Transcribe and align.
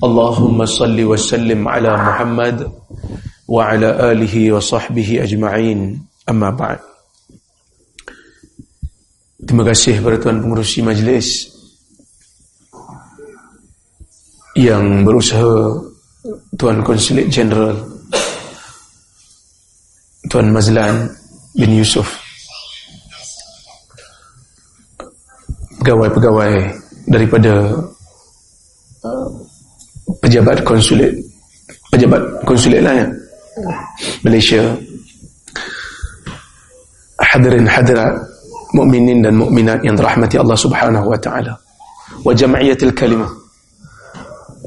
Allahumma 0.00 0.64
salli 0.64 1.04
wa 1.04 1.18
sallim 1.18 1.68
ala 1.68 1.92
Muhammad 2.00 2.64
wa 3.44 3.68
ala 3.68 4.14
alihi 4.14 4.48
wa 4.48 4.62
sahbihi 4.62 5.20
ajma'in. 5.20 6.00
Amma 6.24 6.54
ba'd. 6.54 6.80
Terima 9.42 9.66
kasih 9.66 10.00
kepada 10.00 10.16
Tuan 10.22 10.38
Pengurusi 10.38 10.80
Majlis 10.86 11.50
yang 14.56 15.02
berusaha 15.02 15.82
Tuan 16.54 16.80
Konsulit 16.86 17.26
Jeneral 17.26 17.92
Tuan 20.32 20.48
Mazlan 20.48 21.12
bin 21.52 21.76
Yusuf. 21.76 22.08
Pegawai-pegawai 25.82 26.72
daripada 27.10 27.68
pejabat 30.20 30.60
konsulit 30.66 31.14
pejabat 31.92 32.22
konsulit 32.48 32.80
lah 32.80 32.96
ya. 32.96 33.06
Malaysia. 34.24 34.64
Hadirin 37.20 37.68
hadirat 37.68 38.16
mukminin 38.72 39.20
dan 39.20 39.36
mukminat 39.36 39.84
yang 39.84 39.92
dirahmati 39.92 40.40
Allah 40.40 40.56
Subhanahu 40.56 41.12
wa 41.12 41.18
taala. 41.20 41.52
Wa 42.24 42.32
jam'iyatil 42.32 42.96
kalimah. 42.96 43.28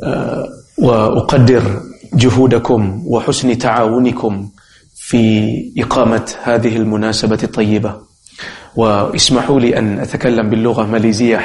Uh, 0.06 0.46
wa 0.78 1.10
uqaddir 1.24 1.64
juhudakum 2.14 3.02
wa 3.08 3.18
husni 3.26 3.58
ta'awunikum 3.58 4.52
fi 4.94 5.24
iqamat 5.74 6.46
hadhihi 6.46 6.78
almunasabah 6.86 7.42
at-tayyibah. 7.42 7.96
Wa 8.76 9.10
ismahu 9.16 9.66
li 9.66 9.72
an 9.74 10.04
atakallam 10.04 10.52
bil 10.52 10.62
lugha 10.62 10.86
maliziyah 10.86 11.42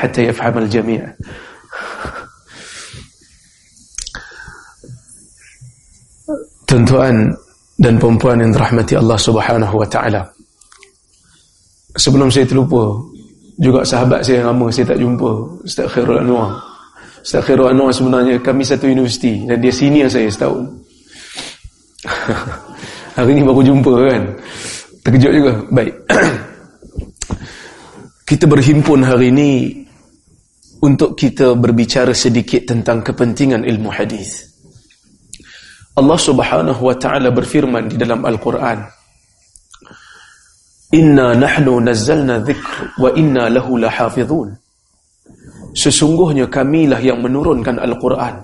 Tuan-tuan 6.70 7.26
dan 7.82 7.98
puan-puan 7.98 8.38
yang 8.38 8.54
dirahmati 8.54 8.94
Allah 8.94 9.18
Subhanahu 9.18 9.74
wa 9.74 9.88
taala. 9.90 10.22
Sebelum 11.98 12.30
saya 12.30 12.46
terlupa 12.46 12.94
juga 13.58 13.82
sahabat 13.82 14.22
saya 14.22 14.46
yang 14.46 14.54
lama 14.54 14.70
saya 14.70 14.94
tak 14.94 15.02
jumpa 15.02 15.30
Ustaz 15.66 15.90
Khairul 15.90 16.22
Anwar. 16.22 16.62
Ustaz 17.26 17.42
Khairul 17.42 17.74
Anwar 17.74 17.90
sebenarnya 17.90 18.38
kami 18.38 18.62
satu 18.62 18.86
universiti 18.86 19.50
dan 19.50 19.58
dia 19.58 19.74
senior 19.74 20.06
saya 20.06 20.30
setahun. 20.30 20.62
Hari 23.18 23.34
ni 23.34 23.42
baru 23.42 23.66
jumpa 23.66 23.92
kan? 24.06 24.22
Terkejut 25.02 25.32
juga? 25.42 25.52
Baik. 25.74 25.94
Kita 28.30 28.46
berhimpun 28.46 29.02
hari 29.02 29.34
ini 29.34 29.74
untuk 30.86 31.18
kita 31.18 31.58
berbicara 31.58 32.14
sedikit 32.14 32.62
tentang 32.62 33.02
kepentingan 33.02 33.66
ilmu 33.66 33.90
hadis 33.90 34.49
Allah 35.98 36.18
Subhanahu 36.18 36.80
wa 36.80 36.94
taala 36.94 37.34
berfirman 37.34 37.90
di 37.90 37.96
dalam 37.98 38.22
Al-Quran 38.22 39.00
Inna 40.90 41.38
nahnu 41.38 41.78
nazzalna 41.78 42.42
dhikr 42.42 42.98
wa 42.98 43.14
inna 43.14 43.46
lahu 43.46 43.78
lahafizun. 43.78 44.50
Sesungguhnya 45.70 46.50
kamilah 46.50 46.98
yang 46.98 47.22
menurunkan 47.22 47.78
Al-Quran 47.78 48.42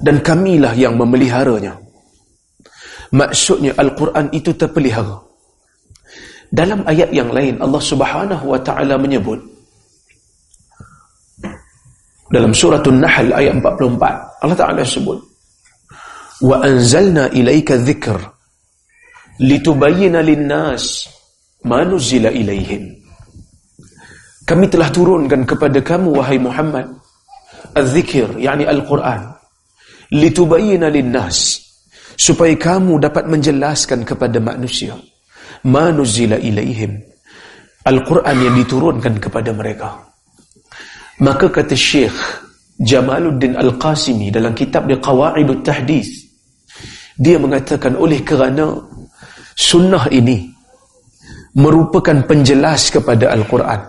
dan 0.00 0.24
kamilah 0.24 0.72
yang 0.72 0.96
memeliharanya. 0.96 1.76
Maksudnya 3.12 3.76
Al-Quran 3.76 4.32
itu 4.32 4.56
terpelihara. 4.56 5.20
Dalam 6.48 6.80
ayat 6.88 7.12
yang 7.12 7.28
lain 7.28 7.60
Allah 7.60 7.82
Subhanahu 7.84 8.44
wa 8.48 8.60
taala 8.64 8.96
menyebut 8.96 9.36
dalam 12.32 12.56
surah 12.56 12.80
An-Nahl 12.80 13.28
ayat 13.36 13.52
44 13.60 14.44
Allah 14.44 14.56
Taala 14.56 14.80
sebut 14.80 15.20
wa 16.42 16.62
anzalna 16.62 17.30
ilaika 17.34 17.78
dhikr 17.78 18.18
litubayyana 19.42 20.22
lin-nas 20.22 21.10
manuzila 21.66 22.30
ilaihim 22.30 22.94
kami 24.46 24.70
telah 24.70 24.88
turunkan 24.94 25.42
kepada 25.42 25.82
kamu 25.82 26.14
wahai 26.14 26.38
Muhammad 26.38 26.86
az-zikir 27.74 28.38
yakni 28.38 28.64
al-Quran 28.66 29.34
litubayyana 30.14 30.86
lin-nas 30.88 31.58
supaya 32.14 32.54
kamu 32.54 33.02
dapat 33.02 33.26
menjelaskan 33.26 34.06
kepada 34.06 34.38
manusia 34.38 34.94
manuzila 35.66 36.38
ilaihim 36.38 37.02
al-Quran 37.88 38.36
yang 38.36 38.54
diturunkan 38.58 39.16
kepada 39.16 39.50
mereka. 39.50 39.96
Maka 41.18 41.50
kata 41.50 41.74
Syekh 41.74 42.14
Jamaluddin 42.78 43.58
Al-Qasimi 43.58 44.30
dalam 44.30 44.54
kitab 44.54 44.86
dia 44.86 45.02
Qawaidut 45.02 45.66
Tahdis 45.66 46.27
dia 47.18 47.36
mengatakan 47.36 47.98
oleh 47.98 48.22
kerana 48.22 48.78
sunnah 49.58 50.06
ini 50.14 50.54
merupakan 51.58 52.22
penjelas 52.22 52.94
kepada 52.94 53.34
Al-Quran. 53.34 53.82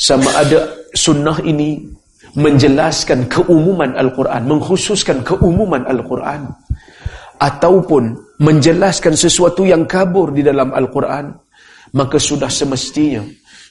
Sama 0.00 0.32
ada 0.40 0.72
sunnah 0.96 1.36
ini 1.44 1.84
menjelaskan 2.32 3.28
keumuman 3.28 3.92
Al-Quran, 3.92 4.48
mengkhususkan 4.48 5.20
keumuman 5.20 5.84
Al-Quran, 5.84 6.48
ataupun 7.36 8.16
menjelaskan 8.40 9.12
sesuatu 9.12 9.68
yang 9.68 9.84
kabur 9.84 10.32
di 10.32 10.40
dalam 10.40 10.72
Al-Quran, 10.72 11.36
maka 11.92 12.16
sudah 12.16 12.48
semestinya 12.48 13.20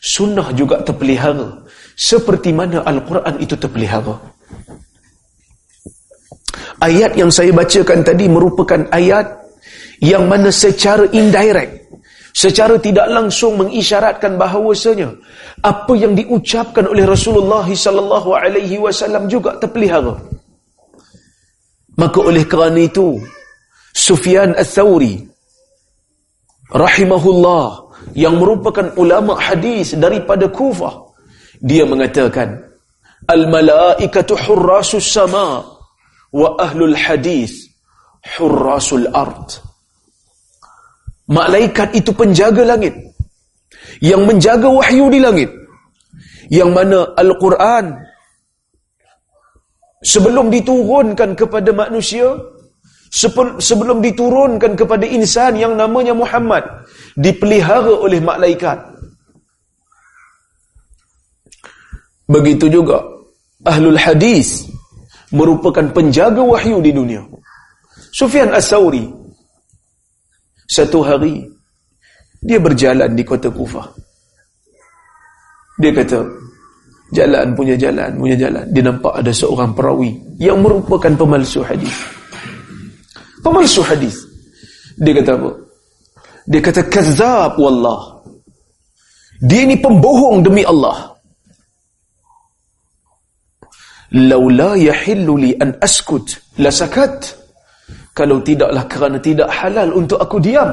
sunnah 0.01 0.53
juga 0.53 0.85
terpelihara 0.85 1.65
seperti 1.97 2.53
mana 2.53 2.85
Al-Quran 2.85 3.41
itu 3.41 3.57
terpelihara. 3.57 4.21
Ayat 6.81 7.13
yang 7.13 7.29
saya 7.29 7.53
bacakan 7.53 8.01
tadi 8.01 8.25
merupakan 8.25 8.89
ayat 8.89 9.37
yang 10.01 10.25
mana 10.25 10.49
secara 10.49 11.05
indirect 11.13 11.81
secara 12.31 12.79
tidak 12.79 13.11
langsung 13.11 13.59
mengisyaratkan 13.59 14.39
bahawasanya 14.39 15.13
apa 15.61 15.93
yang 15.99 16.15
diucapkan 16.15 16.87
oleh 16.87 17.03
Rasulullah 17.03 17.67
sallallahu 17.67 18.33
alaihi 18.33 18.79
wasallam 18.79 19.27
juga 19.27 19.59
terpelihara. 19.59 20.15
Maka 21.99 22.19
oleh 22.23 22.47
kerana 22.47 22.81
itu 22.81 23.19
Sufyan 23.91 24.55
Ats-Tsauri 24.55 25.27
rahimahullah 26.71 27.67
yang 28.15 28.39
merupakan 28.39 28.95
ulama 28.95 29.37
hadis 29.37 29.93
daripada 29.99 30.47
Kufah 30.47 31.11
dia 31.61 31.83
mengatakan 31.85 32.57
al 33.27 33.45
malaikatu 33.51 34.33
hurrasus 34.39 35.03
sama 35.03 35.61
wa 36.31 36.55
ahlul 36.59 36.95
hadis 36.95 37.67
hurrasul 38.39 39.07
ard 39.11 39.71
Malaikat 41.31 41.95
itu 41.95 42.11
penjaga 42.11 42.75
langit. 42.75 42.91
Yang 44.03 44.21
menjaga 44.27 44.67
wahyu 44.67 45.07
di 45.07 45.19
langit. 45.23 45.47
Yang 46.51 46.69
mana 46.75 46.99
Al-Quran 47.15 47.95
sebelum 50.03 50.51
diturunkan 50.51 51.39
kepada 51.39 51.71
manusia, 51.71 52.35
sebelum 53.63 54.03
diturunkan 54.03 54.75
kepada 54.75 55.07
insan 55.07 55.55
yang 55.55 55.79
namanya 55.79 56.11
Muhammad, 56.11 56.67
dipelihara 57.15 57.95
oleh 57.95 58.19
malaikat. 58.19 58.75
Begitu 62.27 62.67
juga 62.67 62.99
Ahlul 63.63 63.99
Hadis 63.99 64.70
merupakan 65.31 65.83
penjaga 65.91 66.43
wahyu 66.43 66.79
di 66.83 66.91
dunia. 66.91 67.23
Sufyan 68.11 68.51
As-Sawri 68.51 69.07
satu 70.71 71.03
hari 71.03 71.43
dia 72.41 72.57
berjalan 72.57 73.11
di 73.11 73.27
kota 73.27 73.51
Kufah. 73.51 73.85
Dia 75.77 75.91
kata, 75.91 76.23
jalan 77.11 77.53
punya 77.53 77.75
jalan, 77.75 78.15
punya 78.15 78.39
jalan. 78.39 78.63
Dia 78.71 78.83
nampak 78.87 79.13
ada 79.19 79.35
seorang 79.35 79.75
perawi 79.75 80.15
yang 80.39 80.63
merupakan 80.63 81.11
pemalsu 81.11 81.59
hadis. 81.61 81.91
Pemalsu 83.43 83.83
hadis. 83.83 84.15
Dia 84.95 85.11
kata 85.21 85.31
apa? 85.37 85.51
Dia 86.47 86.61
kata 86.63 86.81
kazzab 86.87 87.59
wallah. 87.59 88.23
Dia 89.43 89.65
ini 89.67 89.75
pembohong 89.75 90.45
demi 90.45 90.63
Allah. 90.63 91.10
Laula 94.11 94.75
yahillu 94.75 95.39
li 95.39 95.51
an 95.55 95.79
askut 95.79 96.35
la 96.59 96.67
sakat 96.67 97.39
Kalau 98.11 98.43
tidaklah 98.43 98.83
kerana 98.91 99.23
tidak 99.23 99.47
halal 99.47 99.95
untuk 99.95 100.19
aku 100.19 100.35
diam, 100.43 100.67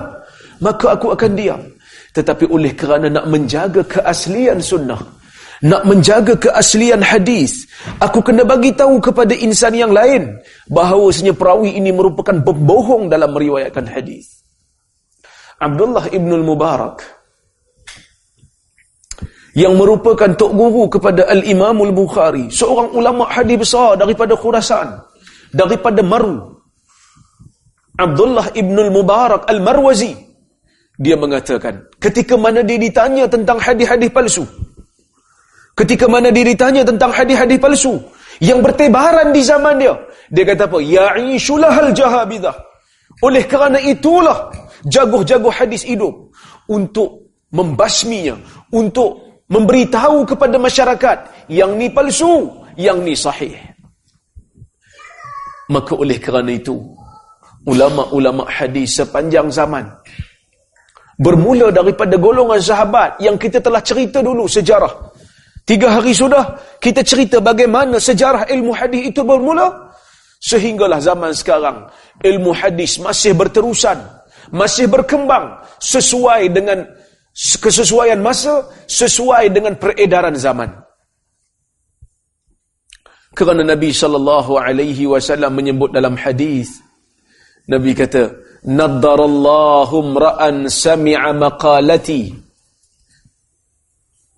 maka 0.59 0.99
aku 0.99 1.15
akan 1.15 1.33
diam. 1.39 1.63
Tetapi 2.11 2.51
oleh 2.51 2.75
kerana 2.75 3.07
nak 3.07 3.31
menjaga 3.31 3.87
keaslian 3.87 4.59
sunnah, 4.59 4.99
nak 5.63 5.87
menjaga 5.87 6.35
keaslian 6.35 6.99
hadis, 6.99 7.71
aku 8.03 8.27
kena 8.27 8.43
bagi 8.43 8.75
tahu 8.75 8.99
kepada 8.99 9.39
insan 9.39 9.79
yang 9.79 9.95
lain 9.95 10.35
bahawasanya 10.67 11.31
perawi 11.31 11.79
ini 11.79 11.95
merupakan 11.95 12.43
pembohong 12.43 13.07
dalam 13.07 13.31
meriwayatkan 13.31 13.87
hadis. 13.87 14.43
Abdullah 15.63 16.11
ibn 16.11 16.31
al-Mubarak 16.35 17.18
yang 19.59 19.75
merupakan 19.75 20.31
tok 20.39 20.55
guru 20.55 20.87
kepada 20.87 21.27
Al-Imam 21.27 21.83
Al-Bukhari, 21.83 22.47
seorang 22.47 22.95
ulama 22.95 23.27
hadis 23.27 23.59
besar 23.59 23.99
daripada 23.99 24.39
Khurasan, 24.39 25.03
daripada 25.51 25.99
Maru. 25.99 26.63
Abdullah 27.99 28.55
ibn 28.55 28.79
al-Mubarak 28.79 29.51
Al-Marwazi 29.51 30.15
dia 30.95 31.19
mengatakan, 31.19 31.91
ketika 31.99 32.39
mana 32.39 32.63
dia 32.63 32.79
ditanya 32.79 33.27
tentang 33.27 33.59
hadis-hadis 33.59 34.15
palsu, 34.15 34.47
ketika 35.75 36.07
mana 36.07 36.31
dia 36.31 36.47
ditanya 36.47 36.87
tentang 36.87 37.11
hadis-hadis 37.11 37.59
palsu 37.59 37.99
yang 38.39 38.63
bertebaran 38.63 39.35
di 39.35 39.43
zaman 39.43 39.83
dia, 39.83 39.99
dia 40.31 40.47
kata 40.47 40.71
apa? 40.71 40.79
Ya'ishulahal 40.79 41.91
jahabidah. 41.91 42.55
Oleh 43.27 43.43
kerana 43.51 43.83
itulah 43.83 44.55
jaguh-jaguh 44.87 45.51
hadis 45.51 45.83
hidup 45.83 46.31
untuk 46.71 47.35
membasminya, 47.51 48.39
untuk 48.71 49.28
memberitahu 49.49 50.29
kepada 50.29 50.57
masyarakat 50.61 51.19
yang 51.49 51.75
ni 51.77 51.89
palsu, 51.89 52.53
yang 52.77 53.01
ni 53.01 53.17
sahih. 53.17 53.57
Maka 55.69 55.93
oleh 55.97 56.17
kerana 56.17 56.53
itu, 56.53 56.81
ulama-ulama 57.69 58.49
hadis 58.49 58.97
sepanjang 58.97 59.53
zaman 59.53 59.85
bermula 61.19 61.75
daripada 61.75 62.15
golongan 62.15 62.63
sahabat 62.63 63.19
yang 63.19 63.35
kita 63.35 63.59
telah 63.59 63.83
cerita 63.83 64.23
dulu 64.23 64.47
sejarah. 64.47 65.11
Tiga 65.69 66.01
hari 66.01 66.17
sudah 66.17 66.57
kita 66.81 67.05
cerita 67.05 67.45
bagaimana 67.45 68.01
sejarah 68.01 68.49
ilmu 68.49 68.73
hadis 68.73 69.13
itu 69.13 69.21
bermula 69.21 69.93
sehinggalah 70.41 70.97
zaman 71.03 71.35
sekarang 71.37 71.85
ilmu 72.25 72.57
hadis 72.57 72.97
masih 72.97 73.37
berterusan, 73.37 74.01
masih 74.49 74.89
berkembang 74.89 75.61
sesuai 75.77 76.49
dengan 76.49 76.89
kesesuaian 77.39 78.19
masa 78.19 78.67
sesuai 78.91 79.55
dengan 79.55 79.79
peredaran 79.79 80.35
zaman. 80.35 80.75
Kerana 83.39 83.63
Nabi 83.63 83.95
sallallahu 83.95 84.59
alaihi 84.59 85.07
wasallam 85.07 85.55
menyebut 85.55 85.95
dalam 85.95 86.19
hadis 86.19 86.83
Nabi 87.71 87.95
kata 87.95 88.35
naddarallahu 88.67 90.17
ra'an 90.19 90.67
sami'a 90.67 91.31
maqalati 91.37 92.35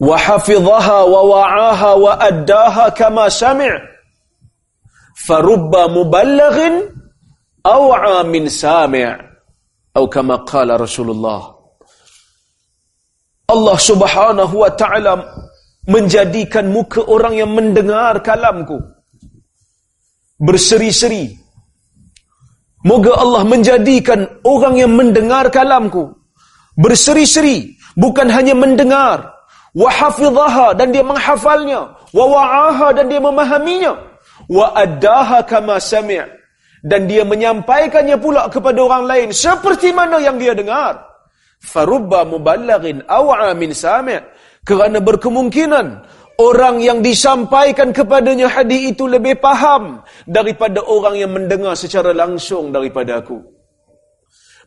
wa 0.02 0.18
hafidhaha 0.18 1.06
wa 1.06 1.20
wa'aha 1.24 1.90
wa 1.96 2.12
addaha 2.18 2.92
kama 2.92 3.30
sami' 3.32 3.72
farubba 5.14 5.88
muballighin 5.88 6.90
aw'a 7.64 8.26
min 8.26 8.50
sami' 8.50 9.06
atau 9.94 10.04
kama 10.10 10.42
qala 10.44 10.74
Rasulullah 10.74 11.59
Allah 13.50 13.76
subhanahu 13.76 14.54
wa 14.54 14.70
ta'ala 14.70 15.14
menjadikan 15.90 16.70
muka 16.70 17.02
orang 17.02 17.34
yang 17.34 17.50
mendengar 17.50 18.22
kalamku 18.22 18.78
berseri-seri. 20.38 21.34
Moga 22.86 23.12
Allah 23.18 23.42
menjadikan 23.44 24.24
orang 24.46 24.78
yang 24.78 24.94
mendengar 24.94 25.50
kalamku 25.50 26.14
berseri-seri. 26.78 27.76
Bukan 27.98 28.30
hanya 28.30 28.54
mendengar. 28.54 29.34
Wahafidhaha 29.74 30.78
dan 30.78 30.94
dia 30.94 31.04
menghafalnya. 31.04 31.92
Wawa'aha 32.14 32.96
dan 32.96 33.10
dia 33.10 33.20
memahaminya. 33.20 33.92
Wa'addaha 34.48 35.44
kama 35.44 35.76
sami' 35.76 36.24
dan 36.80 37.04
dia 37.04 37.28
menyampaikannya 37.28 38.16
pula 38.16 38.48
kepada 38.48 38.80
orang 38.80 39.04
lain 39.04 39.28
seperti 39.36 39.92
mana 39.92 40.16
yang 40.16 40.40
dia 40.40 40.56
dengar 40.56 41.09
farubba 41.60 42.24
muballighin 42.24 43.04
aw'a 43.06 43.52
min 43.52 43.70
sami' 43.76 44.18
kerana 44.64 44.98
berkemungkinan 45.00 45.86
orang 46.40 46.80
yang 46.80 47.04
disampaikan 47.04 47.92
kepadanya 47.92 48.48
hadis 48.48 48.96
itu 48.96 49.04
lebih 49.04 49.36
faham 49.38 50.00
daripada 50.24 50.80
orang 50.88 51.20
yang 51.20 51.32
mendengar 51.36 51.76
secara 51.76 52.16
langsung 52.16 52.72
daripada 52.72 53.20
aku. 53.20 53.38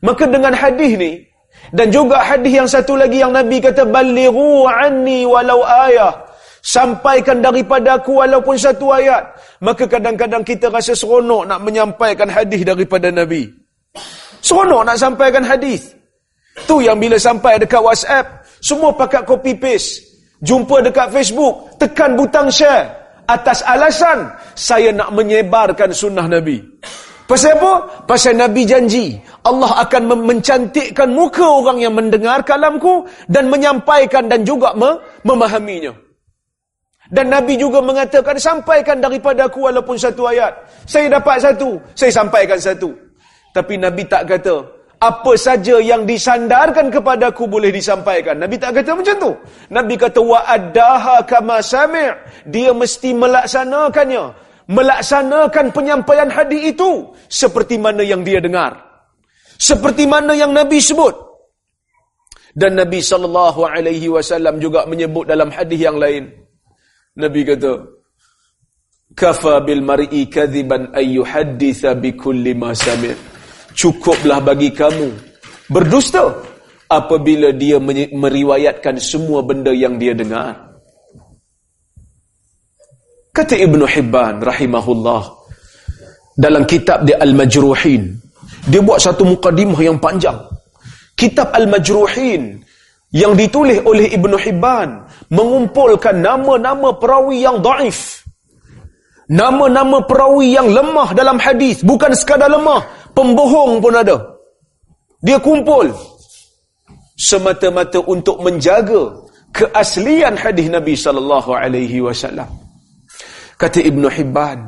Maka 0.06 0.30
dengan 0.30 0.54
hadis 0.54 0.94
ni 0.96 1.14
dan 1.74 1.90
juga 1.90 2.22
hadis 2.22 2.54
yang 2.54 2.70
satu 2.70 2.94
lagi 2.94 3.24
yang 3.24 3.34
nabi 3.34 3.58
kata 3.58 3.90
balighu 3.90 4.70
anni 4.70 5.26
walau 5.26 5.66
ayah. 5.66 6.14
Sampaikan 6.64 7.44
daripada 7.44 8.00
aku 8.00 8.24
walaupun 8.24 8.56
satu 8.56 8.96
ayat. 8.96 9.36
Maka 9.60 9.84
kadang-kadang 9.84 10.48
kita 10.48 10.72
rasa 10.72 10.96
seronok 10.96 11.44
nak 11.44 11.60
menyampaikan 11.60 12.32
hadis 12.32 12.64
daripada 12.64 13.12
nabi. 13.12 13.52
Seronok 14.40 14.88
nak 14.88 14.96
sampaikan 14.96 15.44
hadis 15.44 15.92
Tu 16.54 16.86
yang 16.86 17.02
bila 17.02 17.18
sampai 17.18 17.58
dekat 17.58 17.82
WhatsApp, 17.82 18.46
semua 18.62 18.94
pakai 18.94 19.26
copy 19.26 19.58
paste. 19.58 20.06
Jumpa 20.44 20.84
dekat 20.86 21.10
Facebook, 21.10 21.80
tekan 21.80 22.14
butang 22.20 22.52
share. 22.52 22.92
Atas 23.24 23.64
alasan, 23.64 24.28
saya 24.54 24.92
nak 24.92 25.16
menyebarkan 25.16 25.96
sunnah 25.96 26.28
Nabi. 26.28 26.60
Pasal 27.24 27.56
apa? 27.56 28.04
Pasal 28.04 28.36
Nabi 28.36 28.68
janji, 28.68 29.16
Allah 29.48 29.88
akan 29.88 30.28
mencantikkan 30.28 31.08
muka 31.08 31.48
orang 31.48 31.80
yang 31.80 31.96
mendengar 31.96 32.44
kalamku 32.44 33.08
dan 33.32 33.48
menyampaikan 33.48 34.28
dan 34.28 34.44
juga 34.44 34.76
memahaminya. 35.24 35.96
Dan 37.08 37.32
Nabi 37.32 37.56
juga 37.56 37.80
mengatakan, 37.80 38.36
sampaikan 38.36 39.00
daripada 39.00 39.48
aku 39.48 39.72
walaupun 39.72 39.96
satu 39.96 40.28
ayat. 40.28 40.52
Saya 40.84 41.08
dapat 41.08 41.40
satu, 41.40 41.80
saya 41.96 42.12
sampaikan 42.12 42.60
satu. 42.60 42.92
Tapi 43.56 43.80
Nabi 43.80 44.04
tak 44.04 44.28
kata, 44.28 44.83
apa 45.04 45.36
saja 45.36 45.84
yang 45.84 46.08
disandarkan 46.08 46.88
kepadaku 46.88 47.44
boleh 47.44 47.76
disampaikan. 47.76 48.40
Nabi 48.40 48.56
tak 48.56 48.80
kata 48.80 48.96
macam 48.96 49.16
tu. 49.20 49.32
Nabi 49.68 50.00
kata 50.00 50.24
wa 50.24 50.40
addaha 50.48 51.28
kama 51.28 51.60
sami'. 51.60 52.16
Dia 52.48 52.72
mesti 52.72 53.12
melaksanakannya. 53.12 54.24
Melaksanakan 54.72 55.76
penyampaian 55.76 56.32
hadis 56.32 56.72
itu 56.72 57.12
seperti 57.28 57.76
mana 57.76 58.00
yang 58.00 58.24
dia 58.24 58.40
dengar. 58.40 58.80
Seperti 59.60 60.08
mana 60.08 60.32
yang 60.40 60.56
Nabi 60.56 60.80
sebut. 60.80 61.12
Dan 62.56 62.80
Nabi 62.80 63.04
sallallahu 63.04 63.68
alaihi 63.68 64.08
wasallam 64.08 64.64
juga 64.64 64.88
menyebut 64.88 65.28
dalam 65.28 65.52
hadis 65.52 65.84
yang 65.84 66.00
lain. 66.00 66.32
Nabi 67.20 67.44
kata 67.44 67.84
kafa 69.12 69.68
bil 69.68 69.84
mar'i 69.84 70.32
kadhiban 70.32 70.96
ay 70.96 71.20
yuhadditha 71.20 71.92
bi 72.00 72.16
kulli 72.16 72.56
ma 72.56 72.72
sami' 72.72 73.33
cukuplah 73.74 74.40
bagi 74.40 74.72
kamu 74.72 75.10
berdusta 75.68 76.34
apabila 76.88 77.50
dia 77.52 77.82
meriwayatkan 78.14 79.02
semua 79.02 79.42
benda 79.42 79.74
yang 79.74 79.98
dia 79.98 80.14
dengar. 80.14 80.74
Kata 83.34 83.58
Ibn 83.58 83.82
Hibban 83.90 84.46
rahimahullah 84.46 85.24
dalam 86.38 86.70
kitab 86.70 87.02
dia 87.02 87.18
Al-Majruhin, 87.18 88.14
dia 88.70 88.82
buat 88.86 89.02
satu 89.02 89.26
mukadimah 89.26 89.82
yang 89.82 89.98
panjang. 89.98 90.38
Kitab 91.18 91.50
Al-Majruhin 91.50 92.62
yang 93.14 93.34
ditulis 93.34 93.82
oleh 93.86 94.14
Ibn 94.14 94.34
Hibban 94.38 94.90
mengumpulkan 95.34 96.22
nama-nama 96.22 96.94
perawi 96.98 97.42
yang 97.42 97.58
daif. 97.62 98.22
Nama-nama 99.34 100.04
perawi 100.06 100.54
yang 100.54 100.70
lemah 100.70 101.18
dalam 101.18 101.42
hadis, 101.42 101.82
bukan 101.82 102.14
sekadar 102.14 102.54
lemah, 102.54 102.86
pembohong 103.14 103.80
pun 103.80 103.94
ada. 103.94 104.18
Dia 105.24 105.40
kumpul 105.40 105.94
semata-mata 107.16 108.04
untuk 108.04 108.44
menjaga 108.44 109.24
keaslian 109.56 110.36
hadis 110.36 110.68
Nabi 110.68 110.98
sallallahu 110.98 111.54
alaihi 111.56 112.04
wasallam. 112.04 112.50
Kata 113.56 113.80
Ibn 113.80 114.04
Hibban 114.12 114.60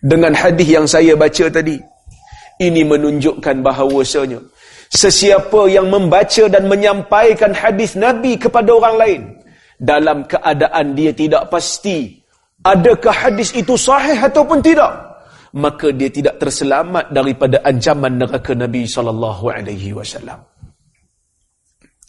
dengan 0.00 0.32
hadis 0.32 0.68
yang 0.70 0.86
saya 0.86 1.18
baca 1.18 1.50
tadi 1.50 1.76
ini 2.62 2.82
menunjukkan 2.86 3.60
bahawasanya 3.60 4.40
sesiapa 4.88 5.68
yang 5.68 5.90
membaca 5.92 6.48
dan 6.48 6.64
menyampaikan 6.70 7.52
hadis 7.52 7.98
Nabi 7.98 8.40
kepada 8.40 8.72
orang 8.72 8.96
lain 8.96 9.22
dalam 9.76 10.24
keadaan 10.24 10.96
dia 10.96 11.12
tidak 11.12 11.52
pasti 11.52 12.18
adakah 12.64 13.12
hadis 13.12 13.52
itu 13.52 13.76
sahih 13.76 14.16
ataupun 14.16 14.64
tidak 14.64 15.07
maka 15.56 15.94
dia 15.94 16.10
tidak 16.12 16.36
terselamat 16.36 17.08
daripada 17.14 17.64
ancaman 17.64 18.20
neraka 18.20 18.52
Nabi 18.52 18.84
sallallahu 18.84 19.48
alaihi 19.48 19.96
wasallam. 19.96 20.44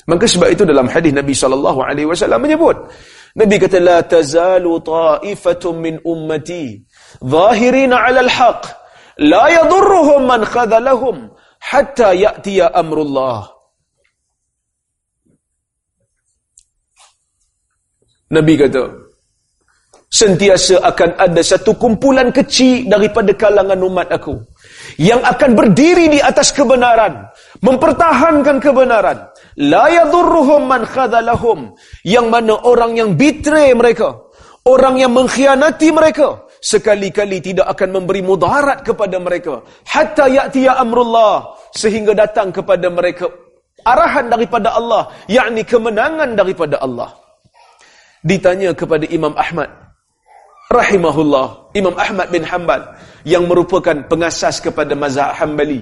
Maka 0.09 0.25
sebab 0.25 0.49
itu 0.49 0.65
dalam 0.65 0.89
hadis 0.89 1.13
Nabi 1.13 1.37
sallallahu 1.37 1.79
alaihi 1.85 2.09
wasallam 2.09 2.41
menyebut 2.41 2.89
Nabi 3.37 3.55
kata 3.61 3.77
la 3.77 4.01
tazalu 4.01 4.81
ta'ifatun 4.81 5.73
min 5.77 5.95
ummati 6.01 6.81
zahirina 7.21 8.01
'ala 8.01 8.25
al-haq 8.25 8.61
la 9.21 9.53
yadurruhum 9.53 10.25
man 10.25 10.41
khadalahum 10.43 11.29
hatta 11.61 12.17
ya'tiya 12.17 12.73
amrullah. 12.73 13.53
Nabi 18.29 18.53
kata, 18.61 19.08
sentiasa 20.19 20.83
akan 20.83 21.15
ada 21.15 21.39
satu 21.39 21.79
kumpulan 21.79 22.35
kecil 22.35 22.91
daripada 22.91 23.31
kalangan 23.31 23.79
umat 23.87 24.11
aku 24.11 24.35
yang 24.99 25.23
akan 25.23 25.55
berdiri 25.55 26.11
di 26.11 26.19
atas 26.19 26.51
kebenaran, 26.51 27.31
mempertahankan 27.63 28.59
kebenaran. 28.59 29.31
La 29.55 29.87
yadurruhum 29.87 30.67
man 30.67 30.83
khadalahum, 30.83 31.71
yang 32.03 32.27
mana 32.27 32.59
orang 32.67 32.99
yang 32.99 33.15
betray 33.15 33.71
mereka, 33.71 34.19
orang 34.67 34.99
yang 34.99 35.15
mengkhianati 35.15 35.87
mereka, 35.95 36.43
sekali-kali 36.59 37.39
tidak 37.39 37.71
akan 37.71 38.03
memberi 38.03 38.19
mudarat 38.19 38.83
kepada 38.83 39.15
mereka 39.15 39.63
hatta 39.87 40.27
ya'tiya 40.27 40.75
amrullah 40.75 41.55
sehingga 41.71 42.11
datang 42.11 42.51
kepada 42.51 42.91
mereka 42.91 43.31
arahan 43.87 44.27
daripada 44.27 44.75
Allah 44.75 45.07
yakni 45.31 45.63
kemenangan 45.63 46.35
daripada 46.35 46.83
Allah 46.83 47.15
ditanya 48.27 48.75
kepada 48.75 49.07
Imam 49.07 49.31
Ahmad 49.39 49.88
rahimahullah 50.69 51.73
Imam 51.73 51.97
Ahmad 51.97 52.29
bin 52.29 52.45
Hanbal 52.45 52.93
yang 53.25 53.49
merupakan 53.49 54.05
pengasas 54.05 54.61
kepada 54.61 54.93
mazhab 54.93 55.33
Hanbali. 55.33 55.81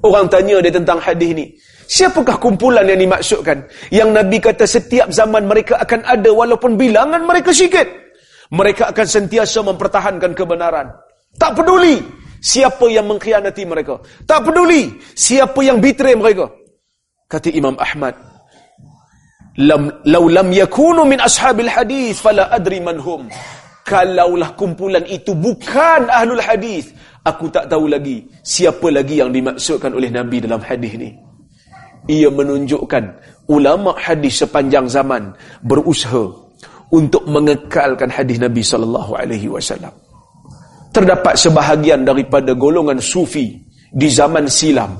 Orang 0.00 0.32
tanya 0.32 0.60
dia 0.64 0.72
tentang 0.72 1.00
hadis 1.00 1.30
ni 1.36 1.46
siapakah 1.88 2.40
kumpulan 2.40 2.88
yang 2.88 3.00
dimaksudkan? 3.00 3.68
Yang 3.92 4.10
Nabi 4.16 4.36
kata 4.40 4.64
setiap 4.64 5.08
zaman 5.12 5.44
mereka 5.44 5.76
akan 5.80 6.08
ada 6.08 6.30
walaupun 6.32 6.80
bilangan 6.80 7.20
mereka 7.24 7.52
sikit. 7.52 7.84
Mereka 8.48 8.96
akan 8.96 9.06
sentiasa 9.06 9.60
mempertahankan 9.60 10.32
kebenaran. 10.32 10.88
Tak 11.36 11.52
peduli 11.52 12.00
siapa 12.40 12.88
yang 12.88 13.10
mengkhianati 13.12 13.66
mereka. 13.68 14.00
Tak 14.24 14.40
peduli 14.40 14.96
siapa 15.12 15.60
yang 15.60 15.84
betray 15.84 16.16
mereka. 16.16 16.48
Kata 17.26 17.50
Imam 17.50 17.74
Ahmad 17.76 18.35
lam 19.56 19.88
law 20.04 20.24
lam 20.28 20.48
yakunu 20.52 21.08
min 21.08 21.20
ashabil 21.20 21.68
hadis 21.68 22.20
fala 22.20 22.48
adri 22.52 22.80
man 22.80 23.00
hum. 23.00 23.28
Kalaulah 23.86 24.50
kumpulan 24.58 25.06
itu 25.06 25.30
bukan 25.30 26.10
ahlul 26.10 26.42
hadis 26.42 26.90
aku 27.22 27.46
tak 27.54 27.70
tahu 27.70 27.86
lagi 27.86 28.26
siapa 28.42 28.90
lagi 28.90 29.22
yang 29.22 29.30
dimaksudkan 29.30 29.94
oleh 29.94 30.10
nabi 30.10 30.42
dalam 30.42 30.58
hadis 30.58 30.98
ini 30.98 31.14
ia 32.10 32.30
menunjukkan 32.30 33.04
ulama 33.50 33.94
hadis 33.98 34.42
sepanjang 34.42 34.86
zaman 34.90 35.34
berusaha 35.62 36.30
untuk 36.94 37.26
mengekalkan 37.26 38.06
hadis 38.10 38.38
nabi 38.38 38.62
sallallahu 38.62 39.18
alaihi 39.18 39.50
wasallam. 39.50 39.90
Terdapat 40.94 41.36
sebahagian 41.36 42.06
daripada 42.06 42.54
golongan 42.56 43.02
sufi 43.02 43.58
di 43.90 44.08
zaman 44.08 44.46
silam. 44.48 44.96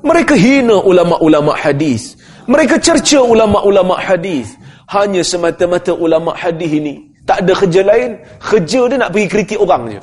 Mereka 0.00 0.34
hina 0.34 0.80
ulama-ulama 0.80 1.56
hadis 1.56 2.16
mereka 2.50 2.74
cerca 2.82 3.22
ulama-ulama 3.22 3.94
hadis. 4.02 4.58
Hanya 4.90 5.22
semata-mata 5.22 5.94
ulama 5.94 6.34
hadis 6.34 6.66
ini 6.66 7.10
tak 7.22 7.46
ada 7.46 7.54
kerja 7.54 7.80
lain, 7.86 8.10
kerja 8.42 8.90
dia 8.90 8.96
nak 8.98 9.14
pergi 9.14 9.28
kritik 9.30 9.58
orang 9.62 9.86
je. 9.86 10.00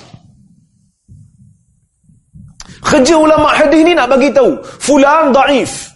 Kerja 2.88 3.20
ulama 3.20 3.51
hadis 3.51 3.84
ni 3.84 3.92
nak 3.92 4.08
bagi 4.08 4.32
tahu, 4.32 4.56
fulan 4.80 5.36
daif. 5.36 5.92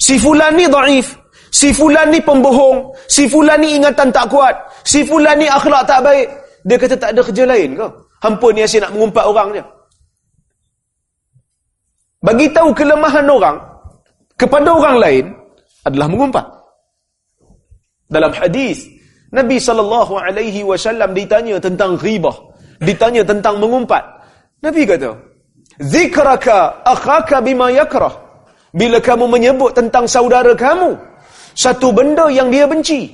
Si 0.00 0.16
fulan 0.16 0.56
ni 0.56 0.64
daif. 0.64 1.12
Si 1.52 1.76
fulan 1.76 2.08
ni 2.08 2.24
pembohong. 2.24 2.88
Si 3.04 3.28
fulan 3.28 3.60
ni 3.60 3.76
ingatan 3.76 4.08
tak 4.08 4.32
kuat. 4.32 4.56
Si 4.80 5.04
fulan 5.04 5.36
ni 5.36 5.44
akhlak 5.44 5.84
tak 5.84 6.00
baik. 6.00 6.28
Dia 6.64 6.76
kata 6.80 6.96
tak 6.96 7.10
ada 7.12 7.20
kerja 7.20 7.44
lain 7.44 7.76
ke? 7.76 7.86
Hampa 8.24 8.46
ni 8.52 8.64
asyik 8.64 8.80
nak 8.80 8.92
mengumpat 8.96 9.24
orang 9.28 9.48
je. 9.60 9.64
Bagi 12.24 12.48
tahu 12.48 12.72
kelemahan 12.72 13.28
orang 13.28 13.56
kepada 14.40 14.72
orang 14.72 14.96
lain, 15.00 15.24
adalah 15.86 16.10
mengumpat. 16.10 16.46
Dalam 18.10 18.34
hadis 18.34 18.86
Nabi 19.30 19.58
sallallahu 19.58 20.18
alaihi 20.18 20.66
wasallam 20.66 21.14
ditanya 21.14 21.58
tentang 21.58 21.98
ghibah, 21.98 22.34
ditanya 22.82 23.22
tentang 23.26 23.58
mengumpat. 23.58 24.02
Nabi 24.62 24.82
kata, 24.86 25.14
"Zikraka 25.82 26.82
akhaka 26.82 27.38
bima 27.42 27.70
yakrah." 27.70 28.14
Bila 28.76 29.00
kamu 29.00 29.24
menyebut 29.30 29.72
tentang 29.72 30.04
saudara 30.04 30.52
kamu 30.52 31.00
satu 31.56 31.90
benda 31.96 32.28
yang 32.28 32.52
dia 32.52 32.68
benci, 32.68 33.08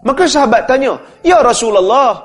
maka 0.00 0.24
sahabat 0.24 0.64
tanya, 0.64 0.96
"Ya 1.20 1.44
Rasulullah, 1.44 2.24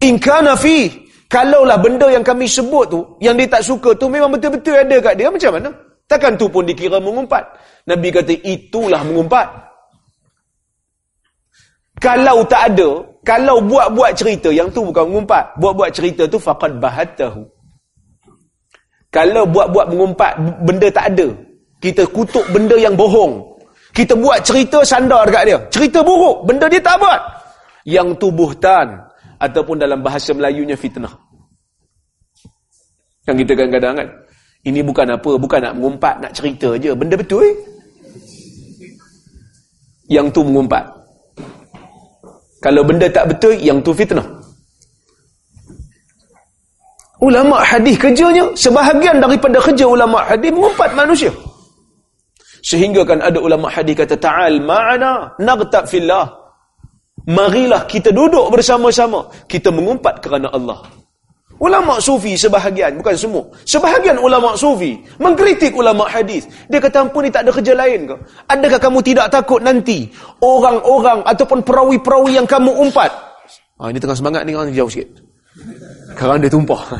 in 0.00 0.16
kana 0.16 0.56
fi 0.56 0.88
kalaulah 1.28 1.76
benda 1.78 2.08
yang 2.08 2.24
kami 2.24 2.48
sebut 2.48 2.84
tu 2.88 3.00
yang 3.20 3.36
dia 3.36 3.48
tak 3.48 3.62
suka 3.64 3.92
tu 3.96 4.08
memang 4.08 4.32
betul-betul 4.32 4.76
ada 4.76 4.96
kat 4.98 5.14
dia 5.20 5.28
macam 5.30 5.52
mana?" 5.60 5.70
Takkan 6.14 6.38
tu 6.38 6.46
pun 6.46 6.62
dikira 6.62 7.02
mengumpat. 7.02 7.42
Nabi 7.90 8.14
kata 8.14 8.38
itulah 8.46 9.02
mengumpat. 9.02 9.50
Kalau 11.98 12.46
tak 12.46 12.70
ada, 12.70 13.02
kalau 13.26 13.58
buat-buat 13.58 14.14
cerita 14.14 14.54
yang 14.54 14.70
tu 14.70 14.86
bukan 14.86 15.10
mengumpat, 15.10 15.58
buat-buat 15.58 15.90
cerita 15.90 16.30
tu 16.30 16.38
faqad 16.38 16.78
bahatahu. 16.78 17.42
Kalau 19.10 19.42
buat-buat 19.42 19.90
mengumpat 19.90 20.38
benda 20.62 20.86
tak 20.94 21.18
ada, 21.18 21.34
kita 21.82 22.06
kutuk 22.06 22.46
benda 22.54 22.78
yang 22.78 22.94
bohong. 22.94 23.58
Kita 23.90 24.14
buat 24.14 24.38
cerita 24.46 24.86
sandar 24.86 25.26
dekat 25.26 25.44
dia. 25.50 25.58
Cerita 25.66 25.98
buruk, 26.06 26.46
benda 26.46 26.70
dia 26.70 26.78
tak 26.78 26.94
buat. 27.02 27.18
Yang 27.82 28.22
tu 28.22 28.30
buhtan 28.30 29.02
ataupun 29.42 29.82
dalam 29.82 29.98
bahasa 29.98 30.30
Melayunya 30.30 30.78
fitnah. 30.78 31.10
Yang 33.26 33.36
kita 33.42 33.52
kadang-kadang 33.58 33.94
kan, 33.98 34.08
ini 34.64 34.80
bukan 34.80 35.12
apa, 35.12 35.30
bukan 35.36 35.60
nak 35.60 35.74
mengumpat, 35.76 36.14
nak 36.24 36.32
cerita 36.32 36.72
je. 36.80 36.96
Benda 36.96 37.20
betul? 37.20 37.44
Yang 40.08 40.32
tu 40.32 40.40
mengumpat. 40.40 40.84
Kalau 42.64 42.80
benda 42.80 43.04
tak 43.12 43.28
betul, 43.28 43.60
yang 43.60 43.84
tu 43.84 43.92
fitnah. 43.92 44.24
Ulama 47.20 47.60
hadis 47.60 48.00
kerjanya, 48.00 48.48
sebahagian 48.56 49.20
daripada 49.20 49.60
kerja 49.60 49.84
ulama 49.84 50.24
hadis 50.24 50.48
mengumpat 50.48 50.96
manusia. 50.96 51.32
Sehingga 52.64 53.04
kan 53.04 53.20
ada 53.20 53.36
ulama 53.36 53.68
hadis 53.68 53.92
kata, 53.92 54.16
Ta'al 54.16 54.64
ma'ana 54.64 55.36
nagtab 55.36 55.84
fillah. 55.84 56.24
Marilah 57.28 57.84
kita 57.84 58.12
duduk 58.12 58.48
bersama-sama. 58.48 59.28
Kita 59.44 59.68
mengumpat 59.68 60.24
kerana 60.24 60.48
Allah. 60.48 61.03
Ulama 61.62 62.02
sufi 62.02 62.34
sebahagian, 62.34 62.98
bukan 62.98 63.14
semua. 63.14 63.46
Sebahagian 63.62 64.18
ulama 64.18 64.58
sufi 64.58 64.98
mengkritik 65.22 65.70
ulama 65.70 66.10
hadis. 66.10 66.50
Dia 66.66 66.82
kata, 66.82 67.06
ampun 67.06 67.22
ni 67.22 67.30
tak 67.30 67.46
ada 67.46 67.54
kerja 67.54 67.72
lain 67.78 68.10
ke? 68.10 68.16
Adakah 68.50 68.78
kamu 68.82 68.98
tidak 69.06 69.30
takut 69.30 69.62
nanti 69.62 70.10
orang-orang 70.42 71.22
ataupun 71.22 71.62
perawi-perawi 71.62 72.42
yang 72.42 72.46
kamu 72.50 72.74
umpat? 72.74 73.14
Ah, 73.78 73.86
ini 73.86 74.02
tengah 74.02 74.18
semangat 74.18 74.42
ni 74.42 74.58
orang 74.58 74.74
jauh 74.74 74.90
sikit. 74.90 75.06
Sekarang 76.10 76.42
dia 76.42 76.50
tumpah. 76.50 76.82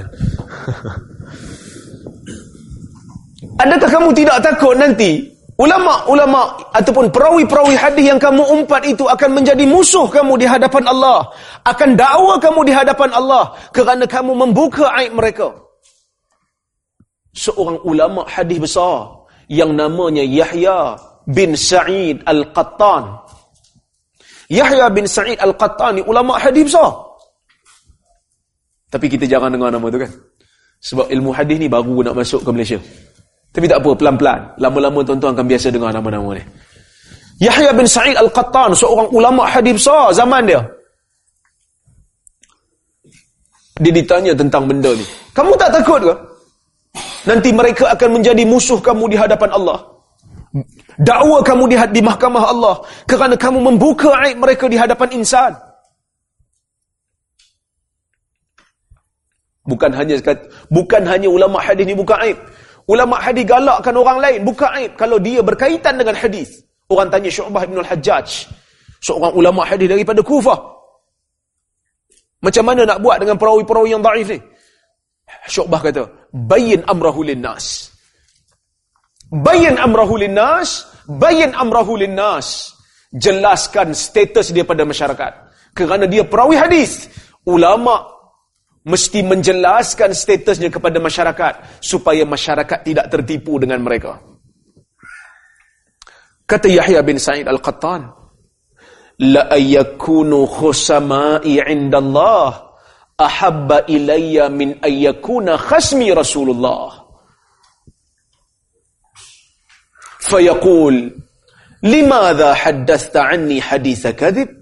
Adakah 3.62 3.90
kamu 3.90 4.10
tidak 4.14 4.38
takut 4.42 4.74
nanti 4.78 5.33
Ulama-ulama 5.54 6.58
ataupun 6.74 7.14
perawi-perawi 7.14 7.78
hadis 7.78 8.10
yang 8.10 8.18
kamu 8.18 8.42
umpat 8.42 8.82
itu 8.90 9.06
akan 9.06 9.38
menjadi 9.38 9.62
musuh 9.70 10.10
kamu 10.10 10.34
di 10.34 10.46
hadapan 10.50 10.82
Allah. 10.90 11.30
Akan 11.62 11.94
dakwa 11.94 12.42
kamu 12.42 12.66
di 12.66 12.72
hadapan 12.74 13.14
Allah 13.14 13.54
kerana 13.70 14.02
kamu 14.02 14.34
membuka 14.34 14.90
aib 14.98 15.14
mereka. 15.14 15.54
Seorang 17.38 17.78
ulama 17.86 18.26
hadis 18.26 18.58
besar 18.58 19.26
yang 19.46 19.78
namanya 19.78 20.26
Yahya 20.26 20.98
bin 21.30 21.54
Sa'id 21.54 22.26
Al-Qattan. 22.26 23.14
Yahya 24.50 24.90
bin 24.90 25.06
Sa'id 25.06 25.38
Al-Qattan 25.38 25.98
ni 25.98 26.02
ulama 26.02 26.34
hadis 26.34 26.66
besar. 26.66 26.90
Tapi 28.90 29.06
kita 29.06 29.30
jangan 29.30 29.54
dengar 29.54 29.70
nama 29.70 29.86
tu 29.86 30.02
kan. 30.02 30.10
Sebab 30.82 31.06
ilmu 31.14 31.30
hadis 31.30 31.62
ni 31.62 31.70
baru 31.70 32.10
nak 32.10 32.18
masuk 32.18 32.42
ke 32.42 32.50
Malaysia. 32.50 32.78
Tapi 33.54 33.70
tak 33.70 33.78
apa, 33.78 33.90
pelan-pelan. 33.94 34.40
Lama-lama 34.58 34.98
tuan-tuan 35.06 35.30
akan 35.38 35.46
biasa 35.46 35.70
dengar 35.70 35.94
nama-nama 35.94 36.34
ni. 36.34 36.42
Yahya 37.38 37.70
bin 37.70 37.86
Sa'id 37.86 38.18
Al-Qattan, 38.18 38.74
seorang 38.74 39.06
ulama 39.14 39.46
hadis 39.46 39.78
besar 39.78 40.10
zaman 40.10 40.42
dia. 40.42 40.62
Dia 43.78 43.92
ditanya 43.94 44.34
tentang 44.34 44.66
benda 44.66 44.90
ni. 44.90 45.06
Kamu 45.34 45.54
tak 45.54 45.70
takut 45.70 46.02
ke? 46.02 46.14
Nanti 47.26 47.50
mereka 47.50 47.90
akan 47.94 48.20
menjadi 48.20 48.42
musuh 48.46 48.78
kamu 48.78 49.10
di 49.10 49.16
hadapan 49.18 49.50
Allah. 49.50 49.78
Dakwa 50.94 51.42
kamu 51.42 51.64
di, 51.66 51.76
di 51.90 52.00
mahkamah 52.02 52.44
Allah. 52.46 52.76
Kerana 53.06 53.34
kamu 53.34 53.58
membuka 53.58 54.14
aib 54.26 54.38
mereka 54.38 54.70
di 54.70 54.78
hadapan 54.78 55.18
insan. 55.18 55.54
Bukan 59.64 59.90
hanya 59.96 60.20
bukan 60.70 61.02
hanya 61.08 61.26
ulama 61.26 61.58
hadis 61.58 61.82
ni 61.88 61.96
buka 61.96 62.14
aib. 62.22 62.38
Ulama 62.84 63.16
hadis 63.16 63.48
galakkan 63.48 63.96
orang 63.96 64.18
lain 64.20 64.38
buka 64.44 64.68
aib 64.76 64.92
kalau 65.00 65.16
dia 65.16 65.40
berkaitan 65.40 65.96
dengan 65.96 66.12
hadis. 66.12 66.60
Orang 66.84 67.08
tanya 67.08 67.32
Syu'bah 67.32 67.64
bin 67.64 67.80
Al-Hajjaj, 67.80 68.28
seorang 69.00 69.32
ulama 69.32 69.64
hadis 69.64 69.88
daripada 69.88 70.20
Kufah. 70.20 70.60
Macam 72.44 72.64
mana 72.68 72.84
nak 72.84 73.00
buat 73.00 73.24
dengan 73.24 73.40
perawi-perawi 73.40 73.88
yang 73.88 74.04
daif 74.04 74.28
ni? 74.28 74.38
Syu'bah 75.48 75.80
kata, 75.80 76.04
bayin 76.28 76.84
amrahu 76.84 77.24
linnas. 77.24 77.88
Bayin 79.32 79.80
amrahu 79.80 80.20
linnas, 80.20 80.84
bayin 81.08 81.56
amrahu 81.56 81.96
linnas. 81.96 82.76
Jelaskan 83.16 83.96
status 83.96 84.52
dia 84.52 84.66
pada 84.66 84.84
masyarakat. 84.84 85.32
Kerana 85.72 86.04
dia 86.04 86.26
perawi 86.26 86.60
hadis. 86.60 87.08
Ulama 87.48 88.13
mesti 88.84 89.24
menjelaskan 89.24 90.12
statusnya 90.12 90.68
kepada 90.68 91.00
masyarakat 91.00 91.80
supaya 91.80 92.28
masyarakat 92.28 92.78
tidak 92.84 93.06
tertipu 93.08 93.56
dengan 93.56 93.80
mereka. 93.80 94.20
Kata 96.44 96.68
Yahya 96.68 97.00
bin 97.00 97.16
Sa'id 97.16 97.48
Al-Qattan, 97.48 98.12
la 99.24 99.48
ayyakunu 99.48 100.44
khusama'i 100.44 101.64
'inda 101.64 101.96
Allah 102.04 102.76
ahabba 103.16 103.88
ilayya 103.88 104.52
min 104.52 104.76
ayyakuna 104.84 105.56
khasmi 105.56 106.12
Rasulullah. 106.12 107.08
Fayaqul, 110.28 111.16
limadha 111.80 112.52
haddathta 112.52 113.32
'anni 113.32 113.64
haditha 113.64 114.12
kadhib? 114.12 114.52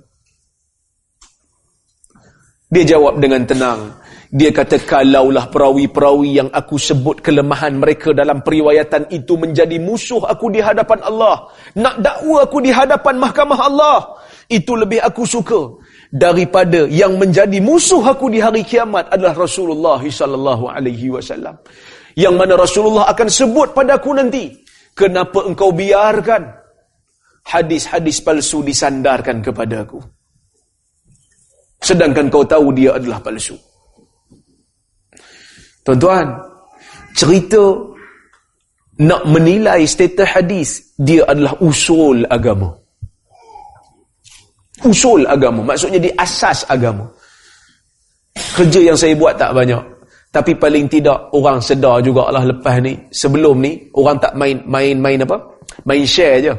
Dia 2.70 2.94
jawab 2.94 3.18
dengan 3.18 3.42
tenang, 3.42 3.90
dia 4.32 4.48
kata, 4.48 4.80
kalaulah 4.88 5.52
perawi-perawi 5.52 6.40
yang 6.40 6.48
aku 6.48 6.80
sebut 6.80 7.20
kelemahan 7.20 7.76
mereka 7.76 8.16
dalam 8.16 8.40
periwayatan 8.40 9.12
itu 9.12 9.36
menjadi 9.36 9.76
musuh 9.76 10.24
aku 10.24 10.48
di 10.48 10.64
hadapan 10.64 11.04
Allah. 11.04 11.52
Nak 11.76 12.00
dakwa 12.00 12.40
aku 12.40 12.64
di 12.64 12.72
hadapan 12.72 13.20
mahkamah 13.20 13.60
Allah. 13.60 13.98
Itu 14.48 14.72
lebih 14.72 15.04
aku 15.04 15.28
suka. 15.28 15.76
Daripada 16.08 16.88
yang 16.88 17.20
menjadi 17.20 17.60
musuh 17.60 18.00
aku 18.00 18.32
di 18.32 18.40
hari 18.40 18.64
kiamat 18.64 19.12
adalah 19.12 19.36
Rasulullah 19.36 20.00
sallallahu 20.00 20.64
alaihi 20.64 21.12
wasallam. 21.12 21.60
Yang 22.16 22.32
mana 22.32 22.56
Rasulullah 22.56 23.04
akan 23.12 23.28
sebut 23.28 23.76
pada 23.76 24.00
aku 24.00 24.16
nanti. 24.16 24.48
Kenapa 24.96 25.44
engkau 25.44 25.76
biarkan 25.76 26.48
hadis-hadis 27.52 28.24
palsu 28.24 28.64
disandarkan 28.64 29.44
kepada 29.44 29.84
aku? 29.84 30.00
Sedangkan 31.84 32.32
kau 32.32 32.48
tahu 32.48 32.72
dia 32.72 32.96
adalah 32.96 33.20
palsu. 33.20 33.60
Tuan-tuan, 35.82 36.26
cerita 37.18 37.62
nak 39.02 39.22
menilai 39.26 39.82
status 39.82 40.28
hadis, 40.30 40.68
dia 40.94 41.26
adalah 41.26 41.58
usul 41.58 42.22
agama. 42.30 42.70
Usul 44.82 45.26
agama, 45.26 45.62
maksudnya 45.62 45.98
di 45.98 46.10
asas 46.14 46.66
agama. 46.70 47.06
Kerja 48.32 48.80
yang 48.92 48.98
saya 48.98 49.14
buat 49.14 49.34
tak 49.38 49.54
banyak. 49.54 49.82
Tapi 50.32 50.56
paling 50.56 50.88
tidak 50.88 51.28
orang 51.36 51.60
sedar 51.60 52.00
juga 52.00 52.32
lah 52.32 52.40
lepas 52.48 52.80
ni. 52.80 52.96
Sebelum 53.12 53.60
ni, 53.60 53.76
orang 53.92 54.16
tak 54.16 54.32
main 54.32 54.64
main 54.64 54.96
main 54.96 55.20
apa? 55.20 55.36
Main 55.84 56.08
share 56.08 56.40
je. 56.40 56.54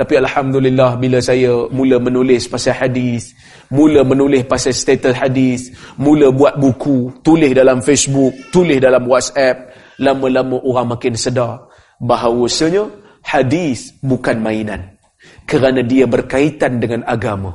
Tapi 0.00 0.16
Alhamdulillah 0.16 0.96
bila 0.96 1.20
saya 1.20 1.68
mula 1.68 2.00
menulis 2.00 2.48
pasal 2.48 2.72
hadis, 2.72 3.36
mula 3.68 4.00
menulis 4.00 4.48
pasal 4.48 4.72
status 4.72 5.12
hadis, 5.12 5.76
mula 6.00 6.32
buat 6.32 6.56
buku, 6.56 7.20
tulis 7.20 7.52
dalam 7.52 7.84
Facebook, 7.84 8.32
tulis 8.48 8.80
dalam 8.80 9.04
WhatsApp, 9.04 9.76
lama-lama 10.00 10.56
orang 10.64 10.96
makin 10.96 11.12
sedar 11.12 11.68
bahawasanya 12.00 12.88
hadis 13.28 13.92
bukan 14.00 14.40
mainan. 14.40 14.96
Kerana 15.44 15.84
dia 15.84 16.08
berkaitan 16.08 16.80
dengan 16.80 17.04
agama. 17.04 17.52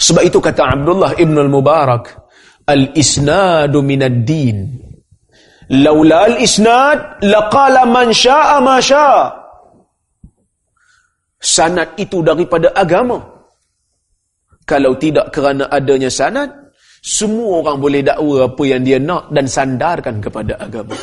Sebab 0.00 0.24
itu 0.24 0.40
kata 0.40 0.72
Abdullah 0.72 1.20
Ibn 1.20 1.36
Al-Mubarak, 1.36 2.04
Al-isnadu 2.64 3.84
minad 3.84 4.24
din. 4.24 4.72
Laula 5.68 6.32
al-isnad, 6.32 7.20
laqala 7.20 7.84
man 7.84 8.08
sya'a 8.08 8.56
ma 8.64 8.80
sya'a 8.80 9.43
sanad 11.44 11.92
itu 12.00 12.24
daripada 12.24 12.72
agama. 12.72 13.20
Kalau 14.64 14.96
tidak 14.96 15.28
kerana 15.28 15.68
adanya 15.68 16.08
sanad, 16.08 16.48
semua 17.04 17.60
orang 17.60 17.76
boleh 17.76 18.00
dakwa 18.00 18.48
apa 18.48 18.62
yang 18.64 18.80
dia 18.80 18.96
nak 18.96 19.28
dan 19.28 19.44
sandarkan 19.44 20.24
kepada 20.24 20.56
agama. 20.56 20.96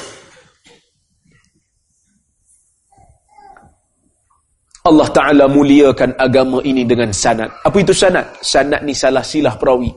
Allah 4.82 5.10
Ta'ala 5.14 5.46
muliakan 5.46 6.18
agama 6.18 6.58
ini 6.66 6.90
dengan 6.90 7.14
sanad. 7.14 7.54
Apa 7.62 7.78
itu 7.78 7.94
sanad? 7.94 8.42
Sanad 8.42 8.82
ni 8.82 8.98
salah 8.98 9.22
silah 9.22 9.54
perawi. 9.54 9.94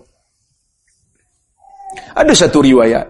Ada 2.12 2.36
satu 2.36 2.60
riwayat 2.60 3.08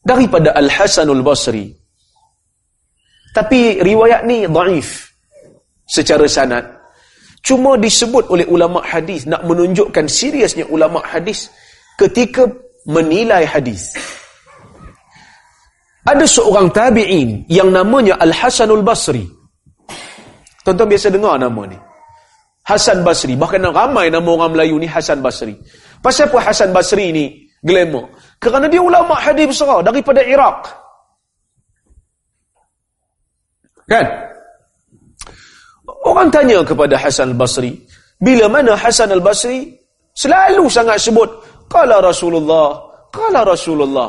daripada 0.00 0.56
Al-Hasanul 0.56 1.20
Basri. 1.20 1.68
Tapi 3.36 3.84
riwayat 3.84 4.24
ni 4.24 4.48
daif 4.48 5.07
secara 5.88 6.28
sanad. 6.28 6.64
Cuma 7.40 7.80
disebut 7.80 8.28
oleh 8.28 8.44
ulama 8.46 8.84
hadis 8.84 9.24
nak 9.24 9.42
menunjukkan 9.48 10.04
seriusnya 10.04 10.68
ulama 10.68 11.00
hadis 11.00 11.48
ketika 11.96 12.44
menilai 12.84 13.48
hadis. 13.48 13.96
Ada 16.04 16.24
seorang 16.24 16.72
tabi'in 16.72 17.48
yang 17.48 17.68
namanya 17.72 18.16
Al-Hasanul 18.20 18.84
Basri. 18.84 19.28
Tuan-tuan 20.64 20.88
biasa 20.88 21.08
dengar 21.08 21.40
nama 21.40 21.64
ni. 21.68 21.78
Hasan 22.68 23.00
Basri. 23.00 23.32
Bahkan 23.32 23.64
ramai 23.72 24.12
nama 24.12 24.28
orang 24.28 24.52
Melayu 24.52 24.76
ni 24.76 24.84
Hasan 24.84 25.24
Basri. 25.24 25.56
Pasal 26.04 26.28
apa 26.28 26.52
Hasan 26.52 26.68
Basri 26.76 27.08
ni? 27.08 27.24
Glamour. 27.64 28.12
Kerana 28.36 28.68
dia 28.68 28.84
ulama 28.84 29.16
hadis 29.16 29.48
besar 29.48 29.80
daripada 29.80 30.20
Iraq. 30.20 30.68
Kan 33.88 34.04
Orang 36.08 36.32
tanya 36.32 36.64
kepada 36.64 36.96
Hasan 36.96 37.36
al-Basri, 37.36 37.84
bila 38.16 38.48
mana 38.48 38.72
Hasan 38.72 39.12
al-Basri 39.12 39.76
selalu 40.16 40.64
sangat 40.72 40.96
sebut, 41.04 41.28
Kala 41.68 42.00
Rasulullah, 42.00 42.80
Kala 43.12 43.44
Rasulullah. 43.44 44.08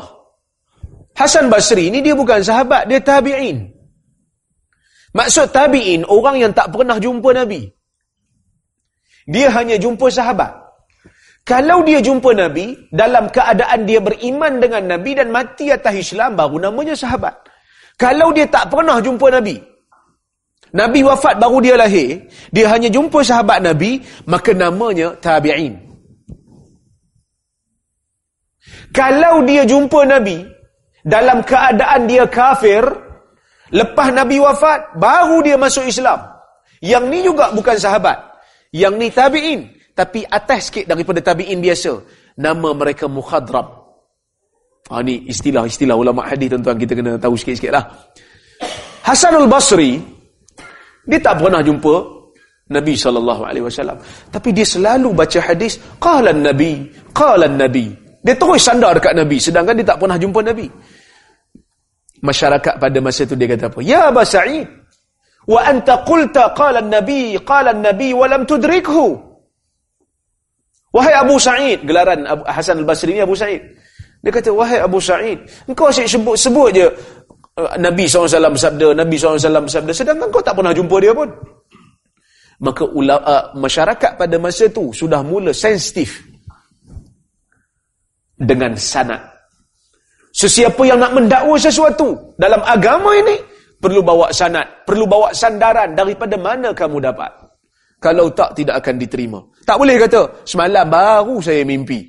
Hasan 1.12 1.52
Basri 1.52 1.92
ini 1.92 2.00
dia 2.00 2.16
bukan 2.16 2.40
sahabat, 2.40 2.88
dia 2.88 3.04
tabi'in. 3.04 3.68
Maksud 5.12 5.52
tabi'in, 5.52 6.08
orang 6.08 6.40
yang 6.40 6.52
tak 6.56 6.72
pernah 6.72 6.96
jumpa 6.96 7.36
Nabi. 7.36 7.68
Dia 9.28 9.52
hanya 9.52 9.76
jumpa 9.76 10.08
sahabat. 10.08 10.56
Kalau 11.44 11.84
dia 11.84 12.00
jumpa 12.00 12.32
Nabi, 12.32 12.88
dalam 12.88 13.28
keadaan 13.28 13.84
dia 13.84 14.00
beriman 14.00 14.56
dengan 14.56 14.96
Nabi 14.96 15.20
dan 15.20 15.28
mati 15.28 15.68
atas 15.68 16.00
Islam, 16.00 16.32
baru 16.32 16.64
namanya 16.64 16.96
sahabat. 16.96 17.36
Kalau 18.00 18.32
dia 18.32 18.48
tak 18.48 18.72
pernah 18.72 18.96
jumpa 19.04 19.28
Nabi, 19.28 19.60
Nabi 20.70 21.02
wafat 21.02 21.38
baru 21.42 21.58
dia 21.58 21.74
lahir, 21.74 22.30
dia 22.54 22.66
hanya 22.70 22.86
jumpa 22.86 23.26
sahabat 23.26 23.58
Nabi, 23.62 23.98
maka 24.30 24.54
namanya 24.54 25.18
tabi'in. 25.18 25.74
Kalau 28.94 29.42
dia 29.46 29.66
jumpa 29.66 30.06
Nabi, 30.06 30.46
dalam 31.06 31.42
keadaan 31.42 32.06
dia 32.06 32.26
kafir, 32.26 32.82
lepas 33.70 34.08
Nabi 34.14 34.38
wafat, 34.38 34.98
baru 34.98 35.42
dia 35.42 35.56
masuk 35.58 35.86
Islam. 35.86 36.26
Yang 36.80 37.04
ni 37.12 37.18
juga 37.26 37.52
bukan 37.52 37.76
sahabat. 37.76 38.18
Yang 38.72 38.94
ni 38.96 39.08
tabi'in. 39.12 39.60
Tapi 39.92 40.24
atas 40.24 40.70
sikit 40.70 40.88
daripada 40.88 41.20
tabi'in 41.20 41.60
biasa. 41.60 41.92
Nama 42.40 42.68
mereka 42.72 43.04
mukhadrab. 43.04 43.68
Ha, 44.90 45.04
ni 45.06 45.28
istilah-istilah 45.28 45.94
ulama 45.94 46.26
hadis 46.26 46.50
tuan-tuan 46.50 46.78
kita 46.80 46.98
kena 46.98 47.14
tahu 47.20 47.38
sikit-sikit 47.38 47.70
lah. 47.70 47.84
Hasanul 49.06 49.46
Basri, 49.46 50.02
dia 51.10 51.18
tak 51.18 51.42
pernah 51.42 51.58
jumpa 51.58 51.94
Nabi 52.70 52.94
sallallahu 52.94 53.42
alaihi 53.42 53.66
wasallam. 53.66 53.98
Tapi 54.30 54.54
dia 54.54 54.62
selalu 54.62 55.10
baca 55.10 55.42
hadis 55.42 55.82
qala 55.98 56.30
nabi 56.30 56.86
qala 57.10 57.50
nabi. 57.50 57.90
Dia 58.22 58.38
terus 58.38 58.62
sandar 58.62 58.94
dekat 58.94 59.16
Nabi 59.16 59.42
sedangkan 59.42 59.74
dia 59.74 59.86
tak 59.90 59.98
pernah 59.98 60.14
jumpa 60.20 60.44
Nabi. 60.44 60.68
Masyarakat 62.20 62.74
pada 62.76 62.98
masa 63.00 63.24
itu 63.24 63.34
dia 63.34 63.48
kata 63.48 63.72
apa? 63.72 63.80
Ya 63.80 64.12
Aba 64.12 64.22
Sa'id. 64.22 64.68
Wa 65.48 65.66
anta 65.66 66.04
qulta 66.04 66.52
qala 66.52 66.84
nabi 66.84 67.34
qala 67.42 67.72
nabi 67.72 68.12
wa 68.12 68.28
lam 68.28 68.44
tudrikhu. 68.44 69.18
Wahai 70.90 71.14
Abu 71.16 71.38
Sa'id, 71.38 71.86
gelaran 71.86 72.26
Hasan 72.50 72.82
Al-Basri 72.82 73.14
ni 73.14 73.22
Abu 73.22 73.38
Sa'id. 73.38 73.62
Dia 74.20 74.30
kata, 74.34 74.52
wahai 74.52 74.82
Abu 74.82 75.00
Sa'id, 75.00 75.38
engkau 75.64 75.88
asyik 75.88 76.04
sebut-sebut 76.04 76.68
je 76.76 76.86
Nabi 77.78 78.04
SAW 78.08 78.54
bersabda, 78.54 78.86
Nabi 78.94 79.16
SAW 79.18 79.66
bersabda, 79.66 79.92
sedangkan 79.92 80.28
kau 80.32 80.42
tak 80.42 80.56
pernah 80.56 80.72
jumpa 80.74 80.96
dia 81.00 81.12
pun. 81.12 81.28
Maka 82.60 82.84
ulama, 82.84 83.24
uh, 83.24 83.44
masyarakat 83.56 84.20
pada 84.20 84.36
masa 84.36 84.68
itu 84.68 84.92
sudah 84.92 85.24
mula 85.24 85.50
sensitif 85.50 86.20
dengan 88.36 88.76
sanat. 88.76 89.20
Sesiapa 90.30 90.78
yang 90.84 91.00
nak 91.00 91.16
mendakwa 91.16 91.56
sesuatu 91.56 92.36
dalam 92.36 92.60
agama 92.62 93.16
ini, 93.16 93.40
perlu 93.80 94.04
bawa 94.04 94.28
sanat, 94.30 94.84
perlu 94.84 95.08
bawa 95.08 95.32
sandaran 95.32 95.96
daripada 95.96 96.36
mana 96.36 96.70
kamu 96.76 97.00
dapat. 97.00 97.32
Kalau 98.00 98.32
tak, 98.32 98.56
tidak 98.56 98.80
akan 98.80 98.96
diterima. 98.96 99.40
Tak 99.64 99.76
boleh 99.76 100.00
kata, 100.00 100.44
semalam 100.48 100.88
baru 100.88 101.36
saya 101.40 101.64
mimpi. 101.68 102.00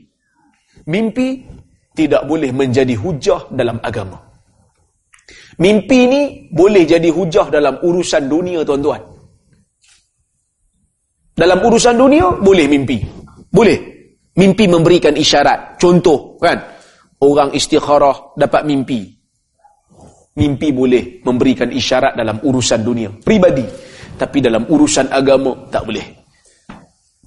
Mimpi 0.88 1.44
tidak 1.92 2.24
boleh 2.24 2.52
menjadi 2.56 2.96
hujah 2.96 3.52
dalam 3.52 3.76
agama. 3.84 4.31
Mimpi 5.62 6.00
ni 6.10 6.22
boleh 6.50 6.90
jadi 6.90 7.06
hujah 7.14 7.54
dalam 7.54 7.78
urusan 7.86 8.26
dunia, 8.26 8.66
tuan-tuan. 8.66 8.98
Dalam 11.38 11.62
urusan 11.62 11.96
dunia, 11.96 12.34
boleh 12.42 12.66
mimpi. 12.66 12.98
Boleh. 13.54 13.78
Mimpi 14.42 14.66
memberikan 14.66 15.14
isyarat. 15.14 15.78
Contoh, 15.78 16.42
kan? 16.42 16.58
Orang 17.22 17.54
istikharah 17.54 18.34
dapat 18.34 18.66
mimpi. 18.66 19.06
Mimpi 20.34 20.74
boleh 20.74 21.22
memberikan 21.22 21.70
isyarat 21.70 22.18
dalam 22.18 22.42
urusan 22.42 22.82
dunia. 22.82 23.14
Pribadi 23.22 23.66
tapi 24.22 24.38
dalam 24.38 24.70
urusan 24.70 25.10
agama 25.10 25.54
tak 25.74 25.86
boleh. 25.86 26.06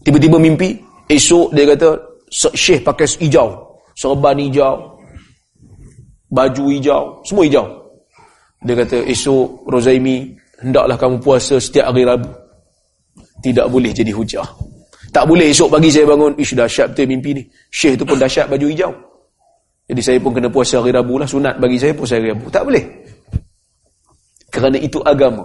Tiba-tiba 0.07 0.39
mimpi, 0.39 0.79
esok 1.11 1.51
dia 1.51 1.75
kata 1.75 1.91
syekh 2.31 2.87
pakai 2.87 3.07
hijau, 3.19 3.51
serban 3.99 4.39
hijau, 4.39 4.95
baju 6.31 6.65
hijau, 6.71 7.03
semua 7.27 7.45
hijau. 7.51 7.84
Dia 8.65 8.75
kata 8.81 9.05
esok 9.05 9.69
Rozaimi 9.69 10.33
hendaklah 10.65 10.97
kamu 10.97 11.21
puasa 11.21 11.61
setiap 11.61 11.93
hari 11.93 12.09
Rabu. 12.09 12.33
Tidak 13.45 13.67
boleh 13.69 13.93
jadi 13.93 14.09
hujah. 14.09 14.49
Tak 15.13 15.29
boleh 15.29 15.53
esok 15.53 15.69
pagi 15.69 15.93
saya 15.93 16.09
bangun, 16.09 16.33
ish 16.41 16.57
dahsyat 16.57 16.97
betul 16.97 17.07
mimpi 17.07 17.31
ni. 17.37 17.43
Syekh 17.69 18.01
tu 18.01 18.05
pun 18.09 18.17
dahsyat 18.17 18.49
baju 18.49 18.67
hijau. 18.67 18.93
Jadi 19.85 20.01
saya 20.01 20.19
pun 20.19 20.33
kena 20.33 20.49
puasa 20.49 20.81
hari 20.81 20.97
Rabu 20.97 21.21
lah. 21.21 21.29
Sunat 21.29 21.61
bagi 21.61 21.77
saya 21.77 21.93
puasa 21.93 22.17
hari 22.17 22.33
Rabu. 22.33 22.49
Tak 22.49 22.65
boleh. 22.65 22.85
Kerana 24.49 24.81
itu 24.81 24.99
agama 25.05 25.45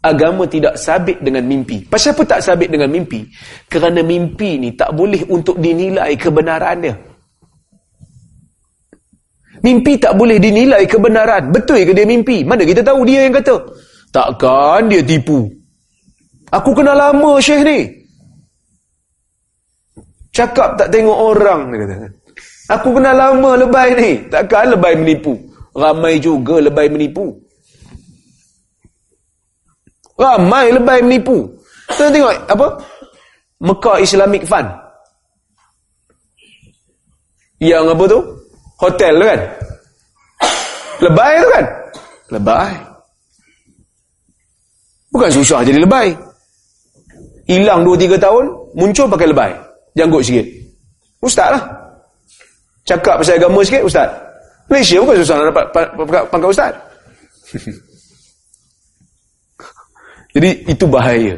agama 0.00 0.48
tidak 0.48 0.80
sabit 0.80 1.20
dengan 1.20 1.44
mimpi. 1.44 1.84
Pasal 1.84 2.16
apa 2.16 2.36
tak 2.36 2.40
sabit 2.40 2.72
dengan 2.72 2.88
mimpi? 2.88 3.28
Kerana 3.68 4.00
mimpi 4.00 4.56
ni 4.56 4.72
tak 4.72 4.96
boleh 4.96 5.28
untuk 5.28 5.60
dinilai 5.60 6.16
kebenarannya. 6.16 7.09
Mimpi 9.60 10.00
tak 10.00 10.16
boleh 10.16 10.40
dinilai 10.40 10.88
kebenaran. 10.88 11.52
Betul 11.52 11.84
ke 11.84 11.92
dia 11.92 12.08
mimpi? 12.08 12.40
Mana 12.40 12.64
kita 12.64 12.80
tahu 12.80 13.04
dia 13.04 13.28
yang 13.28 13.36
kata? 13.36 13.60
Takkan 14.08 14.88
dia 14.88 15.04
tipu. 15.04 15.46
Aku 16.50 16.72
kenal 16.72 16.96
lama 16.96 17.36
Syekh 17.38 17.62
ni. 17.62 17.78
Cakap 20.32 20.80
tak 20.80 20.88
tengok 20.88 21.36
orang. 21.36 21.70
Dia 21.70 21.78
kata. 21.84 21.94
Aku 22.80 22.88
kenal 22.96 23.14
lama 23.14 23.50
lebay 23.60 23.88
ni. 23.94 24.10
Takkan 24.32 24.72
lebay 24.72 24.96
menipu. 24.96 25.36
Ramai 25.76 26.16
juga 26.18 26.58
lebay 26.58 26.88
menipu. 26.88 27.36
Ramai 30.16 30.72
lebay 30.72 31.04
menipu. 31.04 31.46
Kita 31.92 32.08
tengok 32.08 32.32
apa? 32.48 32.66
Mekah 33.60 33.98
Islamic 34.00 34.42
Fund. 34.48 34.72
Yang 37.60 37.84
apa 37.92 38.04
tu? 38.08 38.20
Hotel 38.80 39.12
tu 39.20 39.26
kan? 39.28 39.40
Lebay 41.04 41.32
tu 41.40 41.48
kan? 41.52 41.64
Lebay. 42.32 42.72
Bukan 45.10 45.30
susah 45.30 45.60
jadi 45.60 45.84
lebay. 45.84 46.16
Hilang 47.50 47.82
2-3 47.82 48.16
tahun, 48.16 48.44
muncul 48.78 49.06
pakai 49.10 49.28
lebay. 49.28 49.52
Janggut 49.98 50.22
sikit. 50.22 50.46
Ustaz 51.20 51.50
lah. 51.52 51.62
Cakap 52.86 53.20
pasal 53.20 53.36
agama 53.36 53.60
sikit, 53.66 53.84
Ustaz. 53.84 54.08
Malaysia 54.70 55.02
bukan 55.02 55.16
susah 55.20 55.34
nak 55.36 55.46
dapat 55.50 55.66
pangkat 56.30 56.48
Ustaz. 56.48 56.72
Jadi 60.34 60.50
itu 60.70 60.84
bahaya. 60.86 61.34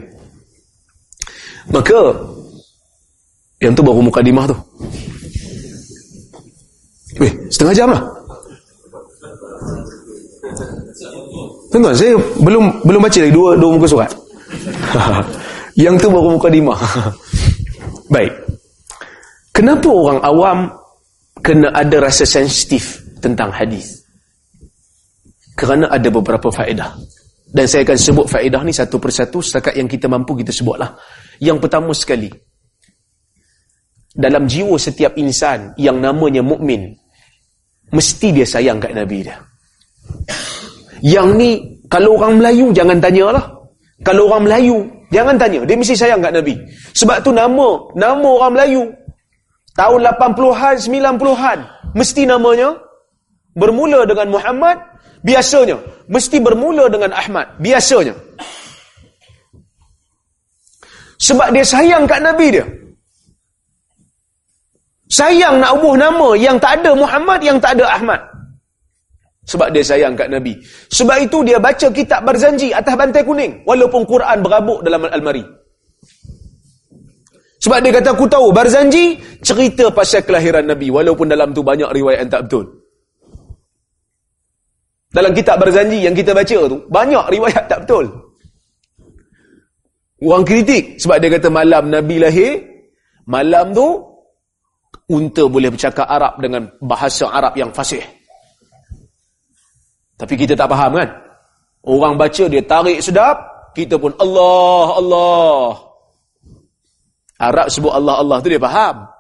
Maka 1.73 2.13
yang 3.65 3.73
tu 3.73 3.81
baru 3.81 4.05
mukadimah 4.05 4.45
tu. 4.53 4.57
Weh, 7.23 7.33
setengah 7.55 7.75
jam 7.79 7.89
lah. 7.95 8.03
Tengok, 11.71 11.95
saya 11.95 12.19
belum 12.43 12.83
belum 12.83 13.01
baca 13.01 13.19
lagi 13.23 13.31
dua 13.31 13.55
dua 13.55 13.71
muka 13.79 13.87
surat. 13.87 14.11
yang 15.83 15.95
tu 16.03 16.11
baru 16.11 16.35
mukadimah. 16.35 16.77
Baik. 18.15 18.35
Kenapa 19.55 19.89
orang 19.89 20.21
awam 20.21 20.59
kena 21.41 21.71
ada 21.71 22.03
rasa 22.03 22.27
sensitif 22.27 23.01
tentang 23.23 23.55
hadis? 23.55 24.03
Kerana 25.55 25.89
ada 25.95 26.11
beberapa 26.11 26.51
faedah. 26.51 26.99
Dan 27.53 27.69
saya 27.69 27.85
akan 27.87 27.99
sebut 28.01 28.27
faedah 28.27 28.65
ni 28.65 28.73
satu 28.75 28.97
persatu 28.97 29.45
setakat 29.45 29.77
yang 29.79 29.87
kita 29.87 30.11
mampu 30.11 30.35
kita 30.41 30.51
sebutlah. 30.51 30.97
Yang 31.39 31.69
pertama 31.69 31.93
sekali. 31.95 32.33
Dalam 34.13 34.45
jiwa 34.45 34.77
setiap 34.77 35.17
insan 35.17 35.73
yang 35.81 35.97
namanya 35.97 36.45
mukmin 36.45 37.02
mesti 37.93 38.29
dia 38.35 38.47
sayang 38.49 38.81
kat 38.83 38.97
Nabi 38.97 39.25
dia. 39.25 39.37
Yang 41.05 41.29
ni 41.39 41.51
kalau 41.87 42.19
orang 42.19 42.41
Melayu 42.41 42.73
jangan 42.73 42.99
tanyalah. 42.99 43.45
Kalau 44.03 44.27
orang 44.27 44.51
Melayu 44.51 44.83
jangan 45.15 45.39
tanya, 45.39 45.63
dia 45.63 45.79
mesti 45.79 45.95
sayang 45.95 46.19
kat 46.19 46.35
Nabi. 46.35 46.59
Sebab 46.99 47.23
tu 47.23 47.31
nama 47.31 47.79
nama 47.95 48.29
orang 48.43 48.53
Melayu 48.59 48.83
tahun 49.79 50.01
80-an, 50.19 50.75
90-an 50.83 51.59
mesti 51.95 52.27
namanya 52.27 52.75
bermula 53.55 54.03
dengan 54.03 54.35
Muhammad 54.35 54.93
Biasanya. 55.23 55.79
Mesti 56.11 56.43
bermula 56.43 56.91
dengan 56.91 57.15
Ahmad. 57.15 57.47
Biasanya. 57.63 58.15
Sebab 61.23 61.55
dia 61.55 61.63
sayang 61.63 62.05
kat 62.11 62.19
Nabi 62.19 62.51
dia. 62.51 62.67
Sayang 65.13 65.61
nak 65.61 65.77
ubuh 65.77 65.93
nama 65.93 66.33
yang 66.41 66.57
tak 66.57 66.81
ada 66.81 66.97
Muhammad, 66.97 67.45
yang 67.45 67.61
tak 67.61 67.77
ada 67.77 67.85
Ahmad. 67.93 68.17
Sebab 69.45 69.69
dia 69.69 69.85
sayang 69.85 70.17
kat 70.17 70.33
Nabi. 70.33 70.57
Sebab 70.89 71.21
itu 71.21 71.45
dia 71.45 71.61
baca 71.61 71.93
kitab 71.93 72.25
berzanji 72.25 72.73
atas 72.73 72.97
bantai 72.97 73.21
kuning. 73.21 73.61
Walaupun 73.69 74.09
Quran 74.09 74.41
berabuk 74.41 74.81
dalam 74.81 75.05
Al-Mari. 75.05 75.45
Sebab 77.61 77.79
dia 77.85 77.93
kata, 77.93 78.17
aku 78.17 78.25
tahu 78.25 78.51
berzanji 78.57 79.21
cerita 79.45 79.93
pasal 79.93 80.25
kelahiran 80.25 80.65
Nabi. 80.65 80.89
Walaupun 80.89 81.29
dalam 81.29 81.53
tu 81.53 81.61
banyak 81.61 81.93
riwayat 81.93 82.25
yang 82.25 82.33
tak 82.33 82.43
betul. 82.49 82.65
Dalam 85.13 85.37
kitab 85.37 85.61
berzanji 85.61 86.01
yang 86.01 86.17
kita 86.17 86.33
baca 86.33 86.59
tu, 86.73 86.79
banyak 86.89 87.25
riwayat 87.29 87.69
tak 87.69 87.85
betul. 87.85 88.09
Orang 90.23 90.47
kritik 90.47 90.97
sebab 91.03 91.21
dia 91.21 91.29
kata 91.37 91.51
malam 91.51 91.91
Nabi 91.91 92.17
lahir, 92.23 92.63
malam 93.27 93.75
tu 93.75 94.12
unta 95.13 95.45
boleh 95.49 95.69
bercakap 95.73 96.07
Arab 96.09 96.41
dengan 96.41 96.69
bahasa 96.81 97.29
Arab 97.29 97.53
yang 97.59 97.71
fasih. 97.75 98.03
Tapi 100.17 100.35
kita 100.39 100.55
tak 100.55 100.71
faham 100.71 100.95
kan? 100.97 101.09
Orang 101.83 102.15
baca 102.15 102.45
dia 102.47 102.63
tarik 102.63 103.03
sedap, 103.03 103.43
kita 103.75 103.99
pun 103.99 104.15
Allah, 104.23 104.87
Allah. 105.03 105.67
Arab 107.43 107.67
sebut 107.67 107.91
Allah, 107.91 108.23
Allah 108.23 108.39
tu 108.39 108.47
dia 108.47 108.63
faham. 108.63 109.11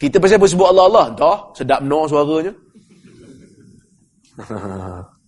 Kita 0.00 0.16
pasal 0.16 0.40
apa 0.40 0.48
sebut 0.48 0.64
Allah, 0.64 0.84
Allah? 0.88 1.04
Entah, 1.12 1.38
sedap 1.52 1.84
no 1.84 2.08
suaranya. 2.08 2.56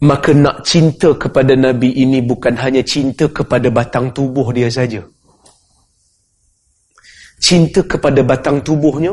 Maka 0.00 0.32
nak 0.32 0.64
cinta 0.64 1.12
kepada 1.12 1.52
Nabi 1.52 1.92
ini 1.92 2.24
bukan 2.24 2.56
hanya 2.56 2.80
cinta 2.80 3.28
kepada 3.28 3.68
batang 3.68 4.08
tubuh 4.16 4.48
dia 4.48 4.72
saja. 4.72 5.04
Cinta 7.36 7.84
kepada 7.84 8.24
batang 8.24 8.64
tubuhnya 8.64 9.12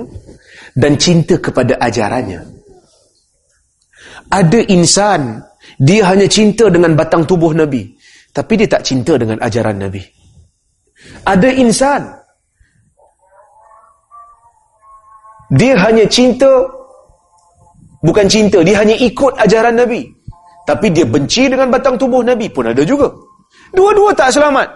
dan 0.80 0.96
cinta 0.96 1.36
kepada 1.36 1.76
ajarannya. 1.84 2.40
Ada 4.32 4.60
insan, 4.72 5.44
dia 5.80 6.08
hanya 6.08 6.28
cinta 6.28 6.72
dengan 6.72 6.96
batang 6.96 7.28
tubuh 7.28 7.52
Nabi. 7.52 7.88
Tapi 8.32 8.54
dia 8.56 8.68
tak 8.68 8.84
cinta 8.88 9.20
dengan 9.20 9.40
ajaran 9.44 9.76
Nabi. 9.76 10.04
Ada 11.28 11.52
insan, 11.52 12.04
dia 15.52 15.76
hanya 15.80 16.08
cinta, 16.08 16.48
bukan 18.04 18.28
cinta, 18.28 18.60
dia 18.64 18.80
hanya 18.80 18.96
ikut 19.00 19.36
ajaran 19.40 19.76
Nabi. 19.80 20.17
Tapi 20.68 20.92
dia 20.92 21.08
benci 21.08 21.48
dengan 21.48 21.72
batang 21.72 21.96
tubuh 21.96 22.20
Nabi 22.20 22.52
pun 22.52 22.68
ada 22.68 22.84
juga. 22.84 23.08
Dua-dua 23.72 24.12
tak 24.12 24.36
selamat. 24.36 24.68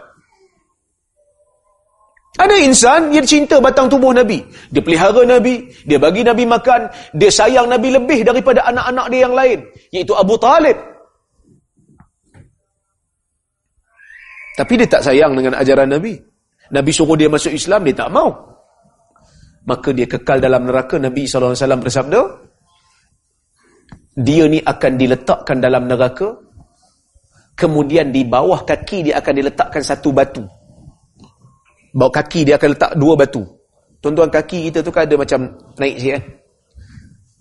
Ada 2.39 2.55
insan 2.63 3.11
yang 3.11 3.27
cinta 3.27 3.59
batang 3.59 3.91
tubuh 3.91 4.15
Nabi. 4.15 4.39
Dia 4.71 4.79
pelihara 4.79 5.27
Nabi. 5.27 5.67
Dia 5.83 5.99
bagi 5.99 6.23
Nabi 6.23 6.47
makan. 6.47 6.87
Dia 7.11 7.27
sayang 7.27 7.67
Nabi 7.67 7.91
lebih 7.91 8.23
daripada 8.23 8.63
anak-anak 8.71 9.05
dia 9.11 9.19
yang 9.27 9.35
lain. 9.35 9.59
Iaitu 9.91 10.15
Abu 10.15 10.39
Talib. 10.39 10.79
Tapi 14.55 14.73
dia 14.79 14.87
tak 14.87 15.03
sayang 15.03 15.35
dengan 15.35 15.59
ajaran 15.59 15.91
Nabi. 15.91 16.15
Nabi 16.71 16.91
suruh 16.95 17.19
dia 17.19 17.27
masuk 17.27 17.51
Islam, 17.51 17.83
dia 17.83 17.95
tak 17.99 18.09
mau. 18.15 18.31
Maka 19.67 19.91
dia 19.91 20.07
kekal 20.07 20.39
dalam 20.39 20.65
neraka. 20.65 20.95
Nabi 20.95 21.27
SAW 21.27 21.53
bersabda, 21.83 22.19
dia 24.21 24.45
ni 24.47 24.61
akan 24.61 24.91
diletakkan 24.97 25.57
dalam 25.59 25.85
neraka 25.89 26.37
kemudian 27.61 28.09
di 28.09 28.25
bawah 28.25 28.65
kaki 28.65 29.11
dia 29.11 29.21
akan 29.21 29.33
diletakkan 29.37 29.85
satu 29.85 30.09
batu. 30.09 30.41
Bawah 31.93 32.09
kaki 32.09 32.47
dia 32.47 32.57
akan 32.57 32.69
letak 32.73 32.91
dua 32.97 33.13
batu. 33.13 33.43
Tuan-tuan 34.01 34.33
kaki 34.33 34.71
kita 34.71 34.81
tu 34.81 34.89
kan 34.89 35.05
ada 35.05 35.13
macam 35.13 35.39
naik 35.77 35.95
sikit 36.01 36.13
kan. 36.17 36.23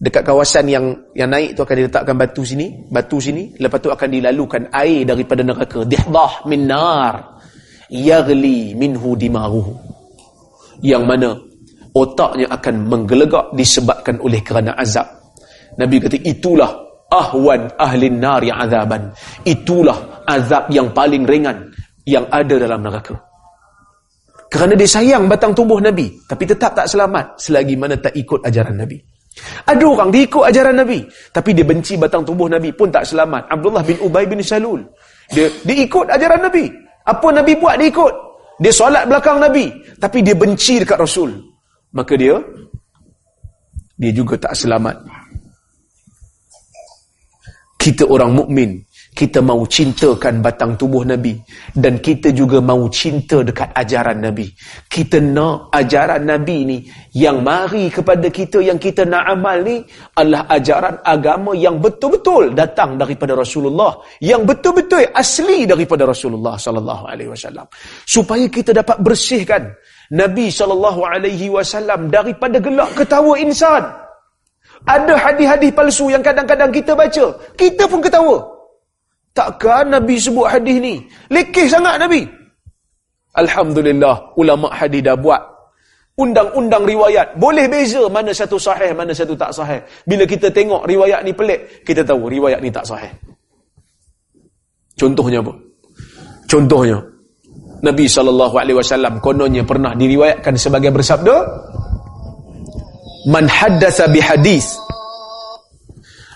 Dekat 0.00 0.22
kawasan 0.24 0.64
yang 0.68 0.84
yang 1.12 1.28
naik 1.28 1.56
tu 1.56 1.60
akan 1.60 1.76
diletakkan 1.76 2.16
batu 2.16 2.40
sini, 2.40 2.88
batu 2.88 3.20
sini, 3.20 3.52
lepas 3.60 3.80
tu 3.80 3.92
akan 3.92 4.08
dilalukan 4.08 4.72
air 4.72 5.04
daripada 5.04 5.44
neraka. 5.44 5.84
Dihdah 5.84 6.48
min 6.48 6.68
nar 6.68 7.40
yaghli 7.92 8.72
minhu 8.76 9.12
dimaruhu. 9.16 9.76
Yang 10.80 11.04
mana 11.04 11.28
otaknya 11.92 12.48
akan 12.48 12.74
menggelegak 12.88 13.52
disebabkan 13.52 14.16
oleh 14.24 14.40
kerana 14.40 14.72
azab. 14.76 15.19
Nabi 15.78 15.96
kata 16.02 16.18
itulah 16.26 16.70
ahwan 17.10 17.70
ahlin 17.76 18.22
nari 18.22 18.48
azaban. 18.48 19.10
Itulah 19.42 20.24
azab 20.24 20.70
yang 20.70 20.94
paling 20.94 21.26
ringan 21.26 21.70
yang 22.06 22.24
ada 22.30 22.54
dalam 22.56 22.80
neraka. 22.80 23.18
Kerana 24.50 24.74
dia 24.74 24.88
sayang 24.88 25.30
batang 25.30 25.54
tubuh 25.54 25.78
Nabi. 25.78 26.10
Tapi 26.26 26.42
tetap 26.42 26.74
tak 26.74 26.90
selamat 26.90 27.38
selagi 27.38 27.74
mana 27.78 27.94
tak 27.98 28.14
ikut 28.18 28.42
ajaran 28.42 28.82
Nabi. 28.82 28.98
Ada 29.62 29.84
orang 29.86 30.10
dia 30.10 30.26
ikut 30.26 30.42
ajaran 30.42 30.74
Nabi. 30.74 31.06
Tapi 31.30 31.50
dia 31.54 31.62
benci 31.62 31.94
batang 31.94 32.26
tubuh 32.26 32.50
Nabi 32.50 32.74
pun 32.74 32.90
tak 32.90 33.06
selamat. 33.06 33.46
Abdullah 33.46 33.86
bin 33.86 34.02
Ubay 34.02 34.26
bin 34.26 34.42
Salul. 34.42 34.82
Dia, 35.30 35.46
dia 35.62 35.76
ikut 35.86 36.10
ajaran 36.10 36.50
Nabi. 36.50 36.66
Apa 37.06 37.30
Nabi 37.30 37.52
buat 37.54 37.78
dia 37.78 37.94
ikut. 37.94 38.14
Dia 38.58 38.72
solat 38.74 39.06
belakang 39.06 39.38
Nabi. 39.38 39.70
Tapi 40.02 40.18
dia 40.26 40.34
benci 40.34 40.82
dekat 40.82 40.98
Rasul. 40.98 41.30
Maka 41.94 42.18
dia, 42.18 42.42
dia 43.94 44.10
juga 44.10 44.34
tak 44.34 44.58
selamat 44.58 45.19
kita 47.80 48.04
orang 48.04 48.36
mukmin 48.36 48.84
kita 49.10 49.42
mau 49.42 49.66
cintakan 49.66 50.38
batang 50.38 50.78
tubuh 50.78 51.02
Nabi 51.02 51.34
dan 51.74 51.98
kita 51.98 52.30
juga 52.30 52.62
mau 52.62 52.86
cinta 52.86 53.42
dekat 53.42 53.74
ajaran 53.74 54.22
Nabi. 54.22 54.46
Kita 54.86 55.18
nak 55.18 55.74
ajaran 55.74 56.30
Nabi 56.30 56.58
ni 56.62 56.78
yang 57.18 57.42
mari 57.42 57.90
kepada 57.90 58.30
kita 58.30 58.62
yang 58.62 58.78
kita 58.78 59.02
nak 59.02 59.26
amal 59.26 59.58
ni 59.66 59.82
adalah 60.14 60.46
ajaran 60.46 60.94
agama 61.02 61.58
yang 61.58 61.82
betul-betul 61.82 62.54
datang 62.54 62.94
daripada 62.94 63.34
Rasulullah, 63.34 63.98
yang 64.22 64.46
betul-betul 64.46 65.10
asli 65.10 65.66
daripada 65.66 66.06
Rasulullah 66.06 66.54
sallallahu 66.54 67.10
alaihi 67.10 67.34
wasallam. 67.34 67.66
Supaya 68.06 68.46
kita 68.46 68.70
dapat 68.70 69.02
bersihkan 69.02 69.74
Nabi 70.14 70.54
sallallahu 70.54 71.02
alaihi 71.02 71.50
wasallam 71.50 72.14
daripada 72.14 72.62
gelak 72.62 72.94
ketawa 72.94 73.34
insan. 73.42 74.09
Ada 74.88 75.14
hadis-hadis 75.16 75.70
palsu 75.76 76.08
yang 76.08 76.24
kadang-kadang 76.24 76.72
kita 76.72 76.96
baca. 76.96 77.26
Kita 77.56 77.84
pun 77.84 78.00
ketawa. 78.00 78.40
Takkan 79.36 79.92
Nabi 79.92 80.16
sebut 80.18 80.48
hadis 80.48 80.76
ni? 80.80 80.94
Lekeh 81.30 81.68
sangat 81.70 82.00
Nabi. 82.00 82.26
Alhamdulillah, 83.36 84.34
ulama 84.34 84.72
hadis 84.74 85.04
dah 85.06 85.14
buat. 85.14 85.38
Undang-undang 86.18 86.84
riwayat. 86.84 87.38
Boleh 87.38 87.70
beza 87.70 88.04
mana 88.10 88.34
satu 88.34 88.58
sahih, 88.58 88.92
mana 88.92 89.14
satu 89.14 89.38
tak 89.38 89.54
sahih. 89.54 89.80
Bila 90.04 90.26
kita 90.26 90.50
tengok 90.50 90.84
riwayat 90.84 91.22
ni 91.22 91.32
pelik, 91.32 91.86
kita 91.86 92.02
tahu 92.02 92.26
riwayat 92.26 92.60
ni 92.60 92.68
tak 92.68 92.84
sahih. 92.84 93.08
Contohnya 94.98 95.40
apa? 95.40 95.54
Contohnya, 96.50 96.98
Nabi 97.80 98.04
SAW 98.04 99.22
kononnya 99.24 99.64
pernah 99.64 99.96
diriwayatkan 99.96 100.58
sebagai 100.60 100.92
bersabda, 100.92 101.36
man 103.26 103.48
haddasa 103.48 104.08
bihadis 104.08 104.76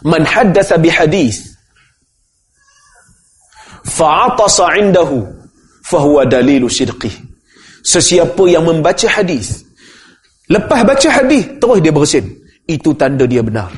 man 0.04 0.24
haddasa 0.24 0.76
bihadis 0.76 1.56
fa'atasa 3.84 4.76
indahu 4.80 5.24
fahuwa 5.84 6.26
dalilu 6.28 6.68
sidqih 6.68 7.12
sesiapa 7.84 8.44
yang 8.48 8.64
membaca 8.64 9.08
hadis 9.08 9.64
lepas 10.48 10.84
baca 10.84 11.08
hadis 11.08 11.44
terus 11.56 11.78
dia 11.80 11.92
bersin 11.92 12.24
itu 12.68 12.92
tanda 12.96 13.24
dia 13.28 13.44
benar 13.44 13.72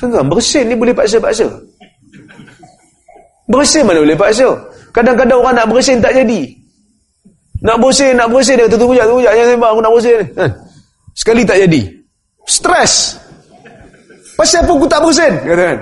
Tengah 0.00 0.24
bersin 0.24 0.64
ni 0.64 0.72
boleh 0.72 0.96
paksa-paksa. 0.96 1.44
Bersin 3.52 3.84
mana 3.84 4.00
boleh 4.00 4.16
paksa? 4.16 4.48
Kadang-kadang 4.96 5.44
orang 5.44 5.54
nak 5.60 5.68
bersin 5.68 6.00
tak 6.00 6.16
jadi. 6.16 6.56
Nak 7.60 7.76
bersin, 7.76 8.16
nak 8.16 8.32
bersin 8.32 8.56
dia 8.56 8.64
kata 8.64 8.76
tu 8.80 8.88
bujak, 8.88 9.04
tu 9.04 9.14
bujak 9.20 9.32
jangan 9.36 9.48
sembang 9.52 9.70
aku 9.76 9.80
nak 9.84 9.92
bersin 9.92 10.14
ni. 10.16 10.26
Kan? 10.32 10.50
Sekali 11.12 11.42
tak 11.44 11.58
jadi. 11.68 11.80
Stres. 12.48 12.92
Pasal 14.40 14.64
apa 14.64 14.72
aku 14.72 14.86
tak 14.88 15.00
bersin? 15.04 15.32
Kata 15.44 15.64
kan. 15.68 15.78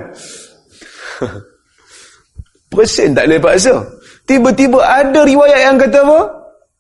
bersin 2.74 3.08
tak 3.14 3.24
boleh 3.30 3.40
paksa. 3.40 3.74
Tiba-tiba 4.26 4.78
ada 4.82 5.20
riwayat 5.22 5.60
yang 5.70 5.76
kata 5.78 5.98
apa? 6.02 6.20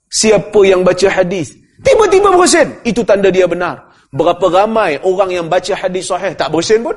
Siapa 0.08 0.60
yang 0.64 0.82
baca 0.82 1.08
hadis, 1.08 1.54
tiba-tiba 1.84 2.34
bersin. 2.34 2.66
Itu 2.82 3.06
tanda 3.06 3.30
dia 3.30 3.46
benar. 3.46 3.88
Berapa 4.10 4.48
ramai 4.50 4.96
orang 5.04 5.30
yang 5.30 5.46
baca 5.46 5.72
hadis 5.76 6.08
sahih 6.08 6.32
tak 6.34 6.48
bersin 6.50 6.80
pun? 6.80 6.96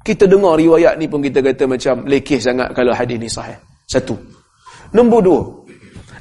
Kita 0.00 0.24
dengar 0.26 0.58
riwayat 0.58 0.98
ni 0.98 1.10
pun 1.10 1.18
kita 1.18 1.42
kata 1.42 1.66
macam 1.66 2.06
lekeh 2.06 2.38
sangat 2.38 2.72
kalau 2.74 2.90
hadis 2.94 3.18
ni 3.20 3.28
sahih. 3.30 3.58
Satu. 3.86 4.16
Nombor 4.94 5.20
dua, 5.22 5.40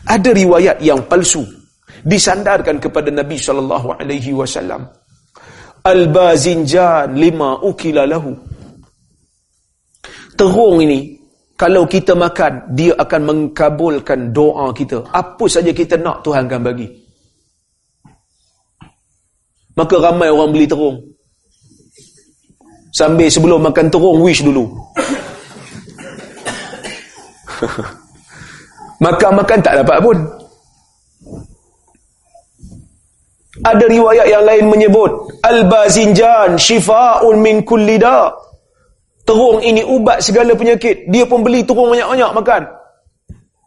ada 0.06 0.30
riwayat 0.30 0.78
yang 0.82 1.01
palsu 1.06 1.41
disandarkan 2.06 2.78
kepada 2.78 3.10
Nabi 3.10 3.38
sallallahu 3.41 3.97
alaihi 3.97 4.32
wasallam. 4.38 4.86
Al-bazinjan 5.86 7.13
lima 7.17 7.62
ukila 7.62 8.06
lahu. 8.06 8.34
Terung 10.38 10.82
ini 10.82 11.17
kalau 11.58 11.89
kita 11.89 12.13
makan 12.13 12.73
dia 12.78 12.93
akan 12.97 13.21
mengkabulkan 13.25 14.30
doa 14.34 14.69
kita. 14.73 15.01
Apa 15.13 15.45
saja 15.49 15.73
kita 15.73 15.97
nak 15.97 16.21
Tuhan 16.21 16.45
akan 16.45 16.62
bagi. 16.62 16.89
Maka 19.75 19.95
ramai 19.99 20.32
orang 20.32 20.54
beli 20.56 20.65
terung. 20.69 21.01
Sambil 22.95 23.28
sebelum 23.28 23.60
makan 23.60 23.91
terung 23.91 24.23
wish 24.23 24.39
dulu. 24.39 24.71
Makan-makan 29.03 29.60
tak 29.60 29.75
dapat 29.84 29.97
pun. 29.99 30.17
Ada 33.63 33.88
riwayat 33.88 34.27
yang 34.27 34.43
lain 34.43 34.65
menyebut 34.67 35.12
Al-Bazinjan 35.43 36.60
Shifa'un 36.60 37.39
min 37.39 37.63
kulli 37.63 37.95
da. 37.95 38.31
Terung 39.25 39.63
ini 39.63 39.81
ubat 39.81 40.21
segala 40.21 40.53
penyakit. 40.53 41.10
Dia 41.10 41.25
pun 41.25 41.41
beli 41.41 41.65
terung 41.65 41.91
banyak-banyak 41.91 42.31
makan. 42.36 42.62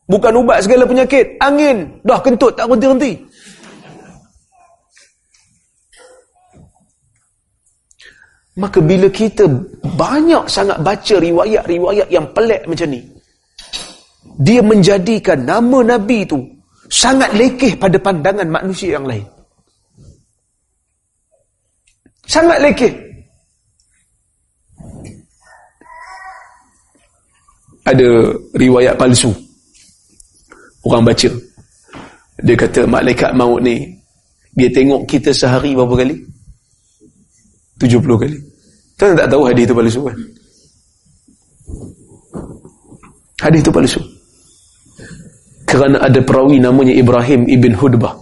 Bukan 0.09 0.33
ubat 0.41 0.64
segala 0.64 0.87
penyakit. 0.87 1.37
Angin. 1.43 1.99
Dah 2.07 2.21
kentut 2.23 2.55
tak 2.57 2.71
berhenti-henti. 2.71 3.12
Maka 8.59 8.79
bila 8.83 9.07
kita 9.07 9.47
banyak 9.95 10.51
sangat 10.51 10.83
baca 10.83 11.14
riwayat-riwayat 11.14 12.09
yang 12.11 12.27
pelik 12.35 12.67
macam 12.67 12.91
ni 12.91 13.18
dia 14.38 14.62
menjadikan 14.62 15.42
nama 15.42 15.83
Nabi 15.83 16.22
itu 16.22 16.38
sangat 16.87 17.35
lekeh 17.35 17.74
pada 17.74 17.98
pandangan 17.98 18.46
manusia 18.46 18.94
yang 18.94 19.03
lain. 19.03 19.27
Sangat 22.22 22.62
lekeh. 22.62 22.92
Ada 27.83 28.31
riwayat 28.55 28.94
palsu. 28.94 29.35
Orang 30.87 31.03
baca. 31.03 31.31
Dia 32.38 32.55
kata 32.55 32.87
malaikat 32.87 33.35
maut 33.35 33.59
ni 33.59 33.90
dia 34.55 34.70
tengok 34.70 35.03
kita 35.11 35.35
sehari 35.35 35.74
berapa 35.74 35.98
kali? 35.98 36.14
70 37.83 38.22
kali. 38.22 38.38
Tuan 38.94 39.18
tak 39.18 39.27
tahu 39.27 39.42
hadis 39.51 39.66
itu 39.66 39.74
palsu 39.74 40.01
kan? 40.07 40.18
Hadis 43.42 43.61
itu 43.66 43.72
palsu 43.74 44.18
kerana 45.69 46.01
ada 46.01 46.25
perawi 46.25 46.57
namanya 46.57 46.97
Ibrahim 46.97 47.45
ibn 47.45 47.77
Hudbah. 47.77 48.17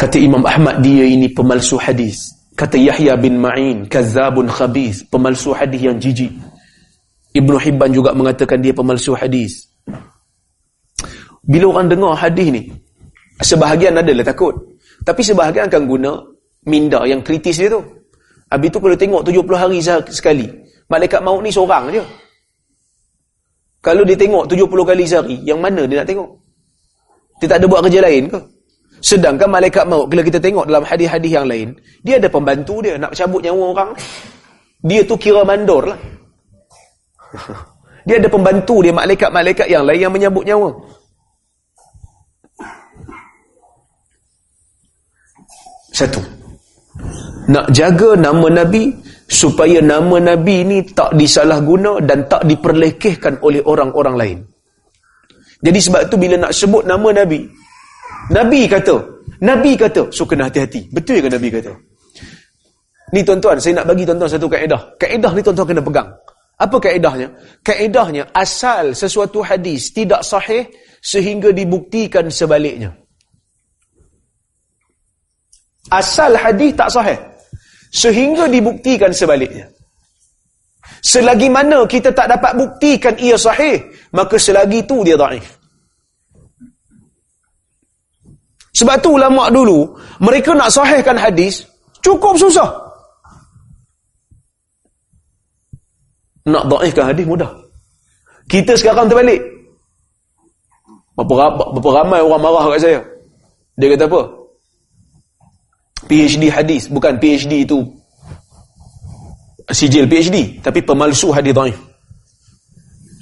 Kata 0.00 0.16
Imam 0.16 0.40
Ahmad 0.48 0.80
dia 0.80 1.04
ini 1.04 1.28
pemalsu 1.28 1.76
hadis. 1.76 2.32
Kata 2.56 2.80
Yahya 2.80 3.20
bin 3.20 3.36
Ma'in 3.36 3.84
kazabun 3.84 4.48
khabis 4.48 5.04
pemalsu 5.12 5.52
hadis 5.52 5.84
yang 5.84 6.00
jijik. 6.00 6.32
Ibnu 7.36 7.60
Hibban 7.60 7.92
juga 7.92 8.16
mengatakan 8.16 8.64
dia 8.64 8.72
pemalsu 8.72 9.12
hadis. 9.12 9.68
Bila 11.44 11.76
orang 11.76 11.92
dengar 11.92 12.16
hadis 12.16 12.48
ni 12.48 12.62
sebahagian 13.44 14.00
adalah 14.00 14.24
takut. 14.24 14.56
Tapi 15.04 15.20
sebahagian 15.20 15.68
akan 15.68 15.82
guna 15.84 16.10
minda 16.64 17.04
yang 17.04 17.20
kritis 17.20 17.60
dia 17.60 17.68
tu. 17.68 17.84
Habis 18.48 18.70
tu 18.72 18.78
kalau 18.80 18.96
tengok 18.96 19.22
70 19.28 19.60
hari 19.60 19.78
sekali 20.08 20.46
malaikat 20.88 21.20
maut 21.20 21.42
ni 21.42 21.50
seorang 21.52 21.90
je 21.90 22.04
kalau 23.84 24.00
dia 24.08 24.16
tengok 24.16 24.48
70 24.48 24.64
kali 24.88 25.04
sehari, 25.04 25.36
yang 25.44 25.60
mana 25.60 25.84
dia 25.84 26.00
nak 26.00 26.08
tengok? 26.08 26.30
Dia 27.36 27.46
tak 27.52 27.58
ada 27.60 27.66
buat 27.68 27.84
kerja 27.84 28.00
lain 28.00 28.32
ke? 28.32 28.40
Sedangkan 29.04 29.52
malaikat 29.52 29.84
maut, 29.84 30.08
kalau 30.08 30.24
kita 30.24 30.40
tengok 30.40 30.64
dalam 30.64 30.88
hadis-hadis 30.88 31.36
yang 31.36 31.44
lain, 31.44 31.76
dia 32.00 32.16
ada 32.16 32.32
pembantu 32.32 32.80
dia 32.80 32.96
nak 32.96 33.12
cabut 33.12 33.44
nyawa 33.44 33.64
orang. 33.76 33.90
Dia 34.80 35.04
tu 35.04 35.20
kira 35.20 35.44
mandor 35.44 35.92
lah. 35.92 36.00
Dia 38.04 38.20
ada 38.20 38.28
pembantu 38.28 38.84
dia, 38.84 38.92
malaikat-malaikat 38.92 39.64
yang 39.64 39.88
lain 39.88 39.96
yang 39.96 40.12
menyabut 40.12 40.44
nyawa. 40.44 40.76
Satu. 45.88 46.20
Nak 47.48 47.72
jaga 47.72 48.12
nama 48.12 48.44
Nabi 48.52 48.92
supaya 49.28 49.80
nama 49.80 50.20
Nabi 50.20 50.56
ni 50.64 50.78
tak 50.92 51.16
disalahguna 51.16 52.00
dan 52.04 52.28
tak 52.28 52.44
diperlekehkan 52.44 53.40
oleh 53.40 53.64
orang-orang 53.64 54.16
lain. 54.16 54.38
Jadi 55.64 55.78
sebab 55.80 56.12
tu 56.12 56.20
bila 56.20 56.36
nak 56.36 56.52
sebut 56.52 56.84
nama 56.84 57.08
Nabi, 57.24 57.48
Nabi 58.28 58.68
kata, 58.68 58.96
Nabi 59.40 59.72
kata, 59.80 60.12
so 60.12 60.28
kena 60.28 60.52
hati-hati. 60.52 60.92
Betul 60.92 61.24
ke 61.24 61.28
Nabi 61.32 61.48
kata? 61.48 61.72
Ni 63.16 63.20
tuan-tuan, 63.24 63.56
saya 63.56 63.80
nak 63.80 63.88
bagi 63.88 64.04
tuan-tuan 64.04 64.28
satu 64.28 64.48
kaedah. 64.48 64.80
Kaedah 65.00 65.32
ni 65.32 65.40
tuan-tuan 65.40 65.68
kena 65.72 65.82
pegang. 65.84 66.08
Apa 66.60 66.76
kaedahnya? 66.78 67.28
Kaedahnya 67.64 68.28
asal 68.36 68.92
sesuatu 68.92 69.40
hadis 69.40 69.90
tidak 69.90 70.20
sahih 70.20 70.68
sehingga 71.00 71.50
dibuktikan 71.50 72.28
sebaliknya. 72.28 72.92
Asal 75.92 76.32
hadis 76.36 76.72
tak 76.76 76.88
sahih 76.88 77.33
sehingga 77.94 78.50
dibuktikan 78.50 79.14
sebaliknya. 79.14 79.70
Selagi 80.98 81.46
mana 81.46 81.86
kita 81.86 82.10
tak 82.10 82.26
dapat 82.26 82.58
buktikan 82.58 83.14
ia 83.22 83.38
sahih, 83.38 83.78
maka 84.10 84.34
selagi 84.34 84.82
itu 84.82 85.06
dia 85.06 85.14
daif. 85.14 85.46
Sebab 88.74 88.98
tu 88.98 89.14
ulama 89.14 89.46
dulu, 89.54 89.94
mereka 90.18 90.50
nak 90.58 90.74
sahihkan 90.74 91.14
hadis 91.14 91.62
cukup 92.02 92.34
susah. 92.34 92.66
Nak 96.50 96.66
daifkan 96.66 97.14
hadis 97.14 97.24
mudah. 97.24 97.48
Kita 98.50 98.74
sekarang 98.74 99.06
terbalik. 99.06 99.40
Berapa, 101.14 101.70
berapa 101.78 101.90
ramai 102.02 102.20
orang 102.20 102.42
marah 102.42 102.74
kat 102.74 102.80
saya. 102.82 103.00
Dia 103.78 103.94
kata 103.94 104.10
apa? 104.10 104.43
PhD 106.08 106.52
hadis. 106.52 106.88
Bukan 106.88 107.16
PhD 107.20 107.64
itu 107.64 107.84
sijil 109.70 110.04
PhD. 110.08 110.60
Tapi 110.60 110.80
pemalsu 110.84 111.32
hadis 111.32 111.52
daif. 111.54 111.78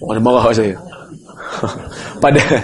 Orang 0.03 0.23
marah 0.23 0.51
kat 0.51 0.55
saya. 0.59 0.75
Padahal 2.23 2.63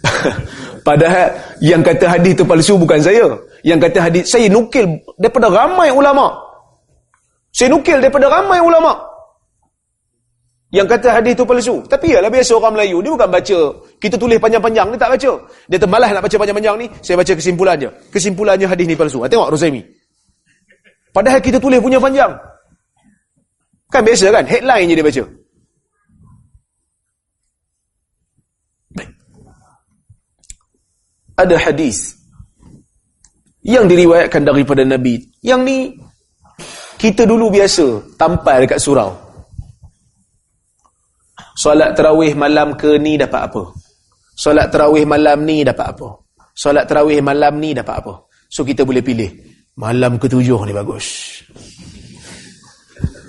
Padahal 0.88 1.28
yang 1.60 1.84
kata 1.84 2.08
hadis 2.08 2.32
itu 2.32 2.44
palsu 2.48 2.80
bukan 2.80 3.00
saya. 3.04 3.36
Yang 3.60 3.88
kata 3.88 3.98
hadis 4.00 4.24
saya 4.32 4.48
nukil 4.48 4.88
daripada 5.20 5.52
ramai 5.52 5.92
ulama. 5.92 6.32
Saya 7.52 7.74
nukil 7.76 8.00
daripada 8.00 8.32
ramai 8.32 8.62
ulama 8.62 9.09
yang 10.70 10.86
kata 10.86 11.18
hadis 11.18 11.34
itu 11.34 11.42
palsu. 11.42 11.82
Tapi 11.82 12.14
ialah 12.14 12.30
biasa 12.30 12.54
orang 12.54 12.78
Melayu, 12.78 13.02
dia 13.02 13.10
bukan 13.10 13.30
baca, 13.30 13.58
kita 13.98 14.14
tulis 14.14 14.38
panjang-panjang, 14.38 14.86
dia 14.94 14.98
tak 15.02 15.10
baca. 15.18 15.32
Dia 15.66 15.78
termalas 15.82 16.08
nak 16.14 16.22
baca 16.22 16.36
panjang-panjang 16.38 16.76
ni, 16.78 16.86
saya 17.02 17.18
baca 17.18 17.32
kesimpulannya. 17.34 17.90
Kesimpulannya 18.14 18.66
hadis 18.70 18.86
ni 18.86 18.94
palsu. 18.94 19.18
Ha, 19.18 19.26
tengok 19.26 19.50
Rosaimi. 19.50 19.82
Padahal 21.10 21.42
kita 21.42 21.58
tulis 21.58 21.82
punya 21.82 21.98
panjang. 21.98 22.30
Kan 23.90 24.06
biasa 24.06 24.30
kan? 24.30 24.46
Headline 24.46 24.86
je 24.86 24.94
dia 24.94 25.06
baca. 25.06 25.24
Ada 31.34 31.56
hadis 31.58 32.14
yang 33.66 33.90
diriwayatkan 33.90 34.46
daripada 34.46 34.86
Nabi. 34.86 35.18
Yang 35.42 35.60
ni, 35.66 35.78
kita 36.94 37.26
dulu 37.26 37.50
biasa 37.50 38.14
tampal 38.14 38.62
dekat 38.62 38.78
surau. 38.78 39.29
Solat 41.60 41.92
terawih 41.92 42.32
malam 42.32 42.72
ke 42.72 42.96
ni 42.96 43.20
dapat 43.20 43.52
apa? 43.52 43.76
Solat 44.32 44.72
terawih 44.72 45.04
malam 45.04 45.44
ni 45.44 45.60
dapat 45.60 45.92
apa? 45.92 46.08
Solat 46.56 46.88
terawih 46.88 47.20
malam 47.20 47.60
ni 47.60 47.76
dapat 47.76 48.00
apa? 48.00 48.24
So 48.48 48.64
kita 48.64 48.88
boleh 48.88 49.04
pilih. 49.04 49.28
Malam 49.76 50.16
ketujuh 50.16 50.56
ni 50.64 50.72
bagus. 50.72 51.06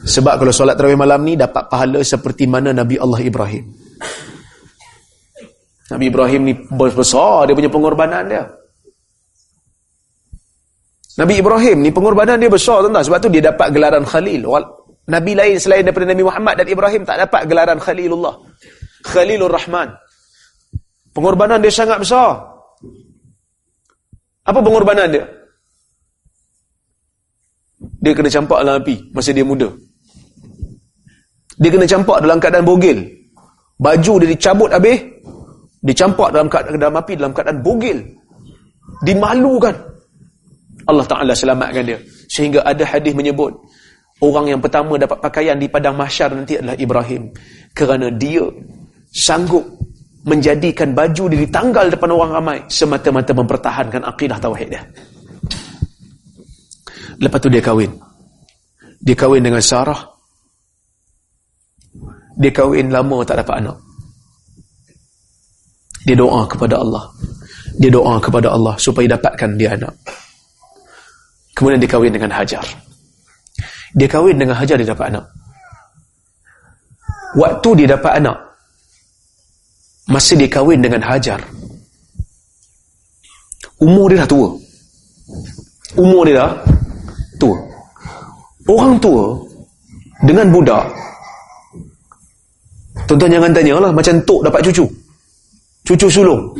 Sebab 0.08 0.40
kalau 0.40 0.56
solat 0.56 0.80
terawih 0.80 0.96
malam 0.96 1.28
ni 1.28 1.36
dapat 1.36 1.68
pahala 1.68 2.00
seperti 2.08 2.48
mana 2.48 2.72
Nabi 2.72 2.96
Allah 2.96 3.20
Ibrahim. 3.20 3.68
Nabi 5.92 6.06
Ibrahim 6.08 6.42
ni 6.48 6.54
besar 6.72 7.52
dia 7.52 7.56
punya 7.60 7.68
pengorbanan 7.68 8.24
dia. 8.32 8.48
Nabi 11.20 11.44
Ibrahim 11.44 11.84
ni 11.84 11.92
pengorbanan 11.92 12.40
dia 12.40 12.48
besar 12.48 12.80
tuan-tuan 12.80 13.04
sebab 13.04 13.20
tu 13.20 13.28
dia 13.28 13.52
dapat 13.52 13.76
gelaran 13.76 14.08
Khalil. 14.08 14.48
Nabi 15.10 15.34
lain 15.34 15.58
selain 15.58 15.82
daripada 15.82 16.14
Nabi 16.14 16.22
Muhammad 16.22 16.54
dan 16.62 16.68
Ibrahim 16.70 17.02
tak 17.08 17.18
dapat 17.18 17.50
gelaran 17.50 17.82
Khalilullah. 17.82 18.38
Khalilur 19.02 19.50
Rahman. 19.50 19.90
Pengorbanan 21.12 21.58
dia 21.58 21.74
sangat 21.74 21.98
besar. 21.98 22.38
Apa 24.46 24.60
pengorbanan 24.62 25.10
dia? 25.10 25.26
Dia 28.02 28.14
kena 28.14 28.30
campak 28.30 28.62
dalam 28.62 28.82
api 28.82 29.10
masa 29.14 29.34
dia 29.34 29.46
muda. 29.46 29.70
Dia 31.58 31.70
kena 31.70 31.86
campak 31.90 32.22
dalam 32.22 32.38
keadaan 32.38 32.66
bogil. 32.66 32.98
Baju 33.82 34.14
dia 34.22 34.30
dicabut 34.30 34.70
habis. 34.70 35.02
Dicampak 35.82 36.30
dalam 36.30 36.46
keadaan 36.46 36.78
dalam 36.78 36.96
api 37.02 37.14
dalam 37.18 37.34
keadaan 37.34 37.60
bogil. 37.66 37.98
Dimalukan. 39.02 39.74
Allah 40.86 41.06
Ta'ala 41.10 41.34
selamatkan 41.34 41.84
dia. 41.86 41.98
Sehingga 42.30 42.62
ada 42.62 42.86
hadis 42.86 43.14
menyebut 43.18 43.54
Orang 44.22 44.46
yang 44.54 44.62
pertama 44.62 45.02
dapat 45.02 45.18
pakaian 45.18 45.58
di 45.58 45.66
padang 45.66 45.98
mahsyar 45.98 46.30
nanti 46.38 46.54
adalah 46.54 46.78
Ibrahim. 46.78 47.34
Kerana 47.74 48.14
dia 48.14 48.46
sanggup 49.10 49.66
menjadikan 50.30 50.94
baju 50.94 51.24
dia 51.34 51.42
ditanggal 51.42 51.90
depan 51.90 52.10
orang 52.14 52.32
ramai 52.38 52.58
semata-mata 52.70 53.34
mempertahankan 53.34 54.06
akidah 54.06 54.38
tauhid 54.38 54.70
dia. 54.78 54.82
Lepas 57.18 57.42
tu 57.42 57.50
dia 57.50 57.66
kahwin. 57.66 57.90
Dia 59.02 59.18
kahwin 59.18 59.42
dengan 59.42 59.62
Sarah. 59.62 59.98
Dia 62.38 62.54
kahwin 62.54 62.94
lama 62.94 63.26
tak 63.26 63.42
dapat 63.42 63.66
anak. 63.66 63.78
Dia 66.06 66.14
doa 66.14 66.46
kepada 66.46 66.78
Allah. 66.78 67.10
Dia 67.82 67.90
doa 67.90 68.22
kepada 68.22 68.54
Allah 68.54 68.78
supaya 68.78 69.18
dapatkan 69.18 69.58
dia 69.58 69.74
anak. 69.74 69.94
Kemudian 71.58 71.82
dia 71.82 71.90
kahwin 71.90 72.14
dengan 72.14 72.30
Hajar. 72.30 72.91
Dia 73.96 74.08
kahwin 74.08 74.40
dengan 74.40 74.56
Hajar 74.56 74.80
dia 74.80 74.88
dapat 74.88 75.12
anak. 75.12 75.26
Waktu 77.36 77.70
dia 77.84 77.88
dapat 77.96 78.20
anak, 78.20 78.38
masa 80.08 80.36
dia 80.36 80.52
kahwin 80.52 80.84
dengan 80.84 81.00
Hajar, 81.00 81.40
umur 83.80 84.12
dia 84.12 84.24
dah 84.24 84.30
tua. 84.30 84.48
Umur 85.96 86.28
dia 86.28 86.36
dah 86.44 86.52
tua. 87.40 87.56
Orang 88.68 89.00
tua 89.00 89.36
dengan 90.28 90.48
budak, 90.52 90.86
tuan-tuan 93.08 93.32
jangan 93.32 93.52
tanya 93.56 93.80
lah, 93.80 93.92
macam 93.92 94.16
tok 94.24 94.44
dapat 94.48 94.62
cucu. 94.68 94.86
Cucu 95.82 96.08
sulung. 96.08 96.56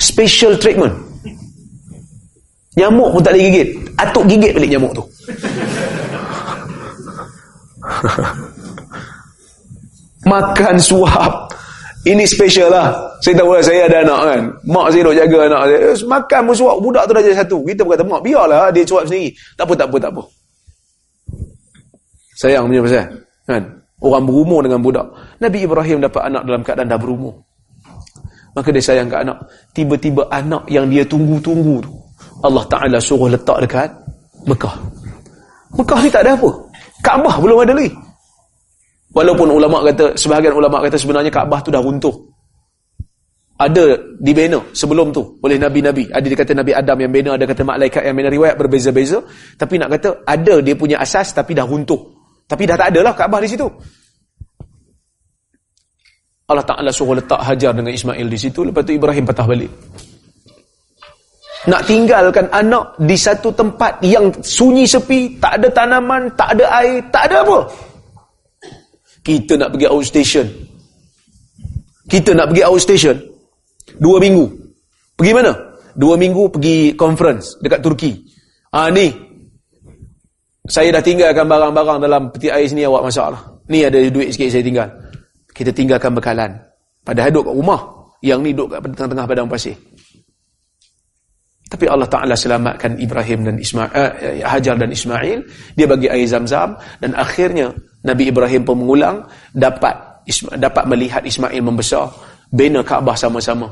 Special 0.00 0.56
treatment. 0.56 0.94
Nyamuk 2.78 3.12
pun 3.12 3.20
tak 3.20 3.34
boleh 3.34 3.44
gigit. 3.50 3.68
Atuk 3.98 4.24
gigit 4.30 4.54
balik 4.56 4.70
nyamuk 4.70 4.92
tu. 4.94 5.04
Makan 10.30 10.76
suap. 10.76 11.48
Ini 12.00 12.24
special 12.24 12.72
lah. 12.72 12.88
Saya 13.20 13.36
tahu 13.36 13.52
lah 13.52 13.60
saya 13.60 13.84
ada 13.84 14.00
anak 14.00 14.20
kan. 14.24 14.42
Mak 14.64 14.86
saya 14.88 15.02
duk 15.04 15.16
jaga 15.20 15.38
anak 15.52 15.62
saya. 15.68 15.78
Eh, 15.84 15.96
makan 16.08 16.40
pun 16.48 16.54
suap. 16.56 16.76
Budak 16.80 17.04
tu 17.04 17.12
dah 17.12 17.22
jadi 17.24 17.36
satu. 17.36 17.58
Kita 17.60 17.84
berkata, 17.84 18.04
mak 18.08 18.24
biarlah 18.24 18.72
dia 18.72 18.88
suap 18.88 19.04
sendiri. 19.04 19.36
Tak 19.52 19.68
apa, 19.68 19.72
tak 19.76 19.86
apa, 19.92 19.96
tak 20.00 20.10
apa. 20.16 20.22
Sayang 22.40 22.72
punya 22.72 22.80
pasal. 22.80 23.04
Kan? 23.44 23.62
Orang 24.00 24.24
berumur 24.24 24.64
dengan 24.64 24.80
budak. 24.80 25.06
Nabi 25.44 25.58
Ibrahim 25.60 26.00
dapat 26.00 26.22
anak 26.32 26.42
dalam 26.48 26.62
keadaan 26.64 26.88
dah 26.88 26.96
berumur. 26.96 27.36
Maka 28.56 28.68
dia 28.72 28.80
sayang 28.80 29.12
ke 29.12 29.16
anak. 29.20 29.36
Tiba-tiba 29.76 30.24
anak 30.32 30.64
yang 30.72 30.88
dia 30.88 31.04
tunggu-tunggu 31.04 31.84
tu. 31.84 31.92
Allah 32.40 32.64
Ta'ala 32.64 32.96
suruh 32.96 33.28
letak 33.28 33.60
dekat 33.60 33.92
Mekah. 34.48 34.72
Mekah 35.76 36.00
ni 36.00 36.08
tak 36.08 36.24
ada 36.24 36.32
apa. 36.32 36.50
Kaabah 37.00 37.34
belum 37.40 37.58
ada 37.64 37.72
lagi. 37.72 37.90
Walaupun 39.10 39.48
ulama 39.50 39.82
kata 39.90 40.14
sebahagian 40.14 40.54
ulama 40.54 40.84
kata 40.86 40.96
sebenarnya 41.00 41.32
Kaabah 41.34 41.60
tu 41.64 41.74
dah 41.74 41.82
runtuh. 41.82 42.14
Ada 43.60 44.16
dibina 44.16 44.56
sebelum 44.72 45.12
tu 45.12 45.36
oleh 45.44 45.60
nabi-nabi. 45.60 46.08
Ada 46.08 46.24
dikata 46.24 46.56
Nabi 46.56 46.72
Adam 46.72 46.96
yang 46.96 47.12
bina, 47.12 47.36
ada 47.36 47.44
kata 47.44 47.60
malaikat 47.60 48.08
yang 48.08 48.16
bina 48.16 48.32
riwayat 48.32 48.56
berbeza-beza, 48.56 49.20
tapi 49.60 49.76
nak 49.76 49.92
kata 50.00 50.24
ada 50.24 50.64
dia 50.64 50.72
punya 50.72 50.96
asas 50.96 51.36
tapi 51.36 51.52
dah 51.52 51.68
runtuh. 51.68 52.00
Tapi 52.48 52.64
dah 52.64 52.80
tak 52.80 52.88
adalah 52.96 53.12
Kaabah 53.12 53.40
di 53.44 53.48
situ. 53.52 53.68
Allah 56.50 56.66
Taala 56.66 56.90
suruh 56.90 57.14
letak 57.14 57.38
Hajar 57.46 57.76
dengan 57.76 57.92
Ismail 57.92 58.26
di 58.26 58.38
situ, 58.40 58.64
lepas 58.64 58.82
tu 58.82 58.96
Ibrahim 58.96 59.28
patah 59.28 59.46
balik. 59.46 59.70
Nak 61.68 61.84
tinggalkan 61.84 62.48
anak 62.48 62.96
di 62.96 63.16
satu 63.18 63.52
tempat 63.52 64.00
yang 64.00 64.32
sunyi 64.40 64.88
sepi, 64.88 65.36
tak 65.36 65.60
ada 65.60 65.68
tanaman, 65.68 66.32
tak 66.32 66.56
ada 66.56 66.64
air, 66.80 67.04
tak 67.12 67.28
ada 67.28 67.44
apa. 67.44 67.58
Kita 69.20 69.60
nak 69.60 69.76
pergi 69.76 69.86
outstation. 69.90 70.46
Kita 72.08 72.32
nak 72.32 72.48
pergi 72.50 72.64
outstation. 72.64 73.16
Dua 74.00 74.16
minggu. 74.16 74.48
Pergi 75.20 75.32
mana? 75.36 75.52
Dua 75.92 76.16
minggu 76.16 76.48
pergi 76.48 76.96
conference 76.96 77.60
dekat 77.60 77.84
Turki. 77.84 78.16
Ah 78.72 78.88
ni. 78.88 79.12
Saya 80.64 80.94
dah 80.94 81.02
tinggalkan 81.02 81.44
barang-barang 81.44 81.98
dalam 82.00 82.22
peti 82.32 82.48
air 82.48 82.64
sini 82.64 82.86
awak 82.86 83.10
masak 83.10 83.36
lah. 83.36 83.42
Ni 83.68 83.84
ada 83.84 83.98
duit 84.08 84.32
sikit 84.32 84.48
saya 84.48 84.64
tinggal. 84.64 84.88
Kita 85.52 85.74
tinggalkan 85.74 86.14
bekalan. 86.16 86.56
Padahal 87.04 87.28
duduk 87.34 87.52
kat 87.52 87.54
rumah. 87.58 87.80
Yang 88.24 88.38
ni 88.40 88.50
duduk 88.54 88.68
kat 88.72 88.80
tengah-tengah 88.96 89.26
padang 89.28 89.48
pasir. 89.50 89.76
Tapi 91.70 91.86
Allah 91.86 92.10
Ta'ala 92.10 92.34
selamatkan 92.34 92.98
Ibrahim 92.98 93.46
dan 93.46 93.54
Ismail, 93.62 93.94
eh, 93.94 94.42
Hajar 94.42 94.74
dan 94.74 94.90
Ismail. 94.90 95.38
Dia 95.78 95.86
bagi 95.86 96.10
air 96.10 96.26
zam-zam. 96.26 96.74
Dan 96.98 97.14
akhirnya 97.14 97.70
Nabi 98.02 98.26
Ibrahim 98.26 98.66
pun 98.66 98.82
mengulang. 98.82 99.22
Dapat 99.54 100.26
dapat 100.58 100.84
melihat 100.90 101.22
Ismail 101.22 101.62
membesar. 101.62 102.10
Bina 102.50 102.82
Kaabah 102.82 103.14
sama-sama. 103.14 103.70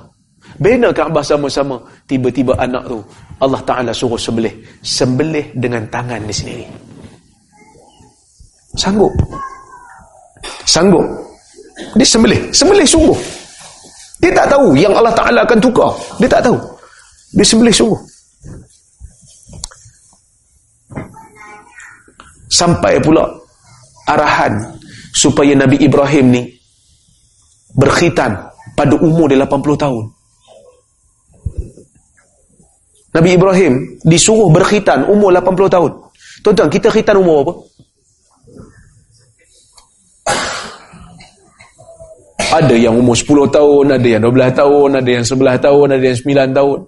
Bina 0.63 0.95
Kaabah 0.95 1.27
sama-sama. 1.27 1.83
Tiba-tiba 2.07 2.55
anak 2.55 2.87
tu. 2.87 3.03
Allah 3.43 3.59
Ta'ala 3.67 3.91
suruh 3.91 4.15
sembelih. 4.15 4.55
Sembelih 4.79 5.51
dengan 5.59 5.83
tangan 5.91 6.23
di 6.23 6.31
sendiri. 6.31 6.67
Sanggup. 8.79 9.11
Sanggup. 10.63 11.07
Dia 11.99 12.07
sembelih. 12.07 12.55
Sembelih 12.55 12.87
sungguh. 12.87 13.19
Dia 14.23 14.31
tak 14.39 14.55
tahu 14.55 14.79
yang 14.79 14.95
Allah 14.95 15.15
Ta'ala 15.19 15.43
akan 15.43 15.59
tukar. 15.59 15.91
Dia 16.23 16.31
tak 16.31 16.47
tahu. 16.47 16.78
Dia 17.33 17.45
sembelih 17.45 17.75
sungguh. 17.75 18.01
Sampai 22.49 22.97
pula 23.05 23.29
arahan 24.09 24.57
supaya 25.13 25.53
Nabi 25.53 25.77
Ibrahim 25.85 26.33
ni 26.33 26.43
berkhitan 27.77 28.49
pada 28.73 28.97
umur 28.97 29.29
dia 29.29 29.45
80 29.45 29.77
tahun. 29.77 30.05
Nabi 33.19 33.31
Ibrahim 33.35 33.73
disuruh 34.05 34.49
berkhitan 34.53 35.09
umur 35.09 35.33
80 35.35 35.75
tahun. 35.75 35.93
Tuan-tuan, 36.45 36.71
kita 36.71 36.89
khitan 36.93 37.19
umur 37.19 37.43
apa? 37.43 37.53
Ada 42.49 42.75
yang 42.79 42.97
umur 42.97 43.13
10 43.13 43.51
tahun, 43.53 43.85
ada 43.93 44.09
yang 44.09 44.23
12 44.25 44.57
tahun, 44.57 44.89
ada 45.03 45.11
yang 45.11 45.25
11 45.27 45.59
tahun, 45.61 45.87
ada 45.93 46.05
yang 46.05 46.17
9 46.17 46.57
tahun. 46.57 46.79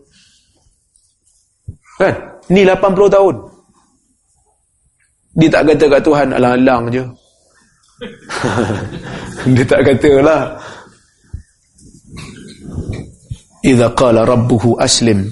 Kan? 2.00 2.14
Ni 2.48 2.64
80 2.64 3.12
tahun. 3.12 3.34
Dia 5.36 5.48
tak 5.52 5.62
kata 5.68 5.84
kat 5.86 6.02
Tuhan, 6.02 6.28
alang-alang 6.32 6.82
je. 6.88 7.04
dia 9.54 9.64
tak 9.68 9.80
kata 9.84 10.10
lah. 10.24 10.42
Iza 13.60 13.92
qala 13.92 14.24
rabbuhu 14.24 14.80
aslim. 14.80 15.28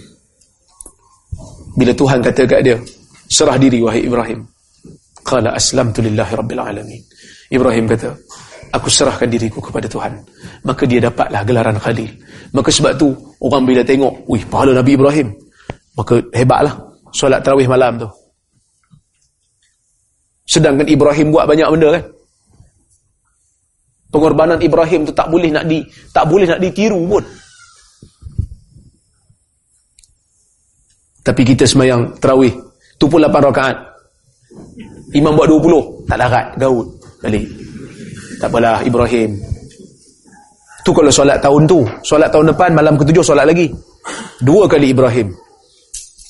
Bila 1.81 1.97
Tuhan 1.97 2.21
kata 2.21 2.45
kat 2.45 2.61
dia, 2.61 2.77
serah 3.33 3.57
diri 3.57 3.81
wahai 3.81 4.05
Ibrahim. 4.05 4.45
Qala 5.25 5.57
aslamtu 5.57 6.05
lillahi 6.05 6.33
rabbil 6.37 6.61
alamin. 6.61 7.01
Ibrahim 7.49 7.89
kata, 7.89 8.13
aku 8.77 8.93
serahkan 8.93 9.27
diriku 9.33 9.65
kepada 9.65 9.89
Tuhan. 9.89 10.21
Maka 10.69 10.85
dia 10.85 11.01
dapatlah 11.01 11.43
gelaran 11.49 11.81
Khalil. 11.81 12.13
Maka 12.53 12.69
sebab 12.69 12.93
tu, 13.01 13.17
orang 13.41 13.65
bila 13.65 13.81
tengok, 13.81 14.29
wih, 14.29 14.45
pahala 14.45 14.77
Nabi 14.77 14.93
Ibrahim. 14.95 15.48
Maka 15.99 16.23
hebatlah 16.31 16.79
solat 17.11 17.43
tarawih 17.43 17.67
malam 17.67 17.99
tu. 17.99 18.09
Sedangkan 20.47 20.87
Ibrahim 20.87 21.35
buat 21.35 21.51
banyak 21.51 21.69
benda 21.75 21.89
kan. 21.99 22.05
Pengorbanan 24.09 24.63
Ibrahim 24.63 25.05
tu 25.05 25.13
tak 25.13 25.29
boleh 25.29 25.51
nak 25.53 25.67
di 25.69 25.83
tak 26.15 26.25
boleh 26.31 26.47
nak 26.47 26.63
ditiru 26.63 27.03
pun. 27.05 27.25
Tapi 31.27 31.43
kita 31.45 31.69
semayang 31.69 32.17
tarawih 32.17 32.55
tu 32.97 33.05
pun 33.11 33.21
8 33.21 33.29
rakaat. 33.53 33.77
Imam 35.13 35.37
buat 35.37 35.49
20, 35.51 36.09
tak 36.09 36.17
larat, 36.21 36.47
gaut 36.57 36.89
balik. 37.21 37.45
Tak 38.39 38.49
apalah 38.49 38.81
Ibrahim. 38.87 39.37
Tu 40.87 40.91
kalau 40.95 41.13
solat 41.13 41.37
tahun 41.43 41.69
tu, 41.69 41.85
solat 42.07 42.33
tahun 42.33 42.55
depan 42.55 42.71
malam 42.73 42.97
ketujuh 42.97 43.21
solat 43.21 43.45
lagi. 43.45 43.69
Dua 44.41 44.65
kali 44.65 44.95
Ibrahim. 44.95 45.48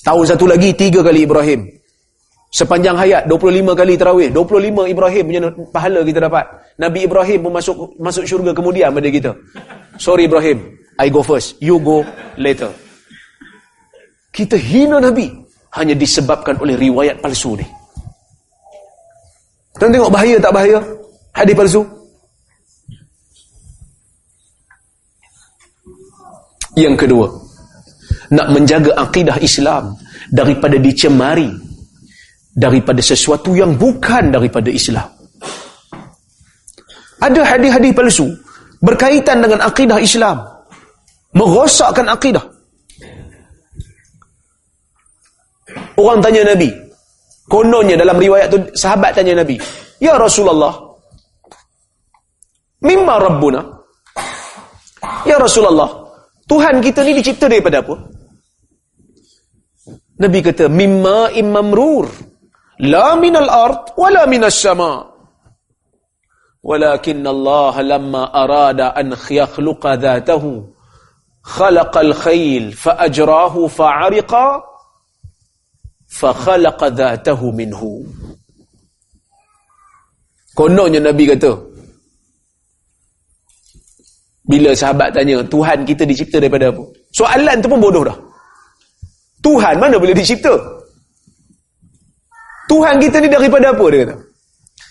Tahun 0.07 0.25
satu 0.27 0.47
lagi, 0.47 0.71
tiga 0.75 1.03
kali 1.03 1.27
Ibrahim. 1.27 1.79
Sepanjang 2.49 2.97
hayat, 2.97 3.29
25 3.29 3.77
kali 3.77 3.95
terawih. 4.01 4.29
25 4.33 4.89
Ibrahim 4.89 5.23
punya 5.29 5.41
pahala 5.69 6.01
kita 6.01 6.21
dapat. 6.25 6.49
Nabi 6.81 7.05
Ibrahim 7.05 7.39
pun 7.45 7.53
masuk 7.53 7.77
masuk 8.01 8.25
syurga 8.25 8.57
kemudian 8.57 8.89
pada 8.89 9.09
kita. 9.13 9.31
Sorry 10.01 10.25
Ibrahim, 10.25 10.79
I 10.97 11.13
go 11.13 11.21
first. 11.21 11.61
You 11.61 11.77
go 11.77 12.09
later. 12.41 12.73
Kita 14.33 14.57
hina 14.57 15.03
Nabi. 15.03 15.29
Hanya 15.69 15.93
disebabkan 15.93 16.57
oleh 16.65 16.81
riwayat 16.81 17.21
palsu 17.21 17.53
ni. 17.61 17.67
Tuan 19.77 19.93
tengok 19.93 20.09
bahaya 20.09 20.41
tak 20.41 20.53
bahaya? 20.57 20.81
Hadis 21.37 21.53
palsu. 21.53 21.85
Yang 26.73 26.95
kedua, 27.05 27.27
nak 28.33 28.47
menjaga 28.53 28.93
akidah 28.97 29.37
Islam 29.41 29.97
daripada 30.29 30.77
dicemari 30.77 31.49
daripada 32.59 32.99
sesuatu 32.99 33.55
yang 33.55 33.79
bukan 33.79 34.35
daripada 34.35 34.69
Islam. 34.69 35.07
Ada 37.19 37.43
hadis-hadis 37.57 37.93
palsu 37.95 38.27
berkaitan 38.83 39.43
dengan 39.43 39.63
akidah 39.63 39.99
Islam. 39.99 40.43
Merosakkan 41.35 42.07
akidah. 42.11 42.43
Orang 45.99 46.23
tanya 46.23 46.55
Nabi. 46.55 46.71
Kononnya 47.49 47.99
dalam 47.99 48.21
riwayat 48.21 48.53
tu 48.53 48.59
sahabat 48.77 49.19
tanya 49.19 49.43
Nabi. 49.43 49.59
Ya 49.99 50.15
Rasulullah. 50.15 50.75
Mimma 52.87 53.15
Rabbuna. 53.19 53.61
Ya 55.27 55.43
Rasulullah. 55.43 55.98
Tuhan 56.49 56.81
kita 56.81 57.05
ni 57.05 57.13
dicipta 57.21 57.45
daripada 57.45 57.85
apa? 57.85 57.95
Nabi 60.19 60.39
kata 60.43 60.67
mimma 60.67 61.31
imamrur 61.37 62.11
la 62.83 63.15
minal 63.15 63.47
ard 63.47 63.95
wala 63.95 64.27
minas 64.27 64.59
sama 64.59 65.07
walakin 66.65 67.23
Allah 67.23 67.75
lamma 67.87 68.33
arada 68.35 68.97
an 68.99 69.15
yakhluqa 69.15 69.95
dhatahu 69.95 70.67
khalaqa 71.45 72.03
al-khayl 72.03 72.75
fa 72.75 72.99
ajrahu 73.07 73.71
fa 73.71 74.11
ariqa 74.11 74.59
fa 76.11 76.35
dhatahu 76.91 77.55
minhu 77.55 78.03
kononnya 80.59 80.99
Nabi 80.99 81.31
kata 81.31 81.78
bila 84.49 84.73
sahabat 84.73 85.13
tanya 85.13 85.45
Tuhan 85.45 85.85
kita 85.85 86.09
dicipta 86.09 86.41
daripada 86.41 86.73
apa 86.73 86.83
soalan 87.13 87.57
tu 87.61 87.69
pun 87.69 87.79
bodoh 87.79 88.03
dah 88.09 88.19
Tuhan 89.43 89.79
mana 89.79 89.97
boleh 89.97 90.15
dicipta? 90.15 90.51
Tuhan 92.69 93.01
kita 93.01 93.17
ni 93.25 93.29
daripada 93.33 93.73
apa 93.73 93.85
dia 93.89 93.99
kata? 94.05 94.17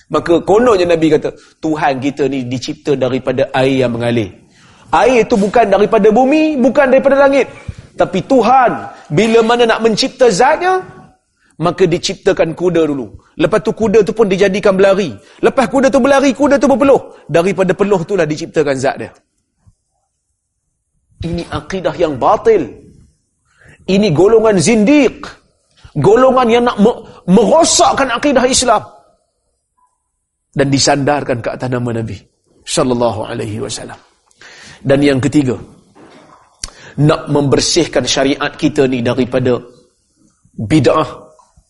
Maka 0.08 0.34
kononnya 0.42 0.88
Nabi 0.88 1.14
kata, 1.14 1.30
Tuhan 1.60 2.00
kita 2.00 2.32
ni 2.32 2.48
dicipta 2.48 2.96
daripada 2.96 3.52
air 3.54 3.86
yang 3.86 3.92
mengalir. 3.94 4.34
Air 4.90 5.28
itu 5.28 5.36
bukan 5.36 5.68
daripada 5.68 6.08
bumi, 6.10 6.56
bukan 6.58 6.90
daripada 6.90 7.28
langit. 7.28 7.52
Tapi 8.00 8.24
Tuhan, 8.24 8.88
bila 9.12 9.44
mana 9.44 9.68
nak 9.68 9.84
mencipta 9.84 10.32
zatnya, 10.32 10.80
maka 11.60 11.84
diciptakan 11.84 12.56
kuda 12.56 12.88
dulu. 12.88 13.20
Lepas 13.36 13.60
tu 13.62 13.76
kuda 13.76 14.00
tu 14.08 14.16
pun 14.16 14.32
dijadikan 14.32 14.80
berlari. 14.80 15.12
Lepas 15.44 15.68
kuda 15.68 15.92
tu 15.92 16.00
berlari, 16.00 16.32
kuda 16.32 16.56
tu 16.56 16.72
berpeluh. 16.72 17.28
Daripada 17.28 17.76
peluh 17.76 18.00
itulah 18.00 18.24
diciptakan 18.24 18.76
zat 18.80 18.96
dia. 18.96 19.12
Ini 21.24 21.44
akidah 21.50 21.96
yang 21.98 22.22
batil. 22.22 22.70
Ini 23.88 24.08
golongan 24.14 24.62
zindiq. 24.62 25.26
Golongan 25.98 26.48
yang 26.52 26.64
nak 26.70 26.78
merosakkan 27.26 28.14
akidah 28.14 28.46
Islam. 28.46 28.84
Dan 30.54 30.70
disandarkan 30.70 31.42
ke 31.42 31.50
atas 31.50 31.70
nama 31.70 31.90
Nabi. 31.90 32.18
Sallallahu 32.68 33.26
alaihi 33.26 33.58
wasallam. 33.58 33.98
Dan 34.86 35.02
yang 35.02 35.18
ketiga. 35.18 35.58
Nak 36.98 37.30
membersihkan 37.30 38.06
syariat 38.06 38.54
kita 38.54 38.86
ni 38.90 39.02
daripada 39.02 39.58
bid'ah 40.58 41.10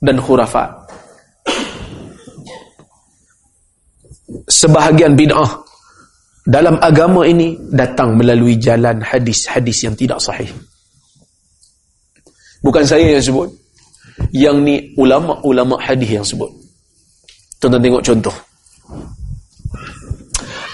dan 0.03 0.19
khurafat. 0.19 0.71
Sebahagian 4.47 5.15
bid'ah 5.15 5.66
dalam 6.47 6.79
agama 6.79 7.27
ini 7.27 7.59
datang 7.75 8.15
melalui 8.15 8.55
jalan 8.55 9.03
hadis-hadis 9.03 9.83
yang 9.83 9.99
tidak 9.99 10.23
sahih. 10.23 10.47
Bukan 12.63 12.87
saya 12.87 13.19
yang 13.19 13.23
sebut. 13.23 13.51
Yang 14.31 14.57
ni 14.63 14.75
ulama-ulama 14.95 15.75
hadis 15.83 16.09
yang 16.09 16.23
sebut. 16.23 16.49
Tuan-tuan 17.59 17.83
tengok 17.83 18.03
contoh. 18.03 18.35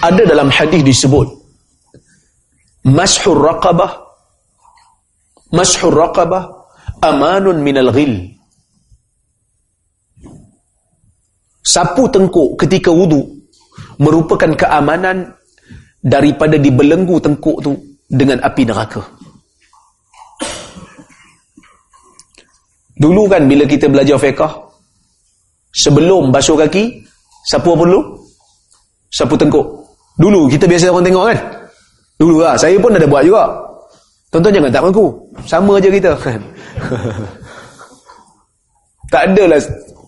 Ada 0.03 0.23
dalam 0.27 0.51
hadis 0.51 0.83
disebut 0.83 1.31
Mashur 2.83 3.39
raqabah 3.39 4.03
Mashur 5.55 5.95
raqabah 5.95 6.43
amanun 7.01 7.63
minal 7.63 7.89
ghil. 7.95 8.35
Sapu 11.63 12.11
tengkuk 12.11 12.59
ketika 12.59 12.91
wudu 12.91 13.23
merupakan 13.97 14.51
keamanan 14.53 15.31
daripada 16.03 16.59
dibelenggu 16.59 17.15
tengkuk 17.23 17.63
tu 17.63 17.71
dengan 18.11 18.43
api 18.43 18.67
neraka. 18.67 19.01
Dulu 22.93 23.25
kan 23.25 23.49
bila 23.49 23.65
kita 23.65 23.89
belajar 23.89 24.19
fiqah 24.21 24.53
sebelum 25.73 26.29
basuh 26.29 26.59
kaki 26.59 27.01
sapu 27.47 27.73
apa 27.73 27.83
dulu? 27.87 28.01
Sapu 29.09 29.33
tengkuk. 29.39 29.65
Dulu 30.19 30.45
kita 30.51 30.69
biasa 30.69 30.93
orang 30.93 31.07
tengok 31.07 31.25
kan? 31.31 31.39
Dulu 32.21 32.35
lah 32.45 32.53
saya 32.53 32.77
pun 32.77 32.93
ada 32.93 33.07
buat 33.09 33.25
juga. 33.25 33.49
Tonton 34.29 34.53
jangan 34.53 34.69
tak 34.69 34.81
mengaku. 34.85 35.07
Sama 35.45 35.77
aja 35.77 35.89
kita 35.89 36.09
tak 39.13 39.29
adalah 39.29 39.61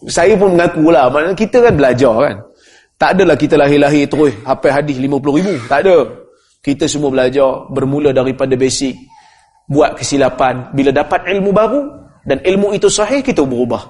saya 0.09 0.33
pun 0.33 0.57
mengaku 0.57 0.89
lah. 0.89 1.09
Maknanya 1.09 1.37
kita 1.37 1.57
kan 1.61 1.73
belajar 1.77 2.13
kan. 2.21 2.35
Tak 3.05 3.21
adalah 3.21 3.37
kita 3.37 3.53
lahir-lahir 3.53 4.09
terus 4.09 4.33
hafal 4.41 4.73
hadis 4.73 4.97
50 4.97 5.37
ribu. 5.37 5.53
Tak 5.69 5.85
ada. 5.85 6.09
Kita 6.57 6.89
semua 6.89 7.13
belajar 7.13 7.69
bermula 7.69 8.09
daripada 8.09 8.57
basic. 8.57 8.97
Buat 9.69 10.01
kesilapan. 10.01 10.73
Bila 10.73 10.89
dapat 10.89 11.29
ilmu 11.29 11.53
baru 11.53 11.85
dan 12.25 12.41
ilmu 12.41 12.73
itu 12.73 12.89
sahih, 12.89 13.21
kita 13.21 13.45
berubah. 13.45 13.85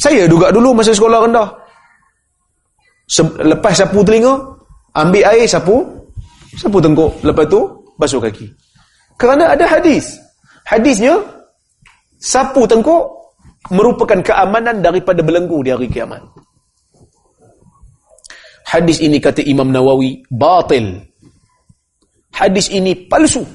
Saya 0.00 0.24
juga 0.24 0.48
dulu 0.48 0.72
masa 0.72 0.96
sekolah 0.96 1.28
rendah. 1.28 1.48
Lepas 3.44 3.84
sapu 3.84 4.00
telinga, 4.00 4.32
ambil 4.96 5.28
air 5.28 5.44
sapu, 5.44 5.84
sapu 6.56 6.80
tengkuk. 6.80 7.20
Lepas 7.20 7.44
tu, 7.52 7.68
basuh 8.00 8.24
kaki. 8.24 8.48
Kerana 9.20 9.52
ada 9.52 9.68
hadis. 9.68 10.16
Hadisnya, 10.64 11.20
sapu 12.16 12.64
tengkuk 12.64 13.12
merupakan 13.72 14.20
keamanan 14.20 14.84
daripada 14.84 15.24
belenggu 15.24 15.64
di 15.64 15.70
hari 15.72 15.88
kiamat. 15.88 16.20
Hadis 18.64 18.98
ini 19.00 19.22
kata 19.22 19.44
Imam 19.44 19.70
Nawawi, 19.70 20.24
batil. 20.28 20.98
Hadis 22.34 22.68
ini 22.74 23.06
palsu 23.06 23.46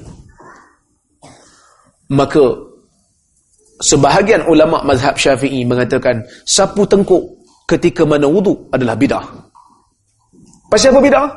maka 2.10 2.42
sebahagian 3.78 4.44
ulama 4.50 4.82
mazhab 4.82 5.14
syafi'i 5.14 5.62
mengatakan 5.62 6.26
sapu 6.42 6.82
tengkuk 6.84 7.22
ketika 7.70 8.02
mana 8.02 8.26
wudu 8.26 8.66
adalah 8.74 8.98
bid'ah 8.98 9.24
pasal 10.66 10.90
apa 10.90 11.00
bid'ah? 11.00 11.28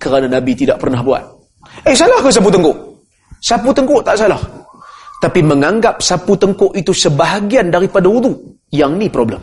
kerana 0.00 0.26
Nabi 0.40 0.56
tidak 0.56 0.80
pernah 0.80 1.04
buat 1.04 1.20
eh 1.84 1.92
salah 1.92 2.24
ke 2.24 2.32
sapu 2.32 2.48
tengkuk? 2.48 2.76
sapu 3.44 3.68
tengkuk 3.76 4.00
tak 4.00 4.16
salah 4.16 4.40
tapi 5.22 5.40
menganggap 5.40 6.00
sapu 6.02 6.36
tengkuk 6.36 6.72
itu 6.76 6.92
sebahagian 6.92 7.72
daripada 7.72 8.06
wudu 8.06 8.36
yang 8.72 8.96
ni 9.00 9.08
problem 9.08 9.40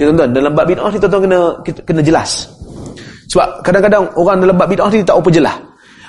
ya 0.00 0.08
tuan-tuan 0.08 0.30
dalam 0.32 0.52
bab 0.56 0.64
bid'ah 0.64 0.88
ni 0.88 0.98
tuan-tuan 0.98 1.22
kena, 1.28 1.40
kena 1.84 2.02
jelas 2.02 2.48
sebab 3.30 3.62
kadang-kadang 3.62 4.04
orang 4.16 4.38
dalam 4.40 4.56
bab 4.56 4.68
bid'ah 4.68 4.88
ni 4.88 5.04
tak 5.04 5.20
apa 5.20 5.30
jelas 5.30 5.56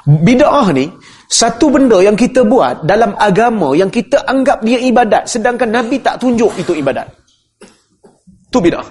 bid'ah 0.07 0.67
ni 0.72 0.86
satu 1.32 1.72
benda 1.72 2.03
yang 2.03 2.19
kita 2.19 2.43
buat 2.43 2.84
dalam 2.84 3.15
agama 3.15 3.72
yang 3.72 3.88
kita 3.88 4.19
anggap 4.28 4.59
dia 4.67 4.76
ibadat 4.84 5.24
sedangkan 5.32 5.72
Nabi 5.72 5.95
tak 6.03 6.19
tunjuk 6.19 6.51
itu 6.59 6.76
ibadat. 6.76 7.07
Itu 8.51 8.59
bid'ah. 8.59 8.84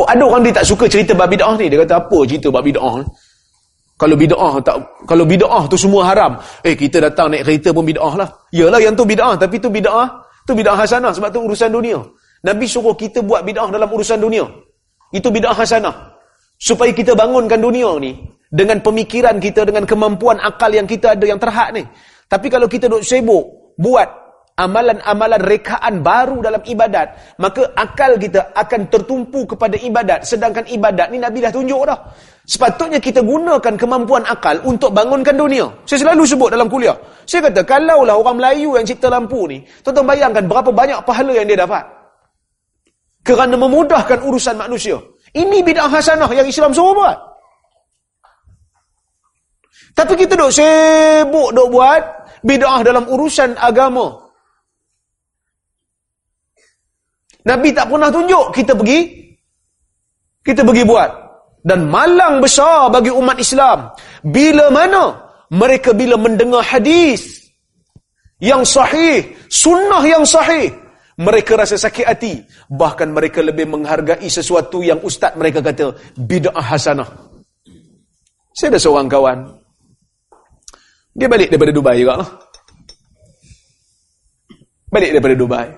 Oh, 0.00 0.08
ada 0.08 0.24
orang 0.24 0.48
dia 0.48 0.56
tak 0.56 0.64
suka 0.64 0.88
cerita 0.88 1.12
bab 1.12 1.28
bid'ah 1.28 1.60
ni. 1.60 1.68
Dia 1.68 1.84
kata 1.84 2.00
apa 2.00 2.18
cerita 2.24 2.48
bab 2.48 2.64
bid'ah 2.64 3.04
ni? 3.04 3.06
Kalau 3.98 4.14
bid'ah 4.14 4.62
tak 4.62 4.76
kalau 5.10 5.26
bid'ah 5.26 5.66
tu 5.66 5.74
semua 5.74 6.06
haram. 6.06 6.38
Eh 6.62 6.78
kita 6.78 7.02
datang 7.02 7.34
naik 7.34 7.42
kereta 7.42 7.74
pun 7.74 7.82
bid'ah 7.82 8.14
lah. 8.14 8.28
Yalah 8.54 8.78
yang 8.78 8.94
tu 8.94 9.02
bid'ah 9.02 9.34
tapi 9.34 9.58
tu 9.58 9.66
bid'ah 9.74 10.06
tu 10.46 10.54
bid'ah 10.54 10.78
hasanah 10.78 11.10
sebab 11.10 11.34
tu 11.34 11.42
urusan 11.42 11.66
dunia. 11.74 11.98
Nabi 12.46 12.70
suruh 12.70 12.94
kita 12.94 13.26
buat 13.26 13.42
bid'ah 13.42 13.74
dalam 13.74 13.90
urusan 13.90 14.22
dunia. 14.22 14.46
Itu 15.10 15.34
bid'ah 15.34 15.50
hasanah. 15.50 16.14
Supaya 16.62 16.94
kita 16.94 17.18
bangunkan 17.18 17.58
dunia 17.58 17.90
ni 17.98 18.14
dengan 18.48 18.78
pemikiran 18.80 19.36
kita, 19.42 19.66
dengan 19.66 19.82
kemampuan 19.82 20.38
akal 20.40 20.70
yang 20.70 20.86
kita 20.86 21.18
ada 21.18 21.24
yang 21.26 21.42
terhad 21.42 21.74
ni. 21.74 21.82
Tapi 22.30 22.46
kalau 22.46 22.70
kita 22.70 22.86
duk 22.86 23.02
sibuk 23.02 23.74
buat 23.74 24.27
amalan-amalan 24.58 25.38
rekaan 25.38 26.02
baru 26.02 26.42
dalam 26.42 26.62
ibadat, 26.66 27.38
maka 27.38 27.70
akal 27.78 28.18
kita 28.18 28.50
akan 28.58 28.90
tertumpu 28.90 29.46
kepada 29.46 29.78
ibadat. 29.78 30.26
Sedangkan 30.26 30.66
ibadat 30.66 31.14
ni 31.14 31.22
Nabi 31.22 31.38
dah 31.38 31.54
tunjuk 31.54 31.86
dah. 31.86 31.98
Sepatutnya 32.42 32.98
kita 32.98 33.22
gunakan 33.22 33.76
kemampuan 33.78 34.26
akal 34.26 34.58
untuk 34.66 34.90
bangunkan 34.90 35.36
dunia. 35.38 35.70
Saya 35.86 36.10
selalu 36.10 36.22
sebut 36.26 36.48
dalam 36.50 36.66
kuliah. 36.66 36.96
Saya 37.28 37.46
kata, 37.46 37.62
kalaulah 37.62 38.18
orang 38.18 38.40
Melayu 38.42 38.74
yang 38.74 38.88
cipta 38.88 39.06
lampu 39.06 39.46
ni, 39.46 39.62
tuan-tuan 39.84 40.08
bayangkan 40.10 40.44
berapa 40.48 40.72
banyak 40.74 40.98
pahala 41.06 41.32
yang 41.38 41.46
dia 41.46 41.60
dapat. 41.62 41.84
Kerana 43.22 43.54
memudahkan 43.54 44.24
urusan 44.24 44.56
manusia. 44.56 44.96
Ini 45.36 45.60
bid'ah 45.60 45.92
hasanah 45.92 46.32
yang 46.32 46.48
Islam 46.48 46.72
suruh 46.72 46.96
buat. 46.96 47.18
Tapi 49.92 50.14
kita 50.14 50.38
duk 50.38 50.54
sibuk 50.54 51.52
duk 51.52 51.68
buat 51.74 52.00
bid'ah 52.46 52.80
dalam 52.86 53.04
urusan 53.10 53.58
agama. 53.60 54.27
Nabi 57.48 57.72
tak 57.72 57.88
pernah 57.88 58.12
tunjuk 58.12 58.52
kita 58.52 58.76
pergi 58.76 59.00
kita 60.44 60.60
pergi 60.60 60.84
buat 60.84 61.10
dan 61.64 61.88
malang 61.88 62.44
besar 62.44 62.92
bagi 62.92 63.08
umat 63.08 63.40
Islam 63.40 63.88
bila 64.20 64.68
mana 64.68 65.16
mereka 65.48 65.96
bila 65.96 66.20
mendengar 66.20 66.60
hadis 66.60 67.48
yang 68.38 68.62
sahih, 68.62 69.34
sunnah 69.50 70.04
yang 70.06 70.22
sahih, 70.22 70.70
mereka 71.18 71.58
rasa 71.58 71.74
sakit 71.74 72.06
hati, 72.06 72.34
bahkan 72.70 73.10
mereka 73.10 73.42
lebih 73.42 73.66
menghargai 73.66 74.30
sesuatu 74.30 74.78
yang 74.78 75.02
ustaz 75.02 75.34
mereka 75.34 75.58
kata 75.58 75.98
bid'ah 76.14 76.62
hasanah. 76.62 77.08
Saya 78.54 78.74
ada 78.74 78.78
seorang 78.78 79.10
kawan, 79.10 79.38
dia 81.18 81.26
balik 81.26 81.50
daripada 81.50 81.74
Dubai 81.74 81.98
juga 81.98 82.14
lah. 82.22 82.30
Balik 84.88 85.10
daripada 85.18 85.34
Dubai. 85.34 85.68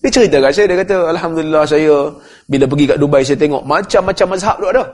Dia 0.00 0.10
cerita 0.10 0.40
kat 0.40 0.52
saya, 0.56 0.66
dia 0.72 0.78
kata, 0.80 0.96
Alhamdulillah 1.12 1.62
saya, 1.68 2.08
bila 2.48 2.64
pergi 2.64 2.84
kat 2.88 2.96
Dubai, 2.96 3.20
saya 3.20 3.36
tengok 3.36 3.62
macam-macam 3.68 4.26
mazhab 4.32 4.56
tu 4.56 4.68
ada. 4.72 4.84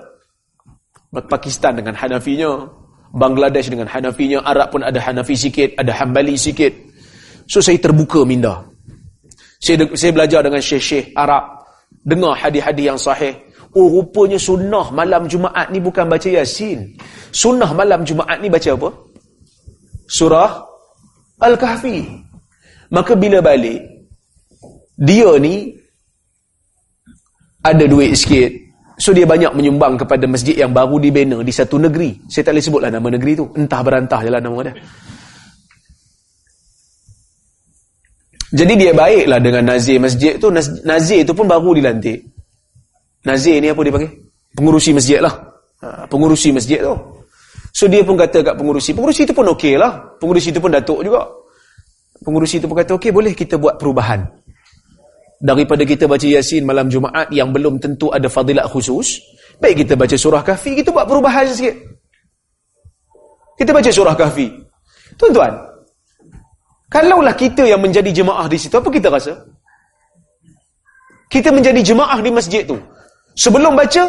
Pakistan 1.31 1.79
dengan 1.79 1.95
Hanafinya, 1.95 2.67
Bangladesh 3.15 3.71
dengan 3.71 3.87
Hanafinya, 3.87 4.43
Arab 4.43 4.75
pun 4.75 4.83
ada 4.83 4.99
Hanafi 4.99 5.39
sikit, 5.39 5.79
ada 5.79 5.95
Hambali 5.95 6.35
sikit. 6.35 6.75
So, 7.47 7.63
saya 7.63 7.79
terbuka 7.79 8.27
minda. 8.27 8.67
Saya, 9.63 9.87
saya 9.95 10.11
belajar 10.11 10.43
dengan 10.43 10.59
syekh-syekh 10.59 11.15
Arab. 11.15 11.63
Dengar 12.03 12.35
hadis-hadis 12.35 12.85
yang 12.85 12.99
sahih. 12.99 13.35
Oh, 13.79 13.87
rupanya 14.03 14.39
sunnah 14.39 14.91
malam 14.91 15.31
Jumaat 15.31 15.71
ni 15.71 15.79
bukan 15.79 16.11
baca 16.11 16.27
Yasin. 16.27 16.99
Sunnah 17.31 17.71
malam 17.71 18.03
Jumaat 18.03 18.43
ni 18.43 18.51
baca 18.51 18.75
apa? 18.75 18.91
surah 20.07 20.63
Al-Kahfi. 21.43 22.07
Maka 22.95 23.13
bila 23.19 23.43
balik, 23.43 23.83
dia 24.97 25.29
ni 25.37 25.77
ada 27.61 27.85
duit 27.85 28.17
sikit. 28.17 28.51
So 28.97 29.13
dia 29.13 29.29
banyak 29.29 29.53
menyumbang 29.53 30.01
kepada 30.01 30.25
masjid 30.25 30.57
yang 30.57 30.73
baru 30.73 30.97
dibina 30.97 31.45
di 31.45 31.53
satu 31.53 31.77
negeri. 31.77 32.17
Saya 32.33 32.49
tak 32.49 32.57
boleh 32.57 32.65
sebutlah 32.65 32.91
nama 32.91 33.09
negeri 33.13 33.33
tu. 33.37 33.45
Entah 33.53 33.85
berantah 33.85 34.21
je 34.25 34.31
lah 34.33 34.41
nama 34.41 34.59
dia. 34.65 34.75
Jadi 38.57 38.73
dia 38.79 38.97
baiklah 38.97 39.37
dengan 39.37 39.77
nazir 39.77 40.01
masjid 40.01 40.41
tu. 40.41 40.49
Nazir 40.89 41.29
tu 41.29 41.37
pun 41.37 41.45
baru 41.45 41.77
dilantik. 41.77 42.25
Nazir 43.29 43.61
ni 43.61 43.69
apa 43.69 43.81
dia 43.85 43.93
panggil? 43.93 44.13
Pengurusi 44.57 44.91
masjid 44.97 45.21
lah. 45.21 45.35
Ha, 45.85 46.09
pengurusi 46.09 46.57
masjid 46.57 46.81
tu. 46.81 46.97
So 47.77 47.85
dia 47.93 48.01
pun 48.01 48.17
kata 48.17 48.41
kat 48.41 48.57
pengurusi, 48.57 48.97
pengurusi 48.97 49.29
itu 49.29 49.37
pun 49.37 49.53
okey 49.53 49.77
lah. 49.77 50.17
Pengurusi 50.17 50.49
itu 50.49 50.57
pun 50.57 50.73
datuk 50.73 51.05
juga. 51.05 51.29
Pengurusi 52.25 52.57
itu 52.57 52.65
pun 52.65 52.81
kata, 52.81 52.97
okey 52.97 53.13
boleh 53.13 53.37
kita 53.37 53.61
buat 53.61 53.77
perubahan. 53.77 54.25
Daripada 55.37 55.85
kita 55.85 56.09
baca 56.09 56.25
Yasin 56.25 56.65
malam 56.65 56.89
Jumaat 56.89 57.29
yang 57.29 57.53
belum 57.53 57.77
tentu 57.77 58.09
ada 58.09 58.25
fadilat 58.29 58.65
khusus, 58.73 59.21
baik 59.61 59.85
kita 59.85 59.93
baca 59.93 60.17
surah 60.17 60.41
kahfi, 60.41 60.81
kita 60.81 60.89
buat 60.89 61.05
perubahan 61.05 61.45
sikit. 61.53 61.77
Kita 63.61 63.71
baca 63.73 63.91
surah 63.93 64.17
kahfi. 64.17 64.49
Tuan-tuan, 65.21 65.53
kalaulah 66.89 67.37
kita 67.37 67.69
yang 67.69 67.81
menjadi 67.81 68.13
jemaah 68.13 68.49
di 68.49 68.57
situ, 68.57 68.73
apa 68.77 68.89
kita 68.89 69.13
rasa? 69.13 69.37
Kita 71.29 71.53
menjadi 71.53 71.85
jemaah 71.85 72.17
di 72.25 72.31
masjid 72.33 72.65
tu. 72.65 72.81
Sebelum 73.37 73.77
baca, 73.77 74.09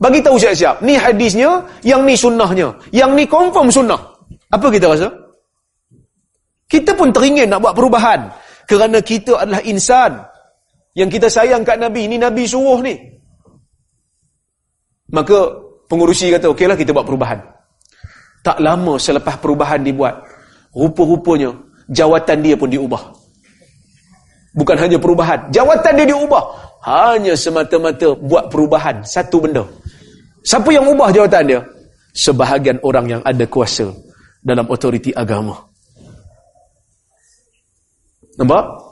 Bagi 0.00 0.24
tahu 0.24 0.40
siap-siap. 0.40 0.80
Ni 0.80 0.96
hadisnya, 0.96 1.60
yang 1.84 2.08
ni 2.08 2.16
sunnahnya. 2.16 2.72
Yang 2.88 3.10
ni 3.20 3.24
confirm 3.28 3.68
sunnah. 3.68 4.00
Apa 4.48 4.72
kita 4.72 4.88
rasa? 4.88 5.12
Kita 6.64 6.96
pun 6.96 7.12
teringin 7.12 7.52
nak 7.52 7.60
buat 7.60 7.76
perubahan. 7.76 8.32
Kerana 8.64 9.04
kita 9.04 9.44
adalah 9.44 9.60
insan. 9.68 10.24
Yang 11.00 11.16
kita 11.16 11.28
sayang 11.32 11.64
kat 11.64 11.80
Nabi. 11.80 12.12
Ini 12.12 12.20
Nabi 12.20 12.44
suruh 12.44 12.84
ni. 12.84 12.92
Maka 15.16 15.48
pengurusi 15.88 16.28
kata, 16.28 16.52
okeylah 16.52 16.76
kita 16.76 16.92
buat 16.92 17.08
perubahan. 17.08 17.40
Tak 18.44 18.60
lama 18.60 19.00
selepas 19.00 19.40
perubahan 19.40 19.80
dibuat. 19.80 20.20
Rupa-rupanya, 20.76 21.56
jawatan 21.88 22.44
dia 22.44 22.54
pun 22.54 22.68
diubah. 22.68 23.00
Bukan 24.52 24.76
hanya 24.76 25.00
perubahan. 25.00 25.48
Jawatan 25.48 25.92
dia 25.96 26.06
diubah. 26.12 26.44
Hanya 26.84 27.32
semata-mata 27.32 28.12
buat 28.20 28.52
perubahan. 28.52 29.00
Satu 29.00 29.40
benda. 29.40 29.64
Siapa 30.44 30.68
yang 30.68 30.84
ubah 30.84 31.08
jawatan 31.16 31.48
dia? 31.48 31.60
Sebahagian 32.12 32.76
orang 32.84 33.06
yang 33.08 33.22
ada 33.24 33.44
kuasa 33.48 33.88
dalam 34.44 34.68
otoriti 34.68 35.16
agama. 35.16 35.56
Nampak? 38.36 38.89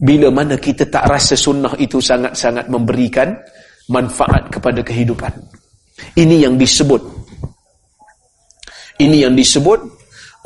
Bila 0.00 0.32
mana 0.32 0.56
kita 0.56 0.88
tak 0.88 1.04
rasa 1.12 1.36
sunnah 1.36 1.76
itu 1.76 2.00
sangat-sangat 2.00 2.72
memberikan 2.72 3.36
manfaat 3.92 4.48
kepada 4.48 4.80
kehidupan. 4.80 5.28
Ini 6.16 6.48
yang 6.48 6.56
disebut. 6.56 7.04
Ini 8.96 9.28
yang 9.28 9.36
disebut 9.36 9.80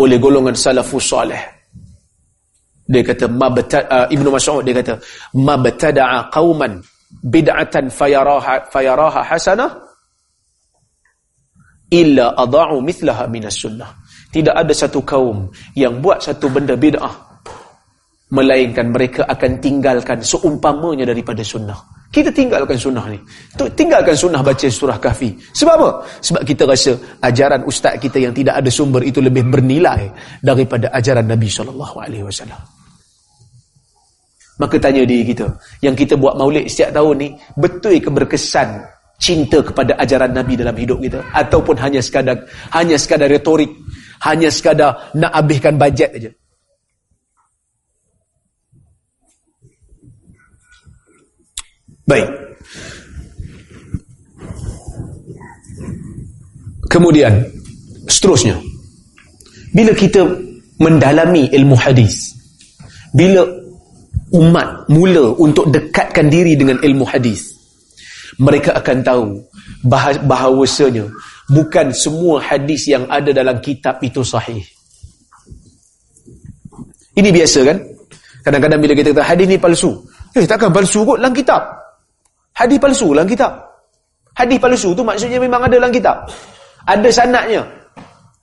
oleh 0.03 0.19
golongan 0.19 0.59
salafus 0.59 1.07
salih. 1.07 1.39
Dia 2.85 3.01
kata 3.01 3.31
uh, 3.31 4.07
Ibnu 4.11 4.29
Mas'ud 4.29 4.61
dia 4.61 4.77
kata 4.77 5.01
mabtada'a 5.33 6.29
qauman 6.29 6.83
bid'atan 7.25 7.89
fayaraha 7.89 8.69
fayaraha 8.69 9.25
hasanah 9.25 9.71
illa 11.89 12.35
adha'u 12.37 12.83
mithlaha 12.83 13.25
minas 13.31 13.57
sunnah. 13.57 13.89
Tidak 14.35 14.53
ada 14.53 14.75
satu 14.75 15.01
kaum 15.07 15.49
yang 15.79 16.03
buat 16.03 16.21
satu 16.21 16.51
benda 16.51 16.75
bid'ah 16.75 17.34
melainkan 18.35 18.91
mereka 18.91 19.23
akan 19.31 19.63
tinggalkan 19.63 20.19
seumpamanya 20.19 21.07
daripada 21.07 21.47
sunnah. 21.47 21.79
Kita 22.11 22.31
tinggalkan 22.31 22.79
sunnah 22.79 23.07
ni. 23.11 23.19
Tinggalkan 23.55 24.15
sunnah 24.15 24.43
baca 24.43 24.67
surah 24.71 24.99
kahfi. 25.03 25.35
Sebab 25.35 25.75
apa? 25.79 25.91
Sebab 26.23 26.43
kita 26.47 26.63
rasa 26.63 26.95
ajaran 27.23 27.67
ustaz 27.67 27.99
kita 27.99 28.23
yang 28.23 28.35
tidak 28.35 28.59
ada 28.59 28.71
sumber 28.71 29.03
itu 29.03 29.19
lebih 29.19 29.47
bernilai 29.51 30.11
daripada 30.39 30.91
ajaran 30.95 31.27
Nabi 31.27 31.51
SAW. 31.51 32.47
Maka 34.55 34.79
tanya 34.79 35.03
diri 35.03 35.27
kita, 35.27 35.51
yang 35.83 35.99
kita 35.99 36.15
buat 36.15 36.39
maulid 36.39 36.71
setiap 36.71 36.95
tahun 36.95 37.15
ni, 37.19 37.29
betul 37.59 37.99
ke 37.99 38.07
berkesan 38.07 38.87
cinta 39.19 39.59
kepada 39.59 39.99
ajaran 39.99 40.31
Nabi 40.31 40.55
dalam 40.55 40.79
hidup 40.79 41.03
kita? 41.03 41.19
Ataupun 41.35 41.75
hanya 41.83 41.99
sekadar 41.99 42.39
hanya 42.71 42.95
sekadar 42.95 43.27
retorik, 43.27 43.75
hanya 44.23 44.55
sekadar 44.55 45.11
nak 45.19 45.35
habiskan 45.35 45.75
bajet 45.75 46.11
aja. 46.15 46.31
Baik. 52.05 52.29
Kemudian, 56.93 57.43
seterusnya. 58.07 58.61
Bila 59.75 59.91
kita 59.97 60.23
mendalami 60.79 61.51
ilmu 61.51 61.75
hadis, 61.75 62.35
bila 63.15 63.47
umat 64.35 64.91
mula 64.91 65.31
untuk 65.39 65.71
dekatkan 65.71 66.27
diri 66.27 66.59
dengan 66.59 66.83
ilmu 66.83 67.07
hadis 67.07 67.55
mereka 68.43 68.75
akan 68.75 68.99
tahu 69.07 69.25
bahawasanya 70.27 71.07
bukan 71.47 71.95
semua 71.95 72.43
hadis 72.43 72.91
yang 72.91 73.07
ada 73.07 73.31
dalam 73.31 73.63
kitab 73.63 74.03
itu 74.03 74.27
sahih 74.27 74.67
ini 77.15 77.31
biasa 77.31 77.63
kan 77.63 77.79
kadang-kadang 78.43 78.81
bila 78.83 78.93
kita 78.99 79.15
kata 79.15 79.23
hadis 79.23 79.47
ni 79.47 79.55
palsu 79.55 79.95
eh 80.35 80.43
takkan 80.43 80.75
palsu 80.75 81.07
kot 81.07 81.23
dalam 81.23 81.31
kitab 81.31 81.63
hadis 82.55 82.79
palsu 82.79 83.11
dalam 83.15 83.29
kitab. 83.29 83.53
Hadis 84.35 84.59
palsu 84.59 84.91
tu 84.95 85.03
maksudnya 85.07 85.39
memang 85.39 85.63
ada 85.67 85.79
dalam 85.79 85.93
kitab. 85.95 86.27
Ada 86.87 87.09
sanatnya. 87.11 87.63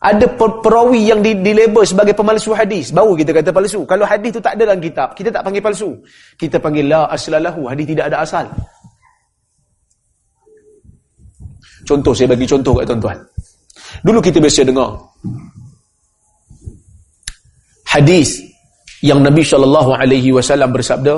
Ada 0.02 0.26
perawi 0.34 1.14
yang 1.14 1.22
di, 1.22 1.38
dilabel 1.38 1.86
sebagai 1.86 2.18
pemalsu 2.18 2.58
hadis. 2.58 2.90
Baru 2.90 3.14
kita 3.14 3.38
kata 3.38 3.54
palsu. 3.54 3.86
Kalau 3.86 4.02
hadis 4.02 4.34
tu 4.34 4.42
tak 4.42 4.58
ada 4.58 4.74
dalam 4.74 4.82
kitab 4.82 5.14
kita 5.14 5.30
tak 5.30 5.46
panggil 5.46 5.62
palsu. 5.62 5.94
Kita 6.40 6.58
panggil 6.58 6.90
la 6.90 7.06
aslalahu. 7.06 7.70
Hadis 7.70 7.86
tidak 7.86 8.10
ada 8.10 8.26
asal. 8.26 8.46
Contoh 11.86 12.14
saya 12.18 12.34
bagi 12.34 12.50
contoh 12.50 12.74
kat 12.82 12.86
tuan-tuan. 12.90 13.18
Dulu 14.02 14.20
kita 14.24 14.42
biasa 14.42 14.66
dengar 14.66 14.96
hadis 17.92 18.40
yang 19.04 19.20
Nabi 19.20 19.44
saw 19.44 19.60
bersabda 20.72 21.16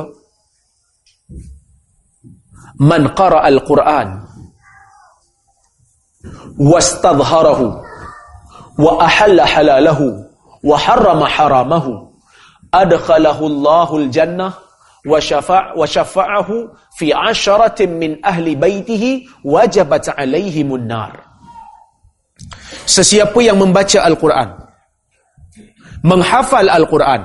man 2.80 3.14
qara 3.14 3.46
al-Quran 3.46 4.24
wastadhharahu 6.58 7.82
wa 8.78 8.92
ahalla 9.04 9.46
halalahu 9.46 10.26
wa 10.64 10.78
harrama 10.78 11.30
haramahu 11.30 12.10
adkhalahu 12.74 13.46
Allahul 13.46 14.10
jannah 14.10 14.58
wa 15.06 15.20
syafa' 15.20 15.76
wa 15.76 15.84
syafa'ahu 15.86 16.72
fi 16.98 17.12
'asharatin 17.14 18.00
min 18.00 18.18
ahli 18.24 18.56
baitihi 18.56 19.28
wajabat 19.44 20.16
'alaihimun 20.16 20.88
nar 20.88 21.30
Sesiapa 22.84 23.40
yang 23.40 23.62
membaca 23.62 24.02
Al-Quran 24.04 24.50
menghafal 26.04 26.68
Al-Quran 26.68 27.22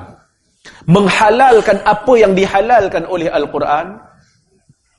menghalalkan 0.87 1.83
apa 1.83 2.13
yang 2.15 2.33
dihalalkan 2.33 3.03
oleh 3.05 3.27
Al-Quran 3.29 4.08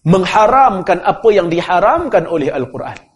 mengharamkan 0.06 1.04
apa 1.04 1.28
yang 1.28 1.52
diharamkan 1.52 2.24
oleh 2.24 2.48
Al-Quran 2.48 3.10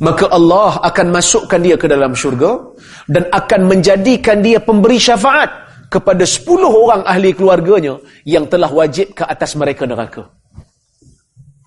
maka 0.00 0.32
Allah 0.32 0.80
akan 0.80 1.06
masukkan 1.12 1.60
dia 1.60 1.76
ke 1.76 1.84
dalam 1.84 2.16
syurga 2.16 2.56
dan 3.04 3.28
akan 3.28 3.68
menjadikan 3.68 4.40
dia 4.40 4.56
pemberi 4.56 4.96
syafaat 4.96 5.52
kepada 5.92 6.24
10 6.24 6.48
orang 6.64 7.04
ahli 7.04 7.36
keluarganya 7.36 8.00
yang 8.24 8.48
telah 8.48 8.72
wajib 8.72 9.12
ke 9.12 9.28
atas 9.28 9.52
mereka 9.60 9.84
neraka. 9.84 10.32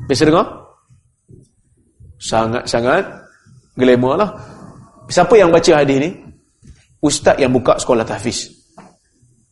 Bisa 0.10 0.26
dengar? 0.26 0.66
Sangat-sangat 2.18 3.06
glamour 3.78 4.18
lah. 4.18 4.30
Siapa 5.14 5.38
yang 5.38 5.54
baca 5.54 5.72
hadis 5.86 5.98
ni? 6.02 6.10
Ustaz 7.06 7.38
yang 7.38 7.54
buka 7.54 7.78
sekolah 7.78 8.02
tahfiz. 8.02 8.50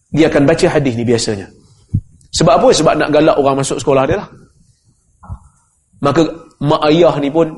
Dia 0.10 0.32
akan 0.34 0.44
baca 0.50 0.68
hadis 0.72 0.98
ni 0.98 1.06
biasanya. 1.06 1.54
Sebab 2.32 2.54
apa? 2.64 2.68
Sebab 2.72 2.94
nak 2.96 3.12
galak 3.12 3.36
orang 3.36 3.60
masuk 3.60 3.78
sekolah 3.80 4.08
dia 4.08 4.18
lah. 4.24 4.28
Maka 6.02 6.24
mak 6.64 6.82
ayah 6.88 7.14
ni 7.20 7.28
pun 7.28 7.52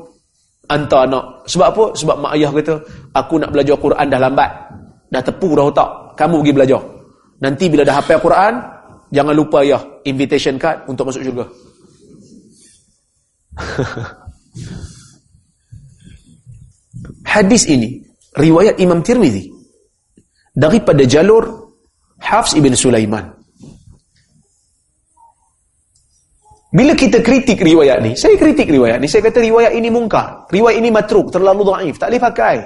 hantar 0.66 1.06
anak. 1.06 1.46
Sebab 1.46 1.66
apa? 1.70 1.84
Sebab 1.94 2.16
mak 2.18 2.34
ayah 2.34 2.50
kata, 2.50 2.74
aku 3.14 3.38
nak 3.38 3.54
belajar 3.54 3.78
Quran 3.78 4.06
dah 4.10 4.20
lambat. 4.20 4.50
Dah 5.14 5.22
tepu 5.22 5.54
dah 5.54 5.70
otak. 5.70 6.18
Kamu 6.18 6.42
pergi 6.42 6.52
belajar. 6.52 6.82
Nanti 7.38 7.70
bila 7.70 7.86
dah 7.86 8.02
hafal 8.02 8.18
Quran, 8.18 8.54
jangan 9.14 9.34
lupa 9.34 9.62
ayah 9.62 9.82
invitation 10.02 10.58
card 10.58 10.82
untuk 10.90 11.06
masuk 11.06 11.22
syurga. 11.22 11.46
Hadis 17.34 17.66
ini 17.70 18.02
riwayat 18.38 18.78
Imam 18.82 19.02
Tirmizi 19.02 19.50
daripada 20.54 21.02
jalur 21.06 21.70
Hafs 22.22 22.54
ibn 22.54 22.74
Sulaiman 22.78 23.43
Bila 26.74 26.90
kita 26.98 27.22
kritik 27.22 27.62
riwayat 27.62 28.02
ni, 28.02 28.18
saya 28.18 28.34
kritik 28.34 28.66
riwayat 28.66 28.98
ni, 28.98 29.06
saya 29.06 29.22
kata 29.22 29.38
riwayat 29.38 29.78
ini 29.78 29.94
mungkar. 29.94 30.50
Riwayat 30.50 30.82
ini 30.82 30.90
matruk, 30.90 31.30
terlalu 31.30 31.62
dhaif, 31.70 31.94
tak 32.02 32.10
boleh 32.10 32.22
pakai. 32.26 32.56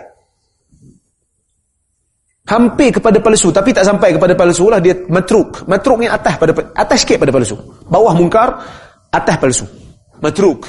Hampir 2.48 2.88
kepada 2.96 3.20
palsu, 3.20 3.52
tapi 3.52 3.76
tak 3.76 3.84
sampai 3.84 4.16
kepada 4.16 4.32
palsu 4.32 4.72
lah, 4.72 4.80
dia 4.80 4.96
matruk. 5.12 5.68
Matruk 5.68 6.00
ni 6.00 6.08
atas 6.08 6.40
pada 6.40 6.56
atas 6.72 7.04
sikit 7.04 7.20
pada 7.20 7.36
palsu. 7.36 7.60
Bawah 7.84 8.16
mungkar, 8.16 8.56
atas 9.12 9.36
palsu. 9.36 9.68
Matruk. 10.24 10.64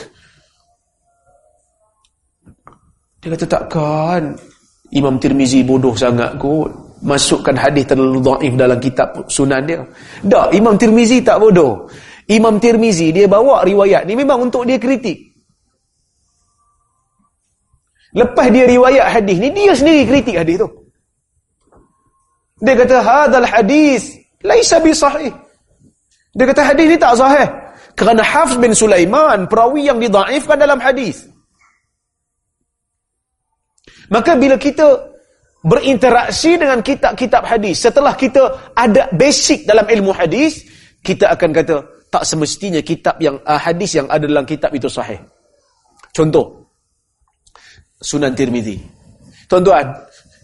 Dia 3.24 3.40
kata 3.40 3.46
takkan 3.48 4.36
Imam 4.92 5.16
Tirmizi 5.16 5.64
bodoh 5.64 5.96
sangat 5.96 6.36
kot 6.36 6.72
masukkan 7.08 7.56
hadis 7.56 7.88
terlalu 7.88 8.20
dhaif 8.20 8.54
dalam 8.60 8.80
kitab 8.84 9.16
sunan 9.32 9.64
dia. 9.64 9.80
Tak, 10.28 10.52
Imam 10.52 10.76
Tirmizi 10.76 11.24
tak 11.24 11.40
bodoh. 11.40 11.88
Imam 12.30 12.62
Tirmizi 12.62 13.10
dia 13.10 13.26
bawa 13.26 13.66
riwayat 13.66 14.06
ni 14.06 14.14
memang 14.14 14.46
untuk 14.46 14.62
dia 14.70 14.78
kritik. 14.78 15.18
Lepas 18.14 18.54
dia 18.54 18.70
riwayat 18.70 19.06
hadis 19.18 19.38
ni 19.42 19.50
dia 19.50 19.74
sendiri 19.74 20.06
kritik 20.06 20.36
hadis 20.38 20.62
tu. 20.62 20.70
Dia 22.62 22.74
kata 22.78 23.02
hadzal 23.02 23.50
hadis 23.50 24.14
laisa 24.46 24.78
bi 24.78 24.94
sahih. 24.94 25.34
Dia 26.38 26.46
kata 26.46 26.62
hadis 26.70 26.86
ni 26.86 26.98
tak 27.02 27.18
sahih. 27.18 27.50
Kerana 27.98 28.24
Hafs 28.24 28.56
bin 28.56 28.72
Sulaiman, 28.72 29.44
perawi 29.50 29.92
yang 29.92 30.00
didaifkan 30.00 30.56
dalam 30.56 30.80
hadis. 30.80 31.28
Maka 34.08 34.40
bila 34.40 34.56
kita 34.56 34.96
berinteraksi 35.68 36.56
dengan 36.56 36.80
kitab-kitab 36.80 37.44
hadis, 37.44 37.84
setelah 37.84 38.16
kita 38.16 38.72
ada 38.72 39.12
basic 39.12 39.68
dalam 39.68 39.84
ilmu 39.84 40.16
hadis, 40.16 40.64
kita 41.04 41.28
akan 41.36 41.52
kata, 41.52 41.84
tak 42.10 42.26
semestinya 42.26 42.82
kitab 42.82 43.16
yang 43.22 43.38
uh, 43.46 43.58
hadis 43.62 43.98
yang 43.98 44.10
ada 44.10 44.26
dalam 44.26 44.46
kitab 44.46 44.74
itu 44.74 44.90
sahih. 44.90 45.22
Contoh, 46.10 46.66
Sunan 48.02 48.34
Tirmizi. 48.34 48.82
Tuan-tuan, 49.46 49.86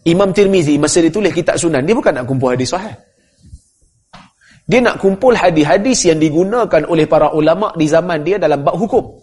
Imam 0.05 0.29
Tirmizi 0.29 0.77
masa 0.77 1.01
dia 1.01 1.09
tulis 1.09 1.33
kitab 1.33 1.57
Sunan, 1.57 1.81
dia 1.81 1.97
bukan 1.97 2.13
nak 2.13 2.25
kumpul 2.29 2.53
hadis 2.53 2.69
sahih. 2.69 2.93
Dia 4.65 4.81
nak 4.81 4.97
kumpul 4.97 5.37
hadis-hadis 5.37 6.09
yang 6.09 6.17
digunakan 6.17 6.81
oleh 6.89 7.05
para 7.05 7.29
ulama 7.37 7.69
di 7.77 7.85
zaman 7.85 8.25
dia 8.25 8.41
dalam 8.41 8.65
bab 8.65 8.73
hukum. 8.73 9.21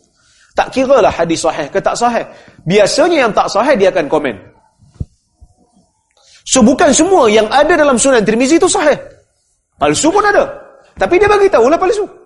Tak 0.54 0.70
kira 0.70 1.02
lah 1.02 1.10
hadis 1.10 1.42
sahih 1.42 1.66
ke 1.66 1.82
tak 1.82 1.98
sahih. 1.98 2.22
Biasanya 2.62 3.26
yang 3.26 3.32
tak 3.34 3.50
sahih 3.50 3.74
dia 3.74 3.90
akan 3.90 4.06
komen. 4.06 4.36
So 6.46 6.62
bukan 6.62 6.94
semua 6.94 7.26
yang 7.26 7.50
ada 7.50 7.74
dalam 7.74 7.98
Sunan 7.98 8.22
Tirmizi 8.22 8.58
itu 8.58 8.70
sahih. 8.70 8.94
Palsu 9.82 10.14
pun 10.14 10.22
ada. 10.22 10.46
Tapi 10.94 11.18
dia 11.18 11.26
bagi 11.26 11.50
tahu 11.50 11.66
lah 11.66 11.78
palsu. 11.80 12.21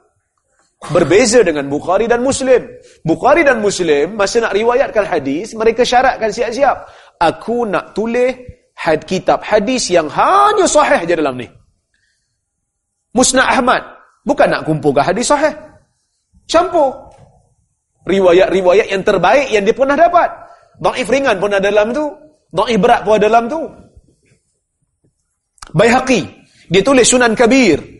Berbeza 0.76 1.40
dengan 1.40 1.72
Bukhari 1.72 2.04
dan 2.04 2.20
Muslim. 2.20 2.60
Bukhari 3.00 3.42
dan 3.42 3.64
Muslim, 3.64 4.20
masa 4.20 4.44
nak 4.44 4.52
riwayatkan 4.52 5.08
hadis, 5.08 5.56
mereka 5.56 5.88
syaratkan 5.88 6.28
siap-siap. 6.28 6.84
Aku 7.16 7.64
nak 7.64 7.96
tulis 7.96 8.36
had 8.76 9.08
kitab 9.08 9.40
hadis 9.40 9.88
yang 9.88 10.04
hanya 10.12 10.68
sahih 10.68 11.08
je 11.08 11.16
dalam 11.16 11.40
ni. 11.40 11.48
Musnad 13.16 13.48
Ahmad. 13.48 13.80
Bukan 14.28 14.52
nak 14.52 14.68
kumpulkan 14.68 15.00
hadis 15.00 15.32
sahih. 15.32 15.56
Campur. 16.44 16.92
Riwayat-riwayat 18.04 18.92
yang 18.92 19.02
terbaik 19.02 19.48
yang 19.48 19.64
dia 19.64 19.72
pernah 19.72 19.96
dapat. 19.96 20.28
Da'if 20.76 21.08
ringan 21.08 21.40
pun 21.40 21.56
ada 21.56 21.72
dalam 21.72 21.96
tu. 21.96 22.04
Da'if 22.52 22.76
berat 22.76 23.00
pun 23.00 23.16
ada 23.16 23.24
dalam 23.32 23.48
tu. 23.48 23.64
Bayhaqi. 25.72 26.20
Dia 26.68 26.84
tulis 26.84 27.08
Sunan 27.08 27.32
Kabir. 27.32 27.95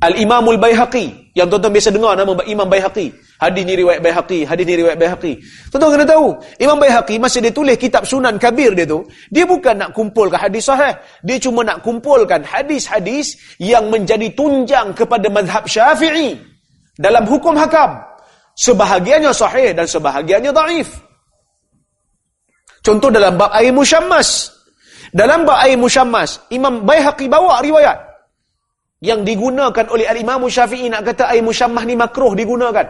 Al-Imamul 0.00 0.56
Baihaqi. 0.56 1.36
Yang 1.36 1.46
tuan-tuan 1.54 1.72
biasa 1.76 1.90
dengar 1.92 2.16
nama 2.16 2.32
Imam 2.48 2.64
Baihaqi. 2.64 3.12
Hadis 3.36 3.62
ni 3.68 3.74
riwayat 3.76 4.00
Baihaqi. 4.00 4.48
Hadis 4.48 4.64
ni 4.64 4.74
riwayat 4.80 4.96
Baihaqi. 4.96 5.32
Tuan-tuan 5.68 6.00
kena 6.00 6.06
tahu. 6.08 6.26
Imam 6.56 6.80
Baihaqi 6.80 7.20
masa 7.20 7.38
dia 7.44 7.52
tulis 7.52 7.76
kitab 7.76 8.08
Sunan 8.08 8.40
Kabir 8.40 8.72
dia 8.72 8.88
tu. 8.88 9.04
Dia 9.28 9.44
bukan 9.44 9.76
nak 9.76 9.90
kumpulkan 9.92 10.40
hadis 10.40 10.72
sahih. 10.72 10.96
Dia 11.20 11.36
cuma 11.36 11.60
nak 11.60 11.84
kumpulkan 11.84 12.40
hadis-hadis 12.40 13.36
yang 13.60 13.92
menjadi 13.92 14.32
tunjang 14.32 14.96
kepada 14.96 15.28
madhab 15.28 15.68
syafi'i. 15.68 16.40
Dalam 16.96 17.28
hukum 17.28 17.52
hakam. 17.54 18.00
Sebahagiannya 18.56 19.32
sahih 19.36 19.76
dan 19.76 19.84
sebahagiannya 19.84 20.52
daif. 20.52 20.88
Contoh 22.80 23.12
dalam 23.12 23.36
bab 23.36 23.52
air 23.52 23.72
musyammas. 23.72 24.48
Dalam 25.12 25.44
bab 25.44 25.60
air 25.60 25.76
musyammas. 25.76 26.40
Imam 26.48 26.88
Baihaqi 26.88 27.28
bawa 27.28 27.60
riwayat 27.60 28.09
yang 29.00 29.24
digunakan 29.24 29.88
oleh 29.88 30.04
al-Imam 30.04 30.44
Syafi'i 30.44 30.92
nak 30.92 31.08
kata 31.08 31.32
air 31.32 31.40
musyammah 31.40 31.84
ni 31.88 31.96
makruh 31.96 32.36
digunakan. 32.36 32.84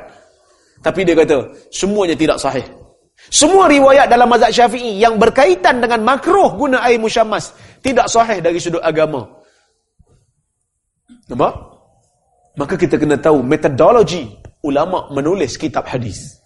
Tapi 0.82 1.00
dia 1.06 1.14
kata 1.14 1.70
semuanya 1.70 2.18
tidak 2.18 2.42
sahih. 2.42 2.66
Semua 3.28 3.68
riwayat 3.68 4.08
dalam 4.08 4.26
mazhab 4.26 4.50
Syafi'i 4.50 4.96
yang 4.96 5.20
berkaitan 5.20 5.78
dengan 5.78 6.02
makruh 6.02 6.56
guna 6.56 6.80
air 6.82 6.96
musyammas 6.96 7.52
tidak 7.84 8.08
sahih 8.08 8.40
dari 8.40 8.56
sudut 8.56 8.80
agama. 8.80 9.28
Nampak? 11.28 11.52
Maka 12.58 12.74
kita 12.74 12.98
kena 12.98 13.20
tahu 13.20 13.44
metodologi 13.44 14.26
ulama 14.66 15.12
menulis 15.14 15.54
kitab 15.60 15.86
hadis. 15.86 16.39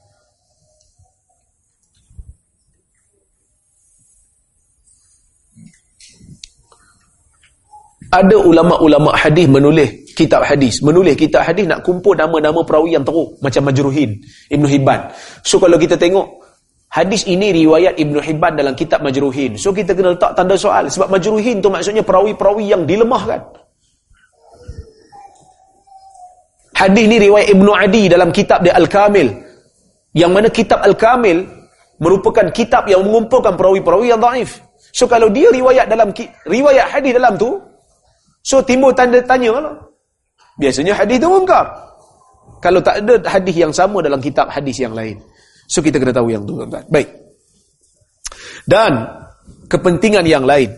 Ada 8.14 8.36
ulama-ulama 8.38 9.10
hadis 9.18 9.50
menulis 9.50 10.14
kitab 10.14 10.46
hadis. 10.46 10.78
Menulis 10.86 11.18
kitab 11.18 11.42
hadis 11.42 11.66
nak 11.66 11.82
kumpul 11.82 12.14
nama-nama 12.14 12.62
perawi 12.62 12.94
yang 12.94 13.02
teruk 13.02 13.34
macam 13.42 13.66
Majruhin 13.66 14.22
Ibnu 14.54 14.66
Hibban. 14.70 15.10
So 15.42 15.58
kalau 15.58 15.74
kita 15.74 15.98
tengok 15.98 16.46
hadis 16.94 17.26
ini 17.26 17.50
riwayat 17.50 17.98
Ibnu 17.98 18.22
Hibban 18.22 18.54
dalam 18.54 18.78
kitab 18.78 19.02
Majruhin. 19.02 19.58
So 19.58 19.74
kita 19.74 19.98
kena 19.98 20.14
letak 20.14 20.38
tanda 20.38 20.54
soal. 20.54 20.86
Sebab 20.86 21.10
Majruhin 21.10 21.58
tu 21.58 21.66
maksudnya 21.74 22.06
perawi-perawi 22.06 22.70
yang 22.70 22.86
dilemahkan. 22.86 23.42
Hadis 26.74 27.02
ini 27.10 27.18
riwayat 27.18 27.50
Ibnu 27.50 27.70
Adi 27.74 28.06
dalam 28.06 28.30
kitab 28.30 28.62
dia 28.62 28.78
Al-Kamil. 28.78 29.30
Yang 30.14 30.30
mana 30.30 30.48
kitab 30.54 30.78
Al-Kamil 30.86 31.42
merupakan 31.98 32.46
kitab 32.54 32.86
yang 32.86 33.02
mengumpulkan 33.02 33.58
perawi-perawi 33.58 34.14
yang 34.14 34.22
daif. 34.22 34.62
So 34.94 35.10
kalau 35.10 35.26
dia 35.34 35.50
riwayat 35.50 35.90
dalam 35.90 36.14
riwayat 36.46 36.86
hadis 36.94 37.10
dalam 37.18 37.34
tu 37.34 37.73
So 38.44 38.60
timbul 38.60 38.92
tanda 38.92 39.24
tanya 39.24 39.56
lah. 39.56 39.74
Biasanya 40.60 40.92
hadis 40.92 41.16
itu 41.16 41.26
mungkar. 41.26 41.64
Kalau 42.60 42.78
tak 42.84 43.00
ada 43.00 43.16
hadis 43.24 43.56
yang 43.56 43.72
sama 43.72 44.04
dalam 44.04 44.20
kitab 44.20 44.52
hadis 44.52 44.76
yang 44.84 44.92
lain. 44.92 45.16
So 45.64 45.80
kita 45.80 45.96
kena 45.96 46.12
tahu 46.12 46.28
yang 46.28 46.44
tu 46.44 46.60
tuan-tuan. 46.60 46.84
Baik. 46.92 47.08
Dan 48.68 48.92
kepentingan 49.72 50.28
yang 50.28 50.44
lain. 50.44 50.68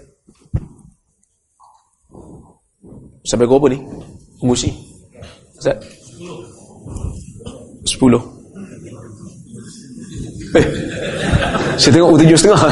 Sampai 3.26 3.50
berapa 3.50 3.66
ni? 3.66 3.78
Pengusi. 4.38 4.70
Ustaz? 5.58 5.74
Sepuluh. 7.82 8.22
Eh, 10.54 10.66
saya 11.74 11.90
tengok 11.90 12.14
tujuh 12.22 12.38
setengah. 12.38 12.62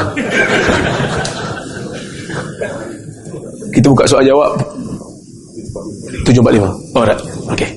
Kita 3.75 3.87
buka 3.91 4.07
soal 4.07 4.23
jawab 4.23 4.55
745. 5.75 6.95
Alright. 6.95 7.19
Okay. 7.51 7.69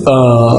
Uh, 0.00 0.56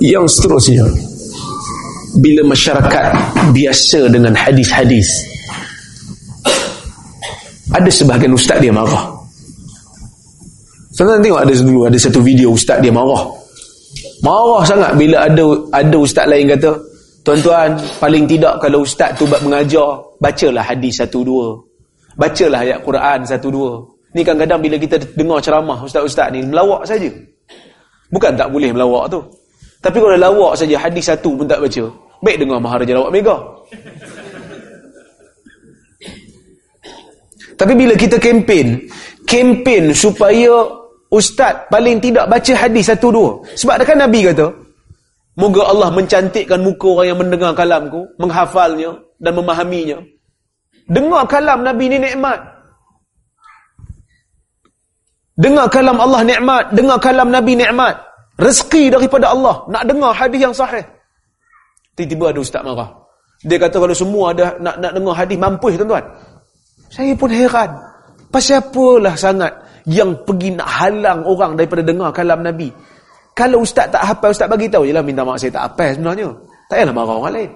yang 0.00 0.24
seterusnya 0.24 0.88
bila 2.16 2.48
masyarakat 2.48 3.04
biasa 3.52 4.08
dengan 4.08 4.32
hadis-hadis 4.32 5.28
ada 7.68 7.90
sebahagian 7.92 8.32
ustaz 8.32 8.56
dia 8.64 8.72
marah 8.72 9.17
Tuan-tuan 10.98 11.22
tengok 11.22 11.40
ada 11.46 11.52
dulu 11.54 11.80
ada 11.86 11.94
satu 11.94 12.18
video 12.18 12.58
ustaz 12.58 12.82
dia 12.82 12.90
marah. 12.90 13.22
Marah 14.18 14.66
sangat 14.66 14.98
bila 14.98 15.30
ada 15.30 15.46
ada 15.70 15.94
ustaz 15.94 16.26
lain 16.26 16.50
kata, 16.50 16.74
"Tuan-tuan, 17.22 17.78
paling 18.02 18.26
tidak 18.26 18.58
kalau 18.58 18.82
ustaz 18.82 19.14
tu 19.14 19.22
buat 19.30 19.38
mengajar, 19.46 19.94
bacalah 20.18 20.66
hadis 20.66 20.98
satu 20.98 21.22
dua. 21.22 21.54
Bacalah 22.18 22.66
ayat 22.66 22.82
Quran 22.82 23.18
satu 23.22 23.46
dua." 23.46 23.70
Ni 24.10 24.26
kadang-kadang 24.26 24.58
bila 24.58 24.74
kita 24.74 24.98
dengar 25.14 25.38
ceramah 25.38 25.78
ustaz-ustaz 25.86 26.34
ni 26.34 26.42
melawak 26.42 26.82
saja. 26.82 27.06
Bukan 28.10 28.34
tak 28.34 28.50
boleh 28.50 28.74
melawak 28.74 29.06
tu. 29.06 29.22
Tapi 29.78 30.02
kalau 30.02 30.18
lawak 30.18 30.58
saja 30.58 30.74
hadis 30.82 31.06
satu 31.06 31.38
pun 31.38 31.46
tak 31.46 31.62
baca, 31.62 31.86
baik 32.26 32.42
dengar 32.42 32.58
Maharaja 32.58 32.98
Lawak 32.98 33.14
Mega. 33.14 33.36
Tapi 37.54 37.72
bila 37.78 37.94
kita 37.94 38.18
kempen, 38.18 38.82
kempen 39.22 39.94
supaya 39.94 40.66
Ustaz 41.08 41.68
paling 41.72 42.04
tidak 42.04 42.28
baca 42.28 42.52
hadis 42.52 42.84
satu 42.92 43.08
dua. 43.08 43.30
Sebab 43.56 43.80
kan 43.84 43.96
Nabi 43.96 44.28
kata, 44.28 44.52
Moga 45.38 45.70
Allah 45.70 45.94
mencantikkan 45.94 46.58
muka 46.66 46.98
orang 46.98 47.06
yang 47.14 47.18
mendengar 47.22 47.54
kalamku, 47.54 48.10
menghafalnya 48.18 48.98
dan 49.22 49.38
memahaminya. 49.38 50.02
Dengar 50.90 51.30
kalam 51.30 51.62
Nabi 51.62 51.94
ni 51.94 51.98
nikmat. 52.02 52.42
Dengar 55.38 55.70
kalam 55.70 55.94
Allah 56.02 56.26
nikmat, 56.26 56.74
dengar 56.74 56.98
kalam 56.98 57.30
Nabi 57.30 57.54
nikmat. 57.54 57.94
Rezeki 58.34 58.98
daripada 58.98 59.30
Allah, 59.30 59.62
nak 59.70 59.86
dengar 59.86 60.10
hadis 60.10 60.42
yang 60.42 60.50
sahih. 60.50 60.82
Tiba-tiba 61.94 62.34
ada 62.34 62.40
ustaz 62.42 62.62
marah. 62.66 62.90
Dia 63.46 63.62
kata 63.62 63.78
kalau 63.78 63.94
semua 63.94 64.34
ada 64.34 64.58
nak 64.58 64.82
nak 64.82 64.90
dengar 64.90 65.14
hadis 65.14 65.38
mampus 65.38 65.78
tuan-tuan. 65.78 66.04
Saya 66.90 67.14
pun 67.14 67.30
heran. 67.30 67.70
Pasal 68.34 68.58
apalah 68.58 69.14
sangat 69.14 69.54
yang 69.88 70.12
pergi 70.28 70.52
nak 70.52 70.68
halang 70.68 71.24
orang 71.24 71.56
daripada 71.56 71.80
dengar 71.80 72.12
kalam 72.12 72.44
Nabi. 72.44 72.68
Kalau 73.32 73.64
ustaz 73.64 73.88
tak 73.88 74.04
hafal, 74.04 74.36
ustaz 74.36 74.50
bagi 74.50 74.68
tahu 74.68 74.84
jelah 74.84 75.00
minta 75.00 75.24
maaf 75.24 75.40
saya 75.40 75.54
tak 75.54 75.72
hafal 75.72 75.96
sebenarnya. 75.96 76.28
Tak 76.68 76.76
payahlah 76.76 76.94
marah 76.94 77.16
orang 77.16 77.34
lain. 77.34 77.50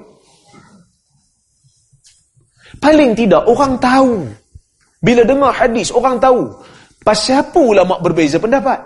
Paling 2.80 3.10
tidak 3.12 3.42
orang 3.44 3.76
tahu. 3.76 4.24
Bila 5.04 5.22
dengar 5.28 5.52
hadis 5.52 5.92
orang 5.92 6.16
tahu. 6.16 6.48
Pasal 7.02 7.44
apa 7.44 7.60
ulama 7.60 7.98
berbeza 8.00 8.38
pendapat? 8.40 8.78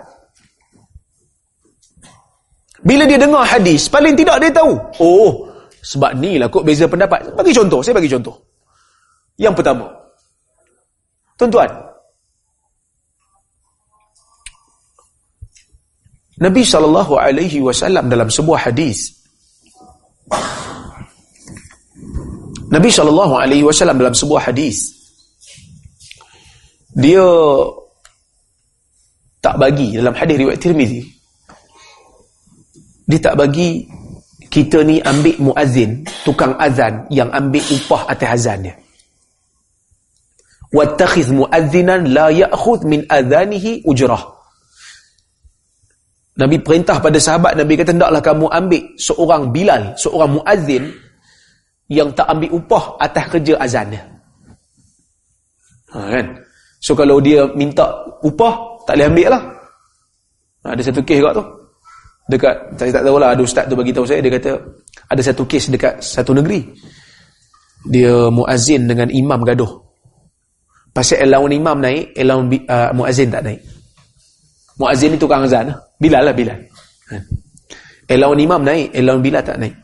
Bila 2.83 3.05
dia 3.07 3.17
dengar 3.21 3.45
hadis, 3.45 3.87
paling 3.87 4.17
tidak 4.17 4.41
dia 4.41 4.51
tahu. 4.51 4.73
Oh, 5.01 5.47
sebab 5.87 6.19
ni 6.19 6.35
lah 6.35 6.51
kot 6.51 6.67
beza 6.67 6.83
pendapat. 6.89 7.31
Bagi 7.31 7.55
contoh, 7.55 7.79
saya 7.79 7.95
bagi 7.95 8.11
contoh. 8.11 8.35
Yang 9.39 9.63
pertama. 9.63 9.85
Tuan-tuan. 11.37 11.86
Nabi 16.37 16.61
SAW 16.61 18.05
dalam 18.05 18.29
sebuah 18.29 18.69
hadis. 18.69 19.17
Nabi 22.69 22.89
SAW 22.93 23.41
dalam 23.73 24.13
sebuah 24.13 24.41
hadis. 24.51 24.93
Dia 26.97 27.25
tak 29.41 29.57
bagi 29.57 29.97
dalam 29.97 30.13
hadis 30.17 30.35
riwayat 30.37 30.61
Tirmizi 30.61 31.17
dia 33.07 33.19
tak 33.23 33.39
bagi 33.39 33.87
kita 34.51 34.83
ni 34.83 34.99
ambil 34.99 35.39
muazzin, 35.39 36.03
tukang 36.27 36.59
azan 36.59 37.07
yang 37.07 37.31
ambil 37.31 37.63
upah 37.71 38.03
atas 38.11 38.43
azan 38.43 38.67
dia. 38.67 38.75
Wattakhidh 40.75 41.31
muazzinan 41.31 42.11
la 42.11 42.27
ya'khudh 42.27 42.83
min 42.83 43.07
adhanihi 43.07 43.87
ujrah. 43.87 44.36
Nabi 46.37 46.61
perintah 46.61 47.01
pada 47.01 47.17
sahabat 47.17 47.57
Nabi 47.57 47.73
kata 47.73 47.97
hendaklah 47.97 48.21
kamu 48.21 48.45
ambil 48.53 48.83
seorang 49.01 49.43
Bilal, 49.49 49.83
seorang 49.97 50.37
muazzin 50.37 50.93
yang 51.89 52.13
tak 52.13 52.29
ambil 52.29 52.61
upah 52.61 52.99
atas 53.01 53.25
kerja 53.33 53.57
azan 53.57 53.89
dia. 53.89 54.03
Ha, 55.97 55.97
kan? 56.13 56.25
So 56.77 56.93
kalau 56.93 57.17
dia 57.17 57.49
minta 57.57 57.89
upah, 58.21 58.85
tak 58.85 59.01
boleh 59.01 59.07
ambil 59.09 59.27
lah. 59.33 59.43
Ada 60.67 60.81
satu 60.91 61.01
kes 61.01 61.23
kat 61.23 61.33
tu 61.33 61.45
dekat 62.27 62.55
saya 62.75 62.91
tak 62.91 63.03
tahulah 63.07 63.29
ada 63.31 63.41
ustaz 63.41 63.65
tu 63.71 63.75
bagi 63.79 63.95
tahu 63.95 64.03
saya 64.03 64.19
dia 64.19 64.31
kata 64.35 64.51
ada 65.07 65.21
satu 65.23 65.47
kes 65.47 65.71
dekat 65.71 65.93
satu 66.03 66.35
negeri 66.35 66.59
dia 67.87 68.27
muazin 68.27 68.83
dengan 68.83 69.07
imam 69.07 69.47
gaduh 69.47 69.79
pasal 70.91 71.23
allowance 71.23 71.55
imam 71.55 71.77
naik 71.79 72.11
allowance 72.19 72.67
uh, 72.67 72.91
muazin 72.91 73.31
tak 73.31 73.47
naik 73.47 73.63
muazin 74.77 75.13
ni 75.13 75.17
tukang 75.17 75.43
azan 75.43 75.73
lah. 75.73 75.77
bilal 75.97 76.23
lah 76.25 76.33
bilal 76.33 76.59
ha. 77.09 77.15
allowance 78.13 78.41
imam 78.41 78.61
naik 78.63 78.87
allowance 78.93 79.23
bilal 79.25 79.43
tak 79.43 79.57
naik 79.57 79.75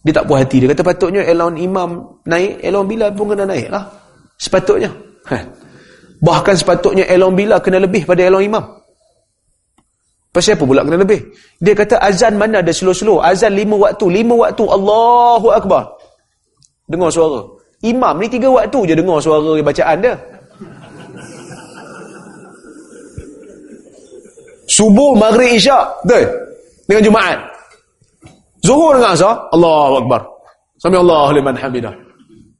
dia 0.00 0.12
tak 0.16 0.24
puas 0.24 0.40
hati 0.40 0.56
dia 0.64 0.68
kata 0.72 0.82
patutnya 0.82 1.22
allowance 1.28 1.60
imam 1.60 1.90
naik 2.24 2.50
allowance 2.64 2.90
bilal 2.90 3.10
pun 3.12 3.26
kena 3.32 3.44
naik 3.44 3.68
lah 3.68 3.84
sepatutnya 4.40 4.90
ha. 5.28 5.36
bahkan 6.24 6.56
sepatutnya 6.56 7.04
allowance 7.08 7.36
bilal 7.36 7.58
kena 7.60 7.78
lebih 7.78 8.02
pada 8.08 8.24
allowance 8.24 8.48
imam 8.48 8.64
Pasal 10.30 10.54
apa 10.54 10.62
pula 10.62 10.86
kena 10.86 11.02
lebih? 11.02 11.26
Dia 11.58 11.74
kata 11.74 11.98
azan 11.98 12.38
mana 12.38 12.62
ada 12.62 12.70
slow-slow? 12.70 13.18
Azan 13.18 13.50
lima 13.50 13.74
waktu. 13.74 14.06
Lima 14.06 14.38
waktu. 14.38 14.62
Allahu 14.62 15.50
Akbar. 15.50 15.90
Dengar 16.86 17.10
suara. 17.10 17.50
Imam 17.82 18.14
ni 18.14 18.30
tiga 18.30 18.46
waktu 18.46 18.78
je 18.86 18.94
dengar 18.94 19.18
suara 19.18 19.58
bacaan 19.58 19.98
dia. 19.98 20.14
Subuh, 24.80 25.12
maghrib, 25.12 25.60
isyak. 25.60 25.84
Betul? 26.08 26.24
Dengan 26.88 27.02
Jumaat. 27.04 27.38
Zuhur 28.64 28.96
dengan 28.96 29.12
asar. 29.12 29.36
Allahu 29.52 29.94
Akbar. 30.00 30.20
Sampai 30.80 31.04
Allah 31.04 31.36
liman 31.36 31.52
hamidah. 31.52 31.92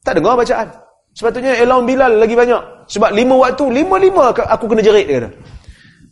Tak 0.05 0.21
dengar 0.21 0.37
bacaan. 0.37 0.69
Sepatutnya 1.17 1.57
Elam 1.57 1.89
Bilal 1.89 2.21
lagi 2.21 2.37
banyak. 2.37 2.61
Sebab 2.93 3.17
lima 3.17 3.41
waktu, 3.41 3.65
lima-lima 3.73 4.37
aku 4.37 4.69
kena 4.69 4.85
jerit 4.85 5.09
dia 5.09 5.17
kata. 5.25 5.31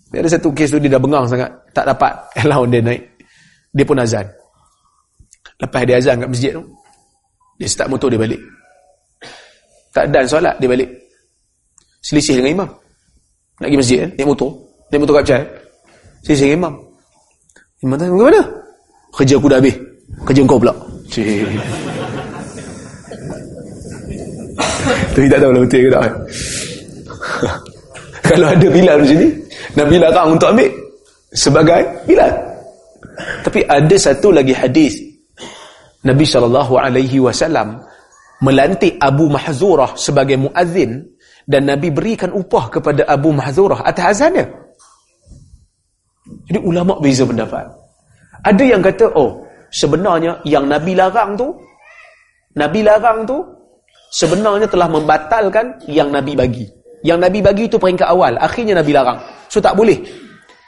Dia 0.09 0.25
ada 0.25 0.29
satu 0.33 0.49
kes 0.57 0.73
tu 0.73 0.81
dia 0.81 0.97
dah 0.97 1.01
bengang 1.01 1.29
sangat. 1.29 1.53
Tak 1.77 1.85
dapat 1.85 2.13
allowance 2.41 2.73
dia 2.73 2.81
naik. 2.81 3.03
Dia 3.77 3.85
pun 3.85 4.01
azan. 4.01 4.25
Lepas 5.61 5.83
dia 5.85 6.01
azan 6.01 6.25
kat 6.25 6.29
masjid 6.33 6.51
tu. 6.57 6.65
Dia 7.61 7.69
start 7.69 7.89
motor 7.93 8.09
dia 8.09 8.17
balik. 8.17 8.41
Tak 9.93 10.09
dan 10.09 10.25
solat 10.25 10.57
dia 10.57 10.73
balik. 10.73 10.89
Selisih 12.01 12.41
dengan 12.41 12.65
imam. 12.65 12.69
Nak 13.61 13.69
pergi 13.69 13.77
masjid 13.77 13.99
kan. 14.01 14.11
Naik 14.17 14.29
motor. 14.33 14.51
Naik 14.89 15.01
motor 15.05 15.15
kat 15.21 15.45
Selisih 16.29 16.53
dengan 16.53 16.61
imam. 16.61 16.75
Imam 17.81 17.97
tanya 17.97 18.13
bagaimana? 18.13 18.41
Kerja 19.17 19.35
aku 19.41 19.49
dah 19.49 19.57
habis. 19.65 19.77
Kerja 20.29 20.41
kau 20.45 20.61
pula. 20.61 20.75
Tapi 25.17 25.27
tak 25.33 25.41
tahu 25.41 25.53
lah 25.57 25.61
betul 25.65 25.81
ke 25.81 25.89
tak. 25.89 26.05
Kalau 28.29 28.47
ada 28.53 28.67
Bilal 28.69 29.01
macam 29.01 29.17
ni, 29.17 29.29
Nabi 29.73 29.95
larang 29.97 30.37
untuk 30.37 30.53
ambil 30.53 30.69
sebagai 31.33 31.81
Bilal. 32.05 32.33
Tapi 33.41 33.65
ada 33.65 33.97
satu 33.97 34.29
lagi 34.29 34.53
hadis 34.53 35.01
Nabi 36.05 36.29
saw 36.29 36.45
melantik 38.45 39.01
Abu 39.01 39.33
Mahzurah 39.33 39.97
sebagai 39.97 40.37
muazzin 40.37 41.09
dan 41.49 41.73
Nabi 41.73 41.89
berikan 41.89 42.37
upah 42.37 42.69
kepada 42.69 43.09
Abu 43.09 43.33
Mahzurah 43.33 43.81
atas 43.81 44.21
azannya. 44.21 44.68
Jadi 46.49 46.59
ulama 46.65 46.97
beza 46.97 47.29
pendapat. 47.29 47.69
Ada 48.41 48.65
yang 48.65 48.81
kata, 48.81 49.13
oh, 49.13 49.45
sebenarnya 49.69 50.41
yang 50.49 50.65
Nabi 50.65 50.97
larang 50.97 51.37
tu, 51.37 51.53
Nabi 52.57 52.81
larang 52.81 53.29
tu, 53.29 53.45
sebenarnya 54.09 54.65
telah 54.65 54.89
membatalkan 54.89 55.77
yang 55.85 56.09
Nabi 56.09 56.33
bagi. 56.33 56.65
Yang 57.05 57.19
Nabi 57.29 57.39
bagi 57.45 57.65
itu 57.69 57.77
peringkat 57.77 58.09
awal, 58.09 58.41
akhirnya 58.41 58.81
Nabi 58.81 58.97
larang. 58.97 59.21
So 59.53 59.61
tak 59.61 59.77
boleh. 59.77 60.01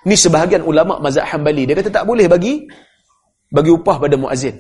Ni 0.05 0.17
sebahagian 0.17 0.65
ulama 0.65 0.97
mazhab 1.01 1.29
Hambali 1.29 1.69
dia 1.69 1.77
kata 1.77 1.93
tak 1.93 2.09
boleh 2.09 2.25
bagi 2.25 2.65
bagi 3.53 3.69
upah 3.69 4.01
pada 4.01 4.17
muazin. 4.17 4.57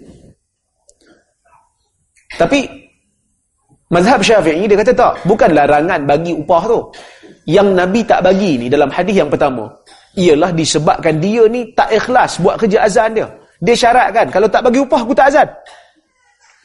Tapi 2.36 2.68
mazhab 3.88 4.20
Syafi'i 4.20 4.68
dia 4.68 4.76
kata 4.76 4.92
tak, 4.92 5.12
bukan 5.24 5.52
larangan 5.52 6.04
bagi 6.04 6.32
upah 6.36 6.62
tu. 6.68 6.80
Yang 7.48 7.68
Nabi 7.72 8.00
tak 8.04 8.20
bagi 8.20 8.60
ni 8.60 8.66
dalam 8.68 8.92
hadis 8.92 9.16
yang 9.16 9.32
pertama 9.32 9.68
ialah 10.18 10.50
disebabkan 10.50 11.22
dia 11.22 11.46
ni 11.46 11.70
tak 11.76 11.94
ikhlas 11.94 12.42
buat 12.42 12.58
kerja 12.58 12.82
azan 12.86 13.14
dia. 13.14 13.26
Dia 13.61 13.76
syaratkan 13.76 14.26
kalau 14.32 14.48
tak 14.48 14.66
bagi 14.66 14.80
upah 14.82 15.00
aku 15.04 15.14
tak 15.14 15.30
azan. 15.30 15.48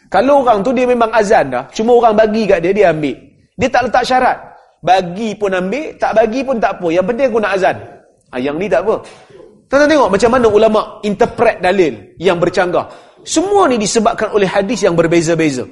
Kalau 0.10 0.46
orang 0.46 0.64
tu 0.64 0.72
dia 0.72 0.88
memang 0.88 1.12
azan 1.12 1.52
dah, 1.52 1.68
cuma 1.74 1.98
orang 1.98 2.16
bagi 2.16 2.48
kat 2.48 2.64
dia 2.64 2.72
dia 2.72 2.86
ambil. 2.94 3.18
Dia 3.58 3.68
tak 3.68 3.82
letak 3.90 4.04
syarat. 4.06 4.38
Bagi 4.86 5.34
pun 5.34 5.50
ambil, 5.50 5.98
tak 5.98 6.14
bagi 6.14 6.46
pun 6.46 6.62
tak 6.62 6.78
apa. 6.78 6.88
Yang 6.94 7.06
penting 7.10 7.26
aku 7.34 7.40
nak 7.42 7.54
azan. 7.58 7.78
Ha, 8.30 8.36
yang 8.38 8.56
ni 8.62 8.70
tak 8.70 8.86
apa. 8.86 9.02
Tuan-tuan 9.66 9.90
tengok 9.90 10.10
macam 10.14 10.30
mana 10.30 10.46
ulama 10.46 10.82
interpret 11.02 11.58
dalil 11.58 12.14
yang 12.22 12.38
bercanggah. 12.38 12.86
Semua 13.26 13.66
ni 13.66 13.82
disebabkan 13.82 14.30
oleh 14.30 14.46
hadis 14.46 14.86
yang 14.86 14.94
berbeza-beza. 14.94 15.66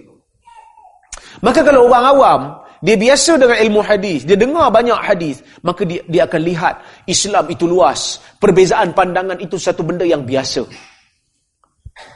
Maka 1.46 1.62
kalau 1.62 1.86
orang 1.86 2.06
awam, 2.10 2.42
dia 2.84 3.00
biasa 3.00 3.40
dengan 3.40 3.56
ilmu 3.64 3.80
hadis, 3.80 4.28
dia 4.28 4.36
dengar 4.36 4.68
banyak 4.68 5.00
hadis, 5.00 5.40
maka 5.64 5.88
dia, 5.88 6.04
dia 6.04 6.28
akan 6.28 6.42
lihat 6.44 6.84
Islam 7.08 7.48
itu 7.48 7.64
luas. 7.64 8.20
Perbezaan 8.44 8.92
pandangan 8.92 9.40
itu 9.40 9.56
satu 9.56 9.88
benda 9.88 10.04
yang 10.04 10.28
biasa. 10.28 10.68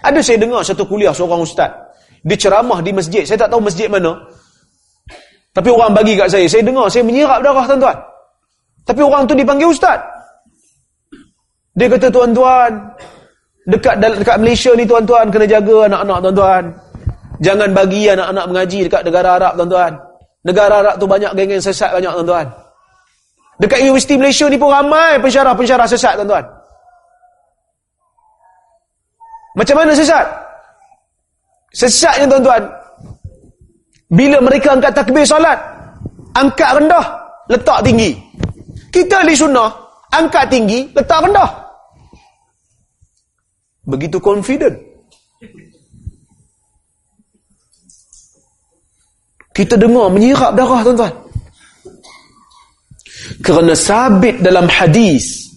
Ada 0.04 0.20
saya 0.20 0.44
dengar 0.44 0.68
satu 0.68 0.84
kuliah 0.84 1.16
seorang 1.16 1.40
ustaz. 1.40 1.72
Dia 2.20 2.36
ceramah 2.36 2.84
di 2.84 2.92
masjid. 2.92 3.24
Saya 3.24 3.48
tak 3.48 3.56
tahu 3.56 3.64
masjid 3.64 3.88
mana. 3.88 4.12
Tapi 5.56 5.72
orang 5.72 5.96
bagi 5.96 6.20
kat 6.20 6.36
saya, 6.36 6.44
saya 6.52 6.68
dengar, 6.68 6.92
saya 6.92 7.08
menyirap 7.08 7.40
darah 7.40 7.64
tuan-tuan. 7.64 7.98
Tapi 8.84 9.02
orang 9.08 9.24
tu 9.24 9.40
dipanggil 9.40 9.72
ustaz. 9.72 10.04
Dia 11.80 11.88
kata 11.88 12.12
tuan-tuan, 12.12 12.76
dekat 13.72 14.04
dekat 14.04 14.36
Malaysia 14.36 14.76
ni 14.76 14.84
tuan-tuan 14.84 15.32
kena 15.32 15.48
jaga 15.48 15.88
anak-anak 15.88 16.18
tuan-tuan. 16.28 16.64
Jangan 17.40 17.70
bagi 17.72 18.12
anak-anak 18.12 18.46
mengaji 18.52 18.80
dekat 18.92 19.02
negara 19.08 19.40
Arab 19.40 19.56
tuan-tuan. 19.56 20.07
Negara 20.48 20.80
Arab 20.80 20.96
tu 20.96 21.04
banyak 21.04 21.36
geng-geng 21.36 21.60
sesat 21.60 21.92
banyak 21.92 22.08
tuan-tuan. 22.08 22.48
Dekat 23.60 23.84
Universiti 23.84 24.16
Malaysia 24.16 24.48
ni 24.48 24.56
pun 24.56 24.72
ramai 24.72 25.20
pensyarah-pensyarah 25.20 25.88
sesat 25.92 26.16
tuan-tuan. 26.16 26.46
Macam 29.60 29.76
mana 29.76 29.92
sesat? 29.92 30.24
Sesatnya 31.76 32.32
tuan-tuan, 32.32 32.64
bila 34.08 34.40
mereka 34.40 34.72
angkat 34.72 34.96
takbir 34.96 35.28
salat, 35.28 35.60
angkat 36.32 36.80
rendah, 36.80 37.06
letak 37.52 37.84
tinggi. 37.84 38.16
Kita 38.88 39.28
ahli 39.28 39.36
sunnah, 39.36 39.68
angkat 40.16 40.48
tinggi, 40.48 40.88
letak 40.96 41.28
rendah. 41.28 41.50
Begitu 43.84 44.16
confident. 44.24 44.87
Kita 49.58 49.74
dengar 49.74 50.14
menyirap 50.14 50.54
darah 50.54 50.86
tuan-tuan. 50.86 51.14
Kerana 53.42 53.74
sabit 53.74 54.46
dalam 54.46 54.70
hadis 54.70 55.50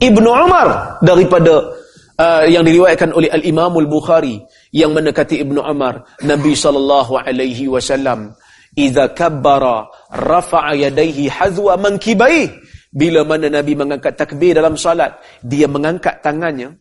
Ibnu 0.00 0.24
Umar 0.24 0.98
daripada 1.04 1.76
uh, 2.16 2.44
yang 2.48 2.64
diriwayatkan 2.64 3.12
oleh 3.12 3.28
Al-Imam 3.28 3.76
Al-Bukhari 3.76 4.40
yang 4.72 4.96
mendekati 4.96 5.44
Ibnu 5.44 5.60
Umar 5.60 6.02
Nabi 6.24 6.56
sallallahu 6.56 7.20
alaihi 7.20 7.70
wasallam 7.70 8.32
idza 8.74 9.12
kabbara 9.14 9.86
rafa'a 10.10 10.74
yadayhi 10.74 11.30
hazwa 11.30 11.78
mankibai 11.78 12.50
bila 12.90 13.22
mana 13.22 13.46
Nabi 13.52 13.78
mengangkat 13.78 14.18
takbir 14.18 14.56
dalam 14.56 14.74
salat 14.74 15.14
dia 15.44 15.70
mengangkat 15.70 16.18
tangannya 16.24 16.74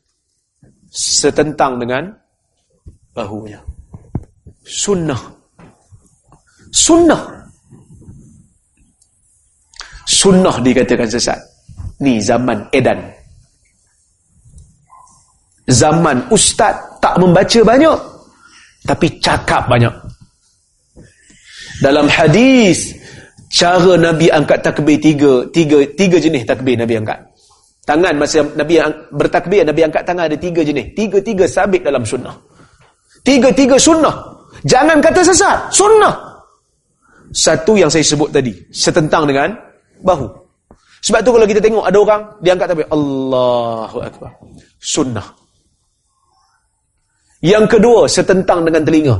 setentang 0.89 1.77
dengan 1.77 2.13
bahunya. 3.13 3.61
Sunnah. 4.65 5.42
Sunnah. 6.73 7.21
Sunnah 10.09 10.57
dikatakan 10.57 11.05
sesat. 11.05 11.37
Ni 12.01 12.17
zaman 12.17 12.67
edan. 12.73 12.97
Zaman 15.69 16.27
ustaz 16.33 16.75
tak 16.97 17.15
membaca 17.21 17.59
banyak. 17.61 17.97
Tapi 18.83 19.07
cakap 19.21 19.69
banyak. 19.69 19.93
Dalam 21.79 22.09
hadis, 22.11 22.91
cara 23.47 23.95
Nabi 23.95 24.27
angkat 24.27 24.59
takbir 24.65 24.99
tiga, 24.99 25.47
tiga, 25.53 25.87
tiga 25.95 26.17
jenis 26.19 26.43
takbir 26.43 26.75
Nabi 26.75 26.99
angkat. 26.99 27.21
Tangan 27.83 28.15
masa 28.15 28.43
Nabi 28.55 28.79
bertakbir, 29.11 29.63
Nabi 29.63 29.87
angkat 29.87 30.03
tangan 30.03 30.27
ada 30.27 30.39
tiga 30.39 30.63
jenis. 30.63 30.95
Tiga-tiga 30.95 31.43
sabit 31.47 31.83
dalam 31.83 32.03
sunnah. 32.07 32.31
Tiga-tiga 33.23 33.75
sunnah. 33.75 34.15
Jangan 34.63 34.99
kata 35.03 35.21
sesat. 35.23 35.71
Sunnah. 35.71 36.32
Satu 37.33 37.75
yang 37.75 37.89
saya 37.89 38.05
sebut 38.05 38.29
tadi. 38.29 38.53
Setentang 38.69 39.25
dengan 39.25 39.51
bahu. 40.05 40.29
Sebab 41.03 41.19
tu 41.25 41.35
kalau 41.35 41.47
kita 41.49 41.59
tengok 41.59 41.83
ada 41.83 41.97
orang, 41.99 42.21
dia 42.39 42.55
angkat 42.55 42.67
takbir. 42.71 42.87
Allahu 42.87 43.97
Akbar. 43.99 44.31
Sunnah. 44.79 45.27
Yang 47.43 47.65
kedua, 47.75 48.07
setentang 48.07 48.63
dengan 48.63 48.87
telinga. 48.87 49.15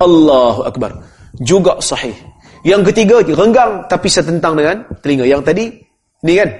Allahu 0.00 0.64
Akbar. 0.64 0.96
Juga 1.44 1.76
sahih. 1.82 2.16
Yang 2.64 2.94
ketiga, 2.94 3.20
renggang 3.20 3.84
tapi 3.90 4.08
setentang 4.08 4.56
dengan 4.56 4.86
telinga. 5.04 5.28
Yang 5.28 5.42
tadi, 5.44 5.64
Ni 6.22 6.38
kan? 6.38 6.50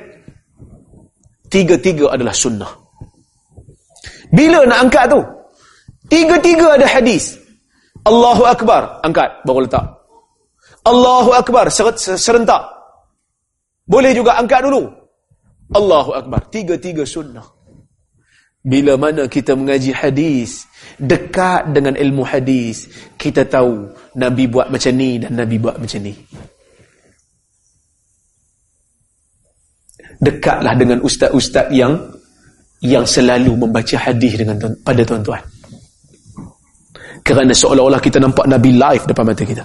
Tiga-tiga 1.46 2.10
adalah 2.10 2.34
sunnah. 2.34 2.70
Bila 4.34 4.66
nak 4.66 4.88
angkat 4.88 5.04
tu? 5.12 5.20
Tiga-tiga 6.10 6.74
ada 6.74 6.86
hadis. 6.88 7.38
Allahu 8.06 8.44
Akbar. 8.46 9.02
Angkat. 9.06 9.46
Baru 9.46 9.62
letak. 9.64 9.84
Allahu 10.82 11.30
Akbar. 11.34 11.70
Serentak. 11.70 12.62
Boleh 13.86 14.12
juga 14.14 14.38
angkat 14.38 14.66
dulu. 14.66 14.90
Allahu 15.72 16.10
Akbar. 16.16 16.40
Tiga-tiga 16.50 17.06
sunnah. 17.06 17.44
Bila 18.62 18.94
mana 18.94 19.26
kita 19.26 19.58
mengaji 19.58 19.90
hadis, 19.90 20.70
dekat 20.94 21.74
dengan 21.74 21.98
ilmu 21.98 22.22
hadis, 22.22 22.86
kita 23.18 23.42
tahu 23.42 23.90
Nabi 24.14 24.46
buat 24.46 24.70
macam 24.70 24.94
ni 24.94 25.18
dan 25.18 25.34
Nabi 25.34 25.58
buat 25.58 25.82
macam 25.82 25.98
ni. 25.98 26.14
dekatlah 30.22 30.74
dengan 30.78 31.02
ustaz-ustaz 31.02 31.66
yang 31.74 31.98
yang 32.78 33.02
selalu 33.02 33.66
membaca 33.66 33.98
hadis 33.98 34.38
dengan 34.38 34.58
pada 34.86 35.02
tuan-tuan. 35.02 35.42
Kerana 37.22 37.54
seolah-olah 37.54 38.02
kita 38.02 38.18
nampak 38.18 38.50
Nabi 38.50 38.74
live 38.74 39.04
depan 39.06 39.24
mata 39.26 39.46
kita. 39.46 39.64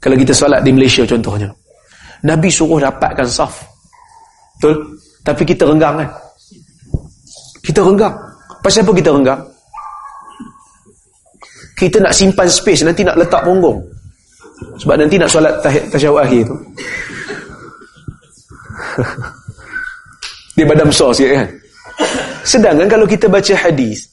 Kalau 0.00 0.16
kita 0.16 0.32
solat 0.32 0.60
di 0.64 0.72
Malaysia 0.72 1.04
contohnya. 1.04 1.48
Nabi 2.24 2.48
suruh 2.52 2.80
dapatkan 2.80 3.24
saf. 3.28 3.64
Betul? 4.60 4.76
Tapi 5.24 5.42
kita 5.44 5.64
renggang 5.64 6.04
kan? 6.04 6.08
Kita 7.64 7.80
renggang. 7.80 8.12
Pasal 8.60 8.84
apa 8.84 8.92
kita 8.92 9.12
renggang? 9.12 9.40
Kita 11.80 11.96
nak 12.04 12.12
simpan 12.12 12.44
space, 12.44 12.84
nanti 12.84 13.00
nak 13.00 13.16
letak 13.16 13.40
punggung. 13.40 13.80
Sebab 14.76 15.00
nanti 15.00 15.16
nak 15.16 15.32
solat 15.32 15.56
tasyawud 15.64 16.20
akhir 16.20 16.44
tu. 16.44 16.56
Dia 20.60 20.68
badan 20.68 20.92
besar 20.92 21.08
sikit 21.16 21.30
kan 21.40 21.48
Sedangkan 22.44 22.84
kalau 22.90 23.06
kita 23.08 23.30
baca 23.30 23.54
hadis 23.56 24.09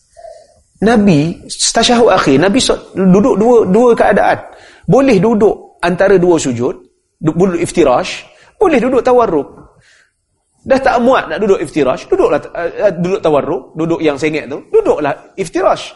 Nabi 0.84 1.42
Tasyahud 1.50 2.14
akhir 2.14 2.38
Nabi 2.38 2.62
duduk 2.94 3.36
dua 3.38 3.58
dua 3.66 3.90
keadaan. 3.98 4.38
Boleh 4.86 5.18
duduk 5.18 5.82
antara 5.84 6.16
dua 6.16 6.40
sujud 6.40 6.74
Duduk 7.18 7.60
iftirash 7.60 8.24
Boleh 8.56 8.80
duduk 8.80 9.04
tawarruk. 9.04 9.48
Dah 10.64 10.80
tak 10.80 11.02
muat 11.04 11.28
nak 11.28 11.44
duduk 11.44 11.60
iftirash 11.60 12.08
Duduklah 12.08 12.40
uh, 12.56 12.94
duduk 12.96 13.20
tawarruk 13.20 13.76
Duduk 13.76 14.00
yang 14.00 14.16
sengit 14.16 14.48
tu 14.48 14.64
Duduklah 14.72 15.36
iftirash. 15.36 15.92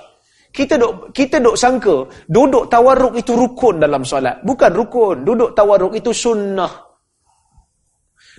Kita 0.52 0.76
duk 0.76 1.16
kita 1.16 1.40
duk 1.40 1.56
sangka 1.56 2.04
duduk 2.28 2.68
tawarruk 2.68 3.16
itu 3.16 3.32
rukun 3.32 3.80
dalam 3.80 4.04
solat. 4.04 4.44
Bukan 4.44 4.72
rukun 4.76 5.24
duduk 5.24 5.56
tawarruk 5.56 5.96
itu 5.96 6.12
sunnah. 6.12 6.68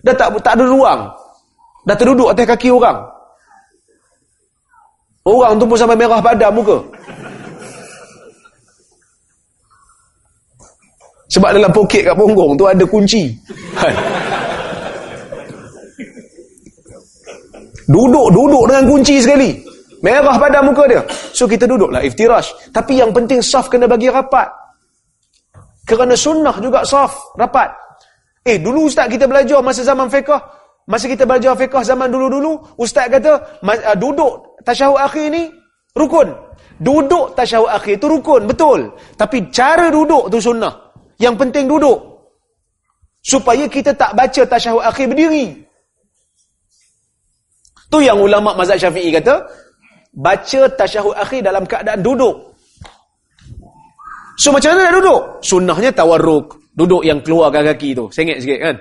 Dah 0.04 0.12
tak 0.12 0.36
tak 0.44 0.60
ada 0.60 0.64
ruang. 0.68 1.08
Dah 1.88 1.96
terduduk 1.96 2.28
atas 2.28 2.44
kaki 2.52 2.68
orang. 2.68 3.00
Orang 5.22 5.54
tu 5.54 5.64
pun 5.70 5.78
sampai 5.78 5.94
merah 5.94 6.18
padam 6.18 6.50
muka. 6.50 6.78
Sebab 11.32 11.48
dalam 11.56 11.72
poket 11.72 12.04
kat 12.04 12.12
punggung 12.12 12.58
tu 12.60 12.68
ada 12.68 12.84
kunci. 12.84 13.32
duduk, 17.88 18.26
duduk 18.36 18.64
dengan 18.68 18.84
kunci 18.84 19.16
sekali. 19.22 19.50
Merah 20.02 20.34
pada 20.36 20.60
muka 20.60 20.84
dia. 20.90 21.00
So 21.32 21.46
kita 21.46 21.64
duduklah 21.64 22.02
iftirash. 22.02 22.74
Tapi 22.74 22.98
yang 22.98 23.14
penting 23.14 23.40
saf 23.40 23.70
kena 23.70 23.86
bagi 23.86 24.10
rapat. 24.10 24.50
Kerana 25.86 26.18
sunnah 26.18 26.58
juga 26.58 26.82
saf, 26.82 27.32
rapat. 27.38 27.70
Eh, 28.42 28.58
dulu 28.58 28.90
ustaz 28.90 29.06
kita 29.06 29.30
belajar 29.30 29.62
masa 29.62 29.86
zaman 29.86 30.10
fiqah. 30.10 30.61
Masa 30.92 31.08
kita 31.08 31.24
belajar 31.24 31.56
fiqah 31.56 31.80
zaman 31.80 32.12
dulu-dulu, 32.12 32.60
ustaz 32.76 33.08
kata, 33.08 33.64
uh, 33.64 33.96
duduk 33.96 34.60
tasyahud 34.60 35.00
akhir 35.00 35.32
ni, 35.32 35.48
rukun. 35.96 36.28
Duduk 36.76 37.32
tasyahud 37.32 37.72
akhir 37.72 37.96
tu 37.96 38.12
rukun, 38.12 38.44
betul. 38.44 38.92
Tapi 39.16 39.48
cara 39.48 39.88
duduk 39.88 40.28
tu 40.28 40.36
sunnah. 40.36 40.92
Yang 41.16 41.34
penting 41.40 41.64
duduk. 41.64 41.96
Supaya 43.24 43.64
kita 43.72 43.96
tak 43.96 44.12
baca 44.12 44.42
tasyahud 44.44 44.84
akhir 44.84 45.08
berdiri. 45.08 45.64
Tu 47.88 47.98
yang 48.04 48.20
ulama 48.20 48.52
mazhab 48.52 48.76
syafi'i 48.76 49.08
kata, 49.16 49.48
baca 50.12 50.60
tasyahud 50.76 51.16
akhir 51.16 51.40
dalam 51.40 51.64
keadaan 51.64 52.04
duduk. 52.04 52.52
So 54.36 54.52
macam 54.52 54.76
mana 54.76 54.92
nak 54.92 54.94
duduk? 55.00 55.20
Sunnahnya 55.40 55.88
tawarruk. 55.96 56.60
Duduk 56.76 57.00
yang 57.00 57.24
keluarkan 57.24 57.64
kaki 57.72 57.96
tu. 57.96 58.12
Sengit 58.12 58.44
sikit 58.44 58.60
kan? 58.60 58.76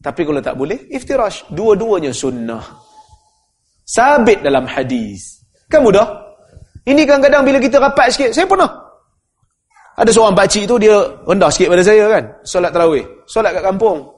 Tapi 0.00 0.20
kalau 0.24 0.40
tak 0.40 0.56
boleh, 0.56 0.88
iftirash. 0.88 1.44
Dua-duanya 1.52 2.08
sunnah. 2.08 2.64
Sabit 3.84 4.40
dalam 4.40 4.64
hadis. 4.64 5.44
Kan 5.68 5.84
mudah? 5.84 6.08
Ini 6.88 7.04
kadang-kadang 7.04 7.44
bila 7.44 7.58
kita 7.60 7.76
rapat 7.76 8.08
sikit, 8.08 8.32
saya 8.32 8.48
pernah. 8.48 8.70
Ada 10.00 10.08
seorang 10.16 10.32
pakcik 10.32 10.64
tu, 10.64 10.80
dia 10.80 10.96
rendah 11.28 11.52
sikit 11.52 11.68
pada 11.76 11.84
saya 11.84 12.08
kan? 12.08 12.24
Solat 12.40 12.72
terawih. 12.72 13.04
Solat 13.28 13.52
kat 13.52 13.60
kampung. 13.60 14.08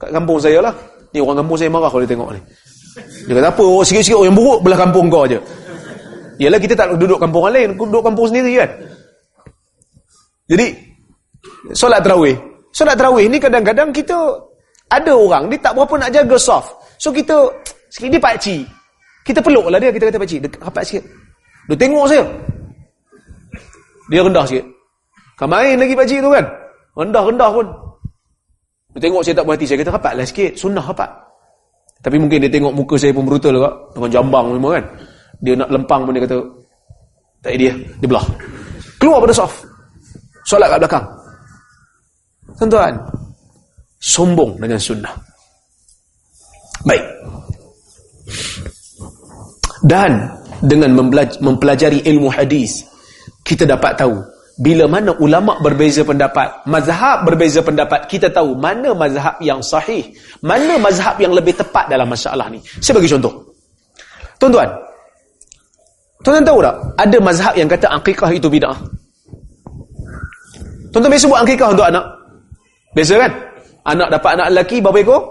Kat 0.00 0.10
kampung 0.16 0.40
saya 0.40 0.64
lah. 0.64 0.72
Ni 1.12 1.20
orang 1.20 1.44
kampung 1.44 1.60
saya 1.60 1.68
marah 1.68 1.92
kalau 1.92 2.02
dia 2.08 2.12
tengok 2.16 2.30
ni. 2.32 2.40
Dia 3.28 3.32
kata 3.36 3.48
apa? 3.52 3.62
Oh, 3.62 3.84
sikit-sikit 3.84 4.16
orang 4.16 4.32
yang 4.32 4.38
buruk 4.40 4.58
belah 4.64 4.78
kampung 4.80 5.06
kau 5.12 5.28
je. 5.28 5.38
Yalah 6.40 6.56
kita 6.56 6.72
tak 6.72 6.96
duduk 6.96 7.20
kampung 7.20 7.44
orang 7.44 7.54
lain. 7.60 7.68
Duduk 7.76 8.00
kampung 8.00 8.32
sendiri 8.32 8.64
kan? 8.64 8.70
Jadi, 10.48 10.66
solat 11.76 12.00
terawih. 12.00 12.36
Solat 12.72 12.96
terawih 12.96 13.28
ni 13.28 13.36
kadang-kadang 13.36 13.92
kita 13.92 14.16
ada 14.88 15.12
orang 15.12 15.52
dia 15.52 15.58
tak 15.60 15.72
berapa 15.76 15.94
nak 16.00 16.10
jaga 16.12 16.36
soft. 16.40 16.72
So 16.96 17.12
kita 17.12 17.48
sikit 17.92 18.08
dia 18.12 18.20
pakcik. 18.20 18.64
Kita 19.24 19.44
peluk 19.44 19.68
lah 19.68 19.76
dia 19.76 19.92
kita 19.92 20.08
kata 20.08 20.18
pakcik, 20.18 20.38
rapat 20.58 20.82
sikit. 20.88 21.04
Dia 21.68 21.76
tengok 21.76 22.04
saya. 22.08 22.24
Dia 24.08 24.24
rendah 24.24 24.44
sikit. 24.48 24.64
Kan 25.36 25.48
main 25.52 25.76
lagi 25.76 25.92
pakcik 25.92 26.18
tu 26.24 26.30
kan. 26.32 26.44
Rendah-rendah 26.96 27.50
pun. 27.52 27.66
Dia 28.96 29.00
tengok 29.04 29.20
saya 29.22 29.36
tak 29.36 29.44
berhati, 29.44 29.64
saya 29.68 29.78
kata 29.84 29.92
rapatlah 29.94 30.26
sikit, 30.26 30.52
sunnah 30.56 30.82
rapat. 30.82 31.10
Tapi 32.00 32.16
mungkin 32.16 32.40
dia 32.42 32.50
tengok 32.50 32.72
muka 32.72 32.96
saya 32.96 33.12
pun 33.12 33.28
brutal 33.28 33.52
juga 33.52 33.70
dengan 33.92 34.10
jambang 34.10 34.46
semua 34.56 34.70
kan. 34.80 34.84
Dia 35.44 35.52
nak 35.54 35.68
lempang 35.70 36.00
pun 36.08 36.12
dia 36.16 36.24
kata 36.24 36.38
tak 37.38 37.54
dia, 37.54 37.72
dia 38.02 38.08
belah. 38.10 38.26
Keluar 38.98 39.22
pada 39.22 39.34
soft. 39.34 39.62
Solat 40.48 40.66
kat 40.72 40.78
belakang. 40.82 41.06
Tuan-tuan, 42.58 42.92
sombong 43.98 44.56
dengan 44.58 44.78
sunnah. 44.78 45.14
Baik. 46.86 47.04
Dan 49.82 50.30
dengan 50.62 50.94
mempelajari 51.38 52.02
ilmu 52.06 52.30
hadis, 52.30 52.82
kita 53.46 53.66
dapat 53.66 53.94
tahu 53.98 54.18
bila 54.58 54.90
mana 54.90 55.14
ulama 55.22 55.54
berbeza 55.62 56.02
pendapat, 56.02 56.66
mazhab 56.66 57.22
berbeza 57.22 57.62
pendapat, 57.62 58.10
kita 58.10 58.26
tahu 58.26 58.58
mana 58.58 58.90
mazhab 58.90 59.38
yang 59.38 59.62
sahih, 59.62 60.02
mana 60.42 60.74
mazhab 60.82 61.14
yang 61.22 61.30
lebih 61.30 61.54
tepat 61.54 61.86
dalam 61.86 62.10
masalah 62.10 62.50
ni. 62.50 62.58
Saya 62.82 62.98
bagi 62.98 63.06
contoh. 63.06 63.38
Tuan-tuan, 64.38 64.66
tuan-tuan 66.26 66.46
tahu 66.46 66.58
tak? 66.62 66.74
Ada 66.98 67.16
mazhab 67.22 67.54
yang 67.54 67.70
kata 67.70 67.86
akikah 68.02 68.30
itu 68.34 68.50
bid'ah. 68.50 68.78
Tuan-tuan 70.90 71.12
biasa 71.14 71.26
buat 71.30 71.42
akikah 71.46 71.68
untuk 71.70 71.86
anak? 71.86 72.04
Biasa 72.98 73.12
kan? 73.14 73.32
Anak 73.88 74.08
dapat 74.12 74.30
anak 74.36 74.48
lelaki 74.52 74.84
berapa 74.84 74.98
ekor? 75.00 75.22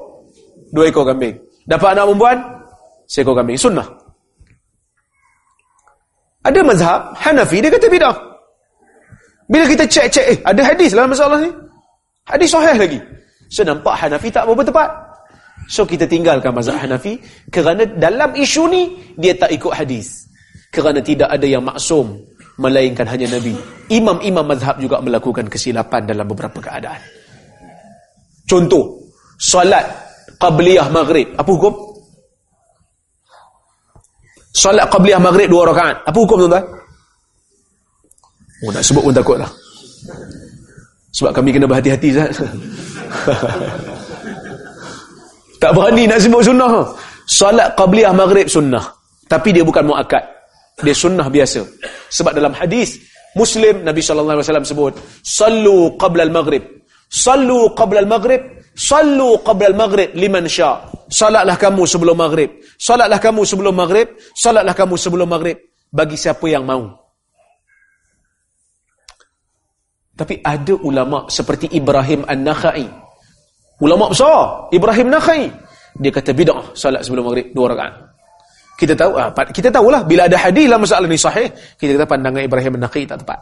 Dua 0.73 0.89
ekor 0.89 1.05
kambing. 1.05 1.37
Dapat 1.69 1.89
anak 1.93 2.05
perempuan? 2.09 2.37
seekor 3.07 3.33
kambing. 3.37 3.55
Sunnah. 3.55 3.87
Ada 6.43 6.63
mazhab 6.63 7.15
Hanafi 7.15 7.59
dia 7.63 7.71
kata 7.71 7.87
bidah. 7.91 8.15
Bila 9.47 9.63
kita 9.63 9.87
cek-cek 9.87 10.25
eh 10.27 10.37
ada 10.43 10.61
hadis 10.63 10.91
dalam 10.91 11.11
masalah 11.11 11.39
ni. 11.39 11.51
Hadis 12.27 12.51
sahih 12.51 12.75
lagi. 12.75 12.99
So 13.47 13.63
nampak 13.63 13.95
Hanafi 13.95 14.27
tak 14.31 14.43
berapa 14.47 14.63
tepat. 14.63 14.89
So 15.67 15.83
kita 15.83 16.07
tinggalkan 16.07 16.51
mazhab 16.55 16.79
Hanafi 16.79 17.19
kerana 17.51 17.83
dalam 17.87 18.35
isu 18.35 18.63
ni 18.67 18.83
dia 19.15 19.35
tak 19.35 19.55
ikut 19.55 19.71
hadis. 19.71 20.27
Kerana 20.71 20.99
tidak 20.99 21.31
ada 21.31 21.47
yang 21.47 21.63
maksum 21.63 22.19
melainkan 22.59 23.07
hanya 23.07 23.39
Nabi. 23.39 23.55
Imam-imam 23.87 24.43
mazhab 24.43 24.79
juga 24.83 24.99
melakukan 24.99 25.47
kesilapan 25.47 26.03
dalam 26.03 26.27
beberapa 26.27 26.59
keadaan. 26.59 26.99
Contoh, 28.47 28.95
solat 29.37 29.83
qabliyah 30.39 30.87
maghrib. 30.87 31.27
Apa 31.35 31.49
hukum? 31.51 31.73
Solat 34.55 34.87
qabliyah 34.87 35.19
maghrib 35.19 35.51
dua 35.51 35.67
rakaat. 35.67 36.01
Apa 36.07 36.17
hukum 36.17 36.47
tuan-tuan? 36.47 36.65
Oh, 38.65 38.73
nak 38.73 38.81
sebut 38.81 39.03
pun 39.05 39.13
takutlah. 39.13 39.51
Sebab 41.13 41.31
kami 41.33 41.49
kena 41.53 41.69
berhati-hati 41.69 42.09
Zat. 42.13 42.29
tak 45.61 45.71
berani 45.73 46.05
nak 46.09 46.21
sebut 46.21 46.41
sunnah. 46.45 46.93
Salat 47.27 47.73
qabliyah 47.77 48.13
maghrib 48.13 48.45
sunnah. 48.49 48.81
Tapi 49.27 49.51
dia 49.51 49.65
bukan 49.65 49.89
muakkad. 49.89 50.23
Dia 50.81 50.93
sunnah 50.93 51.27
biasa. 51.27 51.65
Sebab 52.13 52.37
dalam 52.37 52.53
hadis 52.53 53.01
Muslim 53.33 53.81
Nabi 53.81 54.01
sallallahu 54.01 54.39
alaihi 54.39 54.47
wasallam 54.49 54.65
sebut, 54.65 54.93
"Sallu 55.21 55.97
qabla 55.97 56.25
al-maghrib." 56.25 56.63
Sallu 57.07 57.71
qabla 57.71 58.03
al-maghrib, 58.03 58.67
sallu 58.75 59.39
qabla 59.41 59.71
al-maghrib 59.71 60.11
liman 60.15 60.45
sya. 60.45 60.83
Salatlah 61.07 61.55
kamu 61.55 61.87
sebelum 61.87 62.19
maghrib. 62.19 62.59
Salatlah 62.75 63.19
kamu 63.19 63.41
sebelum 63.47 63.73
maghrib, 63.73 64.07
salatlah 64.35 64.75
kamu 64.75 64.95
sebelum 64.99 65.27
maghrib 65.31 65.57
bagi 65.87 66.19
siapa 66.19 66.43
yang 66.51 66.67
mahu. 66.67 66.91
Tapi 70.17 70.41
ada 70.41 70.73
ulama 70.81 71.29
seperti 71.29 71.71
Ibrahim 71.71 72.25
An-Nakhai. 72.27 72.89
Ulama 73.77 74.09
besar, 74.09 74.67
Ibrahim 74.73 75.13
Nakhai. 75.13 75.53
Dia 75.97 76.09
kata 76.09 76.33
bid'ah 76.33 76.73
salat 76.73 77.05
sebelum 77.05 77.29
maghrib 77.29 77.53
dua 77.53 77.73
rakaat. 77.73 77.93
Kita 78.77 78.93
tahu 78.93 79.17
ah, 79.17 79.33
kita 79.33 79.73
tahulah 79.73 80.05
bila 80.05 80.29
ada 80.29 80.37
hadis 80.37 80.69
dalam 80.69 80.85
masalah 80.85 81.09
ni 81.09 81.17
sahih, 81.17 81.49
kita 81.77 81.97
kata 81.97 82.05
pandangan 82.05 82.45
Ibrahim 82.45 82.77
An-Nakhai 82.77 83.09
tak 83.09 83.21
tepat. 83.25 83.39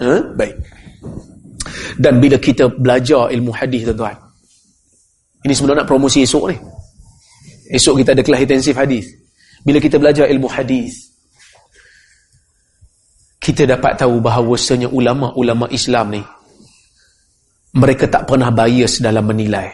Ha? 0.00 0.12
Baik. 0.36 0.56
Dan 1.96 2.18
bila 2.22 2.36
kita 2.40 2.68
belajar 2.72 3.28
ilmu 3.32 3.52
hadis 3.52 3.86
tuan-tuan. 3.88 4.16
Ini 5.44 5.52
sebenarnya 5.52 5.84
nak 5.84 5.90
promosi 5.90 6.26
esok 6.26 6.44
ni. 6.50 6.56
Esok 7.70 8.02
kita 8.02 8.14
ada 8.14 8.22
kelas 8.22 8.40
intensif 8.42 8.74
hadis. 8.74 9.06
Bila 9.66 9.78
kita 9.82 9.98
belajar 9.98 10.30
ilmu 10.30 10.46
hadis, 10.46 11.06
kita 13.46 13.62
dapat 13.62 13.94
tahu 13.94 14.18
bahawasanya 14.18 14.90
ulama-ulama 14.90 15.70
Islam 15.70 16.18
ni 16.18 16.22
mereka 17.78 18.10
tak 18.10 18.26
pernah 18.26 18.50
bias 18.50 18.98
dalam 18.98 19.22
menilai 19.22 19.70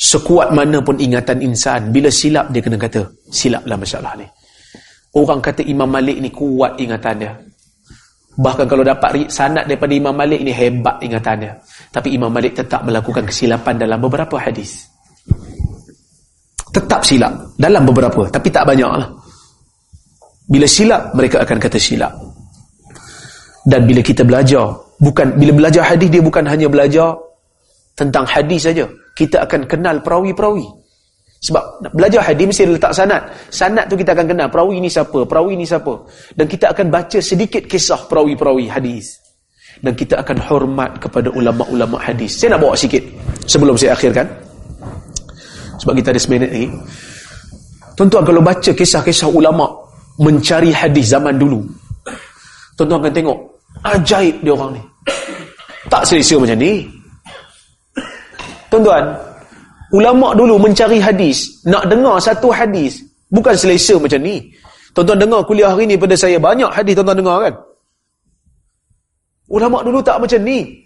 sekuat 0.00 0.56
mana 0.56 0.80
pun 0.80 0.96
ingatan 0.96 1.44
insan 1.44 1.92
bila 1.92 2.08
silap 2.08 2.48
dia 2.48 2.64
kena 2.64 2.80
kata 2.80 3.04
silap 3.28 3.60
lah 3.68 3.76
masalah 3.76 4.16
ni 4.16 4.24
orang 5.20 5.44
kata 5.44 5.68
Imam 5.68 5.84
Malik 5.84 6.16
ni 6.16 6.32
kuat 6.32 6.80
ingatan 6.80 7.14
dia 7.20 7.32
bahkan 8.36 8.68
kalau 8.68 8.84
dapat 8.84 9.32
sanat 9.32 9.64
daripada 9.64 9.92
Imam 9.96 10.12
Malik 10.12 10.44
ni 10.44 10.52
hebat 10.52 11.00
ingatannya 11.00 11.56
tapi 11.90 12.12
Imam 12.12 12.28
Malik 12.28 12.56
tetap 12.56 12.84
melakukan 12.84 13.24
kesilapan 13.24 13.80
dalam 13.80 13.98
beberapa 14.00 14.36
hadis 14.36 14.88
tetap 16.70 17.00
silap 17.02 17.32
dalam 17.56 17.82
beberapa 17.88 18.28
tapi 18.28 18.52
tak 18.52 18.68
banyak 18.68 18.92
lah 18.92 19.08
bila 20.46 20.68
silap 20.68 21.16
mereka 21.16 21.42
akan 21.42 21.56
kata 21.56 21.80
silap 21.80 22.12
dan 23.66 23.82
bila 23.82 23.98
kita 23.98 24.22
belajar, 24.22 24.78
bukan 25.02 25.34
bila 25.34 25.50
belajar 25.50 25.82
hadis 25.82 26.06
dia 26.06 26.22
bukan 26.22 26.46
hanya 26.46 26.70
belajar 26.70 27.18
tentang 27.98 28.22
hadis 28.22 28.62
saja. 28.62 28.86
Kita 29.18 29.42
akan 29.42 29.66
kenal 29.66 30.06
perawi-perawi. 30.06 30.85
Sebab 31.36 31.92
belajar 31.92 32.24
hadis 32.24 32.48
mesti 32.48 32.64
letak 32.64 32.92
sanad. 32.96 33.22
Sanad 33.52 33.86
tu 33.86 33.94
kita 33.94 34.16
akan 34.16 34.26
kenal 34.32 34.48
perawi 34.48 34.80
ni 34.80 34.88
siapa, 34.88 35.22
perawi 35.28 35.54
ni 35.54 35.68
siapa. 35.68 35.92
Dan 36.32 36.48
kita 36.48 36.72
akan 36.72 36.86
baca 36.88 37.18
sedikit 37.20 37.68
kisah 37.68 38.08
perawi-perawi 38.08 38.66
hadis. 38.72 39.20
Dan 39.76 39.92
kita 39.92 40.24
akan 40.24 40.40
hormat 40.40 40.96
kepada 40.96 41.28
ulama-ulama 41.36 42.00
hadis. 42.00 42.40
Saya 42.40 42.56
nak 42.56 42.64
bawa 42.64 42.74
sikit 42.74 43.04
sebelum 43.44 43.76
saya 43.76 43.92
akhirkan. 43.92 44.24
Sebab 45.76 45.92
kita 45.92 46.16
ada 46.16 46.20
seminit 46.20 46.48
lagi. 46.48 46.72
Tuan-tuan 47.96 48.24
kalau 48.24 48.40
baca 48.40 48.70
kisah-kisah 48.72 49.28
ulama 49.28 49.68
mencari 50.16 50.72
hadis 50.72 51.12
zaman 51.12 51.36
dulu. 51.36 51.60
Tuan-tuan 52.76 53.04
akan 53.04 53.12
tengok 53.12 53.38
Ajaib 53.84 54.40
dia 54.40 54.52
orang 54.56 54.80
ni. 54.80 54.82
Tak 55.86 56.02
selesa 56.08 56.40
macam 56.40 56.58
ni. 56.58 56.88
Tuan-tuan, 58.72 59.04
ulama 59.92 60.34
dulu 60.34 60.58
mencari 60.58 60.98
hadis, 60.98 61.62
nak 61.66 61.86
dengar 61.86 62.18
satu 62.18 62.50
hadis, 62.50 63.02
bukan 63.30 63.54
selesa 63.54 63.98
macam 64.00 64.22
ni. 64.22 64.50
Tuan-tuan 64.96 65.20
dengar 65.20 65.44
kuliah 65.44 65.70
hari 65.70 65.84
ni 65.84 65.96
pada 66.00 66.16
saya, 66.16 66.40
banyak 66.40 66.72
hadis 66.72 66.96
tuan-tuan 66.96 67.18
dengar 67.20 67.36
kan? 67.44 67.54
Ulama 69.52 69.84
dulu 69.84 70.00
tak 70.02 70.18
macam 70.18 70.40
ni. 70.42 70.82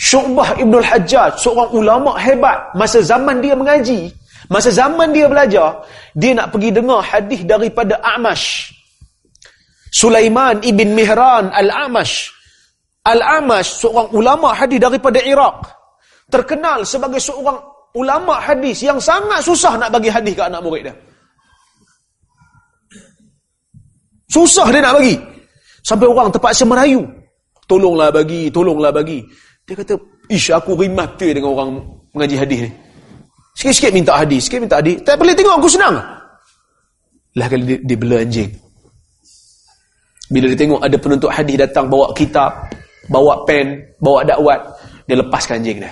Syu'bah 0.00 0.56
Ibn 0.56 0.72
Al-Hajjaj, 0.80 1.36
seorang 1.36 1.70
ulama 1.76 2.16
hebat, 2.16 2.72
masa 2.72 3.04
zaman 3.04 3.42
dia 3.44 3.52
mengaji, 3.52 4.08
masa 4.48 4.72
zaman 4.72 5.12
dia 5.12 5.28
belajar, 5.28 5.84
dia 6.16 6.32
nak 6.32 6.54
pergi 6.54 6.72
dengar 6.72 7.04
hadis 7.04 7.44
daripada 7.44 8.00
A'mash. 8.00 8.72
Sulaiman 9.90 10.62
ibn 10.62 10.94
Mihran 10.94 11.50
Al-Amash. 11.50 12.30
Al-Amash 13.02 13.82
seorang 13.82 14.08
ulama 14.14 14.54
hadis 14.54 14.78
daripada 14.78 15.18
Iraq. 15.18 15.66
Terkenal 16.30 16.86
sebagai 16.86 17.18
seorang 17.18 17.58
ulama 17.98 18.38
hadis 18.38 18.86
yang 18.86 19.02
sangat 19.02 19.42
susah 19.42 19.74
nak 19.74 19.90
bagi 19.90 20.06
hadis 20.06 20.34
ke 20.38 20.42
anak 20.46 20.62
murid 20.62 20.86
dia. 20.86 20.94
Susah 24.30 24.70
dia 24.70 24.78
nak 24.78 24.94
bagi. 25.02 25.18
Sampai 25.82 26.06
orang 26.06 26.30
terpaksa 26.30 26.62
merayu. 26.62 27.02
Tolonglah 27.66 28.14
bagi, 28.14 28.46
tolonglah 28.50 28.94
bagi. 28.94 29.26
Dia 29.66 29.74
kata, 29.74 29.98
ish 30.30 30.54
aku 30.54 30.78
rimata 30.78 31.26
dengan 31.26 31.50
orang 31.50 31.70
mengaji 32.14 32.36
hadis 32.38 32.58
ni. 32.66 32.70
Sikit-sikit 33.58 33.90
minta 33.90 34.14
hadis, 34.14 34.46
sikit 34.46 34.62
minta 34.62 34.78
hadis. 34.78 35.02
Tak 35.02 35.18
boleh 35.18 35.34
tengok 35.34 35.58
aku 35.58 35.70
senang. 35.70 35.98
Lah 37.34 37.46
kali 37.46 37.62
dia, 37.66 37.78
dia 37.82 37.96
bela 37.98 38.22
anjing. 38.22 38.50
Bila 40.30 40.46
dia 40.54 40.58
tengok 40.62 40.80
ada 40.82 40.96
penuntut 40.98 41.30
hadis 41.34 41.58
datang 41.58 41.90
bawa 41.90 42.14
kitab, 42.14 42.50
bawa 43.10 43.42
pen, 43.42 43.82
bawa 43.98 44.22
dakwat, 44.22 44.62
dia 45.10 45.18
lepaskan 45.18 45.58
anjing 45.58 45.78
dia. 45.82 45.90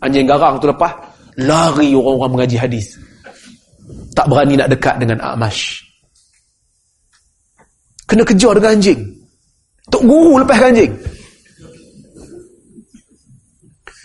Anjing 0.00 0.24
garang 0.24 0.56
tu 0.56 0.66
lepas, 0.68 0.92
lari 1.36 1.92
orang-orang 1.92 2.32
mengaji 2.40 2.56
hadis. 2.56 2.96
Tak 4.16 4.26
berani 4.26 4.56
nak 4.56 4.68
dekat 4.72 4.96
dengan 4.96 5.20
Amash. 5.20 5.84
Kena 8.08 8.26
kejar 8.26 8.58
dengan 8.58 8.74
anjing. 8.74 9.00
Tok 9.92 10.02
guru 10.02 10.40
lepaskan 10.42 10.74
anjing. 10.74 10.92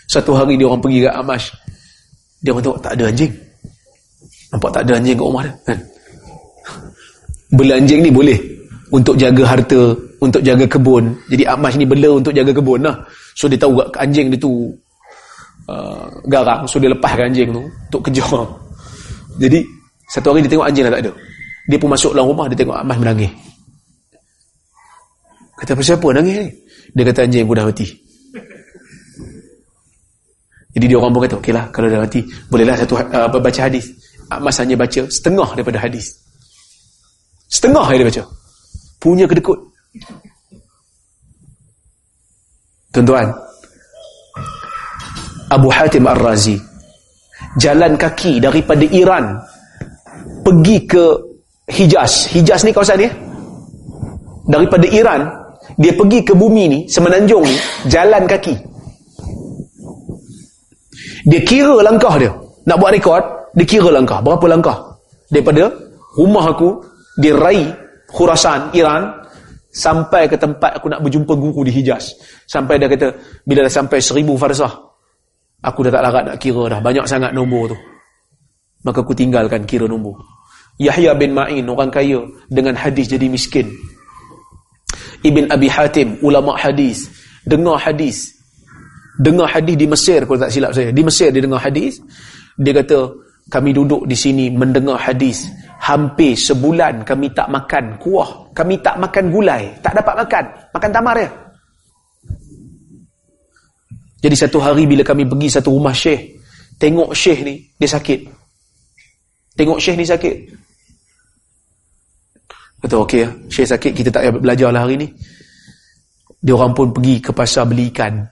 Satu 0.06 0.32
hari 0.38 0.54
dia 0.54 0.70
orang 0.70 0.82
pergi 0.84 0.98
ke 1.02 1.10
Amash. 1.10 1.46
Dia 2.44 2.50
orang 2.54 2.62
tengok 2.62 2.80
tak 2.84 2.92
ada 2.94 3.04
anjing. 3.10 3.32
Nampak 4.54 4.70
tak 4.70 4.82
ada 4.86 4.92
anjing 5.00 5.16
kat 5.18 5.26
rumah 5.26 5.42
dia. 5.42 5.54
Kan? 5.66 5.78
Bela 7.56 7.72
anjing 7.78 8.00
ni 8.04 8.10
boleh 8.10 8.38
untuk 8.94 9.18
jaga 9.18 9.42
harta, 9.42 9.82
untuk 10.22 10.42
jaga 10.42 10.66
kebun. 10.66 11.14
Jadi 11.30 11.42
Ahmad 11.46 11.74
ni 11.74 11.86
bela 11.86 12.14
untuk 12.14 12.30
jaga 12.30 12.52
kebun 12.54 12.86
lah. 12.86 12.96
So 13.34 13.50
dia 13.50 13.58
tahu 13.58 13.82
anjing 13.98 14.30
dia 14.30 14.38
tu 14.38 14.70
uh, 15.70 16.06
garang. 16.26 16.66
So 16.66 16.78
dia 16.82 16.90
lepaskan 16.90 17.30
anjing 17.30 17.50
tu 17.52 17.62
untuk 17.62 18.00
kejar. 18.10 18.46
Jadi 19.36 19.60
satu 20.08 20.32
hari 20.32 20.46
dia 20.46 20.50
tengok 20.56 20.66
anjing 20.66 20.84
dah 20.86 20.92
tak 20.94 21.02
ada. 21.06 21.12
Dia 21.66 21.78
pun 21.82 21.90
masuk 21.90 22.14
dalam 22.14 22.30
rumah, 22.30 22.46
dia 22.46 22.58
tengok 22.58 22.78
Ahmad 22.78 22.96
menangis. 23.02 23.30
Kata 25.56 25.72
apa 25.74 25.82
siapa 25.82 26.06
nangis 26.14 26.34
ni? 26.38 26.48
Dia 26.94 27.02
kata 27.10 27.20
anjing 27.26 27.42
aku 27.42 27.54
dah 27.56 27.66
mati. 27.66 27.86
Jadi 30.76 30.84
dia 30.92 30.96
orang 31.00 31.12
pun 31.16 31.20
kata, 31.24 31.40
okey 31.40 31.52
lah, 31.56 31.64
kalau 31.72 31.88
dah 31.88 32.04
mati, 32.04 32.20
bolehlah 32.52 32.76
satu 32.76 33.00
uh, 33.00 33.28
baca 33.32 33.60
hadis. 33.64 33.88
Ahmad 34.28 34.52
hanya 34.60 34.76
baca 34.76 35.00
setengah 35.08 35.48
daripada 35.56 35.78
hadis. 35.80 36.12
Setengah 37.48 37.86
yang 37.94 38.04
dia 38.04 38.08
baca 38.10 38.22
punya 39.00 39.24
kedekut. 39.30 39.58
Tuan-tuan, 42.90 43.28
Abu 45.50 45.70
Hatim 45.70 46.06
Ar-Razi 46.06 46.58
jalan 47.60 47.96
kaki 47.96 48.42
daripada 48.42 48.84
Iran 48.90 49.40
pergi 50.42 50.76
ke 50.86 51.04
Hijaz. 51.66 52.30
Hijaz 52.30 52.62
ni 52.62 52.70
kawasan 52.70 53.02
ni. 53.02 53.08
Daripada 54.46 54.86
Iran, 54.86 55.26
dia 55.74 55.90
pergi 55.90 56.22
ke 56.22 56.30
bumi 56.30 56.64
ni, 56.70 56.78
semenanjung 56.86 57.42
ni, 57.42 57.56
jalan 57.90 58.30
kaki. 58.30 58.54
Dia 61.26 61.42
kira 61.42 61.82
langkah 61.82 62.14
dia. 62.14 62.30
Nak 62.70 62.76
buat 62.78 62.94
rekod, 62.94 63.22
dia 63.58 63.66
kira 63.66 63.90
langkah. 63.90 64.22
Berapa 64.22 64.46
langkah? 64.46 64.78
Daripada 65.26 65.74
rumah 66.14 66.54
aku, 66.54 66.78
di 67.18 67.34
Rai, 67.34 67.66
Khurasan, 68.06 68.70
Iran, 68.78 69.10
sampai 69.74 70.30
ke 70.30 70.38
tempat 70.38 70.78
aku 70.78 70.86
nak 70.86 71.02
berjumpa 71.02 71.34
guru 71.34 71.66
di 71.66 71.74
Hijaz. 71.74 72.14
Sampai 72.46 72.78
dia 72.78 72.86
kata, 72.86 73.10
bila 73.42 73.66
dah 73.66 73.72
sampai 73.74 73.98
seribu 73.98 74.38
farsah, 74.38 74.85
aku 75.62 75.88
dah 75.88 75.92
tak 75.94 76.02
larat 76.04 76.24
nak 76.28 76.36
kira 76.40 76.62
dah. 76.68 76.80
Banyak 76.80 77.06
sangat 77.08 77.32
nombor 77.32 77.72
tu. 77.72 77.78
Maka 78.84 79.02
aku 79.02 79.12
tinggalkan 79.16 79.64
kira 79.64 79.88
nombor. 79.88 80.18
Yahya 80.76 81.16
bin 81.16 81.32
Ma'in, 81.32 81.64
orang 81.72 81.88
kaya, 81.88 82.20
dengan 82.52 82.76
hadis 82.76 83.08
jadi 83.08 83.26
miskin. 83.32 83.72
Ibn 85.24 85.48
Abi 85.48 85.66
Hatim, 85.72 86.20
ulama 86.20 86.52
hadis, 86.54 87.08
dengar 87.48 87.80
hadis. 87.80 88.36
Dengar 89.16 89.48
hadis 89.48 89.80
di 89.80 89.88
Mesir, 89.88 90.28
kalau 90.28 90.36
tak 90.36 90.52
silap 90.52 90.76
saya. 90.76 90.92
Di 90.92 91.00
Mesir 91.00 91.32
dia 91.32 91.40
dengar 91.40 91.64
hadis. 91.64 91.96
Dia 92.60 92.76
kata, 92.76 93.16
kami 93.48 93.72
duduk 93.72 94.04
di 94.04 94.12
sini 94.12 94.52
mendengar 94.52 95.00
hadis. 95.00 95.48
Hampir 95.80 96.36
sebulan 96.36 97.00
kami 97.06 97.32
tak 97.32 97.48
makan 97.48 97.96
kuah. 97.96 98.52
Kami 98.52 98.76
tak 98.84 99.00
makan 99.00 99.32
gulai. 99.32 99.72
Tak 99.80 99.96
dapat 99.96 100.14
makan. 100.20 100.44
Makan 100.76 100.90
tamar 100.92 101.16
ya. 101.16 101.28
Jadi 104.26 104.34
satu 104.34 104.58
hari 104.58 104.90
bila 104.90 105.06
kami 105.06 105.22
pergi 105.22 105.54
satu 105.54 105.70
rumah 105.70 105.94
syekh. 105.94 106.34
Tengok 106.82 107.14
syekh 107.14 107.46
ni, 107.46 107.62
dia 107.78 107.86
sakit. 107.86 108.26
Tengok 109.54 109.78
syekh 109.78 110.02
ni 110.02 110.02
sakit. 110.02 110.34
Kata 112.82 112.94
okey 113.06 113.22
ya, 113.22 113.30
Syekh 113.46 113.70
sakit 113.70 113.92
kita 113.94 114.10
tak 114.10 114.26
payah 114.26 114.34
belajar 114.34 114.74
lah 114.74 114.82
hari 114.82 114.98
ni. 114.98 115.08
Dia 116.42 116.58
orang 116.58 116.74
pun 116.74 116.90
pergi 116.90 117.22
ke 117.22 117.30
pasar 117.30 117.70
beli 117.70 117.86
ikan. 117.94 118.26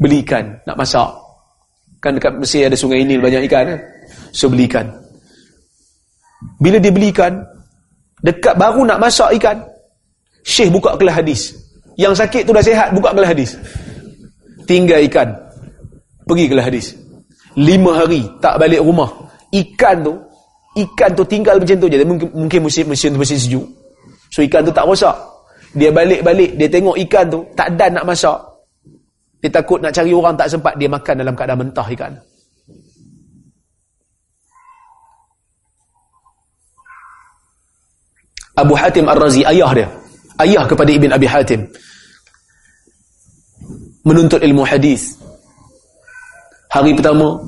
Beli 0.00 0.24
ikan, 0.24 0.56
nak 0.64 0.80
masak. 0.80 1.12
Kan 2.00 2.16
dekat 2.16 2.40
Mesir 2.40 2.64
ada 2.64 2.76
sungai 2.80 3.04
Nil 3.04 3.20
banyak 3.20 3.44
ikan 3.52 3.76
kan? 3.76 3.80
So 4.32 4.48
beli 4.48 4.64
ikan. 4.64 4.88
Bila 6.64 6.80
dia 6.80 6.92
beli 6.96 7.12
ikan, 7.12 7.44
dekat 8.24 8.56
baru 8.56 8.88
nak 8.88 9.04
masak 9.04 9.36
ikan, 9.36 9.60
Syekh 10.48 10.72
buka 10.72 10.96
kelas 10.96 11.20
hadis. 11.20 11.40
Yang 12.00 12.24
sakit 12.24 12.48
tu 12.48 12.56
dah 12.56 12.64
sihat, 12.64 12.88
buka 12.96 13.12
kelas 13.12 13.36
hadis. 13.36 13.52
Tinggal 14.66 15.06
ikan. 15.06 15.30
Pergi 16.26 16.44
kelas 16.50 16.66
hadis. 16.66 16.86
Lima 17.54 18.02
hari 18.02 18.26
tak 18.42 18.58
balik 18.58 18.82
rumah. 18.82 19.08
Ikan 19.54 20.02
tu 20.02 20.14
ikan 20.76 21.10
tu 21.14 21.24
tinggal 21.24 21.56
macam 21.56 21.76
tu 21.78 21.86
je. 21.88 22.02
Mungkin 22.02 22.28
mungkin 22.34 22.60
musim 22.66 22.84
musim 22.90 23.14
tu 23.14 23.18
musim 23.22 23.38
sejuk. 23.38 23.64
So 24.34 24.42
ikan 24.42 24.66
tu 24.66 24.74
tak 24.74 24.84
rosak. 24.84 25.14
Dia 25.72 25.94
balik-balik 25.94 26.58
dia 26.58 26.68
tengok 26.68 26.98
ikan 27.06 27.30
tu 27.30 27.46
tak 27.54 27.78
dan 27.78 27.94
nak 27.94 28.04
masak. 28.04 28.36
Dia 29.40 29.48
takut 29.54 29.78
nak 29.78 29.94
cari 29.94 30.10
orang 30.10 30.34
tak 30.34 30.50
sempat 30.50 30.74
dia 30.74 30.90
makan 30.90 31.14
dalam 31.22 31.34
keadaan 31.38 31.58
mentah 31.62 31.86
ikan. 31.94 32.12
Abu 38.56 38.72
Hatim 38.72 39.04
Ar-Razi 39.06 39.44
ayah 39.46 39.70
dia. 39.76 39.88
Ayah 40.40 40.64
kepada 40.66 40.90
Ibn 40.90 41.12
Abi 41.14 41.28
Hatim 41.28 41.64
menuntut 44.06 44.38
ilmu 44.38 44.62
hadis 44.62 45.18
hari 46.70 46.94
pertama 46.94 47.42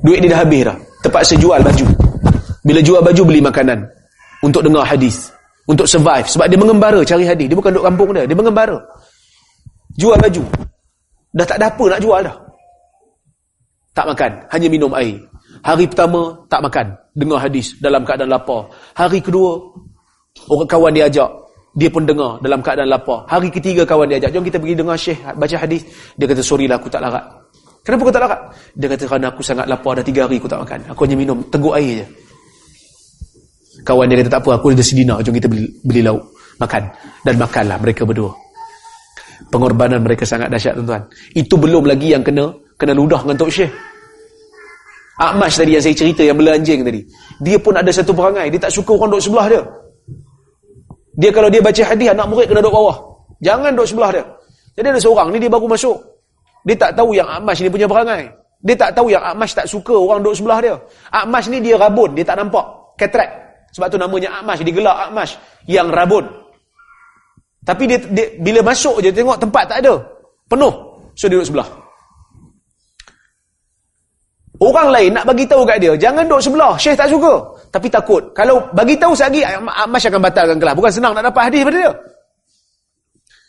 duit 0.00 0.24
dia 0.24 0.32
dah 0.32 0.40
habis 0.40 0.64
dah 0.64 0.76
terpaksa 1.04 1.36
jual 1.36 1.60
baju 1.60 1.86
bila 2.64 2.80
jual 2.84 3.00
baju 3.00 3.22
beli 3.24 3.40
makanan 3.40 3.88
untuk 4.40 4.64
dengar 4.64 4.84
hadis, 4.84 5.32
untuk 5.68 5.84
survive 5.84 6.24
sebab 6.28 6.48
dia 6.48 6.58
mengembara 6.60 7.00
cari 7.04 7.24
hadis. 7.24 7.46
Dia 7.48 7.56
bukan 7.56 7.72
duduk 7.76 7.86
kampung 7.86 8.10
dia, 8.16 8.24
dia 8.24 8.36
mengembara. 8.36 8.76
Jual 9.96 10.16
baju. 10.16 10.42
Dah 11.30 11.46
tak 11.46 11.56
ada 11.62 11.70
apa 11.70 11.84
nak 11.86 12.00
jual 12.02 12.20
dah. 12.24 12.36
Tak 13.94 14.06
makan, 14.06 14.32
hanya 14.48 14.68
minum 14.70 14.92
air. 14.96 15.18
Hari 15.60 15.84
pertama 15.92 16.46
tak 16.48 16.62
makan, 16.64 16.86
dengar 17.12 17.38
hadis 17.42 17.76
dalam 17.78 18.06
keadaan 18.06 18.32
lapar. 18.32 18.70
Hari 18.96 19.20
kedua 19.20 19.60
orang 20.48 20.68
kawan 20.68 20.92
dia 20.94 21.04
ajak, 21.10 21.28
dia 21.70 21.86
pun 21.86 22.02
dengar 22.02 22.42
dalam 22.42 22.58
keadaan 22.58 22.90
lapar. 22.90 23.22
Hari 23.30 23.48
ketiga 23.54 23.86
kawan 23.86 24.10
dia 24.10 24.18
ajak, 24.18 24.30
jom 24.34 24.42
kita 24.42 24.58
pergi 24.58 24.74
dengar 24.74 24.96
syekh 24.98 25.18
baca 25.22 25.56
hadis. 25.56 25.86
Dia 26.18 26.26
kata 26.26 26.42
sorry 26.42 26.66
lah 26.66 26.82
aku 26.82 26.90
tak 26.90 27.02
larat. 27.02 27.22
Kenapa 27.86 28.00
kau 28.02 28.14
tak 28.14 28.22
larat? 28.26 28.40
Dia 28.74 28.86
kata 28.90 29.04
kerana 29.06 29.26
aku 29.30 29.42
sangat 29.46 29.66
lapar 29.70 29.92
dah 29.98 30.04
tiga 30.04 30.26
hari 30.26 30.42
aku 30.42 30.50
tak 30.50 30.60
makan. 30.66 30.80
Aku 30.90 31.00
hanya 31.06 31.16
minum 31.16 31.38
teguk 31.46 31.74
air 31.78 32.02
je. 32.02 32.06
Kawan 33.86 34.10
dia 34.10 34.18
kata 34.20 34.30
tak 34.34 34.40
apa, 34.44 34.50
aku 34.58 34.74
ada 34.74 34.84
sedina, 34.84 35.14
jom 35.22 35.32
kita 35.32 35.46
beli, 35.46 35.64
beli 35.86 36.02
lauk. 36.02 36.20
Makan. 36.60 36.82
Dan 37.24 37.34
makanlah 37.40 37.78
mereka 37.80 38.04
berdua. 38.04 38.34
Pengorbanan 39.48 40.04
mereka 40.04 40.28
sangat 40.28 40.52
dahsyat 40.52 40.76
tuan-tuan. 40.76 41.00
Itu 41.32 41.56
belum 41.56 41.88
lagi 41.88 42.12
yang 42.12 42.20
kena 42.20 42.52
kena 42.76 42.92
ludah 42.92 43.24
dengan 43.24 43.36
Tok 43.40 43.50
Syekh. 43.50 43.72
Akmash 45.20 45.56
tadi 45.60 45.76
yang 45.76 45.84
saya 45.84 45.96
cerita 45.96 46.24
yang 46.24 46.36
belanjing 46.36 46.80
tadi. 46.80 47.00
Dia 47.40 47.56
pun 47.60 47.76
ada 47.76 47.88
satu 47.92 48.12
perangai. 48.12 48.48
Dia 48.52 48.60
tak 48.68 48.72
suka 48.72 48.96
orang 48.96 49.16
duduk 49.16 49.24
sebelah 49.24 49.46
dia. 49.48 49.62
Dia 51.20 51.30
kalau 51.30 51.52
dia 51.52 51.60
baca 51.60 51.82
hadis 51.84 52.08
anak 52.08 52.26
murid 52.32 52.48
kena 52.48 52.64
duduk 52.64 52.72
bawah. 52.72 52.96
Jangan 53.44 53.76
duduk 53.76 53.88
sebelah 53.92 54.10
dia. 54.16 54.24
Jadi 54.80 54.86
ada 54.96 55.00
seorang 55.00 55.28
ni 55.28 55.36
dia 55.36 55.52
baru 55.52 55.68
masuk. 55.68 55.96
Dia 56.64 56.76
tak 56.80 56.96
tahu 56.96 57.12
yang 57.12 57.28
Akmash 57.28 57.60
ni 57.60 57.68
punya 57.68 57.84
perangai. 57.84 58.32
Dia 58.64 58.76
tak 58.76 58.96
tahu 58.96 59.12
yang 59.12 59.20
Akmash 59.20 59.52
tak 59.52 59.68
suka 59.68 59.92
orang 59.92 60.24
duduk 60.24 60.40
sebelah 60.40 60.58
dia. 60.64 60.74
Akmash 61.12 61.52
ni 61.52 61.60
dia 61.60 61.76
rabun. 61.76 62.16
Dia 62.16 62.24
tak 62.24 62.40
nampak. 62.40 62.96
Cataract. 62.96 63.32
Sebab 63.76 63.86
tu 63.92 63.98
namanya 64.00 64.40
Akmash, 64.40 64.64
digelar 64.64 65.08
Akmash 65.08 65.36
yang 65.68 65.92
rabun. 65.92 66.24
Tapi 67.60 67.84
dia, 67.84 67.98
dia 68.00 68.26
bila 68.40 68.72
masuk 68.72 69.04
je 69.04 69.12
tengok 69.12 69.36
tempat 69.36 69.68
tak 69.68 69.78
ada. 69.84 70.00
Penuh. 70.48 70.72
So 71.14 71.28
dia 71.28 71.36
duduk 71.36 71.48
sebelah. 71.52 71.68
Orang 74.60 74.92
lain 74.92 75.16
nak 75.16 75.24
bagi 75.24 75.48
tahu 75.48 75.64
kat 75.64 75.80
dia, 75.80 75.96
jangan 75.96 76.20
duduk 76.28 76.44
sebelah. 76.44 76.76
Syekh 76.76 76.92
tak 76.92 77.08
suka. 77.08 77.40
Tapi 77.72 77.88
takut. 77.88 78.20
Kalau 78.36 78.60
bagi 78.76 78.92
tahu 79.00 79.16
sekali 79.16 79.40
Akmash 79.40 80.04
akan 80.12 80.20
batalkan 80.20 80.60
kelas. 80.60 80.74
Bukan 80.76 80.92
senang 80.92 81.12
nak 81.16 81.32
dapat 81.32 81.48
hadis 81.48 81.64
pada 81.64 81.78
dia. 81.80 81.92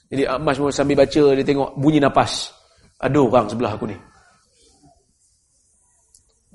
Jadi 0.08 0.24
Akmash 0.24 0.58
pun 0.64 0.72
sambil 0.72 0.96
baca, 1.04 1.24
dia 1.36 1.44
tengok 1.44 1.70
bunyi 1.76 2.00
nafas. 2.00 2.56
Ada 3.04 3.18
orang 3.20 3.46
sebelah 3.52 3.76
aku 3.76 3.92
ni. 3.92 3.98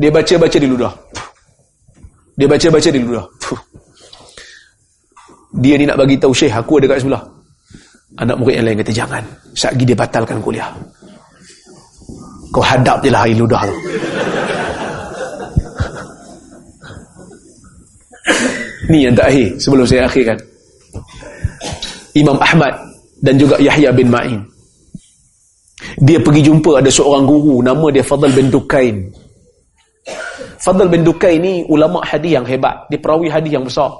Dia 0.01 0.09
baca-baca 0.09 0.57
di 0.57 0.69
ludah. 0.69 0.93
Dia 2.37 2.47
baca-baca 2.49 2.89
di 2.89 3.01
ludah. 3.01 3.25
Dia 5.61 5.75
ni 5.77 5.85
nak 5.85 6.01
bagi 6.01 6.17
tahu 6.17 6.33
Syekh 6.33 6.57
aku 6.57 6.81
ada 6.81 6.97
kat 6.97 7.05
sebelah. 7.05 7.23
Anak 8.17 8.41
murid 8.41 8.57
yang 8.57 8.73
lain 8.73 8.81
kata 8.81 8.93
jangan. 8.93 9.25
Satgi 9.53 9.85
dia 9.85 9.97
batalkan 9.97 10.41
kuliah. 10.41 10.73
Kau 12.55 12.63
hadap 12.63 13.03
je 13.03 13.11
lah 13.11 13.27
air 13.27 13.37
ludah 13.37 13.63
tu. 13.67 13.77
Ni 18.87 19.03
yang 19.03 19.15
terakhir 19.19 19.59
sebelum 19.59 19.87
saya 19.87 20.07
akhirkan. 20.07 20.39
Imam 22.15 22.39
Ahmad 22.39 22.73
dan 23.21 23.35
juga 23.37 23.59
Yahya 23.59 23.91
bin 23.91 24.09
Ma'in. 24.09 24.41
Dia 26.01 26.23
pergi 26.23 26.47
jumpa 26.47 26.81
ada 26.81 26.89
seorang 26.89 27.27
guru 27.27 27.61
nama 27.61 27.89
dia 27.91 28.05
Fadl 28.05 28.31
bin 28.33 28.49
Dukain. 28.49 29.11
Fadl 30.63 30.89
bin 30.89 31.03
Dukain 31.05 31.41
ni 31.43 31.65
ulama 31.69 32.01
hadis 32.07 32.39
yang 32.39 32.47
hebat. 32.47 32.87
Dia 32.89 33.01
perawi 33.01 33.29
hadis 33.29 33.53
yang 33.53 33.67
besar. 33.67 33.91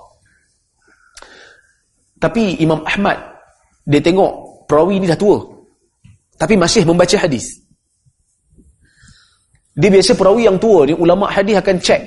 Tapi 2.17 2.57
Imam 2.63 2.81
Ahmad 2.87 3.19
dia 3.85 4.01
tengok 4.01 4.65
perawi 4.71 5.03
ni 5.03 5.07
dah 5.11 5.19
tua. 5.19 5.43
Tapi 6.37 6.55
masih 6.57 6.85
membaca 6.87 7.17
hadis. 7.17 7.66
Dia 9.77 9.89
biasa 9.93 10.17
perawi 10.17 10.49
yang 10.49 10.57
tua 10.57 10.89
ni 10.89 10.97
ulama 10.97 11.29
hadis 11.29 11.61
akan 11.61 11.77
cek 11.77 12.01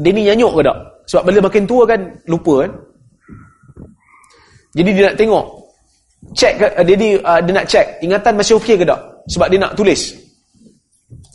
dia 0.00 0.10
ni 0.16 0.24
nyanyuk 0.24 0.52
ke 0.56 0.62
tak? 0.64 0.78
Sebab 1.12 1.22
bila 1.28 1.38
makin 1.44 1.64
tua 1.68 1.82
kan 1.84 2.00
lupa 2.24 2.64
kan. 2.64 2.72
Jadi 4.72 4.90
dia 4.96 5.02
nak 5.12 5.16
tengok 5.20 5.44
cek 6.32 6.52
dia 6.88 6.96
dia, 6.96 7.10
uh, 7.20 7.40
dia 7.44 7.52
nak 7.52 7.66
cek 7.68 7.86
ingatan 8.00 8.32
masih 8.40 8.56
okey 8.56 8.80
ke 8.80 8.84
tak? 8.88 9.00
Sebab 9.28 9.46
dia 9.52 9.58
nak 9.60 9.76
tulis. 9.76 10.16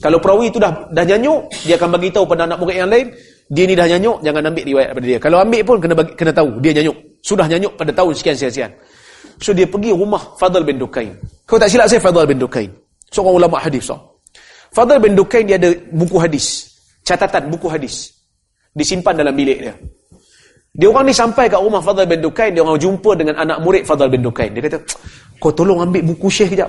Kalau 0.02 0.18
perawi 0.18 0.50
itu 0.50 0.58
dah 0.58 0.72
dah 0.90 1.06
nyanyuk, 1.06 1.52
dia 1.62 1.78
akan 1.78 1.90
bagi 1.94 2.10
tahu 2.10 2.26
pada 2.26 2.50
anak 2.50 2.58
murid 2.58 2.78
yang 2.78 2.90
lain, 2.90 3.08
dia 3.52 3.64
ni 3.70 3.74
dah 3.78 3.86
nyanyuk, 3.86 4.18
jangan 4.26 4.42
ambil 4.50 4.64
riwayat 4.66 4.88
daripada 4.92 5.08
dia. 5.08 5.20
Kalau 5.22 5.38
ambil 5.42 5.62
pun 5.62 5.78
kena 5.78 5.94
bagi, 5.94 6.12
kena 6.18 6.32
tahu 6.34 6.50
dia 6.62 6.72
nyanyuk. 6.82 6.98
Sudah 7.22 7.46
nyanyuk 7.46 7.74
pada 7.78 7.92
tahun 7.94 8.14
sekian-sekian. 8.18 8.72
So 9.42 9.52
dia 9.52 9.68
pergi 9.68 9.92
rumah 9.92 10.22
Fadl 10.40 10.64
bin 10.64 10.80
Dukain. 10.80 11.14
Kau 11.46 11.60
tak 11.60 11.68
silap 11.70 11.92
saya 11.92 12.02
Fadl 12.02 12.24
bin 12.26 12.40
Dukain. 12.40 12.72
Seorang 13.12 13.36
ulama 13.46 13.60
hadis. 13.60 13.86
So. 13.90 14.15
Fadl 14.76 15.00
bin 15.00 15.16
Dukain 15.16 15.48
dia 15.48 15.56
ada 15.56 15.72
buku 15.96 16.20
hadis. 16.20 16.68
Catatan 17.08 17.48
buku 17.48 17.72
hadis. 17.72 18.12
Disimpan 18.76 19.16
dalam 19.16 19.32
bilik 19.32 19.64
dia. 19.64 19.74
Dia 20.76 20.92
orang 20.92 21.08
ni 21.08 21.16
sampai 21.16 21.48
kat 21.48 21.64
rumah 21.64 21.80
Fadl 21.80 22.04
bin 22.04 22.20
Dukain, 22.20 22.52
dia 22.52 22.60
orang 22.60 22.76
jumpa 22.76 23.16
dengan 23.16 23.40
anak 23.40 23.64
murid 23.64 23.88
Fadl 23.88 24.12
bin 24.12 24.20
Dukain. 24.20 24.52
Dia 24.52 24.68
kata, 24.68 24.84
kau 25.40 25.56
tolong 25.56 25.80
ambil 25.80 26.04
buku 26.04 26.28
syekh 26.28 26.52
kejap. 26.52 26.68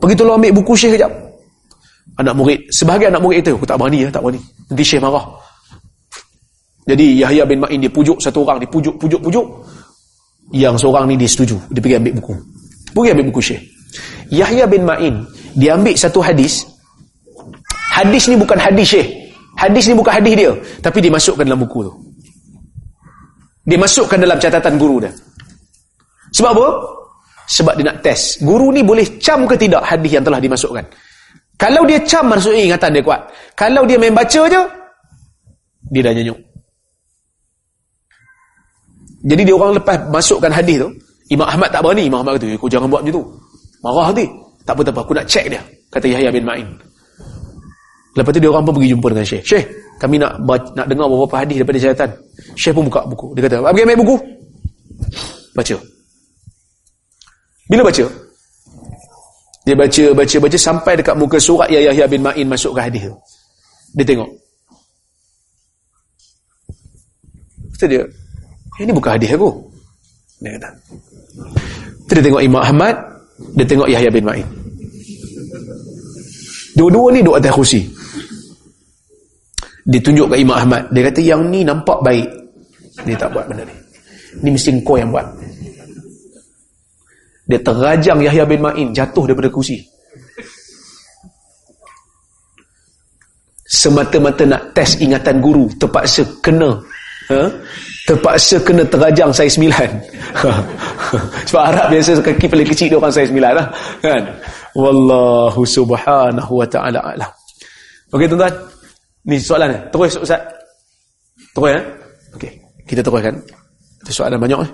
Pergi 0.00 0.16
tolong 0.16 0.40
ambil 0.40 0.56
buku 0.56 0.72
syekh 0.72 0.96
kejap. 0.96 1.12
Anak 2.16 2.32
murid, 2.40 2.64
sebahagian 2.72 3.12
anak 3.12 3.20
murid 3.28 3.44
itu, 3.44 3.52
aku 3.52 3.68
tak 3.68 3.76
berani 3.76 3.98
ya, 4.00 4.08
tak 4.08 4.24
berani. 4.24 4.40
Nanti 4.40 4.84
syekh 4.88 5.04
marah. 5.04 5.24
Jadi 6.88 7.20
Yahya 7.20 7.44
bin 7.44 7.60
Ma'in 7.60 7.80
dia 7.84 7.92
pujuk 7.92 8.16
satu 8.16 8.48
orang, 8.48 8.64
dia 8.64 8.70
pujuk, 8.72 8.96
pujuk, 8.96 9.20
pujuk. 9.20 9.44
Yang 10.56 10.80
seorang 10.80 11.04
ni 11.12 11.20
dia 11.20 11.28
setuju, 11.28 11.60
dia 11.68 11.80
pergi 11.84 11.96
ambil 12.00 12.12
buku. 12.20 12.34
Pergi 12.96 13.08
ambil 13.12 13.26
buku 13.28 13.40
Syekh. 13.44 13.73
Yahya 14.30 14.64
bin 14.66 14.86
Ma'in, 14.88 15.26
dia 15.54 15.78
ambil 15.78 15.94
satu 15.94 16.18
hadis, 16.24 16.66
Hadis 17.94 18.26
ni 18.26 18.34
bukan 18.34 18.58
hadis 18.58 18.90
Syekh. 18.90 19.08
Hadis 19.54 19.86
ni 19.86 19.94
bukan 19.94 20.18
hadis 20.18 20.34
dia. 20.34 20.50
Tapi 20.82 20.98
dimasukkan 20.98 21.46
dalam 21.46 21.62
buku 21.62 21.86
tu. 21.86 21.92
Dimasukkan 23.70 24.18
dalam 24.18 24.34
catatan 24.42 24.74
guru 24.74 25.06
dia. 25.06 25.14
Sebab 26.34 26.50
apa? 26.58 26.66
Sebab 27.46 27.78
dia 27.78 27.86
nak 27.86 28.02
test. 28.02 28.42
Guru 28.42 28.74
ni 28.74 28.82
boleh 28.82 29.06
cam 29.22 29.46
ke 29.46 29.54
tidak 29.54 29.86
hadis 29.86 30.10
yang 30.10 30.26
telah 30.26 30.42
dimasukkan. 30.42 30.82
Kalau 31.54 31.86
dia 31.86 32.02
cam 32.02 32.26
maksudnya 32.26 32.74
ingatan 32.74 32.98
dia 32.98 33.02
kuat. 33.06 33.30
Kalau 33.54 33.86
dia 33.86 33.94
main 33.94 34.10
baca 34.10 34.42
je, 34.42 34.60
dia 35.94 36.02
dah 36.02 36.12
nyanyuk. 36.18 36.38
Jadi 39.22 39.42
dia 39.46 39.54
orang 39.54 39.78
lepas 39.78 39.96
masukkan 40.10 40.50
hadis 40.50 40.82
tu, 40.82 40.90
Imam 41.30 41.46
Ahmad 41.46 41.70
tak 41.70 41.86
berani. 41.86 42.10
Imam 42.10 42.26
Ahmad 42.26 42.42
kata, 42.42 42.58
kau 42.58 42.66
jangan 42.66 42.90
buat 42.90 43.06
macam 43.06 43.22
tu. 43.22 43.24
Marah 43.84 44.08
hati. 44.08 44.24
Tak 44.64 44.72
apa-apa, 44.72 45.04
aku 45.04 45.12
nak 45.12 45.28
check 45.28 45.52
dia. 45.52 45.60
Kata 45.92 46.08
Yahya 46.08 46.32
bin 46.32 46.48
Ma'in. 46.48 46.64
Lepas 48.16 48.32
tu 48.32 48.40
dia 48.40 48.48
orang 48.48 48.64
pun 48.64 48.80
pergi 48.80 48.96
jumpa 48.96 49.06
dengan 49.12 49.26
Syekh. 49.28 49.42
Syekh, 49.44 49.64
kami 50.00 50.16
nak 50.16 50.40
nak 50.72 50.86
dengar 50.88 51.06
beberapa 51.10 51.36
hadis 51.44 51.60
daripada 51.60 51.78
syaitan. 51.82 52.10
Syekh 52.56 52.72
pun 52.72 52.88
buka 52.88 53.04
buku. 53.04 53.36
Dia 53.36 53.42
kata, 53.44 53.60
pergi 53.60 53.84
ambil 53.84 53.98
buku. 54.00 54.16
Baca. 55.52 55.76
Bila 57.68 57.82
baca? 57.84 58.04
Dia 59.64 59.74
baca, 59.76 60.04
baca, 60.12 60.36
baca 60.40 60.58
sampai 60.60 60.92
dekat 60.96 61.16
muka 61.16 61.36
surat 61.36 61.68
yang 61.68 61.92
Yahya 61.92 62.08
bin 62.08 62.24
Ma'in 62.24 62.48
masuk 62.48 62.72
ke 62.72 62.80
hadis 62.80 63.04
tu. 63.04 63.14
Dia 64.00 64.04
tengok. 64.08 64.30
Kata 67.76 67.84
dia, 67.90 68.02
ini 68.80 68.90
bukan 68.96 69.10
hadis 69.12 69.30
aku. 69.36 69.50
Dia 70.40 70.50
kata. 70.56 70.68
Dia 72.14 72.22
tengok 72.22 72.42
Imam 72.46 72.62
Ahmad, 72.62 72.94
dia 73.34 73.66
tengok 73.66 73.90
Yahya 73.90 74.10
bin 74.10 74.24
Ma'in. 74.26 74.46
Dua-dua 76.74 77.14
ni 77.14 77.22
duduk 77.22 77.38
atas 77.38 77.54
kursi. 77.54 77.80
Dia 79.84 80.00
tunjuk 80.00 80.32
ke 80.32 80.36
Imam 80.42 80.58
Ahmad. 80.58 80.90
Dia 80.90 81.02
kata, 81.06 81.20
yang 81.22 81.46
ni 81.50 81.62
nampak 81.62 81.98
baik. 82.02 82.26
Dia 83.06 83.18
tak 83.18 83.30
buat 83.34 83.46
benda 83.50 83.66
ni. 83.66 83.76
Ni 84.42 84.48
mesti 84.54 84.70
kau 84.82 84.98
yang 84.98 85.10
buat. 85.10 85.26
Dia 87.44 87.60
terajang 87.60 88.18
Yahya 88.24 88.44
bin 88.48 88.64
Ma'in 88.64 88.88
jatuh 88.94 89.28
daripada 89.28 89.50
kursi. 89.52 89.82
Semata-mata 93.66 94.46
nak 94.46 94.72
test 94.72 95.02
ingatan 95.02 95.42
guru. 95.42 95.68
Terpaksa 95.76 96.22
kena. 96.40 96.80
Ha? 97.28 97.42
Terpaksa 98.04 98.60
kena 98.60 98.84
terajang 98.84 99.32
saiz 99.32 99.56
9 99.56 99.72
sebab 101.48 101.62
Arab 101.72 101.86
biasa 101.88 102.20
kaki 102.20 102.46
paling 102.52 102.68
kecil 102.68 102.92
dia 102.92 102.98
orang 103.00 103.12
saiz 103.12 103.32
9 103.32 103.40
lah 103.40 103.66
kan? 104.04 104.22
Wallahu 104.76 105.62
subhanahu 105.64 106.52
wa 106.60 106.66
ta'ala 106.68 107.00
alam. 107.00 107.30
Ok 108.12 108.28
tuan-tuan. 108.28 108.54
Ni 109.24 109.40
soalan 109.40 109.72
ni. 109.72 109.78
Terus 109.88 110.20
Ustaz. 110.20 110.42
Terus 111.56 111.70
ya 111.72 111.80
ok 112.36 112.44
kita 112.84 113.00
teruskan. 113.00 113.40
Ada 114.04 114.12
soalan 114.12 114.36
banyak 114.36 114.58
eh? 114.60 114.70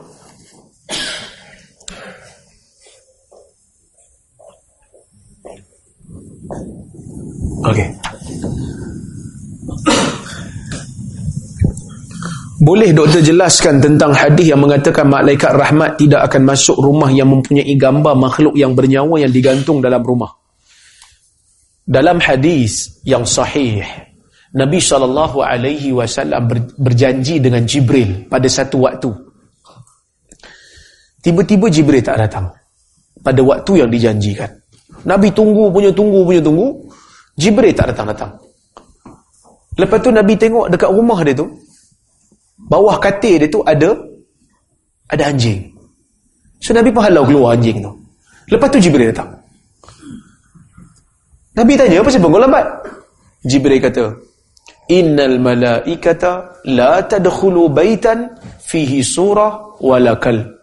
Ok 7.61 7.79
Boleh 12.61 12.93
doktor 12.93 13.25
jelaskan 13.25 13.81
tentang 13.81 14.13
hadis 14.13 14.53
yang 14.53 14.61
mengatakan 14.61 15.09
malaikat 15.09 15.49
rahmat 15.49 15.97
tidak 15.97 16.29
akan 16.29 16.45
masuk 16.45 16.77
rumah 16.77 17.09
yang 17.09 17.33
mempunyai 17.33 17.73
gambar 17.73 18.13
makhluk 18.13 18.53
yang 18.53 18.77
bernyawa 18.77 19.17
yang 19.17 19.33
digantung 19.33 19.81
dalam 19.81 20.05
rumah. 20.05 20.37
Dalam 21.89 22.21
hadis 22.21 23.01
yang 23.09 23.25
sahih, 23.25 23.81
Nabi 24.53 24.77
saw 24.77 25.01
berjanji 26.77 27.41
dengan 27.41 27.65
Jibril 27.65 28.29
pada 28.29 28.45
satu 28.45 28.85
waktu. 28.85 29.09
Tiba-tiba 31.25 31.73
Jibril 31.73 32.05
tak 32.05 32.21
datang 32.21 32.53
pada 33.25 33.41
waktu 33.41 33.73
yang 33.81 33.89
dijanjikan. 33.89 34.53
Nabi 35.09 35.33
tunggu 35.33 35.73
punya 35.73 35.97
tunggu 35.97 36.29
punya 36.29 36.45
tunggu, 36.45 36.77
Jibril 37.41 37.73
tak 37.73 37.97
datang-datang. 37.97 38.37
Lepas 39.81 39.99
tu 40.05 40.13
Nabi 40.13 40.37
tengok 40.37 40.69
dekat 40.69 40.93
rumah 40.93 41.25
dia 41.25 41.33
tu, 41.33 41.49
bawah 42.71 42.97
katil 43.03 43.43
dia 43.43 43.51
tu 43.51 43.61
ada 43.67 43.99
ada 45.11 45.23
anjing. 45.27 45.75
So 46.63 46.71
Nabi 46.71 46.95
pun 46.95 47.03
halau 47.03 47.27
keluar 47.27 47.59
anjing 47.59 47.83
tu. 47.83 47.91
Lepas 48.51 48.71
tu 48.71 48.79
Jibril 48.79 49.11
datang. 49.11 49.35
Nabi 51.51 51.75
tanya, 51.75 51.99
apa 51.99 52.11
sebab 52.15 52.31
kau 52.31 52.41
lambat? 52.41 52.67
Jibril 53.43 53.83
kata, 53.83 54.05
Innal 54.91 55.39
malaikata 55.39 56.63
la 56.67 57.03
tadkhulu 57.07 57.71
baitan 57.71 58.39
fihi 58.59 59.03
surah 59.07 59.79
wala 59.83 60.19
kalb. 60.19 60.59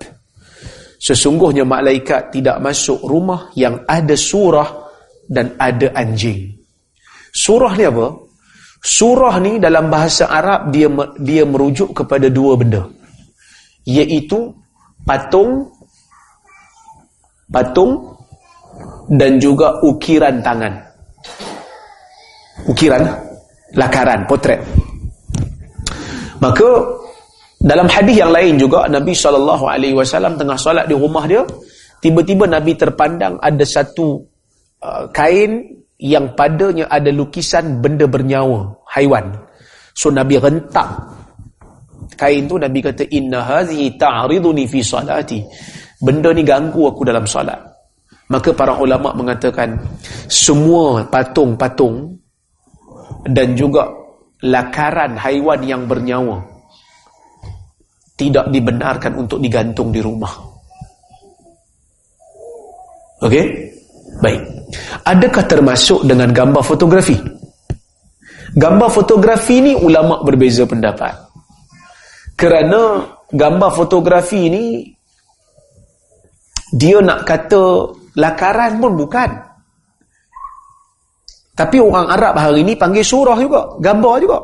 Sesungguhnya 0.99 1.63
malaikat 1.63 2.35
tidak 2.35 2.59
masuk 2.59 2.99
rumah 3.07 3.47
yang 3.55 3.87
ada 3.87 4.17
surah 4.19 4.67
dan 5.31 5.55
ada 5.55 5.95
anjing. 5.95 6.59
Surah 7.31 7.71
ni 7.79 7.87
apa? 7.87 8.26
Surah 8.87 9.35
ni 9.43 9.59
dalam 9.59 9.91
bahasa 9.91 10.31
Arab 10.31 10.71
dia 10.71 10.87
dia 11.19 11.43
merujuk 11.43 11.91
kepada 11.91 12.31
dua 12.31 12.55
benda. 12.55 12.87
Iaitu 13.83 14.55
patung 15.03 15.67
patung 17.51 18.15
dan 19.11 19.43
juga 19.43 19.83
ukiran 19.83 20.39
tangan. 20.39 20.73
Ukiran 22.71 23.03
lakaran 23.75 24.23
potret. 24.23 24.63
Maka 26.39 26.67
dalam 27.59 27.91
hadis 27.91 28.23
yang 28.23 28.31
lain 28.31 28.55
juga 28.55 28.87
Nabi 28.87 29.11
saw 29.11 29.35
tengah 30.39 30.55
solat 30.55 30.87
di 30.87 30.95
rumah 30.95 31.27
dia, 31.27 31.43
tiba-tiba 31.99 32.47
Nabi 32.47 32.79
terpandang 32.79 33.35
ada 33.43 33.65
satu 33.67 34.23
uh, 34.79 35.11
kain 35.11 35.75
yang 35.97 36.37
padanya 36.37 36.85
ada 36.89 37.09
lukisan 37.09 37.81
benda 37.81 38.05
bernyawa, 38.05 38.85
haiwan. 38.93 39.33
So 39.97 40.13
Nabi 40.13 40.37
rentak 40.37 41.17
kain 42.17 42.49
tu 42.49 42.57
Nabi 42.57 42.81
kata 42.81 43.05
inna 43.13 43.45
hazihi 43.45 43.97
ta'riduni 43.97 44.65
fi 44.65 44.79
salati. 44.81 45.41
Benda 45.97 46.29
ni 46.33 46.45
ganggu 46.45 46.89
aku 46.89 47.01
dalam 47.01 47.25
solat. 47.25 47.57
Maka 48.27 48.53
para 48.53 48.75
ulama 48.77 49.15
mengatakan 49.15 49.79
semua 50.27 51.01
patung-patung 51.07 52.13
dan 53.25 53.55
juga 53.57 53.87
lakaran 54.45 55.17
haiwan 55.17 55.63
yang 55.65 55.89
bernyawa 55.89 56.43
tidak 58.19 58.49
dibenarkan 58.51 59.13
untuk 59.17 59.41
digantung 59.41 59.89
di 59.89 60.01
rumah. 60.03 60.33
Okey? 63.25 63.76
Baik. 64.17 64.41
Adakah 65.05 65.43
termasuk 65.47 66.03
dengan 66.03 66.33
gambar 66.33 66.63
fotografi? 66.65 67.15
Gambar 68.57 68.89
fotografi 68.89 69.61
ni 69.61 69.73
ulama 69.77 70.25
berbeza 70.25 70.65
pendapat. 70.65 71.13
Kerana 72.33 73.05
gambar 73.29 73.71
fotografi 73.73 74.49
ni 74.49 74.65
dia 76.73 76.99
nak 76.99 77.23
kata 77.23 77.93
lakaran 78.17 78.81
pun 78.81 78.93
bukan. 78.97 79.29
Tapi 81.57 81.77
orang 81.81 82.13
Arab 82.13 82.37
hari 82.37 82.61
ni 82.61 82.77
panggil 82.77 83.01
surah 83.01 83.37
juga, 83.41 83.77
gambar 83.81 84.15
juga. 84.21 84.39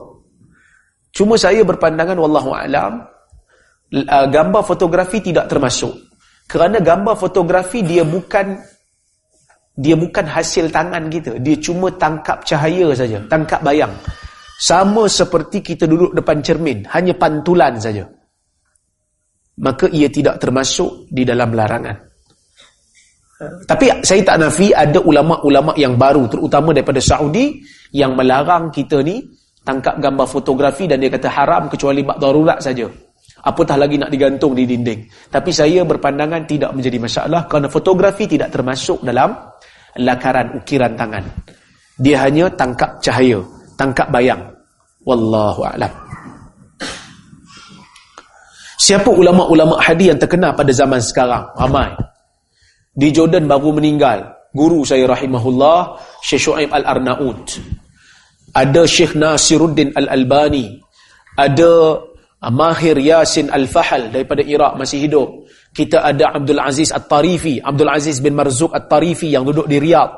Cuma 1.14 1.38
saya 1.38 1.62
berpandangan 1.62 2.18
wallahu 2.18 2.54
alam 2.58 3.06
gambar 4.30 4.62
fotografi 4.66 5.22
tidak 5.22 5.46
termasuk. 5.46 5.94
Kerana 6.50 6.82
gambar 6.82 7.14
fotografi 7.14 7.86
dia 7.86 8.02
bukan 8.02 8.58
dia 9.74 9.98
bukan 9.98 10.26
hasil 10.30 10.70
tangan 10.70 11.10
kita. 11.10 11.42
Dia 11.42 11.58
cuma 11.58 11.90
tangkap 11.98 12.46
cahaya 12.46 12.94
saja 12.94 13.18
tangkap 13.26 13.62
bayang. 13.66 13.94
Sama 14.62 15.10
seperti 15.10 15.66
kita 15.66 15.90
duduk 15.90 16.14
depan 16.14 16.40
cermin 16.46 16.86
hanya 16.94 17.18
pantulan 17.18 17.74
saja. 17.82 18.06
Maka 19.60 19.90
ia 19.90 20.10
tidak 20.10 20.42
termasuk 20.42 21.10
di 21.10 21.26
dalam 21.26 21.54
larangan. 21.54 21.98
Tapi 23.68 24.06
saya 24.06 24.22
tak 24.24 24.40
nafi 24.40 24.72
ada 24.72 25.04
ulama-ulama 25.04 25.76
yang 25.76 26.00
baru 26.00 26.32
terutama 26.32 26.72
daripada 26.72 27.02
Saudi 27.04 27.60
yang 27.92 28.16
melarang 28.16 28.72
kita 28.72 29.04
ni 29.04 29.20
tangkap 29.66 30.00
gambar 30.00 30.28
fotografi 30.30 30.88
dan 30.88 31.02
dia 31.02 31.12
kata 31.12 31.28
haram 31.28 31.68
kecuali 31.68 32.06
bak 32.06 32.22
darurat 32.22 32.62
saja. 32.64 32.88
Apatah 33.44 33.76
lagi 33.76 34.00
nak 34.00 34.08
digantung 34.08 34.56
di 34.56 34.64
dinding. 34.64 35.04
Tapi 35.28 35.52
saya 35.52 35.84
berpandangan 35.84 36.48
tidak 36.48 36.72
menjadi 36.72 36.96
masalah 36.96 37.44
kerana 37.52 37.68
fotografi 37.68 38.24
tidak 38.24 38.56
termasuk 38.56 39.04
dalam 39.04 39.36
lakaran 40.00 40.58
ukiran 40.58 40.94
tangan. 40.98 41.26
Dia 42.02 42.26
hanya 42.26 42.50
tangkap 42.54 42.98
cahaya, 43.04 43.42
tangkap 43.78 44.10
bayang. 44.10 44.42
Wallahu 45.04 45.62
a'lam. 45.68 45.92
Siapa 48.80 49.08
ulama-ulama 49.08 49.80
hadis 49.80 50.12
yang 50.12 50.20
terkenal 50.20 50.52
pada 50.58 50.72
zaman 50.76 51.00
sekarang? 51.00 51.48
Ramai. 51.56 51.94
Di 52.92 53.16
Jordan 53.16 53.48
baru 53.48 53.74
meninggal 53.74 54.28
guru 54.54 54.86
saya 54.86 55.10
rahimahullah 55.10 55.98
Syekh 56.22 56.52
Shu'aib 56.52 56.70
Al-Arnaud. 56.70 57.48
ada 58.54 58.86
Syekh 58.86 59.18
Nasiruddin 59.18 59.98
Al-Albani, 59.98 60.78
ada 61.34 61.98
Mahir 62.54 63.02
Yasin 63.02 63.50
Al-Fahal 63.50 64.14
daripada 64.14 64.46
Iraq 64.46 64.78
masih 64.78 65.10
hidup. 65.10 65.43
Kita 65.74 66.06
ada 66.06 66.38
Abdul 66.38 66.62
Aziz 66.62 66.94
At-Tarifi, 66.94 67.58
Abdul 67.58 67.90
Aziz 67.90 68.22
bin 68.22 68.38
Marzuq 68.38 68.70
At-Tarifi 68.78 69.34
yang 69.34 69.42
duduk 69.42 69.66
di 69.66 69.82
Riyadh, 69.82 70.14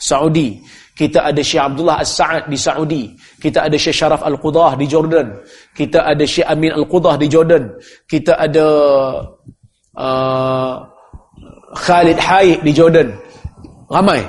Saudi. 0.00 0.64
Kita 0.94 1.26
ada 1.26 1.42
Syekh 1.42 1.60
Abdullah 1.60 2.00
As-Sa'ad 2.00 2.46
di 2.46 2.56
Saudi. 2.56 3.04
Kita 3.36 3.66
ada 3.66 3.74
Syekh 3.74 3.98
Sharaf 3.98 4.22
Al-Qudah 4.22 4.78
di 4.78 4.86
Jordan. 4.86 5.42
Kita 5.74 6.06
ada 6.06 6.22
Syekh 6.22 6.46
Amin 6.46 6.70
Al-Qudah 6.70 7.18
di 7.18 7.26
Jordan. 7.26 7.66
Kita 8.06 8.38
ada 8.38 8.66
uh, 9.98 10.74
Khalid 11.74 12.18
Haid 12.18 12.58
di 12.62 12.72
Jordan. 12.72 13.10
Ramai. 13.90 14.22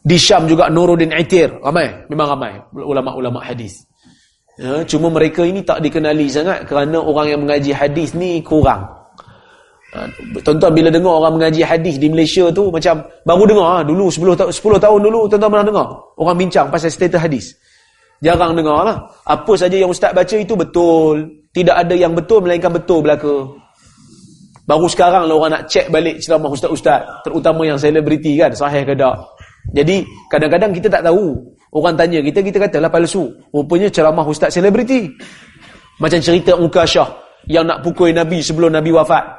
Di 0.00 0.16
Syam 0.16 0.48
juga 0.48 0.72
Nuruddin 0.72 1.12
Aitir. 1.12 1.52
Ramai. 1.60 2.08
Memang 2.08 2.32
ramai. 2.32 2.52
Ulama-ulama 2.72 3.44
hadis. 3.44 3.84
Ya, 4.56 4.88
cuma 4.88 5.12
mereka 5.12 5.44
ini 5.44 5.60
tak 5.60 5.84
dikenali 5.84 6.32
sangat 6.32 6.64
kerana 6.64 6.96
orang 6.96 7.26
yang 7.28 7.40
mengaji 7.44 7.76
hadis 7.76 8.16
ni 8.16 8.40
kurang. 8.40 8.88
Ha, 9.96 10.04
tuan-tuan 10.44 10.72
bila 10.76 10.92
dengar 10.92 11.24
orang 11.24 11.40
mengaji 11.40 11.64
hadis 11.64 11.96
di 11.96 12.12
Malaysia 12.12 12.52
tu 12.52 12.68
macam 12.68 13.00
baru 13.24 13.48
dengar 13.48 13.66
ha, 13.66 13.76
dulu 13.80 14.12
10 14.12 14.36
tahun 14.36 14.52
10 14.52 14.84
tahun 14.84 14.98
dulu 15.08 15.20
tuan-tuan 15.32 15.50
pernah 15.56 15.66
dengar 15.72 15.86
orang 16.20 16.36
bincang 16.36 16.68
pasal 16.68 16.92
status 16.92 17.16
hadis. 17.16 17.56
Jarang 18.24 18.56
dengar 18.56 18.80
lah. 18.84 18.96
Apa 19.28 19.52
saja 19.60 19.76
yang 19.76 19.92
ustaz 19.92 20.12
baca 20.16 20.36
itu 20.36 20.56
betul. 20.56 21.44
Tidak 21.52 21.72
ada 21.72 21.92
yang 21.92 22.16
betul 22.16 22.40
melainkan 22.44 22.72
betul 22.72 23.04
belaka. 23.04 23.44
Baru 24.64 24.88
sekarang 24.88 25.28
lah 25.28 25.36
orang 25.36 25.52
nak 25.52 25.62
cek 25.68 25.92
balik 25.92 26.18
ceramah 26.24 26.48
ustaz-ustaz. 26.48 27.04
Terutama 27.28 27.68
yang 27.68 27.76
selebriti 27.76 28.40
kan. 28.40 28.50
Sahih 28.56 28.88
ke 28.88 28.96
tak. 28.96 29.16
Jadi 29.76 30.00
kadang-kadang 30.32 30.72
kita 30.72 30.88
tak 30.88 31.04
tahu. 31.04 31.36
Orang 31.76 31.92
tanya 31.92 32.24
kita, 32.24 32.40
kita 32.40 32.56
katalah 32.64 32.88
palsu. 32.88 33.28
Rupanya 33.52 33.92
ceramah 33.92 34.24
ustaz 34.24 34.56
selebriti. 34.56 35.12
Macam 36.00 36.18
cerita 36.18 36.56
Mukasyah. 36.56 37.08
Yang 37.46 37.64
nak 37.68 37.78
pukul 37.84 38.16
Nabi 38.16 38.40
sebelum 38.40 38.72
Nabi 38.72 38.90
wafat. 38.96 39.35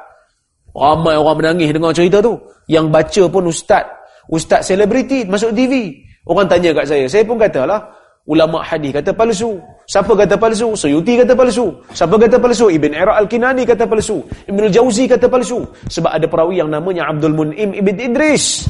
Ramai 0.74 1.16
orang 1.16 1.36
menangis 1.40 1.72
dengar 1.72 1.92
cerita 1.92 2.18
tu. 2.20 2.36
Yang 2.68 2.86
baca 2.92 3.22
pun 3.32 3.44
ustaz. 3.48 3.84
Ustaz 4.28 4.68
selebriti 4.68 5.24
masuk 5.24 5.56
TV. 5.56 6.04
Orang 6.28 6.44
tanya 6.44 6.76
kat 6.76 6.84
saya. 6.84 7.08
Saya 7.08 7.24
pun 7.24 7.40
katalah 7.40 7.80
ulama 8.28 8.60
hadis 8.60 8.92
kata 8.92 9.16
palsu. 9.16 9.56
Siapa 9.88 10.12
kata 10.12 10.36
palsu? 10.36 10.76
Suyuti 10.76 11.16
kata 11.16 11.32
palsu. 11.32 11.72
Siapa 11.96 12.14
kata 12.20 12.36
palsu? 12.36 12.68
Ibn 12.68 12.92
Ira 12.92 13.16
Al-Kinani 13.16 13.64
kata 13.64 13.88
palsu. 13.88 14.20
Ibn 14.44 14.60
Al-Jawzi 14.68 15.08
kata 15.08 15.26
palsu. 15.32 15.64
Sebab 15.88 16.12
ada 16.12 16.28
perawi 16.28 16.60
yang 16.60 16.68
namanya 16.68 17.08
Abdul 17.08 17.32
Mun'im 17.32 17.72
Ibn 17.72 17.96
Idris. 18.12 18.68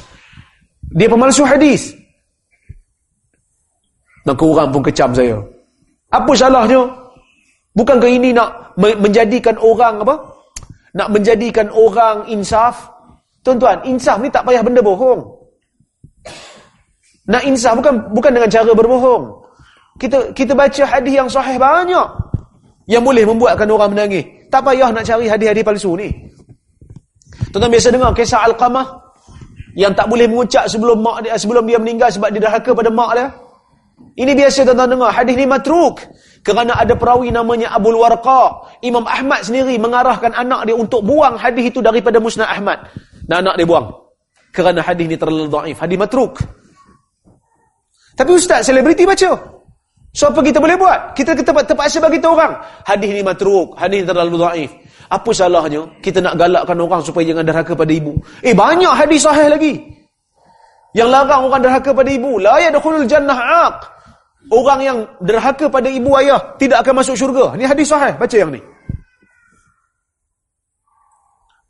Dia 0.94 1.10
pemalsu 1.10 1.42
hadis. 1.42 1.92
Maka 4.22 4.42
orang 4.46 4.70
pun 4.70 4.82
kecam 4.86 5.10
saya. 5.10 5.36
Apa 6.14 6.32
salahnya? 6.38 6.86
Bukankah 7.74 8.08
ini 8.08 8.30
nak 8.30 8.78
menjadikan 8.78 9.58
orang 9.58 10.06
apa? 10.06 10.37
Nak 10.96 11.08
menjadikan 11.12 11.68
orang 11.74 12.28
insaf? 12.32 12.88
Tuan-tuan, 13.44 13.84
insaf 13.84 14.20
ni 14.20 14.32
tak 14.32 14.44
payah 14.44 14.64
benda 14.64 14.80
bohong. 14.80 15.38
Nak 17.28 17.42
insaf 17.44 17.76
bukan 17.76 18.08
bukan 18.16 18.32
dengan 18.32 18.48
cara 18.48 18.72
berbohong. 18.72 19.24
Kita 20.00 20.32
kita 20.32 20.56
baca 20.56 20.82
hadis 20.88 21.12
yang 21.12 21.28
sahih 21.28 21.60
banyak 21.60 22.08
yang 22.88 23.04
boleh 23.04 23.28
membuatkan 23.28 23.68
orang 23.68 23.92
menangis. 23.92 24.24
Tak 24.48 24.64
payah 24.64 24.88
nak 24.88 25.04
cari 25.04 25.28
hadis-hadis 25.28 25.60
palsu 25.60 25.92
ni. 26.00 26.08
Tuan-tuan 27.52 27.68
biasa 27.68 27.88
dengar 27.92 28.10
kisah 28.16 28.48
Al-Qamah 28.48 28.86
yang 29.76 29.92
tak 29.92 30.08
boleh 30.08 30.24
mengucap 30.24 30.64
sebelum 30.72 31.04
mak 31.04 31.20
dia 31.20 31.36
sebelum 31.36 31.68
dia 31.68 31.76
meninggal 31.76 32.08
sebab 32.08 32.32
dia 32.32 32.40
derhaka 32.40 32.72
pada 32.72 32.88
mak 32.88 33.12
dia. 33.12 33.26
Ini 34.18 34.32
biasa 34.32 34.64
tuan-tuan 34.64 34.88
dengar 34.88 35.10
hadis 35.12 35.34
ni 35.36 35.44
matruk 35.44 36.00
kerana 36.42 36.78
ada 36.78 36.94
perawi 36.94 37.28
namanya 37.34 37.74
Abu 37.74 37.92
Warqa. 37.94 38.70
Imam 38.82 39.04
Ahmad 39.04 39.42
sendiri 39.44 39.76
mengarahkan 39.76 40.32
anak 40.32 40.70
dia 40.70 40.76
untuk 40.76 41.02
buang 41.02 41.34
hadis 41.34 41.70
itu 41.74 41.82
daripada 41.82 42.22
Musnad 42.22 42.48
Ahmad. 42.48 42.78
Dan 43.28 43.44
anak 43.44 43.60
dia 43.60 43.66
buang. 43.68 43.86
Kerana 44.54 44.80
hadis 44.80 45.06
ni 45.06 45.16
terlalu 45.18 45.46
dhaif, 45.50 45.76
hadis 45.76 45.98
matruk. 46.00 46.40
Tapi 48.16 48.30
ustaz 48.34 48.66
selebriti 48.66 49.04
baca. 49.06 49.58
So 50.16 50.32
apa 50.32 50.40
kita 50.40 50.58
boleh 50.58 50.74
buat? 50.74 51.14
Kita 51.14 51.36
terpaksa 51.36 52.00
bagi 52.00 52.18
tahu 52.18 52.34
orang. 52.34 52.58
Hadis 52.82 53.10
ni 53.12 53.22
matruk, 53.22 53.76
hadis 53.76 54.02
ni 54.02 54.06
terlalu 54.08 54.36
dhaif. 54.40 54.70
Apa 55.08 55.30
salahnya 55.32 55.88
kita 56.04 56.20
nak 56.20 56.36
galakkan 56.36 56.76
orang 56.80 57.00
supaya 57.00 57.24
jangan 57.28 57.44
derhaka 57.44 57.72
pada 57.72 57.92
ibu? 57.92 58.16
Eh 58.44 58.52
banyak 58.52 58.92
hadis 58.92 59.24
sahih 59.24 59.48
lagi. 59.52 59.78
Yang 60.96 61.08
larang 61.12 61.42
orang 61.48 61.60
derhaka 61.64 61.90
pada 61.92 62.10
ibu. 62.10 62.40
La 62.40 62.56
yadkhulul 62.60 63.04
jannah 63.04 63.36
aq. 63.68 63.97
Orang 64.48 64.80
yang 64.80 64.98
derhaka 65.20 65.66
pada 65.66 65.90
ibu 65.90 66.14
ayah 66.16 66.38
tidak 66.56 66.86
akan 66.86 67.02
masuk 67.02 67.18
syurga. 67.18 67.58
Ni 67.58 67.66
hadis 67.66 67.90
sahih, 67.90 68.14
baca 68.14 68.36
yang 68.38 68.54
ni. 68.54 68.62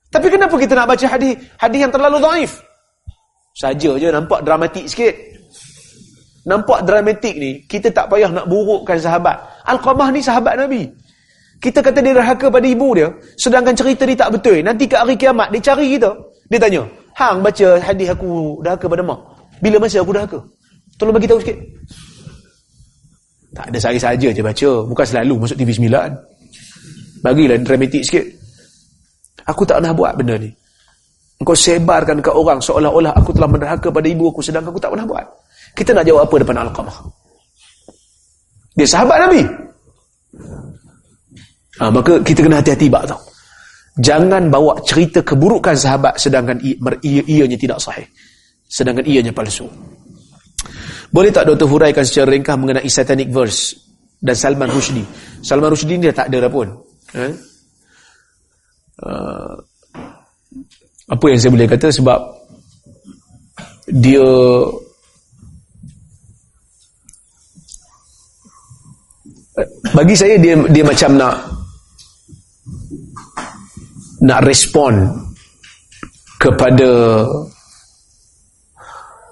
Tapi 0.08 0.26
kenapa 0.28 0.54
kita 0.56 0.72
nak 0.76 0.88
baca 0.88 1.06
hadis 1.08 1.36
hadis 1.58 1.80
yang 1.84 1.92
terlalu 1.92 2.18
dhaif? 2.22 2.52
Saja 3.56 3.90
je 3.98 4.08
nampak 4.12 4.44
dramatik 4.44 4.86
sikit. 4.86 5.14
Nampak 6.48 6.86
dramatik 6.86 7.34
ni, 7.36 7.50
kita 7.68 7.92
tak 7.92 8.08
payah 8.08 8.30
nak 8.32 8.48
burukkan 8.48 8.96
sahabat. 8.96 9.36
Al-Qamah 9.68 10.08
ni 10.14 10.20
sahabat 10.24 10.56
Nabi. 10.56 10.88
Kita 11.58 11.82
kata 11.82 11.98
dia 12.00 12.14
rahaka 12.14 12.48
pada 12.48 12.64
ibu 12.64 12.94
dia, 12.94 13.10
sedangkan 13.36 13.74
cerita 13.74 14.06
dia 14.06 14.16
tak 14.16 14.38
betul. 14.38 14.62
Nanti 14.62 14.86
ke 14.88 14.96
hari 14.96 15.18
kiamat, 15.18 15.50
dia 15.52 15.60
cari 15.60 15.98
kita. 15.98 16.14
Dia 16.48 16.56
tanya, 16.62 16.86
Hang 17.18 17.42
baca 17.42 17.82
hadis 17.82 18.14
aku 18.14 18.62
dahaka 18.62 18.86
pada 18.86 19.02
mak. 19.02 19.18
Bila 19.58 19.82
masa 19.82 19.98
aku 19.98 20.14
dahaka? 20.14 20.38
Tolong 21.02 21.10
bagi 21.10 21.26
tahu 21.26 21.42
sikit. 21.42 21.58
Tak 23.58 23.74
ada 23.74 23.78
saya 23.82 23.98
saja 23.98 24.30
je 24.30 24.38
baca. 24.38 24.70
Bukan 24.86 25.02
selalu 25.02 25.34
masuk 25.42 25.58
TV 25.58 25.74
9. 25.74 25.90
Bagilah 27.26 27.58
dramatik 27.58 28.06
sikit. 28.06 28.22
Aku 29.50 29.66
tak 29.66 29.82
pernah 29.82 29.90
buat 29.90 30.14
benda 30.14 30.38
ni. 30.38 30.46
Engkau 31.42 31.58
sebarkan 31.58 32.22
ke 32.22 32.30
orang 32.30 32.62
seolah-olah 32.62 33.18
aku 33.18 33.34
telah 33.34 33.50
menderhaka 33.50 33.90
pada 33.90 34.06
ibu 34.06 34.30
aku 34.30 34.46
sedangkan 34.46 34.70
aku 34.70 34.78
tak 34.78 34.94
pernah 34.94 35.06
buat. 35.10 35.26
Kita 35.74 35.90
nak 35.90 36.06
jawab 36.06 36.30
apa 36.30 36.34
depan 36.38 36.56
Al-Qamah? 36.70 36.96
Dia 38.78 38.86
sahabat 38.86 39.16
Nabi. 39.26 39.42
Ha, 41.78 41.90
maka 41.90 42.12
kita 42.22 42.46
kena 42.46 42.62
hati-hati 42.62 42.86
bak 42.86 43.10
tau. 43.10 43.18
Jangan 43.98 44.46
bawa 44.50 44.78
cerita 44.86 45.22
keburukan 45.26 45.74
sahabat 45.74 46.14
sedangkan 46.14 46.62
ia, 46.62 47.22
ianya 47.26 47.58
tidak 47.58 47.82
sahih. 47.82 48.06
Sedangkan 48.70 49.02
ianya 49.02 49.34
palsu. 49.34 49.66
Boleh 51.08 51.32
tak 51.32 51.48
Dr. 51.48 51.68
huraikan 51.68 52.04
secara 52.04 52.36
ringkas 52.36 52.56
mengenai 52.60 52.88
satanic 52.88 53.32
verse 53.32 53.72
dan 54.20 54.36
Salman 54.36 54.68
Rushdie? 54.68 55.04
Salman 55.40 55.72
Rushdie 55.72 55.96
ni 55.96 56.08
dia 56.08 56.12
tak 56.12 56.28
ada 56.28 56.48
dah 56.48 56.52
pun. 56.52 56.68
Eh? 57.16 57.32
Uh, 58.98 59.54
apa 61.08 61.24
yang 61.30 61.38
saya 61.40 61.54
boleh 61.54 61.70
kata 61.70 61.88
sebab 61.88 62.18
dia 63.88 64.28
bagi 69.96 70.14
saya 70.14 70.36
dia 70.36 70.54
dia 70.68 70.84
macam 70.84 71.16
nak 71.16 71.34
nak 74.20 74.40
respon 74.44 75.08
kepada 76.36 77.24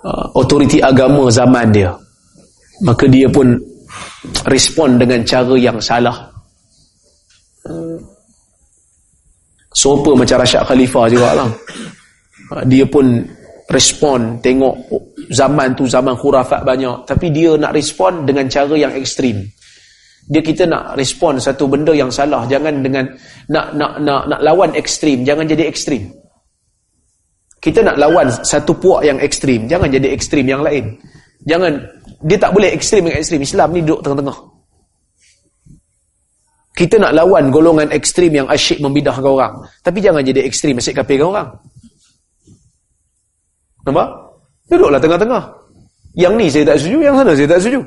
uh, 0.07 0.27
otoriti 0.39 0.79
agama 0.79 1.27
zaman 1.29 1.67
dia. 1.75 1.91
Maka 2.87 3.11
dia 3.11 3.27
pun 3.27 3.57
respon 4.47 5.01
dengan 5.01 5.25
cara 5.27 5.55
yang 5.59 5.79
salah. 5.83 6.15
Sopa 9.77 10.15
macam 10.15 10.37
Rashad 10.41 10.63
Khalifah 10.65 11.05
juga 11.11 11.31
lah. 11.35 11.49
Uh, 12.55 12.63
dia 12.71 12.87
pun 12.87 13.27
respon 13.67 14.39
tengok 14.39 14.79
zaman 15.35 15.75
tu 15.75 15.91
zaman 15.91 16.15
khurafat 16.15 16.63
banyak. 16.63 17.03
Tapi 17.09 17.27
dia 17.35 17.59
nak 17.59 17.75
respon 17.75 18.23
dengan 18.23 18.47
cara 18.47 18.75
yang 18.79 18.95
ekstrim. 18.95 19.43
Dia 20.27 20.43
kita 20.43 20.67
nak 20.67 20.99
respon 20.99 21.39
satu 21.39 21.71
benda 21.71 21.95
yang 21.95 22.11
salah. 22.11 22.47
Jangan 22.51 22.83
dengan 22.83 23.07
nak 23.47 23.75
nak 23.79 24.03
nak 24.03 24.27
nak 24.27 24.41
lawan 24.43 24.75
ekstrim. 24.75 25.23
Jangan 25.23 25.47
jadi 25.47 25.71
ekstrim 25.71 26.26
kita 27.67 27.83
nak 27.83 27.99
lawan 27.99 28.31
satu 28.31 28.79
puak 28.79 29.03
yang 29.03 29.19
ekstrim 29.19 29.67
jangan 29.67 29.91
jadi 29.91 30.15
ekstrim 30.15 30.47
yang 30.47 30.63
lain. 30.63 30.95
Jangan 31.51 31.83
dia 32.23 32.39
tak 32.39 32.55
boleh 32.55 32.71
ekstrim 32.71 33.11
dengan 33.11 33.19
ekstrim. 33.19 33.43
Islam 33.43 33.75
ni 33.75 33.83
duduk 33.83 34.07
tengah-tengah. 34.07 34.39
Kita 36.77 36.95
nak 37.03 37.13
lawan 37.19 37.51
golongan 37.51 37.91
ekstrim 37.91 38.31
yang 38.31 38.47
asyik 38.47 38.79
membidahkan 38.79 39.27
orang. 39.27 39.67
Tapi 39.83 39.99
jangan 39.99 40.23
jadi 40.23 40.47
ekstrim 40.47 40.79
asyik 40.79 40.95
kafirkan 41.03 41.27
orang. 41.35 41.49
Nampak? 43.83 44.09
Duduklah 44.71 45.03
tengah-tengah. 45.03 45.43
Yang 46.15 46.33
ni 46.39 46.47
saya 46.47 46.65
tak 46.71 46.77
setuju 46.79 46.99
yang 47.03 47.15
sana 47.19 47.33
saya 47.35 47.49
tak 47.51 47.61
setuju. 47.67 47.81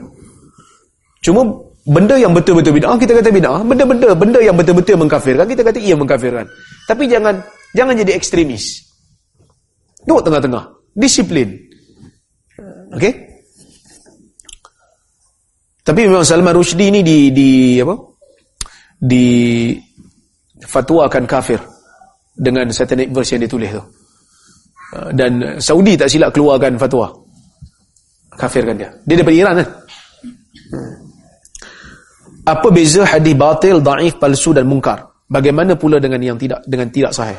Cuma 1.24 1.42
benda 1.88 2.20
yang 2.20 2.36
betul-betul 2.36 2.76
bid'ah 2.76 3.00
kita 3.00 3.16
kata 3.16 3.32
bid'ah. 3.32 3.64
Benda-benda 3.64 4.12
benda 4.12 4.40
yang 4.44 4.60
betul-betul 4.60 5.00
mengkafirkan 5.00 5.48
kita 5.48 5.64
kata 5.64 5.80
ia 5.80 5.96
mengkafirkan. 5.96 6.52
Tapi 6.84 7.08
jangan 7.08 7.40
jangan 7.72 7.96
jadi 7.96 8.20
ekstremis 8.20 8.89
duduk 10.10 10.26
tengah-tengah 10.26 10.64
disiplin 10.98 11.54
okey 12.98 13.30
Tapi 15.90 16.06
memang 16.06 16.22
Salman 16.22 16.54
Rushdie 16.54 16.94
ni 16.94 17.02
di 17.02 17.34
di 17.34 17.50
apa? 17.82 17.98
Di 19.02 19.26
fatwakan 20.62 21.26
kafir 21.26 21.58
dengan 22.38 22.70
satanic 22.70 23.10
verse 23.10 23.34
yang 23.34 23.42
ditulis 23.42 23.74
tu. 23.74 23.82
Uh, 24.94 25.10
dan 25.18 25.58
Saudi 25.58 25.98
tak 25.98 26.14
silap 26.14 26.30
keluarkan 26.30 26.78
fatwa. 26.78 27.10
Kafirkan 28.38 28.78
dia. 28.78 28.94
Dia 29.02 29.18
daripada 29.18 29.38
Iran 29.42 29.54
kan? 29.58 29.68
Apa 32.54 32.68
beza 32.70 33.02
hadis 33.10 33.34
batil, 33.34 33.82
daif, 33.82 34.22
palsu 34.22 34.54
dan 34.54 34.70
mungkar? 34.70 35.10
Bagaimana 35.26 35.74
pula 35.74 35.98
dengan 35.98 36.22
yang 36.22 36.38
tidak 36.38 36.62
dengan 36.70 36.94
tidak 36.94 37.18
sahih? 37.18 37.38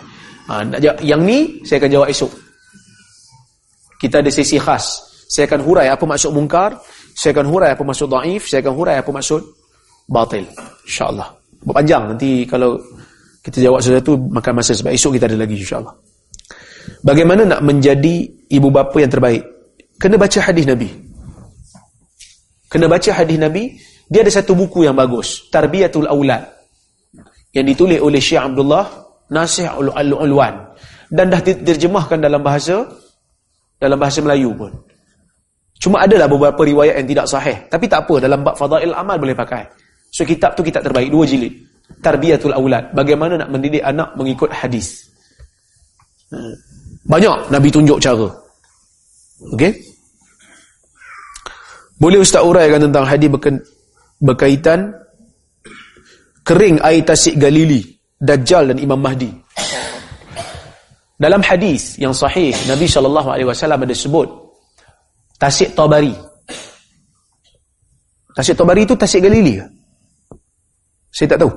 Ha, 0.50 0.66
yang 1.06 1.22
ni 1.22 1.62
saya 1.62 1.78
akan 1.78 1.90
jawab 1.90 2.10
esok. 2.10 2.49
Kita 4.00 4.24
ada 4.24 4.32
sesi 4.32 4.56
khas. 4.56 5.12
Saya 5.28 5.44
akan 5.46 5.60
hurai 5.62 5.86
apa 5.92 6.02
maksud 6.08 6.32
mungkar, 6.32 6.80
saya 7.12 7.36
akan 7.36 7.46
hurai 7.52 7.70
apa 7.76 7.84
maksud 7.84 8.08
daif, 8.08 8.48
saya 8.48 8.64
akan 8.64 8.74
hurai 8.74 8.96
apa 8.98 9.10
maksud 9.12 9.40
batil. 10.08 10.48
Insya-Allah. 10.88 11.28
Berpanjang 11.60 12.16
nanti 12.16 12.48
kalau 12.48 12.80
kita 13.44 13.60
jawab 13.60 13.84
sesuatu 13.84 14.16
makan 14.16 14.52
masa 14.58 14.72
sebab 14.72 14.90
esok 14.90 15.20
kita 15.20 15.28
ada 15.28 15.38
lagi 15.38 15.54
insya-Allah. 15.60 15.94
Bagaimana 17.04 17.46
nak 17.46 17.60
menjadi 17.62 18.26
ibu 18.50 18.68
bapa 18.72 18.96
yang 18.98 19.12
terbaik? 19.12 19.44
Kena 20.00 20.16
baca 20.16 20.38
hadis 20.40 20.64
Nabi. 20.64 20.88
Kena 22.66 22.88
baca 22.88 23.10
hadis 23.12 23.36
Nabi. 23.36 23.76
Dia 24.10 24.26
ada 24.26 24.32
satu 24.32 24.58
buku 24.58 24.88
yang 24.88 24.96
bagus. 24.96 25.46
Tarbiyatul 25.52 26.08
Aulad. 26.10 26.42
Yang 27.54 27.76
ditulis 27.76 28.00
oleh 28.02 28.18
Syekh 28.18 28.42
Abdullah 28.42 28.84
Nasih 29.30 29.70
Al-Ulwan. 29.70 30.74
Dan 31.06 31.30
dah 31.30 31.38
diterjemahkan 31.38 32.18
dalam 32.18 32.42
bahasa 32.42 32.86
dalam 33.80 33.96
bahasa 33.96 34.20
Melayu 34.20 34.52
pun. 34.52 34.70
Cuma 35.80 36.04
adalah 36.04 36.28
beberapa 36.28 36.60
riwayat 36.60 37.00
yang 37.00 37.08
tidak 37.08 37.26
sahih. 37.32 37.56
Tapi 37.72 37.88
tak 37.88 38.04
apa. 38.04 38.20
Dalam 38.20 38.44
bab 38.44 38.52
fadail 38.60 38.92
amal 38.92 39.16
boleh 39.16 39.32
pakai. 39.32 39.64
So 40.12 40.28
kitab 40.28 40.52
tu 40.52 40.60
kitab 40.60 40.84
terbaik. 40.84 41.08
Dua 41.08 41.24
jilid. 41.24 41.56
Tarbiyatul 42.04 42.52
Aulad. 42.52 42.92
Bagaimana 42.92 43.40
nak 43.40 43.48
mendidik 43.48 43.80
anak 43.80 44.12
mengikut 44.20 44.52
hadis. 44.52 45.08
Hmm. 46.28 46.52
Banyak 47.08 47.48
Nabi 47.48 47.68
tunjuk 47.72 47.96
cara. 47.96 48.28
Okey? 49.56 49.72
Boleh 51.96 52.20
Ustaz 52.20 52.44
uraikan 52.44 52.84
tentang 52.84 53.08
hadis 53.08 53.28
berkaitan 54.20 54.92
kering 56.44 56.80
air 56.84 57.04
tasik 57.04 57.40
Galili, 57.40 57.84
Dajjal 58.20 58.72
dan 58.72 58.78
Imam 58.80 59.00
Mahdi. 59.00 59.32
Dalam 61.20 61.44
hadis 61.44 62.00
yang 62.00 62.16
sahih, 62.16 62.56
Nabi 62.64 62.88
SAW 62.88 63.44
ada 63.44 63.92
sebut 63.92 64.24
tasik 65.36 65.76
Tabari. 65.76 66.16
Tasik 68.32 68.56
Tabari 68.56 68.88
itu 68.88 68.96
tasik 68.96 69.28
Galili 69.28 69.60
ke? 69.60 69.66
Saya 71.12 71.36
tak 71.36 71.44
tahu. 71.44 71.52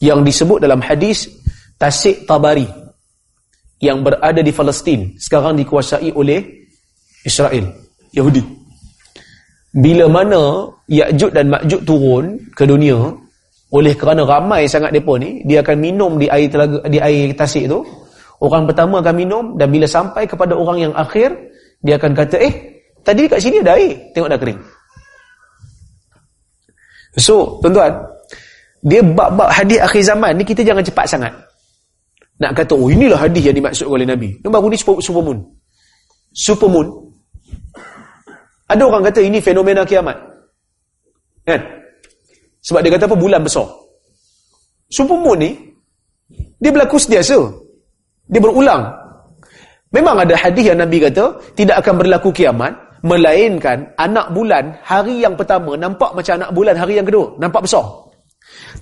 Yang 0.00 0.32
disebut 0.32 0.58
dalam 0.64 0.80
hadis 0.80 1.28
tasik 1.76 2.24
Tabari 2.24 2.64
yang 3.84 4.00
berada 4.00 4.40
di 4.40 4.52
Palestin 4.56 5.12
sekarang 5.20 5.60
dikuasai 5.60 6.16
oleh 6.16 6.40
Israel, 7.20 7.68
Yahudi. 8.16 8.40
Bila 9.76 10.08
mana 10.08 10.72
Ya'jud 10.88 11.36
dan 11.36 11.52
Ma'jud 11.52 11.84
turun 11.84 12.40
ke 12.56 12.64
dunia 12.64 13.12
oleh 13.76 13.92
kerana 13.92 14.24
ramai 14.24 14.64
sangat 14.64 14.96
depa 14.96 15.20
ni, 15.20 15.44
dia 15.44 15.60
akan 15.60 15.76
minum 15.76 16.16
di 16.16 16.32
air 16.32 16.48
telaga 16.48 16.80
di 16.88 16.96
air 16.96 17.36
tasik 17.36 17.68
tu. 17.68 17.84
Orang 18.36 18.68
pertama 18.68 19.00
akan 19.00 19.14
minum 19.16 19.44
dan 19.56 19.72
bila 19.72 19.88
sampai 19.88 20.28
kepada 20.28 20.52
orang 20.52 20.90
yang 20.90 20.92
akhir, 20.92 21.32
dia 21.80 21.96
akan 21.96 22.12
kata, 22.12 22.36
"Eh, 22.36 22.54
tadi 23.00 23.24
kat 23.28 23.40
sini 23.40 23.64
ada 23.64 23.80
air, 23.80 24.12
tengok 24.12 24.28
dah 24.28 24.38
kering." 24.38 24.60
So, 27.16 27.56
tuan-tuan, 27.64 27.96
dia 28.84 29.00
bab-bab 29.00 29.48
hadis 29.48 29.80
akhir 29.80 30.02
zaman 30.04 30.36
ni 30.36 30.44
kita 30.44 30.60
jangan 30.60 30.84
cepat 30.84 31.06
sangat. 31.08 31.32
Nak 32.36 32.52
kata, 32.52 32.76
oh 32.76 32.92
inilah 32.92 33.16
hadis 33.16 33.48
yang 33.48 33.56
dimaksud 33.56 33.88
oleh 33.88 34.04
Nabi. 34.04 34.36
Yang 34.44 34.52
baru 34.52 34.66
ni 34.68 34.76
super, 34.76 34.96
supermoon. 35.00 35.38
Supermoon. 36.36 36.86
Ada 38.68 38.82
orang 38.84 39.02
kata 39.08 39.24
ini 39.24 39.40
fenomena 39.40 39.88
kiamat. 39.88 40.20
Kan? 41.48 41.60
Sebab 42.60 42.84
dia 42.84 42.92
kata 42.92 43.08
apa? 43.08 43.16
Bulan 43.16 43.40
besar. 43.40 43.64
Supermoon 44.92 45.38
ni, 45.40 45.50
dia 46.60 46.68
berlaku 46.68 47.00
setiasa. 47.00 47.40
Dia 48.26 48.40
berulang. 48.42 48.82
Memang 49.94 50.18
ada 50.18 50.34
hadis 50.34 50.66
yang 50.66 50.82
Nabi 50.82 50.98
kata, 50.98 51.54
tidak 51.54 51.80
akan 51.80 51.94
berlaku 52.02 52.34
kiamat, 52.34 52.74
melainkan 53.06 53.94
anak 53.94 54.34
bulan 54.34 54.74
hari 54.82 55.22
yang 55.22 55.38
pertama 55.38 55.78
nampak 55.78 56.10
macam 56.10 56.42
anak 56.42 56.50
bulan 56.50 56.74
hari 56.74 56.98
yang 56.98 57.06
kedua. 57.06 57.38
Nampak 57.38 57.64
besar. 57.64 57.86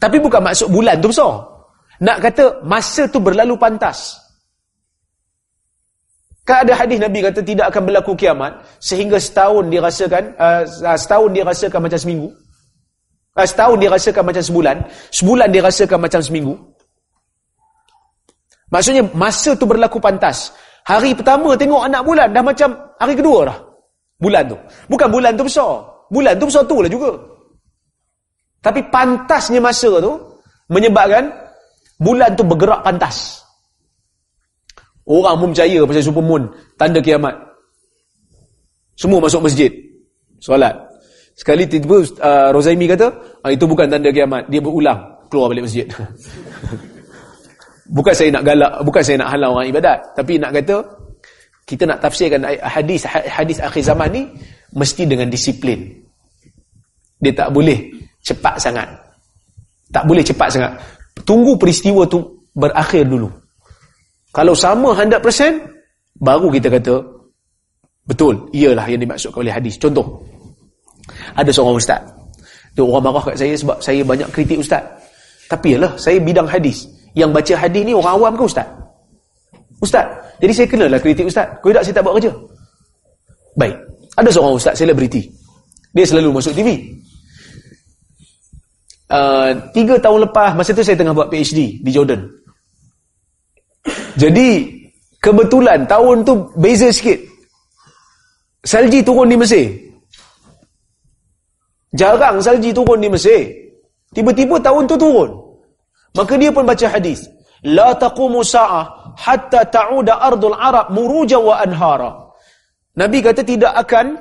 Tapi 0.00 0.16
bukan 0.16 0.40
maksud 0.40 0.68
bulan 0.72 0.96
tu 1.00 1.12
besar. 1.12 1.44
Nak 2.00 2.18
kata 2.24 2.44
masa 2.66 3.06
tu 3.06 3.20
berlalu 3.20 3.54
pantas. 3.60 4.18
Kan 6.44 6.68
ada 6.68 6.76
hadis 6.76 7.00
Nabi 7.00 7.24
kata 7.24 7.40
tidak 7.40 7.72
akan 7.72 7.82
berlaku 7.88 8.12
kiamat 8.12 8.60
sehingga 8.76 9.16
setahun 9.16 9.72
dirasakan 9.72 10.36
uh, 10.36 10.62
setahun 10.96 11.32
dirasakan 11.32 11.80
macam 11.80 12.00
seminggu. 12.00 12.28
Uh, 13.32 13.46
setahun 13.48 13.80
dirasakan 13.80 14.22
macam 14.28 14.44
sebulan, 14.44 14.76
sebulan 15.08 15.48
dirasakan 15.48 15.98
macam 16.00 16.20
seminggu. 16.20 16.54
Maksudnya 18.74 19.06
masa 19.14 19.54
tu 19.54 19.70
berlaku 19.70 20.02
pantas. 20.02 20.50
Hari 20.82 21.14
pertama 21.14 21.54
tengok 21.54 21.86
anak 21.86 22.02
bulan 22.02 22.34
dah 22.34 22.42
macam 22.42 22.74
hari 22.98 23.14
kedua 23.14 23.46
dah. 23.46 23.58
Bulan 24.18 24.50
tu. 24.50 24.58
Bukan 24.90 25.08
bulan 25.14 25.38
tu 25.38 25.46
besar. 25.46 25.78
Bulan 26.10 26.34
tu 26.34 26.50
besar 26.50 26.66
tu 26.66 26.82
lah 26.82 26.90
juga. 26.90 27.14
Tapi 28.58 28.82
pantasnya 28.90 29.62
masa 29.62 30.02
tu 30.02 30.18
menyebabkan 30.66 31.30
bulan 32.02 32.34
tu 32.34 32.42
bergerak 32.42 32.82
pantas. 32.82 33.46
Orang 35.06 35.36
pun 35.38 35.48
percaya 35.54 35.84
pasal 35.84 36.02
supermoon, 36.02 36.42
tanda 36.80 36.98
kiamat. 36.98 37.36
Semua 38.96 39.20
masuk 39.20 39.44
masjid. 39.44 39.70
Solat. 40.40 40.74
Sekali 41.36 41.68
tiba-tiba 41.68 42.24
uh, 42.24 42.48
Rozaimi 42.56 42.88
kata, 42.88 43.12
ah, 43.44 43.50
itu 43.52 43.68
bukan 43.68 43.86
tanda 43.86 44.08
kiamat, 44.08 44.48
dia 44.48 44.64
berulang 44.64 45.28
keluar 45.28 45.52
balik 45.52 45.68
masjid. 45.68 45.84
bukan 47.90 48.14
saya 48.16 48.28
nak 48.32 48.44
galak, 48.46 48.72
bukan 48.84 49.02
saya 49.04 49.16
nak 49.20 49.30
halang 49.34 49.50
orang 49.52 49.68
ibadat, 49.68 49.98
tapi 50.16 50.40
nak 50.40 50.52
kata 50.56 50.76
kita 51.64 51.88
nak 51.88 51.98
tafsirkan 52.04 52.44
hadis 52.60 53.08
hadis 53.08 53.56
akhir 53.60 53.82
zaman 53.84 54.08
ni 54.12 54.22
mesti 54.76 55.08
dengan 55.08 55.28
disiplin. 55.32 56.04
Dia 57.20 57.32
tak 57.32 57.56
boleh 57.56 57.88
cepat 58.20 58.60
sangat. 58.60 58.88
Tak 59.88 60.04
boleh 60.04 60.20
cepat 60.20 60.48
sangat. 60.52 60.72
Tunggu 61.24 61.56
peristiwa 61.56 62.04
tu 62.04 62.20
berakhir 62.52 63.08
dulu. 63.08 63.32
Kalau 64.34 64.52
sama 64.52 64.90
100%, 64.92 65.22
baru 66.18 66.50
kita 66.50 66.66
kata, 66.66 66.94
betul, 68.02 68.50
iyalah 68.50 68.84
yang 68.90 69.06
dimaksudkan 69.06 69.46
oleh 69.46 69.54
hadis. 69.54 69.78
Contoh, 69.78 70.26
ada 71.38 71.48
seorang 71.54 71.78
ustaz. 71.78 72.02
Dia 72.74 72.82
orang 72.82 73.06
marah 73.06 73.22
kat 73.22 73.38
saya 73.38 73.54
sebab 73.54 73.78
saya 73.78 74.02
banyak 74.02 74.26
kritik 74.34 74.58
ustaz. 74.58 74.82
Tapi 75.46 75.78
yalah, 75.78 75.94
saya 75.94 76.18
bidang 76.18 76.50
hadis. 76.50 76.90
Yang 77.14 77.30
baca 77.30 77.54
hadis 77.54 77.82
ni 77.86 77.94
orang 77.94 78.14
awam 78.18 78.32
ke 78.34 78.42
ustaz? 78.42 78.66
Ustaz. 79.78 80.06
Jadi 80.42 80.52
saya 80.52 80.66
kenalah 80.66 80.98
kritik 80.98 81.30
ustaz. 81.30 81.46
Kalau 81.62 81.72
tak, 81.74 81.82
saya 81.86 81.94
tak 81.94 82.02
buat 82.02 82.14
kerja. 82.18 82.32
Baik. 83.54 83.74
Ada 84.18 84.28
seorang 84.34 84.54
ustaz, 84.58 84.74
selebriti. 84.74 85.22
Dia 85.94 86.04
selalu 86.06 86.34
masuk 86.34 86.58
TV. 86.58 86.74
Uh, 89.06 89.54
tiga 89.70 89.94
tahun 90.02 90.26
lepas, 90.26 90.58
masa 90.58 90.74
tu 90.74 90.82
saya 90.82 90.98
tengah 90.98 91.14
buat 91.14 91.30
PhD 91.30 91.78
di 91.78 91.90
Jordan. 91.94 92.26
Jadi, 94.18 94.66
kebetulan 95.22 95.86
tahun 95.86 96.26
tu 96.26 96.50
beza 96.58 96.90
sikit. 96.90 97.22
Salji 98.64 99.04
turun 99.04 99.30
di 99.30 99.36
Mesir. 99.38 99.70
Jarang 101.94 102.42
salji 102.42 102.74
turun 102.74 102.98
di 102.98 103.12
Mesir. 103.12 103.54
Tiba-tiba 104.10 104.58
tahun 104.58 104.88
tu 104.88 104.96
turun. 104.98 105.43
Maka 106.14 106.38
dia 106.38 106.54
pun 106.54 106.62
baca 106.62 106.86
hadis. 106.86 107.26
La 107.64 107.96
taqumu 107.96 108.44
sa'ah 108.46 109.16
hatta 109.18 109.66
ta'uda 109.66 110.20
ardul 110.22 110.54
Arab 110.54 110.94
muruja 110.94 111.40
wa 111.42 111.58
anhara. 111.58 112.30
Nabi 112.94 113.18
kata 113.18 113.42
tidak 113.42 113.74
akan 113.74 114.20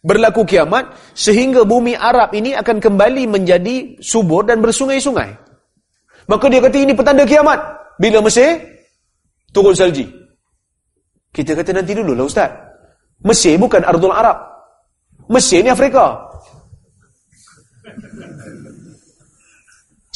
berlaku 0.00 0.48
kiamat 0.48 0.96
sehingga 1.12 1.66
bumi 1.68 1.92
Arab 1.92 2.32
ini 2.32 2.56
akan 2.56 2.80
kembali 2.80 3.28
menjadi 3.28 4.00
subur 4.00 4.48
dan 4.48 4.64
bersungai-sungai. 4.64 5.34
Maka 6.30 6.44
dia 6.48 6.62
kata 6.64 6.76
ini 6.80 6.96
petanda 6.96 7.28
kiamat. 7.28 7.58
Bila 8.00 8.24
Mesir 8.24 8.60
turun 9.52 9.76
salji. 9.76 10.08
Kita 11.32 11.52
kata 11.52 11.76
nanti 11.76 11.92
dulu 11.92 12.16
lah 12.16 12.24
Ustaz. 12.24 12.48
Mesir 13.24 13.60
bukan 13.60 13.84
Ardul 13.84 14.14
Arab. 14.14 14.40
Mesir 15.28 15.60
ni 15.60 15.68
Afrika. 15.68 16.32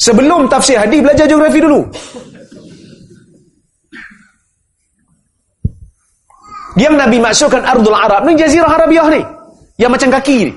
Sebelum 0.01 0.49
tafsir 0.49 0.81
hadis 0.81 1.05
belajar 1.05 1.29
geografi 1.29 1.61
dulu. 1.61 1.85
Yang 6.73 6.95
Nabi 6.97 7.17
maksudkan 7.21 7.61
Ardul 7.61 7.93
Arab 7.93 8.25
ni 8.25 8.33
Jazirah 8.33 8.81
Arabiah 8.81 9.07
ni. 9.13 9.21
Yang 9.77 9.91
macam 9.93 10.09
kaki 10.17 10.37
ni. 10.49 10.53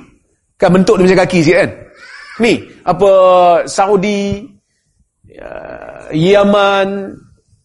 Kan 0.56 0.72
bentuk 0.72 0.96
dia 0.96 1.04
macam 1.12 1.20
kaki 1.28 1.38
sikit 1.44 1.58
kan. 1.60 1.70
Ni, 2.40 2.52
apa 2.88 3.10
Saudi, 3.68 4.48
uh, 5.36 6.08
Yaman, 6.08 7.12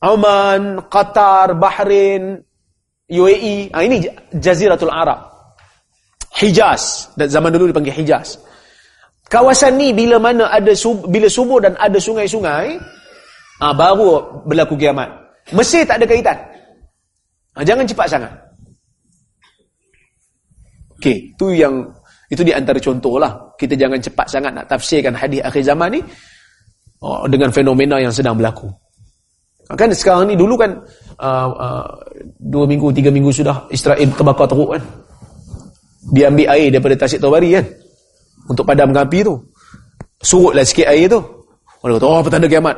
Oman, 0.03 0.61
Qatar, 0.91 1.55
Bahrain, 1.55 2.43
UAE. 3.07 3.71
Ah 3.71 3.87
ini 3.87 4.03
Jaziratul 4.35 4.91
Arab. 4.91 5.31
Hijaz. 6.35 7.15
Zaman 7.15 7.55
dulu 7.55 7.71
dipanggil 7.71 7.95
Hijaz. 7.95 8.48
Kawasan 9.29 9.77
ni 9.77 9.93
bila 9.93 10.17
mana 10.17 10.49
ada 10.49 10.73
sub, 10.73 11.05
bila 11.05 11.29
subur 11.29 11.61
dan 11.61 11.77
ada 11.77 12.01
sungai-sungai, 12.01 12.81
ah 13.61 13.73
baru 13.77 14.41
berlaku 14.49 14.73
kiamat. 14.73 15.05
Mesir 15.53 15.85
tak 15.85 16.01
ada 16.01 16.05
kaitan. 16.09 16.37
Ah, 17.53 17.61
jangan 17.61 17.85
cepat 17.85 18.09
sangat. 18.09 18.33
Okey, 20.97 21.37
tu 21.37 21.53
yang 21.53 21.85
itu 22.33 22.41
di 22.41 22.53
antara 22.53 22.81
contohlah. 22.81 23.53
Kita 23.53 23.77
jangan 23.77 24.01
cepat 24.01 24.27
sangat 24.29 24.51
nak 24.55 24.65
tafsirkan 24.65 25.13
hadis 25.13 25.45
akhir 25.45 25.61
zaman 25.61 25.99
ni 25.99 26.01
oh, 27.05 27.29
dengan 27.29 27.53
fenomena 27.53 28.01
yang 28.01 28.13
sedang 28.13 28.33
berlaku. 28.33 28.65
Kan 29.69 29.93
sekarang 29.93 30.25
ni 30.25 30.33
dulu 30.33 30.57
kan 30.57 30.81
uh, 31.21 31.47
uh, 31.53 31.87
dua 32.41 32.65
minggu, 32.65 32.89
tiga 32.89 33.13
minggu 33.13 33.29
sudah 33.29 33.69
Israel 33.69 34.09
terbakar 34.17 34.49
teruk 34.49 34.73
kan. 34.73 34.83
Dia 36.09 36.33
ambil 36.33 36.49
air 36.49 36.73
daripada 36.73 37.05
Tasik 37.05 37.21
Tawari 37.21 37.53
kan. 37.53 37.65
Untuk 38.49 38.65
padam 38.65 38.89
api 38.91 39.21
tu. 39.21 39.37
Surutlah 40.19 40.65
sikit 40.65 40.89
air 40.89 41.05
tu. 41.07 41.21
Orang 41.79 41.95
kata, 41.95 42.05
oh 42.09 42.17
apa 42.19 42.29
tanda 42.33 42.47
kiamat? 42.49 42.75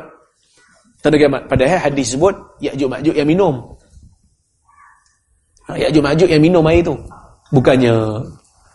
Tanda 1.01 1.17
kiamat. 1.17 1.41
Padahal 1.49 1.79
hadis 1.89 2.13
sebut, 2.13 2.35
Ya'juk 2.61 2.85
Ma'juk 2.91 3.15
yang 3.17 3.25
minum. 3.25 3.55
Ha, 5.65 5.79
Ya'juk 5.79 6.03
Ma'juk 6.03 6.29
yang 6.29 6.43
minum 6.43 6.61
air 6.69 6.85
tu. 6.85 6.93
Bukannya 7.49 7.95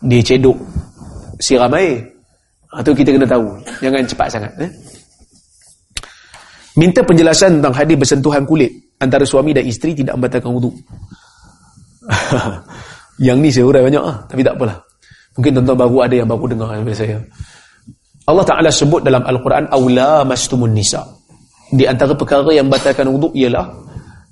dia 0.03 0.21
cedok 0.25 0.59
siram 1.39 1.73
air. 1.77 2.03
Itu 2.81 2.91
ha, 2.93 2.97
kita 2.97 3.15
kena 3.15 3.29
tahu. 3.29 3.47
Jangan 3.85 4.03
cepat 4.09 4.29
sangat. 4.33 4.53
Eh? 4.59 4.71
Minta 6.77 7.01
penjelasan 7.01 7.61
tentang 7.61 7.73
hadis 7.73 7.97
bersentuhan 7.97 8.45
kulit 8.45 8.69
antara 9.01 9.25
suami 9.25 9.57
dan 9.57 9.65
isteri 9.65 9.97
tidak 9.97 10.17
membatalkan 10.21 10.53
wudu. 10.53 10.73
yang 13.27 13.41
ni 13.41 13.49
saya 13.49 13.65
urai 13.65 13.83
banyak 13.87 14.03
ah, 14.03 14.29
tapi 14.29 14.45
tak 14.45 14.61
apalah. 14.61 14.86
Mungkin 15.37 15.51
tuan-tuan 15.61 15.79
baru 15.79 15.97
ada 16.05 16.15
yang 16.17 16.29
baru 16.29 16.45
dengar 16.49 16.69
daripada 16.73 16.97
saya. 16.97 17.19
Allah 18.27 18.45
Taala 18.49 18.71
sebut 18.73 19.05
dalam 19.05 19.23
Al-Quran 19.23 19.71
aula 19.71 20.27
mastumun 20.27 20.73
nisa. 20.73 21.05
Di 21.71 21.87
antara 21.87 22.17
perkara 22.17 22.51
yang 22.51 22.67
membatalkan 22.67 23.07
wudu 23.07 23.31
ialah 23.37 23.71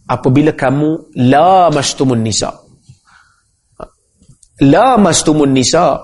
apabila 0.08 0.56
kamu 0.56 1.14
la 1.30 1.70
mastumun 1.70 2.20
nisa. 2.24 2.50
La 4.64 4.96
mastumun 4.96 5.50
nisa 5.50 5.98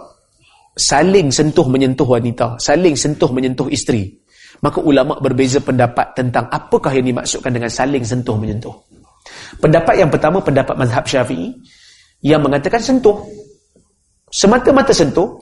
saling 0.76 1.30
sentuh 1.32 1.66
menyentuh 1.66 2.06
wanita, 2.06 2.60
saling 2.60 2.94
sentuh 2.94 3.30
menyentuh 3.30 3.66
isteri. 3.72 4.20
Maka 4.60 4.84
ulama 4.84 5.16
berbeza 5.16 5.64
pendapat 5.64 6.12
tentang 6.12 6.44
apakah 6.52 6.92
yang 6.92 7.08
dimaksudkan 7.08 7.48
dengan 7.48 7.72
saling 7.72 8.04
sentuh 8.04 8.36
menyentuh. 8.36 8.74
Pendapat 9.56 9.96
yang 9.96 10.10
pertama 10.12 10.44
pendapat 10.44 10.76
mazhab 10.76 11.04
Syafi'i 11.08 11.56
yang 12.20 12.44
mengatakan 12.44 12.80
sentuh. 12.80 13.24
Semata-mata 14.30 14.94
sentuh 14.94 15.38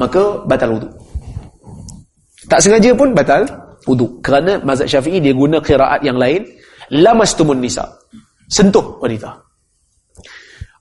maka 0.00 0.42
batal 0.48 0.76
wudu. 0.76 0.88
Tak 2.48 2.64
sengaja 2.64 2.96
pun 2.96 3.12
batal 3.12 3.44
wudu 3.84 4.20
kerana 4.24 4.56
mazhab 4.64 4.88
Syafi'i 4.88 5.20
dia 5.20 5.36
guna 5.36 5.60
qiraat 5.60 6.00
yang 6.00 6.16
lain 6.16 6.48
lamastumun 6.88 7.60
nisa. 7.60 7.84
Sentuh 8.48 8.96
wanita. 9.00 9.36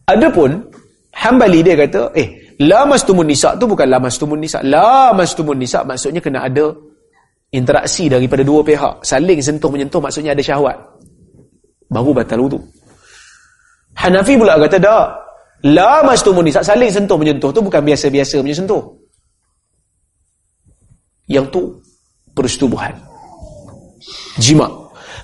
Adapun 0.07 0.63
Hambali 1.17 1.65
dia 1.65 1.73
kata, 1.73 2.13
eh, 2.13 2.55
lamastumun 2.61 3.25
nisa 3.25 3.57
tu 3.57 3.65
bukan 3.65 3.89
lamastumun 3.89 4.37
nisa. 4.37 4.61
Lamastumun 4.61 5.57
nisa 5.57 5.81
maksudnya 5.81 6.21
kena 6.21 6.45
ada 6.45 6.71
interaksi 7.51 8.11
daripada 8.11 8.43
dua 8.43 8.59
pihak 8.63 9.03
saling 9.03 9.39
sentuh 9.39 9.71
menyentuh 9.71 10.03
maksudnya 10.03 10.35
ada 10.35 10.43
syahwat 10.43 10.75
baru 11.87 12.11
batal 12.11 12.43
wudu 12.43 12.59
Hanafi 13.95 14.35
pula 14.35 14.59
kata 14.59 14.77
dak 14.77 15.07
la 15.65 16.03
mastumun 16.05 16.45
nisa 16.45 16.61
saling 16.61 16.91
sentuh 16.91 17.17
menyentuh 17.17 17.49
tu 17.49 17.59
bukan 17.63 17.81
biasa-biasa 17.81 18.41
punya 18.43 18.57
sentuh 18.57 18.83
yang 21.25 21.47
tu 21.49 21.81
persetubuhan 22.35 22.93
jima 24.37 24.69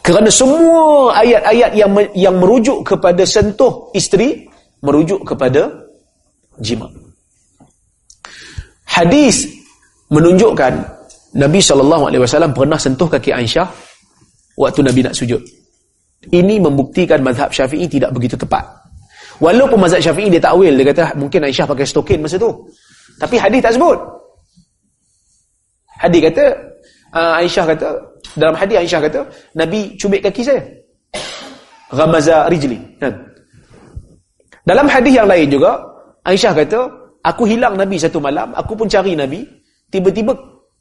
kerana 0.01 0.27
semua 0.27 1.13
ayat-ayat 1.21 1.71
yang 1.77 1.91
yang 2.17 2.35
merujuk 2.41 2.81
kepada 2.81 3.23
sentuh 3.23 3.93
isteri 3.93 4.49
merujuk 4.81 5.21
kepada 5.21 5.69
jima 6.59 6.89
hadis 8.89 9.47
menunjukkan 10.09 10.73
Nabi 11.33 11.57
SAW 11.57 12.53
pernah 12.53 12.77
sentuh 12.77 13.09
kaki 13.09 13.33
Aisyah 13.33 13.65
waktu 14.53 14.79
Nabi 14.85 15.01
nak 15.01 15.17
sujud. 15.17 15.41
Ini 16.29 16.61
membuktikan 16.61 17.19
mazhab 17.19 17.51
syafi'i 17.51 17.89
tidak 17.89 18.13
begitu 18.15 18.37
tepat. 18.37 18.63
Walaupun 19.41 19.79
mazhab 19.81 20.01
syafi'i 20.01 20.29
dia 20.29 20.41
takwil, 20.41 20.73
dia 20.73 20.85
kata 20.93 21.17
mungkin 21.17 21.45
Aisyah 21.45 21.65
pakai 21.65 21.85
stokin 21.87 22.21
masa 22.21 22.37
tu. 22.37 22.51
Tapi 23.17 23.35
hadis 23.37 23.59
tak 23.61 23.73
sebut. 23.77 23.99
Hadis 25.97 26.21
kata, 26.29 26.45
uh, 27.15 27.39
Aisyah 27.41 27.65
kata, 27.73 27.87
dalam 28.37 28.55
hadis 28.57 28.75
Aisyah 28.85 28.99
kata, 29.09 29.19
Nabi 29.57 29.97
cubit 29.97 30.21
kaki 30.21 30.41
saya. 30.45 30.61
Ramaza 31.93 32.49
rijli. 32.49 32.77
Kan? 33.01 33.13
Dalam 34.65 34.85
hadis 34.89 35.13
yang 35.15 35.29
lain 35.29 35.47
juga, 35.49 35.81
Aisyah 36.25 36.53
kata, 36.53 36.79
aku 37.25 37.45
hilang 37.49 37.77
Nabi 37.77 37.97
satu 37.97 38.21
malam, 38.21 38.53
aku 38.53 38.73
pun 38.77 38.89
cari 38.89 39.17
Nabi, 39.17 39.45
tiba-tiba 39.89 40.33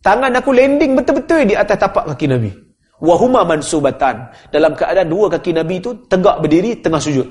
Tangan 0.02 0.34
aku 0.34 0.50
landing 0.50 0.98
betul-betul 0.98 1.46
di 1.46 1.54
atas 1.54 1.78
tapak 1.78 2.10
kaki 2.12 2.26
Nabi. 2.26 2.50
Wahuma 2.98 3.46
mansubatan. 3.46 4.34
Dalam 4.50 4.74
keadaan 4.74 5.06
dua 5.06 5.30
kaki 5.30 5.54
Nabi 5.54 5.78
itu 5.78 5.94
tegak 6.10 6.42
berdiri 6.42 6.82
tengah 6.82 6.98
sujud. 6.98 7.26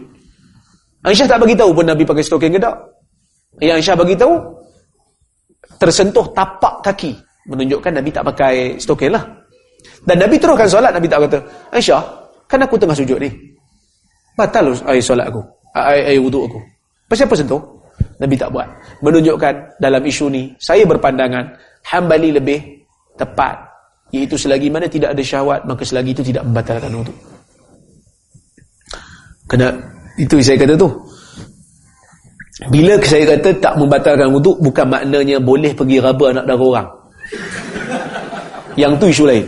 Aisyah 1.02 1.28
tak 1.28 1.40
bagi 1.42 1.58
tahu 1.58 1.72
pun 1.74 1.86
Nabi 1.86 2.04
pakai 2.06 2.24
stoking 2.24 2.54
ke 2.54 2.60
tak. 2.62 2.76
Yang 3.58 3.76
Aisyah 3.82 3.96
bagi 3.98 4.16
tahu 4.16 4.34
tersentuh 5.82 6.26
tapak 6.34 6.86
kaki 6.86 7.18
menunjukkan 7.50 7.92
Nabi 7.98 8.10
tak 8.14 8.24
pakai 8.28 8.78
stoking 8.78 9.12
lah. 9.14 9.24
Dan 10.06 10.22
Nabi 10.22 10.38
teruskan 10.38 10.70
solat 10.70 10.94
Nabi 10.94 11.10
tak 11.10 11.26
kata, 11.26 11.40
"Aisyah, 11.74 12.02
kan 12.46 12.62
aku 12.62 12.78
tengah 12.78 12.94
sujud 12.94 13.18
ni. 13.18 13.30
Batal 14.38 14.74
air 14.90 15.02
solat 15.02 15.30
aku. 15.30 15.42
Air, 15.74 16.14
air 16.14 16.20
wuduk 16.22 16.46
aku. 16.50 16.60
Pasal 17.10 17.26
apa 17.26 17.36
sentuh?" 17.38 17.62
Nabi 18.22 18.38
tak 18.38 18.54
buat. 18.54 18.70
Menunjukkan 19.02 19.82
dalam 19.82 20.02
isu 20.06 20.30
ni 20.30 20.54
saya 20.62 20.86
berpandangan 20.86 21.58
Hambali 21.82 22.30
lebih 22.30 22.82
tepat 23.18 23.72
iaitu 24.12 24.36
selagi 24.36 24.68
mana 24.68 24.92
tidak 24.92 25.16
ada 25.16 25.24
syahwat 25.24 25.64
maka 25.64 25.84
selagi 25.88 26.12
itu 26.12 26.24
tidak 26.24 26.44
membatalkan 26.44 26.92
wuduk 26.92 27.16
kena 29.48 29.72
itu 30.22 30.38
saya 30.38 30.58
kata 30.62 30.78
tu. 30.78 30.90
Bila 32.70 32.94
saya 33.02 33.26
kata 33.26 33.50
tak 33.58 33.74
membatalkan 33.74 34.30
wuduk 34.30 34.62
bukan 34.62 34.86
maknanya 34.86 35.42
boleh 35.42 35.74
pergi 35.74 35.98
raba 35.98 36.30
anak 36.30 36.46
dara 36.46 36.62
orang. 36.62 36.88
Yang 38.78 38.92
tu 39.02 39.06
isu 39.10 39.24
lain. 39.26 39.46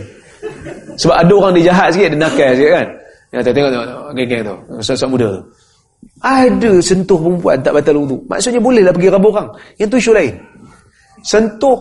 Sebab 0.97 1.15
ada 1.21 1.33
orang 1.33 1.53
dia 1.57 1.69
jahat 1.69 1.93
sikit 1.93 2.09
dia 2.09 2.19
nakal 2.19 2.49
sikit 2.57 2.71
kan. 2.73 2.87
Kata 3.33 3.49
tengok 3.53 3.69
tengok 3.69 3.87
geng-geng 4.17 4.41
tu 4.41 4.55
ustaz 4.81 5.05
muda. 5.05 5.29
Ada 6.25 6.71
sentuh 6.81 7.19
perempuan 7.21 7.57
tak 7.61 7.73
batal 7.77 8.01
wuduk. 8.01 8.21
Maksudnya 8.25 8.57
bolehlah 8.57 8.93
pergi 8.93 9.09
raba 9.13 9.27
orang. 9.29 9.47
Yang 9.77 9.87
tu 9.93 9.97
isu 10.01 10.11
lain. 10.17 10.33
Sentuh 11.21 11.77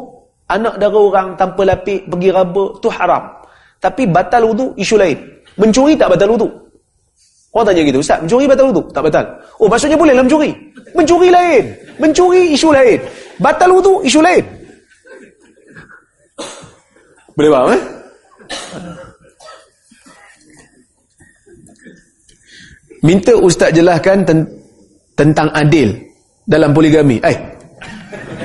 anak 0.53 0.77
dara 0.77 1.01
orang 1.01 1.29
tanpa 1.41 1.65
lapik 1.65 2.13
pergi 2.13 2.29
raba 2.29 2.77
tu 2.77 2.93
haram. 2.93 3.25
Tapi 3.81 4.05
batal 4.05 4.53
wudu 4.53 4.77
isu 4.77 5.01
lain. 5.01 5.17
Mencuri 5.57 5.97
tak 5.97 6.13
batal 6.13 6.37
wudu 6.37 6.63
orang 7.53 7.67
tanya 7.69 7.83
gitu 7.85 7.99
ustaz 8.01 8.19
mencuri 8.25 8.49
batal 8.49 8.65
wudu 8.73 8.83
tak 8.91 9.03
batal. 9.05 9.25
Oh 9.61 9.69
maksudnya 9.69 9.97
boleh 10.01 10.17
lah 10.17 10.25
mencuri? 10.25 10.51
Mencuri 10.97 11.29
lain. 11.29 11.65
Mencuri 12.01 12.43
isu 12.57 12.69
lain. 12.73 12.99
Batal 13.37 13.71
wudu 13.71 14.01
isu 14.03 14.21
lain. 14.25 14.45
Boleh 17.37 17.51
faham 17.53 17.69
eh? 17.77 17.83
Minta 23.03 23.33
ustaz 23.37 23.75
jelaskan 23.75 24.25
ten 24.25 24.39
tentang 25.13 25.53
adil 25.53 25.93
dalam 26.49 26.73
poligami. 26.73 27.21
Eh 27.21 27.37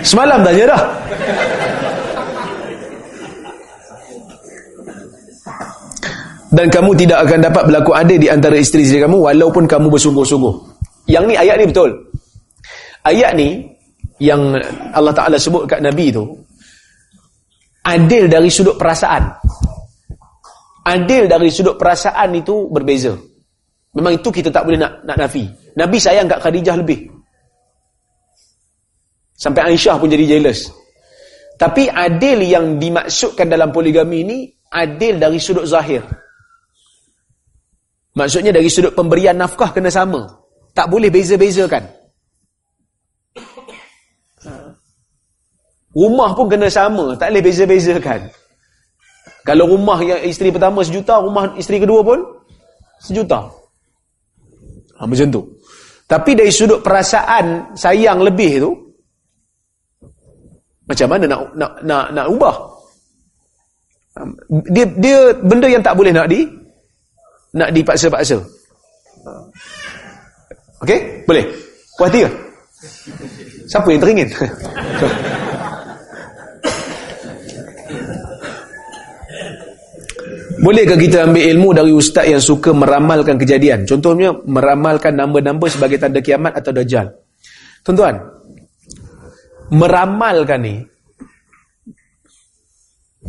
semalam 0.03 0.43
tanya 0.43 0.75
dah 0.75 0.81
dan 6.47 6.71
kamu 6.71 6.95
tidak 6.95 7.27
akan 7.27 7.39
dapat 7.43 7.63
berlaku 7.67 7.91
adil 7.91 8.17
di 8.19 8.31
antara 8.31 8.55
isteri-isteri 8.55 9.03
kamu 9.03 9.19
walaupun 9.19 9.67
kamu 9.67 9.91
bersungguh-sungguh. 9.91 10.55
Yang 11.11 11.23
ni 11.27 11.35
ayat 11.35 11.55
ni 11.59 11.65
betul. 11.67 11.91
Ayat 13.03 13.31
ni 13.35 13.49
yang 14.23 14.55
Allah 14.95 15.13
Taala 15.15 15.35
sebut 15.39 15.67
kat 15.67 15.83
Nabi 15.83 16.11
tu 16.11 16.23
adil 17.83 18.27
dari 18.31 18.47
sudut 18.51 18.75
perasaan. 18.79 19.23
Adil 20.87 21.27
dari 21.27 21.51
sudut 21.51 21.75
perasaan 21.75 22.31
itu 22.35 22.71
berbeza. 22.71 23.15
Memang 23.95 24.15
itu 24.15 24.29
kita 24.31 24.51
tak 24.51 24.63
boleh 24.63 24.79
nak 24.79 25.03
nak 25.03 25.17
nafi. 25.19 25.47
Nabi 25.75 25.97
sayang 25.99 26.31
kat 26.31 26.39
Khadijah 26.43 26.75
lebih. 26.79 27.11
Sampai 29.37 29.67
Aisyah 29.71 29.99
pun 29.99 30.09
jadi 30.09 30.37
jealous. 30.37 30.71
Tapi 31.57 31.89
adil 31.89 32.45
yang 32.45 32.77
dimaksudkan 32.77 33.49
dalam 33.49 33.73
poligami 33.73 34.23
ini 34.23 34.37
adil 34.69 35.17
dari 35.17 35.41
sudut 35.41 35.65
zahir. 35.65 36.05
Maksudnya 38.17 38.49
dari 38.49 38.65
sudut 38.65 38.97
pemberian 38.97 39.37
nafkah 39.37 39.69
kena 39.69 39.93
sama. 39.93 40.25
Tak 40.73 40.89
boleh 40.89 41.13
beza-bezakan. 41.13 41.85
Rumah 45.93 46.29
pun 46.33 46.45
kena 46.49 46.69
sama, 46.69 47.13
tak 47.17 47.29
boleh 47.29 47.45
beza-bezakan. 47.45 48.29
Kalau 49.45 49.69
rumah 49.69 50.01
yang 50.01 50.21
isteri 50.25 50.49
pertama 50.49 50.81
sejuta, 50.81 51.21
rumah 51.21 51.53
isteri 51.61 51.77
kedua 51.77 52.01
pun 52.01 52.19
sejuta. 53.01 53.49
Ha, 54.97 55.05
macam 55.05 55.29
tu. 55.29 55.41
Tapi 56.09 56.33
dari 56.33 56.49
sudut 56.49 56.81
perasaan 56.81 57.77
sayang 57.77 58.21
lebih 58.25 58.65
tu, 58.65 58.71
macam 60.89 61.07
mana 61.11 61.25
nak 61.29 61.41
nak 61.53 61.71
nak 61.85 62.05
nak 62.13 62.25
ubah? 62.33 62.55
Dia 64.73 64.85
dia 64.97 65.17
benda 65.45 65.67
yang 65.69 65.83
tak 65.85 65.93
boleh 65.93 66.09
nak 66.15 66.27
di 66.31 66.45
nak 67.53 67.69
dipaksa-paksa. 67.71 68.41
Okey? 70.83 71.23
Boleh. 71.23 71.45
Puas 71.97 72.07
hati 72.11 72.19
ke? 72.25 72.29
Siapa 73.67 73.87
yang 73.89 74.01
teringin? 74.01 74.29
Bolehkah 80.57 80.97
kita 80.97 81.29
ambil 81.29 81.47
ilmu 81.53 81.69
dari 81.69 81.93
ustaz 81.93 82.25
yang 82.27 82.41
suka 82.41 82.73
meramalkan 82.73 83.37
kejadian? 83.37 83.85
Contohnya, 83.85 84.33
meramalkan 84.33 85.13
nama-nama 85.13 85.63
sebagai 85.69 86.01
tanda 86.01 86.17
kiamat 86.17 86.59
atau 86.59 86.73
dajjal. 86.73 87.13
Tuan-tuan, 87.85 88.19
meramalkan 89.71 90.59
ni 90.59 90.75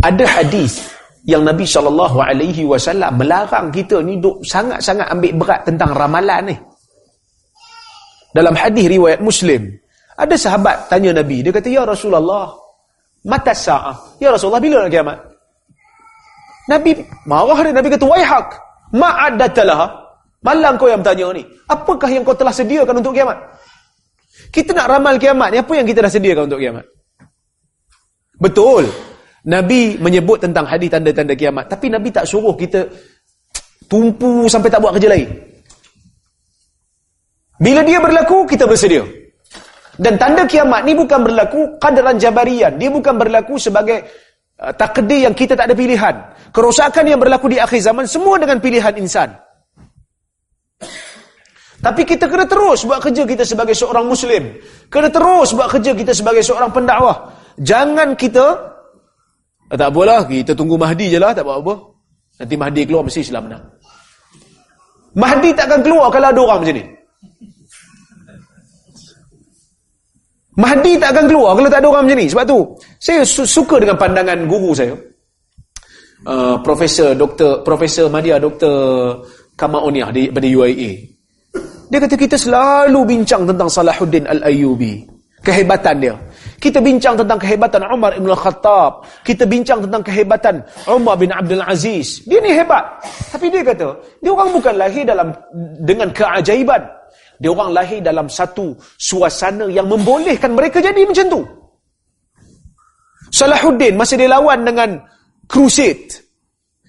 ada 0.02 0.24
hadis 0.24 0.97
yang 1.26 1.42
Nabi 1.42 1.66
sallallahu 1.66 2.18
alaihi 2.22 2.62
wasallam 2.62 3.18
melarang 3.18 3.72
kita 3.74 3.98
ni 4.04 4.22
duk 4.22 4.38
sangat-sangat 4.46 5.08
ambil 5.10 5.32
berat 5.40 5.60
tentang 5.66 5.90
ramalan 5.96 6.52
ni. 6.52 6.56
Dalam 8.30 8.54
hadis 8.54 8.86
riwayat 8.86 9.18
Muslim, 9.24 9.72
ada 10.14 10.34
sahabat 10.36 10.86
tanya 10.86 11.16
Nabi, 11.16 11.42
dia 11.42 11.50
kata 11.50 11.66
ya 11.72 11.82
Rasulullah, 11.82 12.54
mata 13.26 13.50
sa'ah? 13.50 14.20
Ya 14.22 14.30
Rasulullah 14.30 14.62
bila 14.62 14.84
nak 14.84 14.92
kiamat? 14.92 15.18
Nabi 16.68 16.90
marah 17.24 17.58
dia, 17.64 17.72
Nabi 17.72 17.88
kata 17.88 18.04
waihak, 18.04 18.46
ma'addatalah. 18.92 20.06
Malang 20.38 20.78
kau 20.78 20.86
yang 20.86 21.02
bertanya 21.02 21.34
ni. 21.34 21.42
Apakah 21.66 22.06
yang 22.14 22.22
kau 22.22 22.36
telah 22.36 22.54
sediakan 22.54 23.02
untuk 23.02 23.10
kiamat? 23.10 23.34
Kita 24.54 24.70
nak 24.70 24.86
ramal 24.86 25.18
kiamat 25.18 25.50
ni, 25.50 25.58
apa 25.58 25.72
yang 25.74 25.86
kita 25.88 25.98
dah 25.98 26.12
sediakan 26.12 26.46
untuk 26.46 26.62
kiamat? 26.62 26.86
Betul. 28.38 28.86
Nabi 29.46 29.94
menyebut 30.02 30.42
tentang 30.42 30.66
hadis 30.66 30.90
tanda-tanda 30.90 31.38
kiamat. 31.38 31.70
Tapi 31.70 31.86
Nabi 31.92 32.10
tak 32.10 32.26
suruh 32.26 32.58
kita 32.58 32.90
tumpu 33.86 34.50
sampai 34.50 34.68
tak 34.72 34.82
buat 34.82 34.98
kerja 34.98 35.14
lain. 35.14 35.28
Bila 37.58 37.82
dia 37.82 37.98
berlaku, 37.98 38.46
kita 38.46 38.66
bersedia. 38.66 39.02
Dan 39.98 40.14
tanda 40.14 40.46
kiamat 40.46 40.86
ni 40.86 40.94
bukan 40.94 41.26
berlaku 41.26 41.74
kadaran 41.82 42.14
jabarian. 42.18 42.78
Dia 42.78 42.86
bukan 42.86 43.18
berlaku 43.18 43.58
sebagai 43.58 44.06
uh, 44.62 44.70
takdir 44.70 45.26
yang 45.26 45.34
kita 45.34 45.58
tak 45.58 45.66
ada 45.66 45.74
pilihan. 45.74 46.14
Kerosakan 46.54 47.10
yang 47.10 47.18
berlaku 47.18 47.50
di 47.50 47.58
akhir 47.58 47.82
zaman 47.82 48.06
semua 48.06 48.38
dengan 48.38 48.62
pilihan 48.62 48.94
insan. 48.94 49.34
Tapi 51.78 52.02
kita 52.02 52.26
kena 52.26 52.46
terus 52.46 52.82
buat 52.86 53.02
kerja 53.02 53.22
kita 53.26 53.42
sebagai 53.42 53.74
seorang 53.74 54.06
Muslim. 54.06 54.58
Kena 54.86 55.10
terus 55.10 55.54
buat 55.54 55.70
kerja 55.70 55.94
kita 55.94 56.10
sebagai 56.14 56.42
seorang 56.46 56.70
pendakwah. 56.70 57.34
Jangan 57.58 58.14
kita, 58.18 58.67
tak 59.76 59.88
apalah, 59.92 60.24
kita 60.24 60.56
tunggu 60.56 60.80
Mahdi 60.80 61.12
je 61.12 61.18
lah, 61.20 61.36
tak 61.36 61.44
buat 61.44 61.60
apa. 61.60 61.74
Nanti 62.40 62.54
Mahdi 62.56 62.82
keluar, 62.88 63.04
mesti 63.04 63.20
Islam 63.20 63.50
menang. 63.50 63.64
Mahdi 65.18 65.50
takkan 65.52 65.82
keluar 65.82 66.08
kalau 66.14 66.28
ada 66.30 66.40
orang 66.40 66.58
macam 66.62 66.76
ni. 66.78 66.84
Mahdi 70.58 70.98
tak 70.98 71.14
akan 71.14 71.24
keluar 71.30 71.54
kalau 71.54 71.70
tak 71.70 71.80
ada 71.80 71.88
orang 71.88 72.04
macam 72.10 72.18
ni. 72.18 72.26
Sebab 72.26 72.44
tu, 72.50 72.58
saya 72.98 73.22
su 73.22 73.46
suka 73.46 73.78
dengan 73.78 73.94
pandangan 73.94 74.42
guru 74.50 74.74
saya. 74.74 74.94
Uh, 76.26 76.58
Profesor 76.66 77.14
Dr. 77.14 77.62
Profesor 77.62 78.10
Madia 78.10 78.42
Dr. 78.42 78.74
Kamaoniah 79.54 80.10
di, 80.10 80.26
pada 80.34 80.46
UIA. 80.50 80.92
Dia 81.88 81.98
kata 82.02 82.14
kita 82.18 82.34
selalu 82.34 83.00
bincang 83.06 83.46
tentang 83.46 83.70
Salahuddin 83.70 84.26
Al-Ayyubi. 84.26 85.06
Kehebatan 85.46 85.96
dia. 86.02 86.14
Kita 86.58 86.82
bincang 86.82 87.14
tentang 87.14 87.38
kehebatan 87.38 87.86
Umar 87.86 88.18
Ibn 88.18 88.30
Khattab. 88.34 89.06
Kita 89.22 89.46
bincang 89.46 89.78
tentang 89.86 90.02
kehebatan 90.02 90.58
Umar 90.90 91.14
bin 91.14 91.30
Abdul 91.30 91.62
Aziz. 91.62 92.26
Dia 92.26 92.42
ni 92.42 92.50
hebat. 92.50 92.82
Tapi 93.30 93.46
dia 93.46 93.62
kata, 93.62 93.94
dia 94.18 94.30
orang 94.34 94.50
bukan 94.50 94.74
lahir 94.74 95.06
dalam 95.06 95.30
dengan 95.86 96.10
keajaiban. 96.10 96.82
Dia 97.38 97.54
orang 97.54 97.70
lahir 97.70 98.02
dalam 98.02 98.26
satu 98.26 98.74
suasana 98.98 99.70
yang 99.70 99.86
membolehkan 99.86 100.50
mereka 100.50 100.82
jadi 100.82 100.98
macam 101.06 101.26
tu. 101.30 101.40
Salahuddin 103.30 103.94
masa 103.94 104.18
dia 104.18 104.26
lawan 104.26 104.66
dengan 104.66 104.98
crusade. 105.46 106.26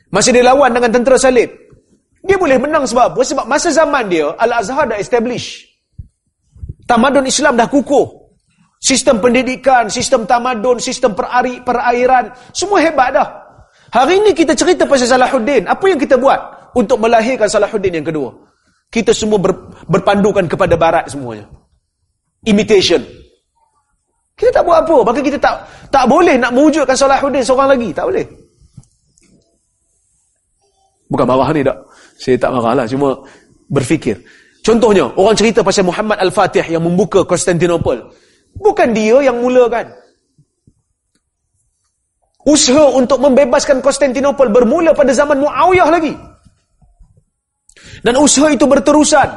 Masa 0.10 0.34
dia 0.34 0.42
lawan 0.42 0.74
dengan 0.74 0.90
tentera 0.90 1.22
salib. 1.22 1.54
Dia 2.26 2.42
boleh 2.42 2.58
menang 2.58 2.90
sebab 2.90 3.14
apa? 3.14 3.22
Sebab 3.22 3.46
masa 3.46 3.70
zaman 3.70 4.10
dia, 4.10 4.34
Al-Azhar 4.34 4.90
dah 4.90 4.98
establish. 4.98 5.70
Tamadun 6.90 7.30
Islam 7.30 7.54
dah 7.54 7.70
kukuh. 7.70 8.19
Sistem 8.80 9.20
pendidikan, 9.20 9.92
sistem 9.92 10.24
tamadun, 10.24 10.80
sistem 10.80 11.12
perari, 11.12 11.60
perairan, 11.60 12.32
semua 12.56 12.80
hebat 12.80 13.12
dah. 13.12 13.28
Hari 13.92 14.24
ini 14.24 14.32
kita 14.32 14.56
cerita 14.56 14.88
pasal 14.88 15.12
Salahuddin. 15.12 15.68
Apa 15.68 15.84
yang 15.92 16.00
kita 16.00 16.16
buat 16.16 16.72
untuk 16.80 16.96
melahirkan 17.04 17.52
Salahuddin 17.52 18.00
yang 18.00 18.08
kedua? 18.08 18.32
Kita 18.88 19.12
semua 19.12 19.36
ber, 19.36 19.52
berpandukan 19.84 20.48
kepada 20.48 20.80
barat 20.80 21.12
semuanya. 21.12 21.44
Imitation. 22.48 23.04
Kita 24.40 24.62
tak 24.62 24.64
buat 24.64 24.88
apa. 24.88 24.96
Maka 25.04 25.20
kita 25.20 25.36
tak 25.36 25.68
tak 25.92 26.06
boleh 26.08 26.40
nak 26.40 26.56
mewujudkan 26.56 26.96
Salahuddin 26.96 27.44
seorang 27.44 27.76
lagi. 27.76 27.92
Tak 27.92 28.08
boleh. 28.08 28.26
Bukan 31.10 31.26
bawah 31.28 31.50
ni 31.52 31.66
tak. 31.66 31.78
Saya 32.16 32.38
tak 32.40 32.56
marah 32.56 32.74
lah. 32.80 32.86
Cuma 32.88 33.18
berfikir. 33.68 34.22
Contohnya, 34.64 35.10
orang 35.18 35.36
cerita 35.36 35.66
pasal 35.66 35.84
Muhammad 35.84 36.22
Al-Fatih 36.22 36.64
yang 36.70 36.86
membuka 36.86 37.26
Konstantinopel. 37.26 38.06
Bukan 38.60 38.92
dia 38.92 39.18
yang 39.24 39.40
mulakan. 39.40 39.88
Usaha 42.44 42.92
untuk 42.96 43.20
membebaskan 43.20 43.80
Konstantinopel 43.84 44.52
bermula 44.52 44.96
pada 44.96 45.12
zaman 45.16 45.40
Muawiyah 45.44 45.90
lagi. 45.92 46.14
Dan 48.00 48.16
usaha 48.16 48.48
itu 48.48 48.64
berterusan. 48.64 49.28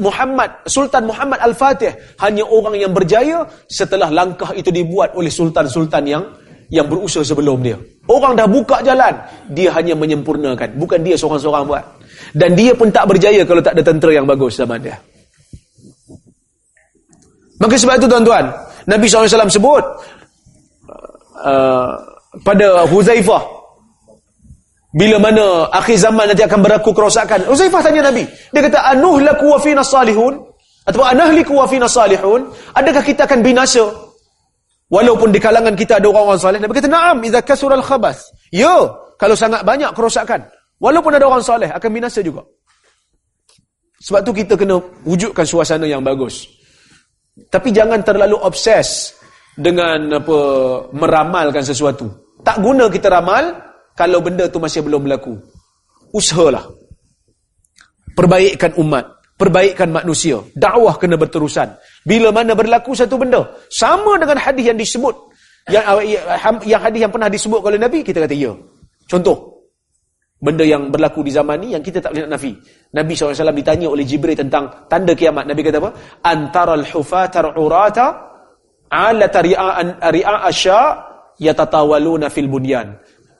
Muhammad, 0.00 0.68
Sultan 0.68 1.08
Muhammad 1.08 1.40
Al-Fatih 1.40 1.96
hanya 2.20 2.44
orang 2.44 2.76
yang 2.76 2.92
berjaya 2.92 3.48
setelah 3.72 4.12
langkah 4.12 4.52
itu 4.52 4.68
dibuat 4.68 5.16
oleh 5.16 5.32
sultan-sultan 5.32 6.04
yang 6.04 6.24
yang 6.68 6.86
berusaha 6.90 7.24
sebelum 7.24 7.62
dia. 7.64 7.78
Orang 8.06 8.36
dah 8.36 8.44
buka 8.44 8.84
jalan, 8.84 9.16
dia 9.48 9.72
hanya 9.72 9.96
menyempurnakan. 9.96 10.76
Bukan 10.76 11.00
dia 11.00 11.16
seorang-seorang 11.16 11.64
buat. 11.64 11.84
Dan 12.36 12.52
dia 12.52 12.76
pun 12.76 12.92
tak 12.92 13.06
berjaya 13.08 13.42
kalau 13.48 13.62
tak 13.64 13.78
ada 13.78 13.82
tentera 13.86 14.12
yang 14.12 14.26
bagus 14.28 14.60
zaman 14.60 14.82
dia. 14.82 14.98
Maka 17.56 17.74
sebab 17.80 17.96
itu 17.96 18.06
tuan-tuan, 18.08 18.44
Nabi 18.84 19.06
SAW 19.08 19.48
sebut 19.48 19.84
uh, 21.40 21.90
pada 22.44 22.84
Huzaifah 22.88 23.42
bila 24.96 25.20
mana 25.20 25.68
akhir 25.76 26.00
zaman 26.00 26.24
nanti 26.32 26.40
akan 26.40 26.64
berlaku 26.64 26.96
kerosakan. 26.96 27.44
Huzaifah 27.44 27.84
tanya 27.84 28.08
Nabi. 28.08 28.24
Dia 28.52 28.64
kata, 28.64 28.96
Anuhlaku 28.96 29.52
wa 29.52 29.58
fina 29.60 29.84
salihun? 29.84 30.40
Atau 30.88 31.04
anahliku 31.04 31.60
wa 31.60 31.68
fina 31.68 31.84
salihun? 31.84 32.48
Adakah 32.72 33.04
kita 33.04 33.28
akan 33.28 33.44
binasa? 33.44 33.84
Walaupun 34.88 35.34
di 35.34 35.42
kalangan 35.42 35.76
kita 35.76 36.00
ada 36.00 36.08
orang-orang 36.08 36.40
salih. 36.40 36.60
Nabi 36.64 36.80
kata, 36.80 36.88
Naam, 36.88 37.20
idha 37.28 37.44
kasural 37.44 37.84
khabas. 37.84 38.32
Ya, 38.48 38.88
kalau 39.20 39.36
sangat 39.36 39.68
banyak 39.68 39.92
kerosakan. 39.92 40.48
Walaupun 40.80 41.12
ada 41.12 41.28
orang 41.28 41.44
soleh, 41.44 41.68
akan 41.72 41.90
binasa 41.92 42.20
juga. 42.20 42.44
Sebab 44.00 44.20
tu 44.24 44.32
kita 44.32 44.56
kena 44.56 44.76
wujudkan 45.08 45.44
suasana 45.44 45.88
yang 45.88 46.04
bagus. 46.04 46.48
Tapi 47.36 47.68
jangan 47.70 48.00
terlalu 48.00 48.40
obses 48.40 49.12
dengan 49.56 50.20
apa 50.20 50.38
meramalkan 50.92 51.64
sesuatu. 51.64 52.08
Tak 52.40 52.60
guna 52.64 52.88
kita 52.88 53.12
ramal 53.12 53.56
kalau 53.96 54.24
benda 54.24 54.48
tu 54.48 54.60
masih 54.60 54.84
belum 54.84 55.04
berlaku. 55.04 55.36
Usahalah. 56.16 56.64
Perbaikkan 58.16 58.72
umat, 58.80 59.04
perbaikan 59.36 59.92
manusia. 59.92 60.40
Dakwah 60.56 60.96
kena 60.96 61.20
berterusan. 61.20 61.76
Bila 62.08 62.32
mana 62.32 62.56
berlaku 62.56 62.96
satu 62.96 63.20
benda, 63.20 63.44
sama 63.68 64.16
dengan 64.16 64.40
hadis 64.40 64.64
yang 64.72 64.78
disebut 64.80 65.16
yang 65.66 65.82
yang 66.62 66.78
hadis 66.78 67.00
yang 67.02 67.10
pernah 67.10 67.26
disebut 67.26 67.58
oleh 67.58 67.78
Nabi, 67.78 68.06
kita 68.06 68.22
kata 68.22 68.36
ya. 68.38 68.54
Contoh, 69.10 69.55
benda 70.36 70.64
yang 70.64 70.92
berlaku 70.92 71.24
di 71.24 71.32
zaman 71.32 71.56
ni 71.60 71.68
yang 71.72 71.80
kita 71.80 72.00
tak 72.00 72.12
boleh 72.12 72.28
nak 72.28 72.36
nafi. 72.36 72.52
Nabi 72.92 73.12
SAW 73.16 73.52
ditanya 73.56 73.86
oleh 73.88 74.04
Jibril 74.04 74.36
tentang 74.36 74.86
tanda 74.86 75.16
kiamat. 75.16 75.48
Nabi 75.48 75.60
kata 75.64 75.78
apa? 75.80 75.90
Antara 76.22 76.76
al-hufatar 76.76 77.56
urata 77.56 78.06
ala 78.90 79.26
tari'an 79.26 79.98
ri'a 79.98 80.36
asya 80.46 80.80
yatatawaluna 81.40 82.30
fil 82.30 82.48
bunyan 82.48 82.96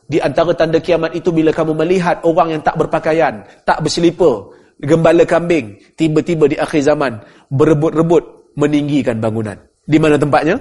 di 0.06 0.22
antara 0.22 0.54
tanda 0.54 0.78
kiamat 0.78 1.18
itu 1.18 1.34
bila 1.34 1.50
kamu 1.50 1.74
melihat 1.74 2.22
orang 2.22 2.54
yang 2.58 2.62
tak 2.62 2.78
berpakaian 2.78 3.42
tak 3.66 3.82
berselipar 3.82 4.54
gembala 4.78 5.26
kambing 5.26 5.78
tiba-tiba 5.98 6.46
di 6.46 6.56
akhir 6.58 6.86
zaman 6.86 7.18
berebut-rebut 7.50 8.54
meninggikan 8.54 9.18
bangunan 9.18 9.58
di 9.86 9.98
mana 9.98 10.14
tempatnya 10.20 10.58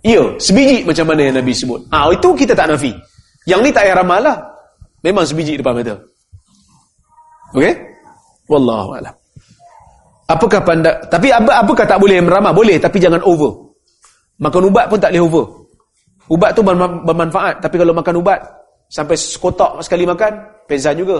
Ya, 0.00 0.22
sebiji 0.40 0.84
macam 0.88 1.12
mana 1.12 1.28
yang 1.28 1.36
Nabi 1.36 1.52
sebut. 1.52 1.80
Ah, 1.92 2.08
itu 2.08 2.32
kita 2.32 2.56
tak 2.56 2.72
nafi. 2.72 2.92
Yang 3.44 3.60
ni 3.60 3.70
tak 3.72 3.84
payah 3.84 3.96
ramal 4.00 4.20
lah. 4.20 4.36
Memang 5.04 5.24
sebiji 5.24 5.60
depan 5.60 5.76
mata. 5.76 5.96
Okey? 7.56 7.74
Wallahu 8.48 8.96
a'lam. 8.96 9.14
Apakah 10.30 10.62
pandai 10.62 10.94
tapi 11.10 11.34
apa 11.34 11.58
apakah 11.58 11.82
tak 11.82 11.98
boleh 11.98 12.22
meramal? 12.22 12.54
Boleh 12.54 12.78
tapi 12.78 13.02
jangan 13.02 13.18
over. 13.26 13.74
Makan 14.38 14.70
ubat 14.70 14.86
pun 14.86 14.98
tak 15.02 15.10
boleh 15.10 15.24
over. 15.26 15.44
Ubat 16.30 16.50
tu 16.54 16.62
bermanfaat 16.62 17.58
tapi 17.58 17.74
kalau 17.74 17.90
makan 17.90 18.22
ubat 18.22 18.38
sampai 18.90 19.18
sekotak 19.18 19.82
sekali 19.82 20.06
makan, 20.06 20.38
pezan 20.70 20.94
juga. 20.98 21.18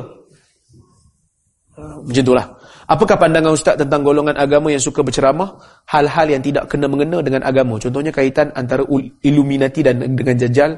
Macam 1.79 2.23
itulah. 2.23 2.47
Apakah 2.91 3.23
pandangan 3.23 3.55
ustaz 3.55 3.79
tentang 3.79 4.03
golongan 4.03 4.35
agama 4.35 4.75
yang 4.75 4.83
suka 4.83 5.07
berceramah 5.07 5.55
hal-hal 5.87 6.27
yang 6.27 6.43
tidak 6.43 6.67
kena 6.67 6.91
mengena 6.91 7.23
dengan 7.23 7.47
agama? 7.47 7.79
Contohnya 7.79 8.11
kaitan 8.11 8.51
antara 8.59 8.83
Illuminati 9.23 9.87
dan 9.87 10.03
dengan 10.03 10.35
Dajjal, 10.35 10.75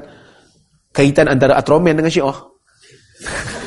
kaitan 0.93 1.25
antara 1.25 1.57
Atromen 1.57 1.97
dengan 1.97 2.13
Syiah. 2.13 2.37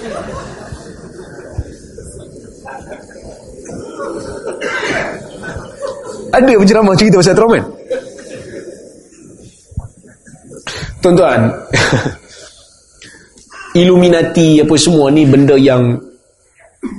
Ada 6.36 6.52
penceramah 6.52 6.94
cerita 6.98 7.16
pasal 7.16 7.32
Ultraman 7.32 7.64
Tuan-tuan 11.00 11.40
Illuminati 13.80 14.60
apa 14.60 14.74
semua 14.76 15.08
ni 15.08 15.24
benda 15.24 15.56
yang 15.56 15.96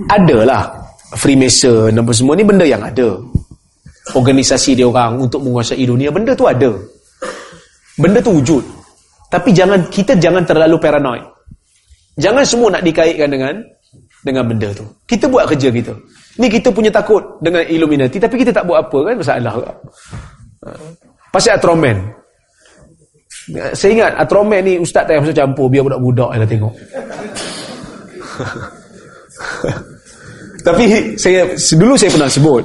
ada 0.09 0.37
lah 0.45 0.86
Freemason 1.15 1.95
apa 1.95 2.11
semua 2.11 2.35
ni 2.35 2.43
benda 2.43 2.67
yang 2.67 2.83
ada 2.83 3.15
Organisasi 4.11 4.75
dia 4.75 4.87
orang 4.87 5.23
untuk 5.23 5.43
menguasai 5.43 5.83
dunia 5.87 6.11
Benda 6.11 6.35
tu 6.35 6.47
ada 6.47 6.71
Benda 7.95 8.19
tu 8.19 8.35
wujud 8.35 8.63
Tapi 9.31 9.55
jangan 9.55 9.87
kita 9.87 10.19
jangan 10.19 10.43
terlalu 10.43 10.75
paranoid 10.79 11.23
Jangan 12.19 12.43
semua 12.43 12.75
nak 12.75 12.83
dikaitkan 12.83 13.31
dengan 13.31 13.55
Dengan 14.23 14.43
benda 14.47 14.71
tu 14.75 14.83
Kita 15.07 15.31
buat 15.31 15.47
kerja 15.47 15.71
kita 15.71 15.95
Ni 16.37 16.53
kita 16.53 16.69
punya 16.69 16.93
takut 16.93 17.41
dengan 17.41 17.65
Illuminati 17.65 18.21
tapi 18.21 18.37
kita 18.37 18.53
tak 18.53 18.69
buat 18.69 18.85
apa 18.85 19.09
kan 19.09 19.17
masalah. 19.17 19.57
Pasal 21.33 21.57
Atroman. 21.57 21.97
Saya 23.73 23.91
ingat 23.97 24.13
Atroman 24.21 24.61
ni 24.61 24.77
ustaz 24.77 25.09
tak 25.09 25.17
payah 25.17 25.25
masuk 25.25 25.33
campur 25.33 25.65
biar 25.65 25.81
budak-budak 25.81 26.29
lah 26.29 26.45
tengok. 26.45 26.77
tapi 30.67 31.15
saya 31.15 31.55
dulu 31.55 31.95
saya 31.95 32.11
pernah 32.11 32.27
sebut. 32.27 32.63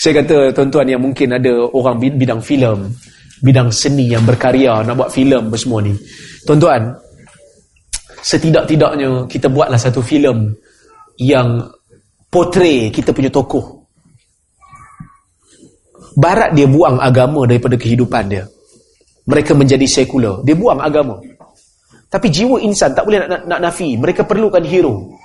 Saya 0.00 0.24
kata 0.24 0.50
tuan-tuan 0.50 0.88
yang 0.90 0.98
mungkin 0.98 1.30
ada 1.30 1.70
orang 1.70 2.00
bidang 2.00 2.42
filem, 2.42 2.90
bidang 3.44 3.70
seni 3.70 4.10
yang 4.10 4.26
berkarya 4.26 4.82
nak 4.82 4.98
buat 4.98 5.10
filem 5.14 5.46
semua 5.54 5.78
ni. 5.84 5.94
Tuan-tuan, 6.42 6.90
setidak-tidaknya 8.24 9.30
kita 9.30 9.46
buatlah 9.46 9.78
satu 9.78 10.02
filem 10.02 10.56
yang 11.20 11.70
portray 12.32 12.90
kita 12.90 13.14
punya 13.14 13.30
tokoh. 13.30 13.86
Barat 16.16 16.56
dia 16.58 16.66
buang 16.66 16.98
agama 16.98 17.46
daripada 17.46 17.78
kehidupan 17.78 18.24
dia. 18.26 18.44
Mereka 19.30 19.54
menjadi 19.54 19.86
sekular. 19.86 20.42
Dia 20.42 20.58
buang 20.58 20.82
agama. 20.82 21.22
Tapi 22.10 22.26
jiwa 22.26 22.58
insan 22.58 22.90
tak 22.90 23.06
boleh 23.06 23.22
nak, 23.22 23.28
nak, 23.30 23.42
nak 23.46 23.60
nafi. 23.70 23.94
Mereka 23.94 24.26
perlukan 24.26 24.64
hero. 24.66 25.19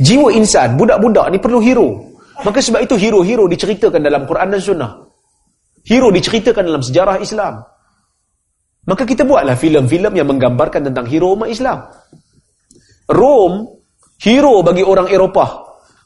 Jiwa 0.00 0.32
insan, 0.32 0.80
budak-budak 0.80 1.28
ni 1.28 1.38
perlu 1.40 1.60
hero. 1.60 1.88
Maka 2.42 2.58
sebab 2.64 2.80
itu 2.82 2.96
hero-hero 2.96 3.44
diceritakan 3.46 4.00
dalam 4.02 4.24
Quran 4.24 4.48
dan 4.50 4.60
Sunnah. 4.60 4.92
Hero 5.84 6.08
diceritakan 6.08 6.64
dalam 6.64 6.82
sejarah 6.82 7.20
Islam. 7.20 7.60
Maka 8.82 9.06
kita 9.06 9.22
buatlah 9.22 9.54
filem-filem 9.54 10.10
yang 10.16 10.26
menggambarkan 10.26 10.90
tentang 10.90 11.06
hero 11.06 11.38
umat 11.38 11.52
Islam. 11.52 11.86
Rome 13.06 13.82
hero 14.22 14.62
bagi 14.62 14.82
orang 14.82 15.06
Eropah. 15.10 15.50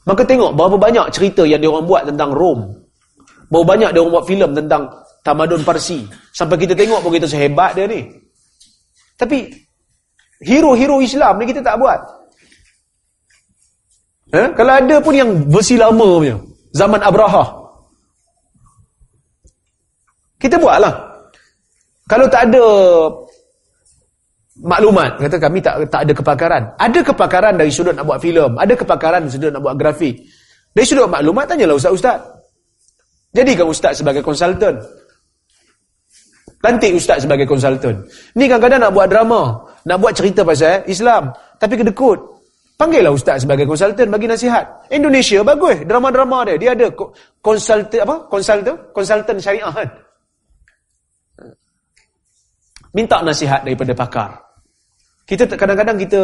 Maka 0.05 0.23
tengok 0.23 0.53
berapa 0.53 0.77
banyak 0.77 1.05
cerita 1.11 1.43
yang 1.43 1.59
dia 1.59 1.69
orang 1.69 1.85
buat 1.89 2.03
tentang 2.05 2.31
Rom. 2.31 2.59
Berapa 3.49 3.65
banyak 3.65 3.89
dia 3.93 3.99
orang 4.03 4.13
buat 4.21 4.27
filem 4.29 4.51
tentang 4.53 4.81
tamadun 5.25 5.61
Parsi. 5.65 6.05
Sampai 6.31 6.57
kita 6.61 6.77
tengok 6.77 7.01
pun 7.01 7.11
kita 7.11 7.25
sehebat 7.25 7.73
dia 7.73 7.89
ni. 7.89 8.05
Tapi 9.17 9.49
hero-hero 10.43 11.01
Islam 11.01 11.41
ni 11.41 11.45
kita 11.49 11.65
tak 11.65 11.81
buat. 11.81 12.16
Eh? 14.35 14.47
Kalau 14.55 14.73
ada 14.75 14.95
pun 14.99 15.13
yang 15.15 15.29
versi 15.47 15.79
lama 15.79 16.19
punya. 16.19 16.35
Zaman 16.75 16.99
Abraha. 16.99 17.45
Kita 20.37 20.59
buatlah. 20.59 20.93
Kalau 22.07 22.25
tak 22.27 22.51
ada 22.51 22.65
maklumat 24.57 25.21
kata 25.21 25.37
kami 25.37 25.61
tak 25.61 25.85
tak 25.93 26.01
ada 26.09 26.13
kepakaran 26.17 26.63
ada 26.81 26.99
kepakaran 27.05 27.53
dari 27.53 27.69
sudut 27.69 27.93
nak 27.93 28.09
buat 28.09 28.17
filem 28.17 28.57
ada 28.57 28.73
kepakaran 28.73 29.29
dari 29.29 29.33
sudut 29.37 29.53
nak 29.53 29.61
buat 29.61 29.77
grafik 29.77 30.17
dari 30.73 30.85
sudut 30.85 31.05
maklumat 31.05 31.45
tanyalah 31.45 31.77
ustaz-ustaz 31.77 32.17
jadikan 33.37 33.69
ustaz 33.69 34.01
sebagai 34.01 34.25
konsultan 34.25 34.81
lantik 36.65 36.97
ustaz 36.97 37.21
sebagai 37.21 37.45
konsultan 37.45 38.01
ni 38.33 38.49
kadang-kadang 38.49 38.81
nak 38.81 38.91
buat 38.97 39.05
drama 39.05 39.41
nak 39.85 39.97
buat 40.01 40.17
cerita 40.17 40.41
pasal 40.41 40.81
Islam 40.89 41.37
tapi 41.61 41.77
kedekut 41.77 42.36
panggillah 42.77 43.11
ustaz 43.11 43.43
sebagai 43.43 43.65
konsultan 43.65 44.07
bagi 44.13 44.29
nasihat 44.29 44.65
Indonesia 44.93 45.41
bagus 45.41 45.81
drama-drama 45.83 46.45
dia 46.45 46.55
dia 46.61 46.71
ada 46.77 46.87
konsultan 47.41 47.99
apa 48.05 48.15
konsultan 48.29 48.75
konsultan 48.93 49.35
syariah 49.41 49.73
kan 49.73 49.89
minta 52.93 53.19
nasihat 53.25 53.65
daripada 53.65 53.91
pakar 53.97 54.31
kita 55.27 55.43
kadang-kadang 55.59 55.99
kita 55.99 56.21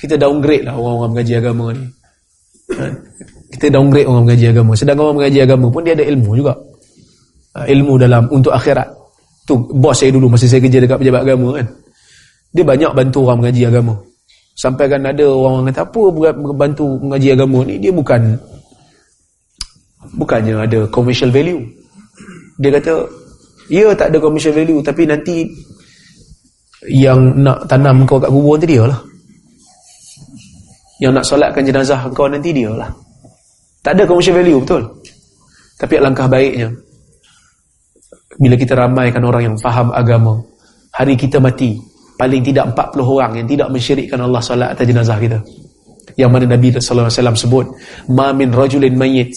kita 0.00 0.16
downgrade 0.16 0.64
lah 0.64 0.74
orang-orang 0.80 1.10
mengaji 1.12 1.34
agama 1.36 1.64
ni. 1.76 1.84
Ha? 2.72 2.84
Kita 3.52 3.66
downgrade 3.68 4.08
orang 4.08 4.24
mengaji 4.24 4.46
agama. 4.48 4.72
Sedangkan 4.72 5.04
orang 5.04 5.18
mengaji 5.20 5.38
agama 5.44 5.66
pun 5.68 5.82
dia 5.84 5.92
ada 5.92 6.04
ilmu 6.08 6.30
juga. 6.32 6.54
Ha, 7.52 7.68
ilmu 7.68 7.94
dalam 8.00 8.24
untuk 8.32 8.56
akhirat. 8.56 8.88
Tu 9.44 9.54
bos 9.76 9.92
saya 9.92 10.10
dulu 10.10 10.32
masa 10.32 10.48
saya 10.48 10.64
kerja 10.64 10.80
dekat 10.80 10.96
pejabat 11.04 11.22
agama 11.28 11.60
kan. 11.60 11.66
Dia 12.50 12.64
banyak 12.64 12.90
bantu 12.96 13.18
orang 13.28 13.38
mengaji 13.44 13.62
agama. 13.68 13.94
Sampai 14.54 14.90
kan 14.90 15.06
ada 15.06 15.24
orang 15.24 15.70
kata 15.72 15.86
apa 15.88 16.00
bantu 16.52 17.00
mengaji 17.00 17.28
agama 17.32 17.64
ni? 17.64 17.80
Dia 17.80 17.92
bukan 17.94 18.36
bukannya 20.16 20.66
ada 20.66 20.78
commercial 20.92 21.32
value. 21.32 21.64
Dia 22.60 22.76
kata 22.76 23.08
ya 23.72 23.94
tak 23.96 24.12
ada 24.12 24.18
commercial 24.20 24.52
value 24.52 24.82
tapi 24.84 25.08
nanti 25.08 25.48
yang 26.88 27.40
nak 27.40 27.68
tanam 27.68 28.04
kau 28.04 28.20
kat 28.20 28.28
kubur 28.28 28.56
nanti 28.56 28.68
dia 28.76 28.84
lah. 28.84 29.00
Yang 31.00 31.12
nak 31.16 31.24
solatkan 31.24 31.64
jenazah 31.64 32.00
kau 32.12 32.28
nanti 32.28 32.52
dia 32.52 32.68
lah. 32.72 32.90
Tak 33.80 33.96
ada 33.96 34.04
commercial 34.04 34.36
value 34.36 34.60
betul? 34.60 34.82
Tapi 35.80 35.96
langkah 35.96 36.28
baiknya 36.28 36.68
bila 38.40 38.56
kita 38.56 38.72
ramaikan 38.72 39.20
orang 39.24 39.52
yang 39.52 39.56
faham 39.60 39.92
agama 39.92 40.40
hari 40.96 41.12
kita 41.12 41.36
mati 41.36 41.76
paling 42.20 42.44
tidak 42.44 42.76
40 42.76 43.00
orang 43.00 43.32
yang 43.40 43.48
tidak 43.48 43.68
mensyirikkan 43.72 44.20
Allah 44.20 44.44
solat 44.44 44.76
atas 44.76 44.84
jenazah 44.84 45.16
kita. 45.16 45.40
Yang 46.20 46.30
mana 46.36 46.44
Nabi 46.52 46.68
SAW 46.76 47.08
sebut 47.32 47.66
ma 48.12 48.36
min 48.36 48.52
rajulin 48.52 48.92
mayyit 48.92 49.32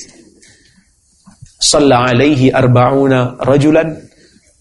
salla 1.64 2.12
alaihi 2.12 2.52
arba'una 2.52 3.40
rajulan 3.40 3.88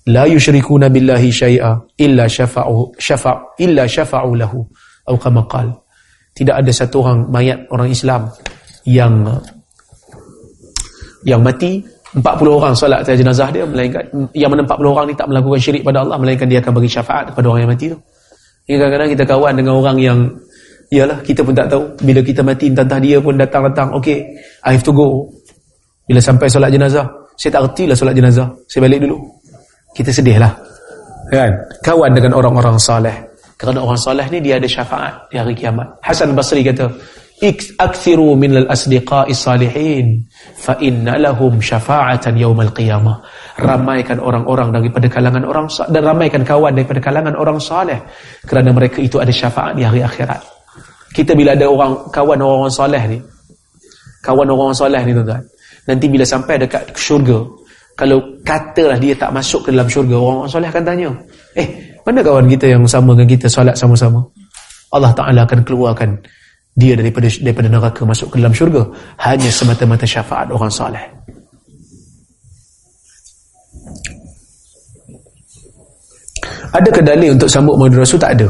la 0.07 0.31
yushrikuna 0.31 0.87
billahi 0.87 1.35
syai'a 1.35 1.99
illa 1.99 2.31
syafa'u 2.31 2.95
syafa' 2.95 3.59
illa 3.59 3.91
syafa'u 3.91 4.39
lahu. 4.39 4.63
Atau 5.03 5.19
kama 5.19 5.43
qal 5.51 5.75
tidak 6.31 6.63
ada 6.63 6.71
satu 6.71 7.03
orang 7.03 7.27
mayat 7.27 7.59
orang 7.75 7.91
Islam 7.91 8.31
yang 8.87 9.27
yang 11.27 11.43
mati 11.43 11.83
40 12.13 12.23
orang 12.61 12.75
solat 12.77 13.03
atas 13.03 13.17
jenazah 13.17 13.49
dia 13.49 13.65
melainkan 13.65 14.05
yang 14.37 14.53
mana 14.53 14.63
40 14.69 14.95
orang 14.95 15.07
ni 15.09 15.15
tak 15.17 15.27
melakukan 15.33 15.61
syirik 15.61 15.83
pada 15.83 16.05
Allah 16.05 16.17
melainkan 16.21 16.45
dia 16.45 16.61
akan 16.61 16.73
bagi 16.77 16.91
syafaat 16.93 17.33
kepada 17.33 17.47
orang 17.49 17.61
yang 17.65 17.73
mati 17.73 17.87
tu 17.89 17.99
kadang-kadang 18.67 19.09
kita 19.13 19.25
kawan 19.27 19.53
dengan 19.59 19.73
orang 19.79 19.97
yang 19.99 20.19
iyalah 20.93 21.19
kita 21.25 21.43
pun 21.43 21.55
tak 21.57 21.67
tahu. 21.73 21.83
Bila 22.05 22.21
kita 22.23 22.41
mati 22.45 22.71
entah 22.71 23.01
dia 23.01 23.19
pun 23.19 23.35
datang-datang 23.35 23.97
okey 23.99 24.19
I 24.67 24.79
have 24.79 24.85
to 24.87 24.93
go. 24.95 25.29
Bila 26.07 26.21
sampai 26.23 26.47
solat 26.47 26.71
jenazah 26.71 27.07
saya 27.35 27.59
tak 27.59 27.63
reti 27.73 27.85
lah 27.91 27.97
solat 27.97 28.15
jenazah 28.15 28.47
saya 28.69 28.81
balik 28.87 29.03
dulu. 29.03 29.19
Kita 29.93 30.11
sedihlah 30.15 30.53
kan? 31.33 31.53
Kawan 31.81 32.13
dengan 32.13 32.37
orang-orang 32.37 32.77
saleh. 32.77 33.17
Kerana 33.57 33.81
orang 33.81 33.99
saleh 33.99 34.27
ni 34.29 34.39
dia 34.43 34.59
ada 34.59 34.69
syafaat 34.69 35.31
di 35.33 35.39
hari 35.39 35.55
kiamat. 35.57 35.87
Hasan 36.03 36.35
Basri 36.37 36.61
kata 36.67 36.91
akthiru 37.77 38.39
min 38.39 38.55
al-asdiqa'i 38.63 39.35
salihin 39.35 40.23
fa 40.55 40.79
inna 40.79 41.19
lahum 41.19 41.59
syafa'atan 41.59 42.39
yaumal 42.39 42.71
qiyamah. 42.71 43.19
Ramaikan 43.59 44.23
orang-orang 44.23 44.71
daripada 44.71 45.11
kalangan 45.11 45.43
orang 45.43 45.67
dan 45.91 46.03
ramaikan 46.07 46.43
kawan 46.47 46.73
daripada 46.79 47.03
kalangan 47.03 47.35
orang 47.35 47.59
saleh. 47.59 47.99
Kerana 48.47 48.71
mereka 48.71 49.03
itu 49.03 49.19
ada 49.19 49.35
syafaat 49.35 49.75
di 49.75 49.83
hari 49.83 50.07
akhirat. 50.07 50.39
Kita 51.11 51.35
bila 51.35 51.53
ada 51.59 51.67
orang 51.67 52.09
kawan 52.15 52.39
orang-orang 52.41 52.73
saleh 52.73 53.03
ni 53.11 53.19
kawan 54.23 54.47
orang-orang 54.49 54.79
saleh 54.79 55.03
ni 55.03 55.13
tuan-tuan 55.13 55.43
nanti 55.91 56.07
bila 56.07 56.25
sampai 56.25 56.55
dekat 56.63 56.95
syurga 56.95 57.43
kalau 57.99 58.23
katalah 58.47 58.97
dia 58.97 59.13
tak 59.19 59.35
masuk 59.35 59.69
ke 59.69 59.69
dalam 59.75 59.91
syurga 59.91 60.17
orang-orang 60.17 60.49
saleh 60.49 60.69
akan 60.71 60.85
tanya 60.87 61.11
eh 61.59 61.69
mana 62.07 62.19
kawan 62.23 62.47
kita 62.47 62.67
yang 62.71 62.83
sama 62.87 63.15
dengan 63.15 63.29
kita 63.31 63.47
solat 63.47 63.79
sama-sama? 63.79 64.19
Allah 64.91 65.15
Taala 65.15 65.47
akan 65.47 65.61
keluarkan 65.63 66.19
dia 66.73 66.97
daripada 66.97 67.29
daripada 67.29 67.69
neraka 67.69 68.01
masuk 68.09 68.33
ke 68.33 68.37
dalam 68.41 68.57
syurga 68.57 68.89
hanya 69.21 69.51
semata-mata 69.53 70.09
syafaat 70.09 70.49
orang 70.49 70.73
saleh. 70.73 71.05
Adakah 76.73 77.05
dalil 77.05 77.37
untuk 77.37 77.53
sambut 77.53 77.77
maulid 77.77 78.01
rasul? 78.01 78.17
Tak 78.17 78.33
ada. 78.33 78.49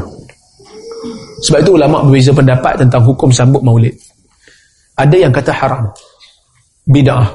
Sebab 1.43 1.59
itu 1.59 1.71
ulama 1.75 2.07
berbeza 2.07 2.31
pendapat 2.31 2.79
tentang 2.79 3.03
hukum 3.03 3.27
sambut 3.27 3.59
maulid. 3.59 3.91
Ada 4.95 5.27
yang 5.27 5.33
kata 5.35 5.51
haram. 5.51 5.91
Bid'ah. 6.87 7.27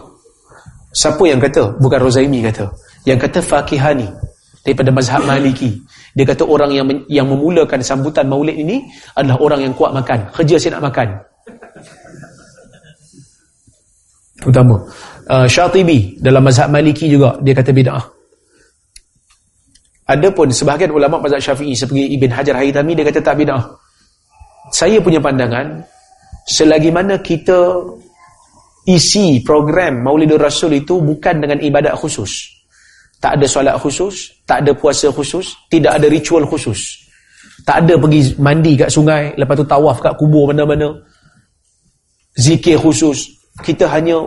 Siapa 0.96 1.20
yang 1.28 1.36
kata? 1.36 1.76
Bukan 1.76 2.00
Rozaimi 2.00 2.40
kata. 2.40 2.72
Yang 3.04 3.28
kata 3.28 3.38
Fakihani 3.44 4.08
daripada 4.64 4.88
mazhab 4.88 5.20
Maliki. 5.28 5.76
Dia 6.16 6.24
kata 6.24 6.44
orang 6.44 6.70
yang 6.72 6.86
yang 7.08 7.26
memulakan 7.28 7.84
sambutan 7.84 8.28
maulid 8.28 8.56
ini 8.56 8.84
adalah 9.16 9.36
orang 9.40 9.60
yang 9.68 9.72
kuat 9.76 9.92
makan. 9.92 10.28
Kerja 10.32 10.56
saya 10.56 10.78
nak 10.78 10.92
makan. 10.92 11.08
Utama. 14.48 14.76
Uh, 15.28 15.44
Syatibi 15.44 16.16
dalam 16.24 16.40
mazhab 16.40 16.72
Maliki 16.72 17.10
juga 17.10 17.36
dia 17.44 17.52
kata 17.52 17.70
bid'ah. 17.74 18.04
Adapun 20.08 20.48
sebahagian 20.48 20.88
ulama 20.88 21.20
mazhab 21.20 21.52
Syafi'i 21.52 21.76
seperti 21.76 22.16
Ibn 22.16 22.30
Hajar 22.32 22.56
Haytami 22.56 22.96
dia 22.96 23.04
kata 23.04 23.20
tak 23.20 23.36
bid'ah. 23.36 23.62
Saya 24.72 25.00
punya 25.04 25.20
pandangan 25.20 25.84
selagi 26.48 26.88
mana 26.88 27.20
kita 27.20 27.76
isi 28.88 29.44
program 29.44 30.00
Maulidur 30.00 30.40
Rasul 30.40 30.80
itu 30.80 30.96
bukan 31.04 31.44
dengan 31.44 31.60
ibadat 31.60 31.92
khusus 31.92 32.57
tak 33.18 33.38
ada 33.38 33.46
solat 33.50 33.74
khusus, 33.82 34.30
tak 34.46 34.62
ada 34.62 34.70
puasa 34.74 35.10
khusus, 35.10 35.54
tidak 35.66 35.98
ada 35.98 36.06
ritual 36.06 36.46
khusus. 36.46 37.06
Tak 37.66 37.84
ada 37.84 37.98
pergi 37.98 38.38
mandi 38.38 38.78
kat 38.78 38.88
sungai, 38.88 39.34
lepas 39.34 39.58
tu 39.58 39.66
tawaf 39.66 39.98
kat 39.98 40.14
kubur 40.14 40.50
mana-mana. 40.50 40.94
Zikir 42.38 42.78
khusus. 42.78 43.34
Kita 43.58 43.90
hanya 43.90 44.22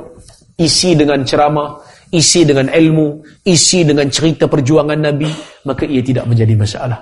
isi 0.60 0.92
dengan 0.92 1.24
ceramah, 1.24 1.80
isi 2.12 2.44
dengan 2.44 2.68
ilmu, 2.68 3.24
isi 3.48 3.88
dengan 3.88 4.12
cerita 4.12 4.52
perjuangan 4.52 5.00
Nabi, 5.00 5.32
maka 5.64 5.88
ia 5.88 6.04
tidak 6.04 6.28
menjadi 6.28 6.54
masalah. 6.60 7.00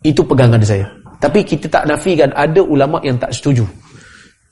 Itu 0.00 0.24
pegangan 0.24 0.64
saya. 0.64 0.88
Tapi 1.20 1.44
kita 1.44 1.68
tak 1.68 1.84
nafikan 1.84 2.32
ada 2.32 2.64
ulama 2.64 2.96
yang 3.04 3.20
tak 3.20 3.36
setuju 3.36 3.68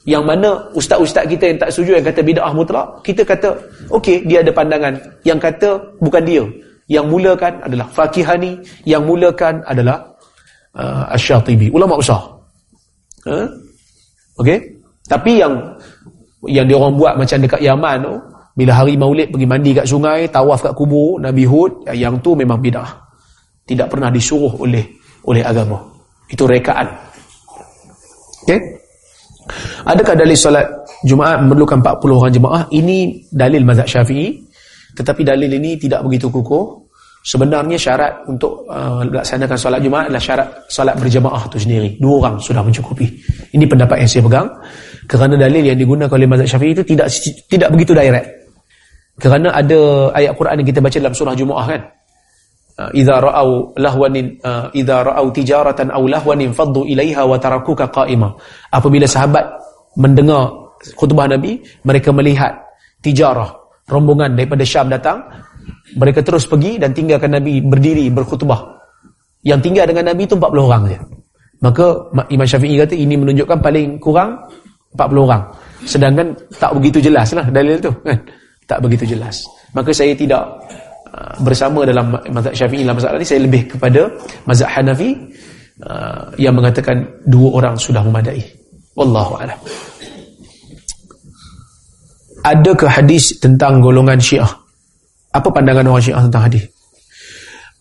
yang 0.07 0.23
mana 0.23 0.71
ustaz-ustaz 0.71 1.27
kita 1.27 1.51
yang 1.51 1.59
tak 1.59 1.75
setuju 1.75 1.99
yang 1.99 2.07
kata 2.07 2.23
bid'ah 2.23 2.55
mutlak 2.55 3.03
kita 3.03 3.27
kata 3.27 3.59
okey 3.91 4.23
dia 4.23 4.39
ada 4.39 4.55
pandangan. 4.55 4.95
Yang 5.27 5.39
kata 5.51 5.69
bukan 5.99 6.23
dia. 6.23 6.45
Yang 6.87 7.07
mulakan 7.11 7.53
adalah 7.67 7.91
Fakihani 7.91 8.63
yang 8.87 9.03
mulakan 9.03 9.67
adalah 9.67 10.07
uh, 10.79 11.11
Asy-Syatibi 11.11 11.75
ulama 11.75 11.99
besar. 11.99 12.23
Huh? 13.27 13.51
okey? 14.39 14.79
Tapi 15.11 15.43
yang 15.43 15.75
yang 16.47 16.71
dia 16.71 16.79
orang 16.79 16.95
buat 16.95 17.13
macam 17.19 17.43
dekat 17.43 17.59
Yaman 17.67 18.07
tu 18.07 18.15
bila 18.55 18.73
hari 18.79 18.95
Maulid 18.95 19.35
pergi 19.35 19.47
mandi 19.51 19.75
kat 19.75 19.91
sungai 19.91 20.31
tawaf 20.31 20.63
kat 20.63 20.73
kubur 20.79 21.19
Nabi 21.19 21.43
Hud 21.43 21.83
yang 21.91 22.23
tu 22.23 22.39
memang 22.39 22.63
bid'ah. 22.63 22.95
Tidak 23.67 23.91
pernah 23.91 24.15
disuruh 24.15 24.55
oleh 24.63 24.87
oleh 25.27 25.43
agama. 25.43 25.83
Itu 26.31 26.47
rekaan. 26.47 26.87
Okey 28.47 28.76
Adakah 29.87 30.15
dalil 30.19 30.35
solat 30.35 30.67
Jumaat 31.07 31.39
memerlukan 31.43 31.79
40 31.79 32.19
orang 32.19 32.33
jemaah? 32.35 32.63
Ini 32.73 33.27
dalil 33.31 33.63
mazhab 33.63 33.87
Syafi'i. 33.87 34.43
Tetapi 34.97 35.23
dalil 35.23 35.51
ini 35.51 35.79
tidak 35.79 36.03
begitu 36.03 36.33
kukuh. 36.33 36.89
Sebenarnya 37.27 37.75
syarat 37.75 38.23
untuk 38.31 38.71
uh, 38.71 39.03
melaksanakan 39.03 39.59
solat 39.59 39.83
Jumaat 39.83 40.07
adalah 40.07 40.23
syarat 40.23 40.49
solat 40.71 40.95
berjemaah 40.95 41.43
itu 41.51 41.59
sendiri. 41.59 41.99
Dua 41.99 42.23
orang 42.23 42.39
sudah 42.39 42.63
mencukupi. 42.63 43.07
Ini 43.51 43.67
pendapat 43.67 44.07
yang 44.07 44.11
saya 44.11 44.23
pegang. 44.23 44.49
Kerana 45.11 45.35
dalil 45.35 45.63
yang 45.63 45.79
digunakan 45.79 46.11
oleh 46.11 46.27
mazhab 46.31 46.47
Syafi'i 46.47 46.75
itu 46.75 46.83
tidak 46.87 47.11
tidak 47.51 47.69
begitu 47.75 47.93
direct. 47.95 48.27
Kerana 49.17 49.49
ada 49.51 50.13
ayat 50.13 50.33
Quran 50.37 50.61
yang 50.63 50.69
kita 50.69 50.81
baca 50.83 50.97
dalam 51.03 51.15
surah 51.17 51.35
Jumaah 51.35 51.67
kan? 51.67 51.83
Uh, 52.77 52.93
idza 52.93 53.17
ra'au 53.25 53.73
lahwan 53.81 54.13
uh, 54.45 54.69
idza 54.77 55.01
ra'au 55.01 55.33
tijaratan 55.33 55.89
aw 55.97 56.03
lahwan 56.05 56.45
faddu 56.53 56.85
ilaiha 56.85 57.25
wa 57.25 57.41
tarakuka 57.41 57.89
qa'ima. 57.89 58.37
Apabila 58.69 59.09
sahabat 59.09 59.49
mendengar 59.97 60.77
khutbah 60.93 61.25
nabi 61.25 61.65
mereka 61.89 62.13
melihat 62.13 62.53
tijarah 63.01 63.49
rombongan 63.89 64.35
daripada 64.35 64.63
Syam 64.67 64.91
datang. 64.91 65.25
Mereka 65.97 66.21
terus 66.27 66.45
pergi 66.45 66.77
dan 66.83 66.93
tinggalkan 66.93 67.33
nabi 67.33 67.63
berdiri 67.63 68.11
berkhutbah. 68.11 68.77
Yang 69.47 69.71
tinggal 69.71 69.87
dengan 69.87 70.13
nabi 70.13 70.27
itu 70.27 70.35
40 70.35 70.69
orang 70.69 70.83
saja. 70.91 71.01
Maka 71.63 71.87
Imam 72.29 72.45
Syafi'i 72.47 72.77
kata 72.77 72.95
ini 72.99 73.15
menunjukkan 73.17 73.59
paling 73.63 73.97
kurang 74.03 74.37
40 74.93 75.27
orang. 75.27 75.43
Sedangkan 75.87 76.27
tak 76.59 76.75
begitu 76.77 76.99
jelas 76.99 77.31
lah 77.33 77.47
dalil 77.49 77.79
tu 77.79 77.91
kan? 78.03 78.19
Tak 78.67 78.83
begitu 78.83 79.17
jelas. 79.17 79.47
Maka 79.73 79.95
saya 79.95 80.13
tidak 80.19 80.43
bersama 81.41 81.89
dalam 81.89 82.13
mazhab 82.13 82.53
Syafi'i 82.53 82.85
dalam 82.85 82.97
masalah 83.01 83.17
ini 83.17 83.29
saya 83.29 83.41
lebih 83.41 83.63
kepada 83.73 84.09
mazhab 84.45 84.69
Hanafi 84.69 85.17
uh, 85.81 86.33
yang 86.37 86.53
mengatakan 86.53 87.25
dua 87.25 87.57
orang 87.57 87.75
sudah 87.81 88.05
memadai. 88.05 88.41
Wallahu 88.97 89.37
a'lam. 89.41 89.59
Adakah 92.45 92.89
hadis 93.01 93.37
tentang 93.43 93.83
golongan 93.83 94.21
Syiah? 94.21 94.49
Apa 95.35 95.49
pandangan 95.51 95.89
orang 95.89 96.05
Syiah 96.05 96.23
tentang 96.25 96.45
hadis? 96.47 96.65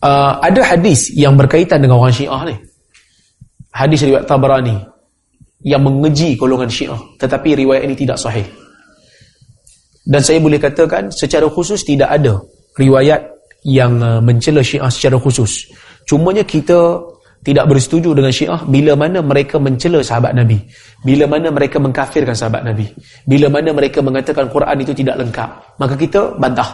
Uh, 0.00 0.36
ada 0.42 0.60
hadis 0.60 1.12
yang 1.16 1.36
berkaitan 1.36 1.80
dengan 1.80 2.00
orang 2.00 2.12
Syiah 2.12 2.40
ni. 2.44 2.56
Hadis 3.72 4.00
riwayat 4.04 4.24
Tabarani 4.24 4.76
yang 5.64 5.84
mengeji 5.84 6.36
golongan 6.36 6.68
Syiah, 6.68 7.00
tetapi 7.20 7.52
riwayat 7.64 7.84
ini 7.84 7.96
tidak 7.96 8.16
sahih. 8.16 8.44
Dan 10.06 10.20
saya 10.24 10.40
boleh 10.40 10.56
katakan 10.60 11.12
secara 11.12 11.48
khusus 11.50 11.82
tidak 11.82 12.12
ada 12.12 12.38
riwayat 12.76 13.20
yang 13.66 13.98
uh, 13.98 14.22
mencela 14.22 14.62
syiah 14.62 14.88
secara 14.92 15.18
khusus. 15.18 15.66
Cumanya 16.06 16.46
kita 16.46 17.02
tidak 17.42 17.66
bersetuju 17.66 18.14
dengan 18.14 18.30
syiah 18.30 18.60
bila 18.66 18.94
mana 18.94 19.18
mereka 19.18 19.58
mencela 19.58 20.02
sahabat 20.04 20.36
Nabi. 20.38 20.62
Bila 21.02 21.26
mana 21.26 21.50
mereka 21.50 21.82
mengkafirkan 21.82 22.34
sahabat 22.34 22.62
Nabi. 22.62 22.86
Bila 23.26 23.50
mana 23.50 23.74
mereka 23.74 23.98
mengatakan 24.04 24.46
Quran 24.46 24.76
itu 24.82 24.92
tidak 24.94 25.18
lengkap. 25.18 25.50
Maka 25.82 25.94
kita 25.98 26.20
bantah. 26.38 26.70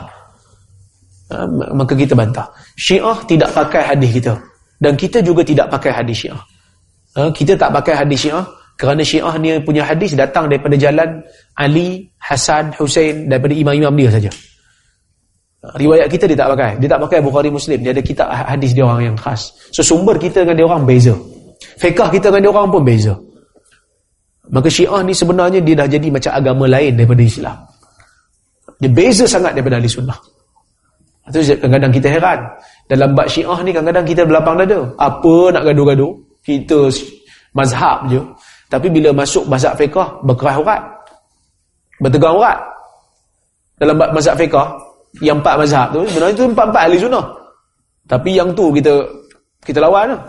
Uh, 1.32 1.48
maka 1.72 1.96
kita 1.96 2.12
bantah. 2.12 2.44
Syiah 2.76 3.16
tidak 3.24 3.48
pakai 3.56 3.82
hadis 3.94 4.10
kita. 4.20 4.34
Dan 4.76 4.98
kita 4.98 5.22
juga 5.24 5.40
tidak 5.46 5.70
pakai 5.70 5.92
hadis 5.94 6.26
syiah. 6.26 6.42
Uh, 7.16 7.30
kita 7.32 7.56
tak 7.56 7.72
pakai 7.72 7.94
hadis 8.04 8.28
syiah 8.28 8.44
kerana 8.76 9.04
syiah 9.04 9.36
ni 9.38 9.54
punya 9.62 9.84
hadis 9.84 10.16
datang 10.16 10.48
daripada 10.48 10.74
jalan 10.74 11.22
Ali, 11.54 12.08
Hasan, 12.18 12.72
Hussein 12.80 13.28
daripada 13.28 13.52
imam-imam 13.52 13.92
dia 13.94 14.10
saja. 14.10 14.30
Riwayat 15.62 16.10
kita 16.10 16.26
dia 16.26 16.34
tak 16.34 16.58
pakai. 16.58 16.74
Dia 16.82 16.88
tak 16.90 17.00
pakai 17.06 17.18
Bukhari 17.22 17.46
Muslim. 17.46 17.78
Dia 17.86 17.94
ada 17.94 18.02
kitab 18.02 18.26
hadis 18.34 18.74
dia 18.74 18.82
orang 18.82 19.14
yang 19.14 19.16
khas. 19.16 19.54
So 19.70 19.86
sumber 19.86 20.18
kita 20.18 20.42
dengan 20.42 20.58
dia 20.58 20.66
orang 20.66 20.82
beza. 20.82 21.14
Fiqah 21.78 22.10
kita 22.10 22.34
dengan 22.34 22.42
dia 22.42 22.50
orang 22.50 22.66
pun 22.74 22.82
beza. 22.82 23.14
Maka 24.50 24.66
Syiah 24.66 25.06
ni 25.06 25.14
sebenarnya 25.14 25.62
dia 25.62 25.78
dah 25.78 25.86
jadi 25.86 26.10
macam 26.10 26.34
agama 26.34 26.66
lain 26.66 26.98
daripada 26.98 27.22
Islam. 27.22 27.56
Dia 28.82 28.90
beza 28.90 29.24
sangat 29.30 29.54
daripada 29.54 29.78
ahli 29.78 29.86
sunnah. 29.86 30.18
Itu 31.30 31.38
kadang-kadang 31.38 31.94
kita 31.94 32.08
heran. 32.10 32.38
Dalam 32.90 33.14
bab 33.14 33.30
Syiah 33.30 33.58
ni 33.62 33.70
kadang-kadang 33.70 34.02
kita 34.02 34.26
berlapang 34.26 34.58
dada. 34.58 34.90
Apa 34.98 35.54
nak 35.54 35.62
gaduh-gaduh? 35.62 36.10
Kita 36.42 36.90
mazhab 37.54 38.10
je. 38.10 38.18
Tapi 38.66 38.90
bila 38.90 39.14
masuk 39.14 39.46
mazhab 39.46 39.78
fiqah, 39.78 40.26
berkerah 40.26 40.58
urat. 40.58 40.82
Bertegang 42.02 42.34
urat. 42.34 42.58
Dalam 43.78 43.94
bab 43.94 44.10
mazhab 44.10 44.34
fiqah, 44.34 44.74
yang 45.20 45.44
empat 45.44 45.60
mazhab 45.60 45.92
tu 45.92 46.00
sebenarnya 46.08 46.34
tu 46.38 46.46
empat-empat 46.48 46.82
ahli 46.88 46.96
sunnah. 46.96 47.26
Tapi 48.08 48.30
yang 48.32 48.56
tu 48.56 48.72
kita 48.72 48.92
kita 49.62 49.78
lawan 49.78 50.16
lah. 50.16 50.20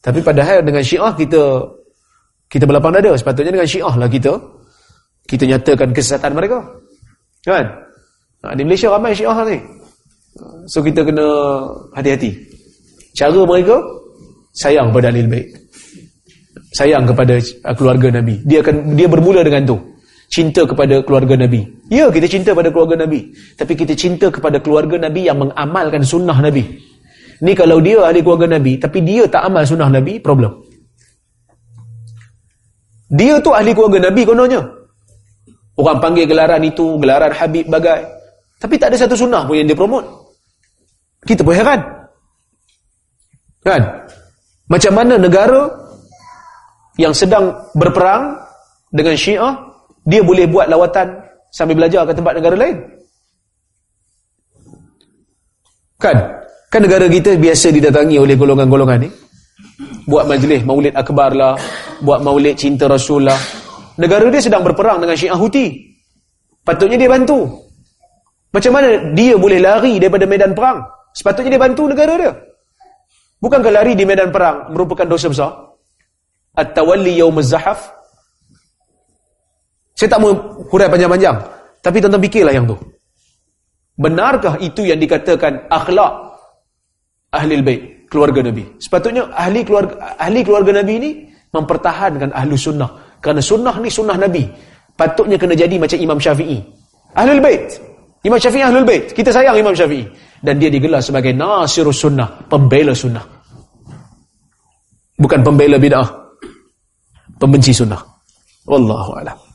tapi 0.00 0.22
padahal 0.22 0.62
dengan 0.62 0.80
syiah 0.80 1.10
kita 1.12 1.42
kita 2.46 2.64
berlapang 2.68 2.94
dada. 2.94 3.16
Sepatutnya 3.18 3.58
dengan 3.58 3.68
syiah 3.68 3.94
lah 3.94 4.08
kita 4.08 4.32
kita 5.26 5.44
nyatakan 5.50 5.90
kesesatan 5.90 6.30
mereka. 6.36 6.62
Kan? 7.42 7.66
Di 8.54 8.62
Malaysia 8.62 8.94
ramai 8.94 9.10
syiah 9.10 9.34
ni. 9.42 9.58
So 10.70 10.84
kita 10.84 11.02
kena 11.02 11.26
hati-hati. 11.98 12.30
Cara 13.18 13.42
mereka 13.42 13.82
sayang 14.54 14.94
pada 14.94 15.10
ahli 15.10 15.26
baik 15.26 15.66
sayang 16.76 17.08
kepada 17.08 17.40
keluarga 17.72 18.20
Nabi. 18.20 18.44
Dia 18.44 18.60
akan 18.60 18.92
dia 18.92 19.08
bermula 19.08 19.40
dengan 19.40 19.64
tu. 19.64 19.76
Cinta 20.26 20.66
kepada 20.66 21.00
keluarga 21.06 21.38
Nabi. 21.38 21.62
Ya, 21.86 22.10
kita 22.10 22.26
cinta 22.26 22.50
pada 22.50 22.68
keluarga 22.74 23.06
Nabi. 23.06 23.30
Tapi 23.54 23.72
kita 23.78 23.94
cinta 23.94 24.26
kepada 24.26 24.58
keluarga 24.58 24.98
Nabi 24.98 25.30
yang 25.30 25.38
mengamalkan 25.38 26.02
sunnah 26.02 26.36
Nabi. 26.36 26.66
Ni 27.46 27.52
kalau 27.52 27.78
dia 27.84 28.00
ahli 28.00 28.24
keluarga 28.24 28.58
Nabi, 28.58 28.80
tapi 28.80 29.04
dia 29.04 29.28
tak 29.28 29.44
amal 29.46 29.62
sunnah 29.62 29.92
Nabi, 29.92 30.18
problem. 30.18 30.66
Dia 33.12 33.38
tu 33.38 33.54
ahli 33.54 33.70
keluarga 33.76 34.10
Nabi 34.10 34.22
kononnya. 34.26 34.62
Orang 35.76 36.00
panggil 36.00 36.24
gelaran 36.24 36.64
itu, 36.64 36.96
gelaran 36.96 37.30
Habib 37.30 37.68
bagai. 37.68 38.08
Tapi 38.56 38.74
tak 38.80 38.90
ada 38.92 38.96
satu 38.96 39.14
sunnah 39.14 39.44
pun 39.44 39.60
yang 39.60 39.68
dia 39.68 39.76
promote. 39.76 40.08
Kita 41.28 41.44
pun 41.44 41.52
heran. 41.52 41.80
Kan? 43.60 43.82
Macam 44.66 44.92
mana 44.96 45.20
negara 45.20 45.68
yang 46.96 47.12
sedang 47.12 47.52
berperang 47.76 48.40
dengan 48.88 49.12
Syiah, 49.12 49.54
dia 50.06 50.22
boleh 50.22 50.46
buat 50.46 50.70
lawatan 50.70 51.18
sambil 51.50 51.82
belajar 51.82 52.06
ke 52.06 52.14
tempat 52.14 52.38
negara 52.38 52.54
lain. 52.54 52.76
Kan? 55.98 56.16
Kan 56.70 56.80
negara 56.86 57.10
kita 57.10 57.34
biasa 57.34 57.74
didatangi 57.74 58.16
oleh 58.22 58.38
golongan-golongan 58.38 58.98
ni. 59.02 59.10
Buat 60.06 60.30
majlis 60.30 60.62
maulid 60.62 60.94
akbar 60.94 61.34
lah, 61.34 61.58
buat 62.06 62.22
maulid 62.22 62.54
cinta 62.54 62.86
Rasul 62.86 63.26
lah. 63.26 63.38
Negara 63.98 64.30
dia 64.30 64.38
sedang 64.38 64.62
berperang 64.62 65.02
dengan 65.02 65.18
Syiah 65.18 65.34
Houthi. 65.34 65.72
Patutnya 66.62 67.00
dia 67.00 67.10
bantu. 67.10 67.66
Macam 68.52 68.72
mana 68.76 69.10
dia 69.16 69.34
boleh 69.34 69.58
lari 69.58 69.98
daripada 69.98 70.24
medan 70.28 70.52
perang? 70.54 70.84
Sepatutnya 71.16 71.56
dia 71.56 71.62
bantu 71.62 71.88
negara 71.90 72.14
dia. 72.14 72.32
Bukankah 73.40 73.72
lari 73.72 73.92
di 73.96 74.04
medan 74.04 74.30
perang 74.30 74.70
merupakan 74.70 75.08
dosa 75.08 75.32
besar? 75.32 75.52
At-tawalli 76.56 77.16
yawm 77.16 77.40
az-zahaf. 77.40 77.95
Saya 79.96 80.08
tak 80.12 80.20
mau 80.20 80.32
hurai 80.68 80.92
panjang-panjang, 80.92 81.40
tapi 81.80 82.04
tuan-tuan 82.04 82.20
fikirlah 82.20 82.52
yang 82.52 82.68
tu. 82.68 82.76
Benarkah 83.96 84.60
itu 84.60 84.84
yang 84.84 85.00
dikatakan 85.00 85.72
akhlak 85.72 86.36
ahli 87.32 87.64
bait, 87.64 87.80
keluarga 88.12 88.44
Nabi? 88.44 88.76
Sepatutnya 88.76 89.32
ahli 89.32 89.64
keluarga 89.64 90.20
ahli 90.20 90.44
keluarga 90.44 90.84
Nabi 90.84 90.92
ini 91.00 91.10
mempertahankan 91.48 92.28
ahlu 92.36 92.60
sunnah. 92.60 93.16
Kerana 93.24 93.40
sunnah 93.40 93.72
ni 93.80 93.88
sunnah 93.88 94.20
Nabi. 94.20 94.44
Patutnya 94.96 95.40
kena 95.40 95.56
jadi 95.56 95.80
macam 95.80 95.96
Imam 95.96 96.20
Syafi'i. 96.20 96.60
Ahlul 97.16 97.40
bait. 97.40 97.64
Imam 98.24 98.36
Syafi'i 98.36 98.64
ahlul 98.64 98.84
bait. 98.84 99.12
Kita 99.12 99.32
sayang 99.32 99.56
Imam 99.56 99.72
Syafi'i. 99.72 100.04
Dan 100.40 100.60
dia 100.60 100.68
digelar 100.68 101.00
sebagai 101.00 101.32
nasirus 101.32 102.00
sunnah. 102.00 102.44
Pembela 102.48 102.92
sunnah. 102.92 103.24
Bukan 105.16 105.40
pembela 105.40 105.80
bid'ah 105.80 106.04
pembenci 107.40 107.72
sunnah. 107.72 108.00
Wallahu 108.68 109.16
a'lam. 109.20 109.45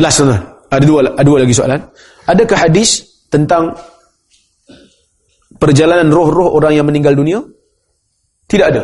Last 0.00 0.24
one. 0.24 0.36
Ada 0.72 0.84
dua 0.88 0.98
ada 1.04 1.26
dua 1.26 1.38
lagi 1.44 1.52
soalan. 1.52 1.80
Adakah 2.24 2.68
hadis 2.68 3.04
tentang 3.28 3.76
perjalanan 5.60 6.08
roh-roh 6.08 6.56
orang 6.56 6.72
yang 6.80 6.86
meninggal 6.88 7.12
dunia? 7.12 7.44
Tidak 8.48 8.66
ada. 8.72 8.82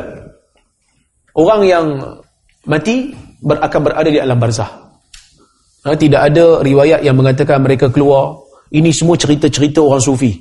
Orang 1.33 1.65
yang 1.65 1.85
mati 2.69 3.15
ber, 3.41 3.63
akan 3.63 3.81
berada 3.81 4.09
di 4.11 4.21
alam 4.21 4.37
barzah. 4.37 4.69
Ha, 5.87 5.95
tidak 5.97 6.29
ada 6.29 6.61
riwayat 6.61 7.01
yang 7.01 7.17
mengatakan 7.17 7.63
mereka 7.65 7.89
keluar. 7.89 8.45
Ini 8.69 8.93
semua 8.93 9.17
cerita-cerita 9.17 9.81
orang 9.81 10.03
sufi. 10.03 10.37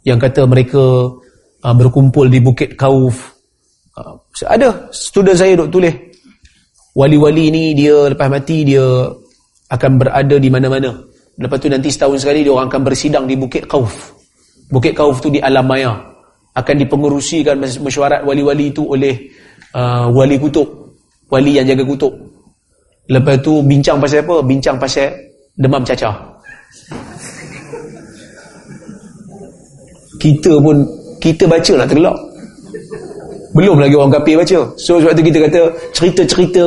Yang 0.00 0.18
kata 0.32 0.48
mereka 0.48 0.80
uh, 1.60 1.74
berkumpul 1.76 2.24
di 2.32 2.40
Bukit 2.40 2.72
Kauf 2.72 3.40
Ah, 4.00 4.14
ada 4.46 4.88
student 4.94 5.34
saya 5.34 5.58
duk 5.58 5.68
tulis 5.74 5.90
wali-wali 6.96 7.50
ni 7.50 7.64
dia 7.76 8.10
lepas 8.10 8.28
mati 8.30 8.66
dia 8.66 8.84
akan 9.70 9.90
berada 9.98 10.36
di 10.36 10.48
mana-mana. 10.50 10.90
Lepas 11.40 11.56
tu 11.62 11.70
nanti 11.70 11.88
setahun 11.88 12.20
sekali 12.20 12.44
dia 12.44 12.52
orang 12.52 12.68
akan 12.68 12.82
bersidang 12.84 13.24
di 13.24 13.38
Bukit 13.38 13.64
Kauf. 13.64 14.12
Bukit 14.68 14.92
Kauf 14.92 15.22
tu 15.22 15.30
di 15.30 15.40
alam 15.40 15.64
maya. 15.64 15.94
Akan 16.52 16.76
dipengerusikan 16.76 17.56
mesyuarat 17.58 18.26
wali-wali 18.26 18.74
itu 18.74 18.82
oleh 18.82 19.14
uh, 19.74 20.10
wali 20.10 20.36
kutub 20.36 20.66
wali 21.30 21.54
yang 21.54 21.66
jaga 21.66 21.86
kutub 21.86 22.10
lepas 23.10 23.38
tu 23.42 23.62
bincang 23.66 23.98
pasal 23.98 24.22
apa? 24.22 24.36
bincang 24.46 24.76
pasal 24.78 25.10
demam 25.58 25.82
cacar. 25.82 26.14
Kita 30.20 30.52
pun 30.60 30.76
kita 31.18 31.48
baca 31.48 31.72
nak 31.80 31.88
tergelak 31.88 32.16
belum 33.50 33.76
lagi 33.82 33.94
orang 33.98 34.12
kafir 34.14 34.34
baca. 34.38 34.58
So 34.78 35.02
sebab 35.02 35.12
tu 35.18 35.22
kita 35.26 35.38
kata 35.50 35.60
cerita-cerita 35.90 36.64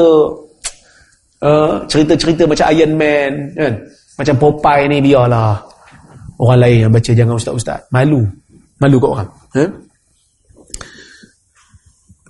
uh, 1.43 1.73
cerita-cerita 1.88 2.43
macam 2.47 2.65
Iron 2.76 2.93
Man 2.99 3.31
kan. 3.55 3.73
Macam 4.14 4.35
Popeye 4.38 4.85
ni 4.91 4.97
biarlah. 5.01 5.57
Orang 6.38 6.60
lain 6.60 6.77
yang 6.88 6.91
baca 6.91 7.11
jangan 7.14 7.35
ustaz-ustaz. 7.39 7.88
Malu. 7.93 8.26
Malu 8.81 8.97
kat 8.99 9.10
orang. 9.10 9.30
Ha? 9.55 9.64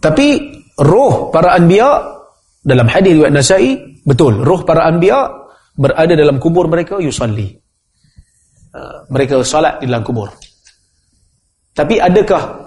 Tapi 0.04 0.28
roh 0.84 1.32
para 1.32 1.56
anbiya 1.56 2.04
dalam 2.64 2.88
hadis 2.92 3.16
riwayat 3.16 3.34
Nasa'i 3.34 3.72
betul 4.04 4.44
roh 4.44 4.68
para 4.68 4.84
anbiya 4.88 5.32
berada 5.74 6.14
dalam 6.14 6.38
kubur 6.38 6.70
mereka 6.70 7.00
yusalli. 7.02 7.50
Uh, 8.74 9.06
mereka 9.10 9.42
solat 9.46 9.82
di 9.82 9.90
dalam 9.90 10.02
kubur. 10.06 10.30
Tapi 11.74 11.98
adakah 11.98 12.63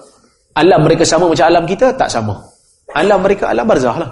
alam 0.57 0.81
mereka 0.81 1.05
sama 1.05 1.29
macam 1.29 1.45
alam 1.45 1.65
kita? 1.69 1.93
Tak 1.93 2.09
sama. 2.09 2.41
Alam 2.97 3.21
mereka 3.21 3.53
alam 3.53 3.69
barzah 3.69 3.97
lah. 4.01 4.11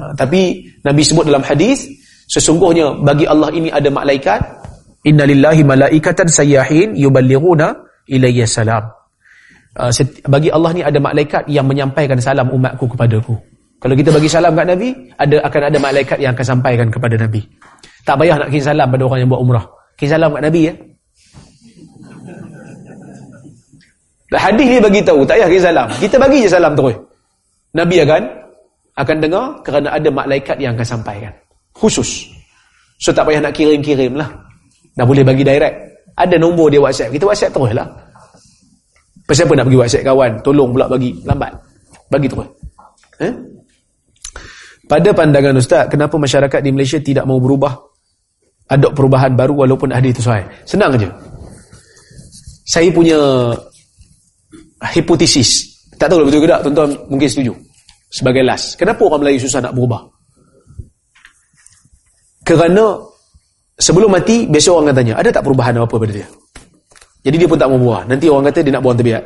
Ha, 0.00 0.16
tapi 0.16 0.72
Nabi 0.82 1.02
sebut 1.04 1.28
dalam 1.28 1.44
hadis 1.44 1.86
sesungguhnya 2.26 3.04
bagi 3.04 3.28
Allah 3.28 3.52
ini 3.52 3.68
ada 3.68 3.92
malaikat 3.92 4.40
innalillahi 5.04 5.62
malaikatan 5.62 6.26
sayyahin 6.26 6.96
yuballighuna 6.96 7.76
ilayya 8.08 8.48
salam. 8.48 8.88
Uh, 9.74 9.90
bagi 10.30 10.48
Allah 10.54 10.70
ni 10.72 10.82
ada 10.86 10.96
malaikat 11.02 11.44
yang 11.50 11.68
menyampaikan 11.68 12.16
salam 12.18 12.48
umatku 12.48 12.88
kepadaku. 12.88 13.36
Kalau 13.82 13.94
kita 14.00 14.16
bagi 14.16 14.32
salam 14.32 14.56
kat 14.56 14.64
Nabi 14.64 14.96
ada 15.20 15.44
akan 15.44 15.60
ada 15.68 15.78
malaikat 15.82 16.18
yang 16.24 16.32
akan 16.32 16.46
sampaikan 16.56 16.88
kepada 16.88 17.20
Nabi. 17.20 17.44
Tak 18.06 18.16
payah 18.16 18.40
nak 18.40 18.48
kirim 18.48 18.64
salam 18.64 18.88
pada 18.88 19.02
orang 19.04 19.18
yang 19.20 19.28
buat 19.28 19.42
umrah. 19.44 19.66
Kirim 20.00 20.10
salam 20.16 20.32
kat 20.32 20.42
Nabi 20.48 20.60
ya 20.72 20.74
Hadis 24.34 24.66
ni 24.66 24.78
bagi 24.82 25.00
tahu, 25.04 25.22
tak 25.22 25.38
payah 25.38 25.48
kirim 25.48 25.62
salam. 25.62 25.86
Kita 26.00 26.16
bagi 26.18 26.38
je 26.42 26.48
salam 26.50 26.72
terus. 26.74 26.96
Nabi 27.74 27.96
akan 28.02 28.22
akan 28.94 29.16
dengar 29.18 29.44
kerana 29.66 29.88
ada 29.94 30.08
malaikat 30.10 30.56
yang 30.58 30.78
akan 30.78 30.86
sampaikan. 30.86 31.32
Khusus. 31.74 32.30
So 33.02 33.10
tak 33.10 33.26
payah 33.26 33.42
nak 33.42 33.54
kirim-kirim 33.54 34.14
lah. 34.14 34.30
Dah 34.94 35.02
boleh 35.02 35.26
bagi 35.26 35.42
direct. 35.42 35.74
Ada 36.14 36.38
nombor 36.38 36.70
dia 36.70 36.78
WhatsApp. 36.78 37.10
Kita 37.10 37.26
WhatsApp 37.26 37.52
terus 37.54 37.72
lah. 37.74 37.88
Pasal 39.26 39.50
apa 39.50 39.52
nak 39.58 39.66
bagi 39.66 39.78
WhatsApp 39.82 40.04
kawan? 40.06 40.32
Tolong 40.46 40.70
pula 40.70 40.86
bagi. 40.86 41.10
Lambat. 41.26 41.52
Bagi 42.06 42.26
terus. 42.30 42.48
Eh? 43.18 43.32
Pada 44.84 45.10
pandangan 45.10 45.58
Ustaz, 45.58 45.90
kenapa 45.90 46.14
masyarakat 46.14 46.60
di 46.62 46.70
Malaysia 46.70 47.00
tidak 47.02 47.24
mau 47.26 47.42
berubah? 47.42 47.74
Ada 48.70 48.94
perubahan 48.94 49.34
baru 49.34 49.66
walaupun 49.66 49.90
hadis 49.90 50.14
itu 50.14 50.22
sahih. 50.22 50.46
Senang 50.62 50.94
aja. 50.94 51.08
Saya 52.64 52.88
punya 52.94 53.18
hipotesis. 54.92 55.80
Tak 55.96 56.10
tahu 56.10 56.26
betul 56.26 56.44
ke 56.44 56.48
tak, 56.50 56.60
tuan-tuan 56.66 56.90
mungkin 57.08 57.28
setuju. 57.30 57.52
Sebagai 58.10 58.42
last. 58.44 58.76
Kenapa 58.76 59.00
orang 59.06 59.20
Melayu 59.26 59.38
susah 59.42 59.62
nak 59.62 59.74
berubah? 59.74 60.02
Kerana 62.44 63.00
sebelum 63.80 64.12
mati, 64.12 64.44
biasa 64.46 64.68
orang 64.70 64.92
akan 64.92 64.96
tanya, 65.00 65.14
ada 65.16 65.28
tak 65.32 65.42
perubahan 65.42 65.80
apa 65.80 65.96
pada 65.96 66.12
dia? 66.12 66.28
Jadi 67.24 67.36
dia 67.40 67.48
pun 67.48 67.56
tak 67.56 67.72
mau 67.72 67.80
buah. 67.80 68.04
Nanti 68.04 68.28
orang 68.28 68.44
kata 68.52 68.60
dia 68.60 68.72
nak 68.76 68.84
buang 68.84 68.98
tebiat. 69.00 69.24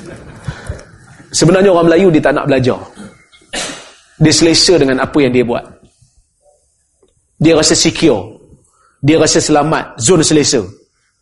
Sebenarnya 1.38 1.72
orang 1.72 1.88
Melayu 1.88 2.12
dia 2.12 2.22
tak 2.22 2.36
nak 2.36 2.44
belajar. 2.44 2.78
Dia 4.20 4.32
selesa 4.36 4.76
dengan 4.76 5.00
apa 5.00 5.16
yang 5.24 5.32
dia 5.32 5.40
buat. 5.40 5.64
Dia 7.40 7.56
rasa 7.56 7.72
secure. 7.72 8.36
Dia 9.00 9.16
rasa 9.16 9.40
selamat. 9.40 9.96
Zon 9.96 10.20
selesa. 10.20 10.60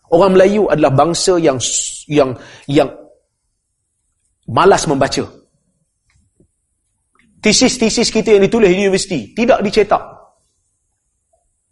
Orang 0.09 0.37
Melayu 0.37 0.69
adalah 0.73 0.93
bangsa 0.93 1.37
yang 1.37 1.61
yang 2.09 2.33
yang 2.65 2.89
malas 4.49 4.89
membaca. 4.89 5.25
Tesis-tesis 7.39 8.09
kita 8.09 8.35
yang 8.35 8.43
ditulis 8.49 8.73
di 8.73 8.77
universiti 8.89 9.37
tidak 9.37 9.61
dicetak. 9.61 10.01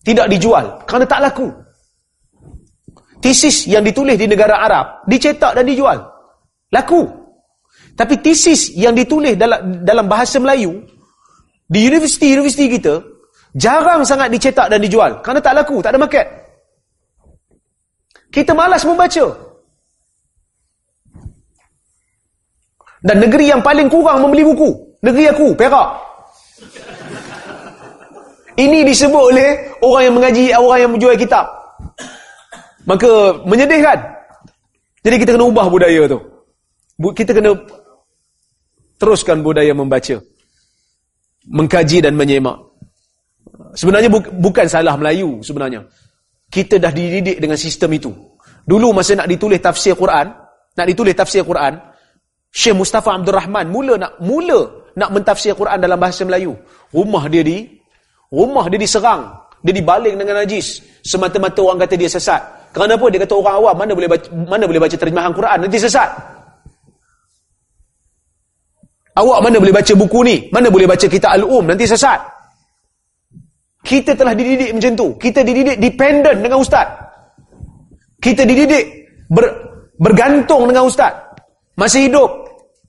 Tidak 0.04 0.26
dijual 0.30 0.86
kerana 0.86 1.04
tak 1.08 1.20
laku. 1.24 1.48
Tesis 3.18 3.66
yang 3.66 3.82
ditulis 3.82 4.14
di 4.14 4.28
negara 4.28 4.62
Arab 4.62 5.08
dicetak 5.08 5.56
dan 5.56 5.64
dijual. 5.66 5.98
Laku. 6.70 7.02
Tapi 7.96 8.20
tesis 8.20 8.76
yang 8.76 8.92
ditulis 8.92 9.34
dalam 9.40 9.82
dalam 9.82 10.04
bahasa 10.04 10.36
Melayu 10.36 10.84
di 11.66 11.88
universiti-universiti 11.88 12.78
kita 12.78 13.00
jarang 13.56 14.04
sangat 14.04 14.28
dicetak 14.30 14.68
dan 14.68 14.78
dijual 14.78 15.24
kerana 15.24 15.40
tak 15.40 15.56
laku, 15.56 15.80
tak 15.80 15.96
ada 15.96 15.98
market. 15.98 16.45
Kita 18.30 18.52
malas 18.52 18.84
membaca. 18.84 19.26
Dan 23.06 23.16
negeri 23.22 23.54
yang 23.54 23.62
paling 23.62 23.86
kurang 23.86 24.26
membeli 24.26 24.42
buku. 24.42 24.98
Negeri 25.04 25.24
aku, 25.30 25.54
Perak. 25.54 25.88
Ini 28.56 28.88
disebut 28.88 29.22
oleh 29.36 29.48
orang 29.84 30.02
yang 30.08 30.14
mengaji, 30.16 30.44
orang 30.56 30.78
yang 30.80 30.90
menjual 30.96 31.16
kitab. 31.20 31.44
Maka 32.88 33.42
menyedihkan. 33.44 33.98
Jadi 35.04 35.16
kita 35.22 35.30
kena 35.36 35.46
ubah 35.46 35.68
budaya 35.68 36.08
tu. 36.08 36.18
Kita 37.12 37.36
kena 37.36 37.52
teruskan 38.96 39.44
budaya 39.44 39.76
membaca. 39.76 40.16
Mengkaji 41.46 42.02
dan 42.02 42.16
menyemak. 42.16 42.58
Sebenarnya 43.76 44.08
bu 44.08 44.18
bukan 44.40 44.66
salah 44.66 44.96
Melayu 44.96 45.44
sebenarnya. 45.44 45.84
Kita 46.47 46.78
dah 46.78 46.94
dididik 46.94 47.43
dengan 47.43 47.59
sistem 47.59 47.90
itu. 47.94 48.10
Dulu 48.66 48.90
masa 48.94 49.14
nak 49.18 49.31
ditulis 49.31 49.62
tafsir 49.62 49.94
Quran, 49.94 50.27
nak 50.77 50.86
ditulis 50.86 51.14
tafsir 51.14 51.43
Quran, 51.47 51.78
Syekh 52.51 52.74
Mustafa 52.74 53.12
Abdul 53.14 53.36
Rahman 53.36 53.68
mula 53.68 53.94
nak 54.01 54.12
mula 54.23 54.89
nak 54.97 55.12
mentafsir 55.12 55.52
Quran 55.52 55.77
dalam 55.77 56.01
bahasa 56.01 56.24
Melayu. 56.24 56.56
Rumah 56.90 57.28
dia 57.28 57.44
di 57.44 57.68
rumah 58.32 58.66
dia 58.73 58.81
diserang, 58.81 59.28
dia 59.60 59.77
dibaling 59.77 60.16
dengan 60.16 60.43
najis. 60.43 60.82
Semata-mata 61.05 61.60
orang 61.62 61.85
kata 61.85 61.94
dia 61.94 62.10
sesat. 62.10 62.73
Kerana 62.73 62.98
apa? 62.98 63.06
Dia 63.12 63.20
kata 63.23 63.35
orang 63.36 63.55
awam 63.60 63.74
mana 63.77 63.93
boleh 63.94 64.10
baca 64.10 64.27
mana 64.35 64.64
boleh 64.64 64.81
baca 64.82 64.97
terjemahan 64.97 65.32
Quran 65.36 65.59
nanti 65.62 65.78
sesat. 65.78 66.10
Awak 69.16 69.39
mana 69.40 69.56
boleh 69.56 69.73
baca 69.73 69.93
buku 69.97 70.20
ni? 70.28 70.36
Mana 70.52 70.68
boleh 70.68 70.85
baca 70.85 71.06
kitab 71.09 71.32
Al-Um 71.32 71.64
nanti 71.64 71.89
sesat. 71.89 72.20
Kita 73.86 74.18
telah 74.18 74.34
dididik 74.34 74.74
macam 74.74 74.92
tu. 74.98 75.06
Kita 75.14 75.46
dididik 75.46 75.78
dependent 75.78 76.42
dengan 76.42 76.58
ustaz. 76.58 76.90
Kita 78.18 78.42
dididik 78.42 78.84
ber, 79.30 79.46
bergantung 79.94 80.66
dengan 80.66 80.90
ustaz. 80.90 81.14
Masih 81.78 82.10
hidup, 82.10 82.46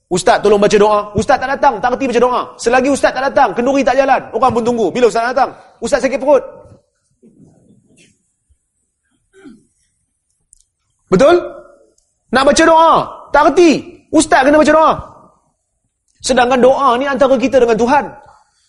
Ustaz 0.08 0.40
tolong 0.40 0.56
baca 0.56 0.72
doa. 0.72 1.12
Ustaz 1.12 1.36
tak 1.36 1.52
datang, 1.52 1.76
tak 1.84 1.92
kerti 1.92 2.08
baca 2.08 2.20
doa. 2.24 2.40
Selagi 2.56 2.88
ustaz 2.88 3.12
tak 3.12 3.28
datang, 3.28 3.52
kenduri 3.52 3.84
tak 3.84 3.92
jalan. 3.92 4.20
Orang 4.32 4.56
pun 4.56 4.64
tunggu. 4.64 4.88
Bila 4.88 5.04
ustaz 5.12 5.36
datang? 5.36 5.52
Ustaz 5.84 6.00
sakit 6.00 6.16
perut. 6.16 6.40
Betul? 11.12 11.36
Nak 12.32 12.44
baca 12.44 12.62
doa. 12.64 12.92
Tak 13.36 13.42
kerti. 13.52 13.70
Ustaz 14.08 14.40
kena 14.48 14.56
baca 14.56 14.72
doa. 14.72 14.92
Sedangkan 16.24 16.56
doa 16.56 16.96
ni 16.96 17.04
antara 17.04 17.36
kita 17.36 17.60
dengan 17.60 17.76
Tuhan. 17.76 18.04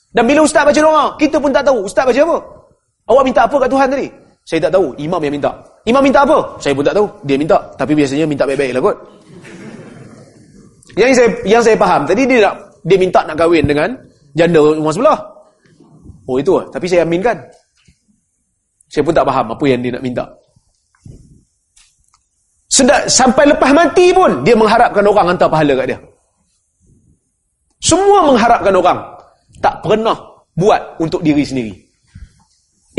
Dan 0.10 0.23
bila 0.26 0.41
ustaz 0.41 0.65
baca 0.65 0.80
doa, 0.81 1.06
kita 1.22 1.38
pun 1.38 1.53
tak 1.53 1.64
tahu. 1.65 1.86
Ustaz 1.86 2.03
baca 2.06 2.18
apa? 2.18 2.38
Awak 3.10 3.23
minta 3.26 3.41
apa 3.45 3.56
kat 3.61 3.69
Tuhan 3.69 3.88
tadi? 3.90 4.07
Saya 4.45 4.60
tak 4.65 4.72
tahu. 4.73 4.98
Imam 4.98 5.22
yang 5.22 5.34
minta. 5.38 5.52
Imam 5.86 6.02
minta 6.02 6.26
apa? 6.26 6.38
Saya 6.57 6.73
pun 6.73 6.81
tak 6.81 6.98
tahu. 6.98 7.06
Dia 7.26 7.38
minta. 7.38 7.57
Tapi 7.77 7.94
biasanya 7.94 8.26
minta 8.26 8.44
baik-baik 8.49 8.73
lah 8.73 8.81
kot. 8.81 8.98
Yang 10.98 11.10
saya 11.15 11.30
yang 11.45 11.61
saya 11.61 11.77
faham 11.77 12.02
tadi 12.10 12.26
dia 12.26 12.49
nak 12.49 12.56
dia 12.81 12.98
minta 12.98 13.22
nak 13.23 13.38
kahwin 13.38 13.64
dengan 13.64 13.94
janda 14.34 14.57
rumah 14.57 14.90
sebelah. 14.90 15.19
Oh 16.26 16.41
itu 16.41 16.57
lah. 16.57 16.65
Tapi 16.73 16.86
saya 16.90 17.06
aminkan. 17.06 17.38
Saya 18.90 19.06
pun 19.06 19.14
tak 19.14 19.26
faham 19.30 19.53
apa 19.53 19.65
yang 19.69 19.86
dia 19.86 19.94
nak 19.94 20.02
minta. 20.02 20.26
Sedap, 22.69 23.06
sampai 23.10 23.49
lepas 23.49 23.69
mati 23.73 24.14
pun 24.14 24.41
dia 24.41 24.57
mengharapkan 24.57 25.06
orang 25.06 25.34
hantar 25.34 25.49
pahala 25.49 25.73
kat 25.77 25.86
dia. 25.94 25.99
Semua 27.81 28.26
mengharapkan 28.26 28.73
orang. 28.73 29.18
Tak 29.60 29.84
pernah 29.84 30.15
buat 30.56 30.99
untuk 31.03 31.23
diri 31.23 31.44
sendiri. 31.44 31.73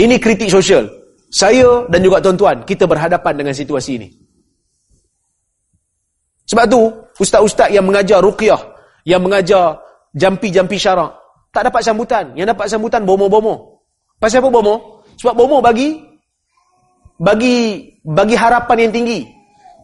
Ini 0.01 0.17
kritik 0.17 0.49
sosial. 0.49 0.89
Saya 1.31 1.87
dan 1.89 2.01
juga 2.03 2.19
tuan-tuan, 2.19 2.65
kita 2.67 2.89
berhadapan 2.89 3.39
dengan 3.39 3.55
situasi 3.55 4.01
ini. 4.01 4.09
Sebab 6.51 6.65
tu, 6.67 6.91
ustaz-ustaz 7.23 7.71
yang 7.71 7.87
mengajar 7.87 8.19
ruqyah, 8.19 8.59
yang 9.07 9.23
mengajar 9.23 9.79
jampi-jampi 10.19 10.75
syarak, 10.75 11.15
tak 11.55 11.71
dapat 11.71 11.83
sambutan. 11.87 12.35
Yang 12.35 12.59
dapat 12.59 12.67
sambutan 12.67 13.07
bomo-bomo. 13.07 13.87
Pasal 14.19 14.43
apa 14.43 14.51
bomo? 14.51 15.07
Sebab 15.17 15.35
bomo 15.37 15.63
bagi 15.63 15.97
bagi 17.21 17.89
bagi 18.03 18.37
harapan 18.37 18.89
yang 18.89 18.93
tinggi. 18.93 19.21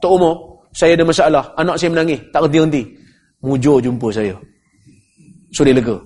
Tok 0.02 0.12
Umar, 0.12 0.34
saya 0.76 0.92
ada 0.92 1.04
masalah. 1.08 1.44
Anak 1.56 1.80
saya 1.80 1.94
menangis. 1.94 2.20
Tak 2.34 2.44
henti-henti. 2.44 2.82
Mujur 3.40 3.80
jumpa 3.80 4.12
saya. 4.12 4.36
So 5.54 5.64
dia 5.64 5.72
lega. 5.72 5.96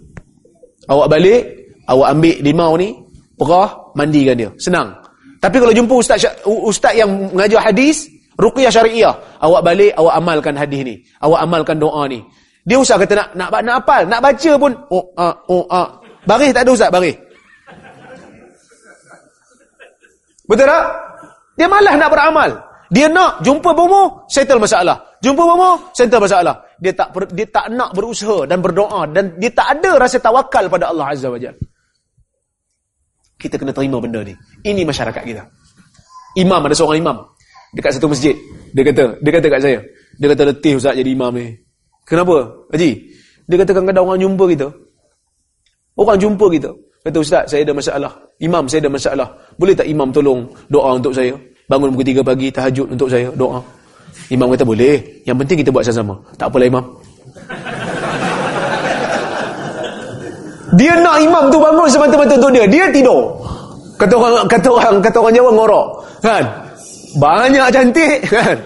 Awak 0.91 1.07
balik, 1.07 1.43
awak 1.87 2.09
ambil 2.19 2.37
limau 2.43 2.73
ni, 2.75 2.99
perah, 3.39 3.95
mandikan 3.95 4.35
dia. 4.35 4.51
Senang. 4.59 4.91
Tapi 5.39 5.57
kalau 5.63 5.73
jumpa 5.73 5.95
ustaz 5.97 6.27
ustaz 6.45 6.99
yang 6.99 7.31
mengajar 7.31 7.63
hadis, 7.63 8.11
Ruqyah 8.41 8.73
syariah. 8.73 9.15
Awak 9.39 9.63
balik, 9.63 9.93
awak 9.95 10.15
amalkan 10.19 10.55
hadis 10.59 10.81
ni. 10.83 10.95
Awak 11.23 11.41
amalkan 11.47 11.77
doa 11.79 12.09
ni. 12.11 12.21
Dia 12.65 12.77
usah 12.77 13.01
kata 13.01 13.17
nak 13.17 13.29
nak 13.39 13.49
nak 13.65 13.77
apal, 13.81 14.03
nak 14.05 14.21
baca 14.21 14.53
pun 14.61 14.73
oh 14.93 15.05
ah 15.17 15.35
oh 15.49 15.65
ah. 15.73 15.89
Baris 16.29 16.53
tak 16.53 16.69
ada 16.69 16.71
ustaz, 16.77 16.91
baris. 16.93 17.17
Betul 20.45 20.67
tak? 20.67 20.85
Dia 21.57 21.67
malas 21.71 21.95
nak 21.97 22.11
beramal. 22.11 22.51
Dia 22.91 23.07
nak 23.07 23.41
jumpa 23.47 23.71
bomo, 23.71 24.27
settle 24.27 24.59
masalah. 24.59 24.99
Jumpa 25.23 25.41
bomo, 25.41 25.79
settle 25.95 26.21
masalah. 26.21 26.59
Dia 26.81 26.93
tak 26.97 27.13
dia 27.37 27.47
tak 27.47 27.69
nak 27.77 27.93
berusaha 27.93 28.49
dan 28.49 28.65
berdoa 28.65 29.05
dan 29.13 29.37
dia 29.37 29.53
tak 29.53 29.79
ada 29.79 30.01
rasa 30.01 30.17
tawakal 30.17 30.65
pada 30.73 30.89
Allah 30.89 31.13
Azza 31.13 31.29
wa 31.29 31.37
Jalla. 31.37 31.61
Kita 33.41 33.57
kena 33.57 33.73
terima 33.73 34.01
benda 34.01 34.21
ni. 34.21 34.37
Ini 34.65 34.85
masyarakat 34.85 35.23
kita. 35.25 35.45
Imam 36.37 36.61
ada 36.61 36.77
seorang 36.77 37.01
imam 37.01 37.17
dekat 37.77 37.97
satu 37.97 38.13
masjid. 38.13 38.37
Dia 38.73 38.83
kata, 38.87 39.19
dia 39.21 39.31
kata 39.33 39.47
kat 39.49 39.61
saya. 39.61 39.79
Dia 40.21 40.27
kata 40.33 40.43
letih 40.53 40.77
ustaz 40.77 40.95
jadi 40.97 41.11
imam 41.11 41.33
ni. 41.37 41.57
Kenapa? 42.05 42.69
Haji, 42.75 42.91
dia 43.49 43.57
kata 43.59 43.71
kadang-kadang 43.75 44.05
orang 44.07 44.21
jumpa 44.21 44.45
kita. 44.51 44.69
Orang 45.97 46.19
jumpa 46.21 46.47
kita. 46.53 46.71
Kata 47.01 47.17
ustaz, 47.17 47.45
saya 47.49 47.65
ada 47.65 47.73
masalah. 47.73 48.13
Imam, 48.45 48.69
saya 48.69 48.85
ada 48.85 48.91
masalah. 48.93 49.29
Boleh 49.57 49.73
tak 49.73 49.89
imam 49.89 50.13
tolong 50.13 50.45
doa 50.69 51.01
untuk 51.01 51.17
saya? 51.17 51.33
Bangun 51.65 51.97
pukul 51.97 52.21
3 52.21 52.27
pagi, 52.27 52.49
tahajud 52.53 52.87
untuk 52.93 53.09
saya, 53.09 53.33
doa. 53.33 53.63
Imam 54.31 54.47
kata 54.51 54.63
boleh. 54.63 55.23
Yang 55.27 55.37
penting 55.45 55.57
kita 55.67 55.71
buat 55.75 55.83
sama-sama. 55.83 56.15
Tak 56.39 56.47
apalah 56.51 56.67
imam. 56.71 56.85
Dia 60.79 60.95
nak 61.03 61.19
imam 61.19 61.51
tu 61.51 61.59
bangun 61.59 61.89
semata-mata 61.91 62.39
untuk 62.39 62.53
dia. 62.55 62.65
Dia 62.71 62.87
tidur. 62.95 63.35
Kata 63.99 64.15
orang 64.17 64.47
kata 64.47 64.69
orang 64.71 64.95
kata 65.03 65.17
orang 65.19 65.35
Jawa 65.35 65.51
ngorok. 65.51 65.87
Kan? 66.23 66.45
Banyak 67.19 67.67
cantik 67.75 68.19
kan. 68.31 68.57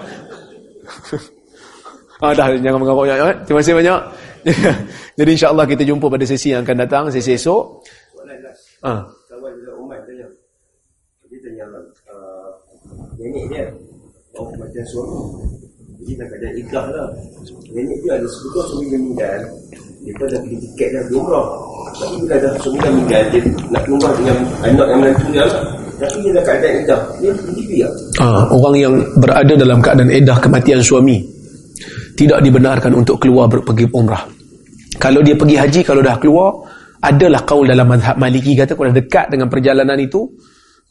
ah, 2.20 2.32
dah 2.36 2.46
jangan 2.60 2.78
mengarut 2.78 3.08
banyak 3.08 3.16
eh. 3.16 3.36
Terima 3.48 3.58
kasih 3.64 3.74
banyak. 3.80 4.00
Jadi 5.18 5.30
insya-Allah 5.32 5.64
kita 5.64 5.82
jumpa 5.88 6.06
pada 6.12 6.24
sesi 6.28 6.52
yang 6.52 6.60
akan 6.60 6.76
datang, 6.84 7.04
sesi 7.08 7.32
esok. 7.32 7.80
Ah. 8.84 9.08
Kawan 9.32 9.52
dia 9.64 9.72
Umar 9.80 9.98
tanya. 10.04 10.28
Dia 11.32 11.38
tanya 11.40 11.64
uh, 12.12 12.52
nenek 13.16 13.44
dia 13.48 13.64
oh 14.38 14.46
macam 14.58 14.84
suami. 14.90 15.20
Jadi 16.04 16.12
nak 16.20 16.28
ada 16.36 16.48
ikhlas 16.58 16.86
lah. 16.92 17.08
Nenek 17.72 17.98
dia 18.04 18.12
ada 18.18 18.26
sebutkan 18.28 18.64
suami 18.68 18.86
meninggal. 18.92 19.40
Dia 20.04 20.12
pun 20.20 20.26
dah 20.28 20.40
beli 20.44 20.56
tiket 20.60 20.88
dah 20.92 21.02
umrah. 21.16 21.46
Tapi 21.94 22.14
bila 22.26 22.36
dah 22.42 22.52
suami 22.60 22.78
dah 22.82 22.90
meninggal, 22.92 23.22
dia 23.32 23.40
nak 23.72 23.84
umrah 23.88 24.12
dengan 24.18 24.36
anak 24.66 24.86
yang 24.90 25.00
menantu 25.00 25.26
dia 25.32 25.44
lah. 25.48 25.62
Tapi 25.94 26.16
dia 26.20 26.30
dah 26.34 26.44
keadaan 26.44 26.74
edah. 26.84 27.00
Dia 27.22 27.30
pergi 27.32 27.76
tak? 27.80 27.92
Ah, 28.20 28.44
orang 28.50 28.74
yang 28.76 28.94
berada 29.22 29.54
dalam 29.54 29.78
keadaan 29.80 30.10
edah 30.10 30.36
kematian 30.42 30.80
suami 30.82 31.18
tidak 32.14 32.38
dibenarkan 32.42 32.92
untuk 32.94 33.18
keluar 33.22 33.50
pergi 33.50 33.86
umrah. 33.90 34.22
Kalau 34.98 35.20
dia 35.22 35.34
pergi 35.34 35.56
haji, 35.58 35.80
kalau 35.82 36.02
dah 36.02 36.14
keluar, 36.22 36.62
adalah 37.02 37.42
kaul 37.42 37.66
dalam 37.66 37.84
mazhab 37.90 38.16
maliki 38.16 38.54
kata 38.54 38.78
kalau 38.78 38.94
dekat 38.94 39.26
dengan 39.28 39.50
perjalanan 39.50 39.98
itu, 39.98 40.24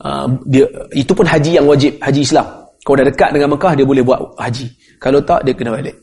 uh, 0.03 0.27
dia 0.45 0.67
itu 0.93 1.11
pun 1.15 1.23
haji 1.23 1.57
yang 1.57 1.65
wajib, 1.65 1.95
haji 2.03 2.21
Islam. 2.21 2.62
Kalau 2.83 2.95
dah 2.99 3.07
dekat 3.07 3.29
dengan 3.31 3.55
Mekah, 3.55 3.73
dia 3.79 3.85
boleh 3.87 4.03
buat 4.03 4.19
haji. 4.35 4.67
Kalau 4.99 5.19
tak, 5.23 5.47
dia 5.47 5.55
kena 5.55 5.71
balik. 5.71 5.95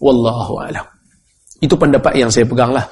Wallahu 0.00 0.60
a'lam. 0.60 0.84
Itu 1.64 1.74
pendapat 1.80 2.12
yang 2.20 2.28
saya 2.28 2.44
pegang 2.44 2.76
lah. 2.76 2.84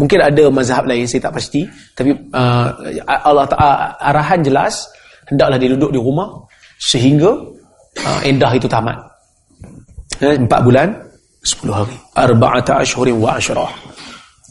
Mungkin 0.00 0.18
ada 0.18 0.44
mazhab 0.48 0.88
lain 0.88 1.04
saya 1.04 1.28
tak 1.28 1.36
pasti 1.36 1.68
tapi 1.92 2.16
uh, 2.32 2.66
Allah 3.06 3.44
Taala 3.44 3.92
arahan 4.00 4.40
jelas 4.40 4.88
hendaklah 5.28 5.60
dia 5.60 5.68
duduk 5.76 5.92
di 5.92 6.00
rumah 6.00 6.32
sehingga 6.80 7.28
uh, 8.00 8.20
endah 8.24 8.50
itu 8.56 8.66
tamat. 8.66 8.96
Eh, 10.22 10.38
empat 10.38 10.60
bulan 10.64 10.88
sepuluh 11.44 11.84
hari. 11.84 11.96
Arba'ata 12.16 12.80
ashhurin 12.80 13.20
wa 13.20 13.36
ashrah. 13.36 13.68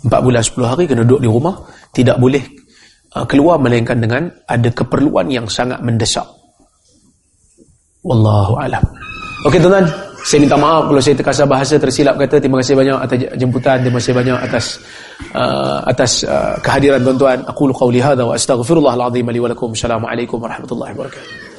Empat 0.05 0.19
bulan 0.21 0.41
sepuluh 0.45 0.67
hari 0.69 0.85
kena 0.85 1.03
duduk 1.03 1.21
di 1.25 1.29
rumah 1.31 1.55
tidak 1.91 2.21
boleh 2.21 2.43
uh, 3.17 3.25
keluar 3.25 3.57
melainkan 3.57 3.97
dengan 3.97 4.29
ada 4.45 4.69
keperluan 4.69 5.25
yang 5.27 5.49
sangat 5.49 5.81
mendesak. 5.81 6.27
Wallahu 8.01 8.57
alam. 8.57 8.81
Okey 9.45 9.57
tuan-tuan, 9.61 9.85
saya 10.25 10.39
minta 10.41 10.57
maaf 10.57 10.89
kalau 10.89 11.01
saya 11.01 11.15
terkasar 11.17 11.45
bahasa 11.45 11.77
tersilap 11.77 12.17
kata. 12.17 12.41
Terima 12.41 12.61
kasih 12.61 12.73
banyak 12.77 12.97
atas 12.97 13.17
jemputan. 13.37 13.77
Terima 13.81 13.97
kasih 14.01 14.13
banyak 14.13 14.37
atas 14.37 14.65
uh, 15.33 15.85
atas 15.85 16.11
uh, 16.25 16.57
kehadiran 16.61 17.01
tuan-tuan. 17.05 17.45
Aku 17.45 17.69
lu 17.69 17.73
qauli 17.73 18.01
hadza 18.01 18.25
wa 18.25 18.33
astaghfirullah 18.33 18.97
alazim 18.97 19.25
li 19.29 19.39
wa 19.41 19.49
lakum. 19.49 19.73
Assalamualaikum 19.73 20.37
warahmatullahi 20.41 20.93
wabarakatuh 20.97 21.50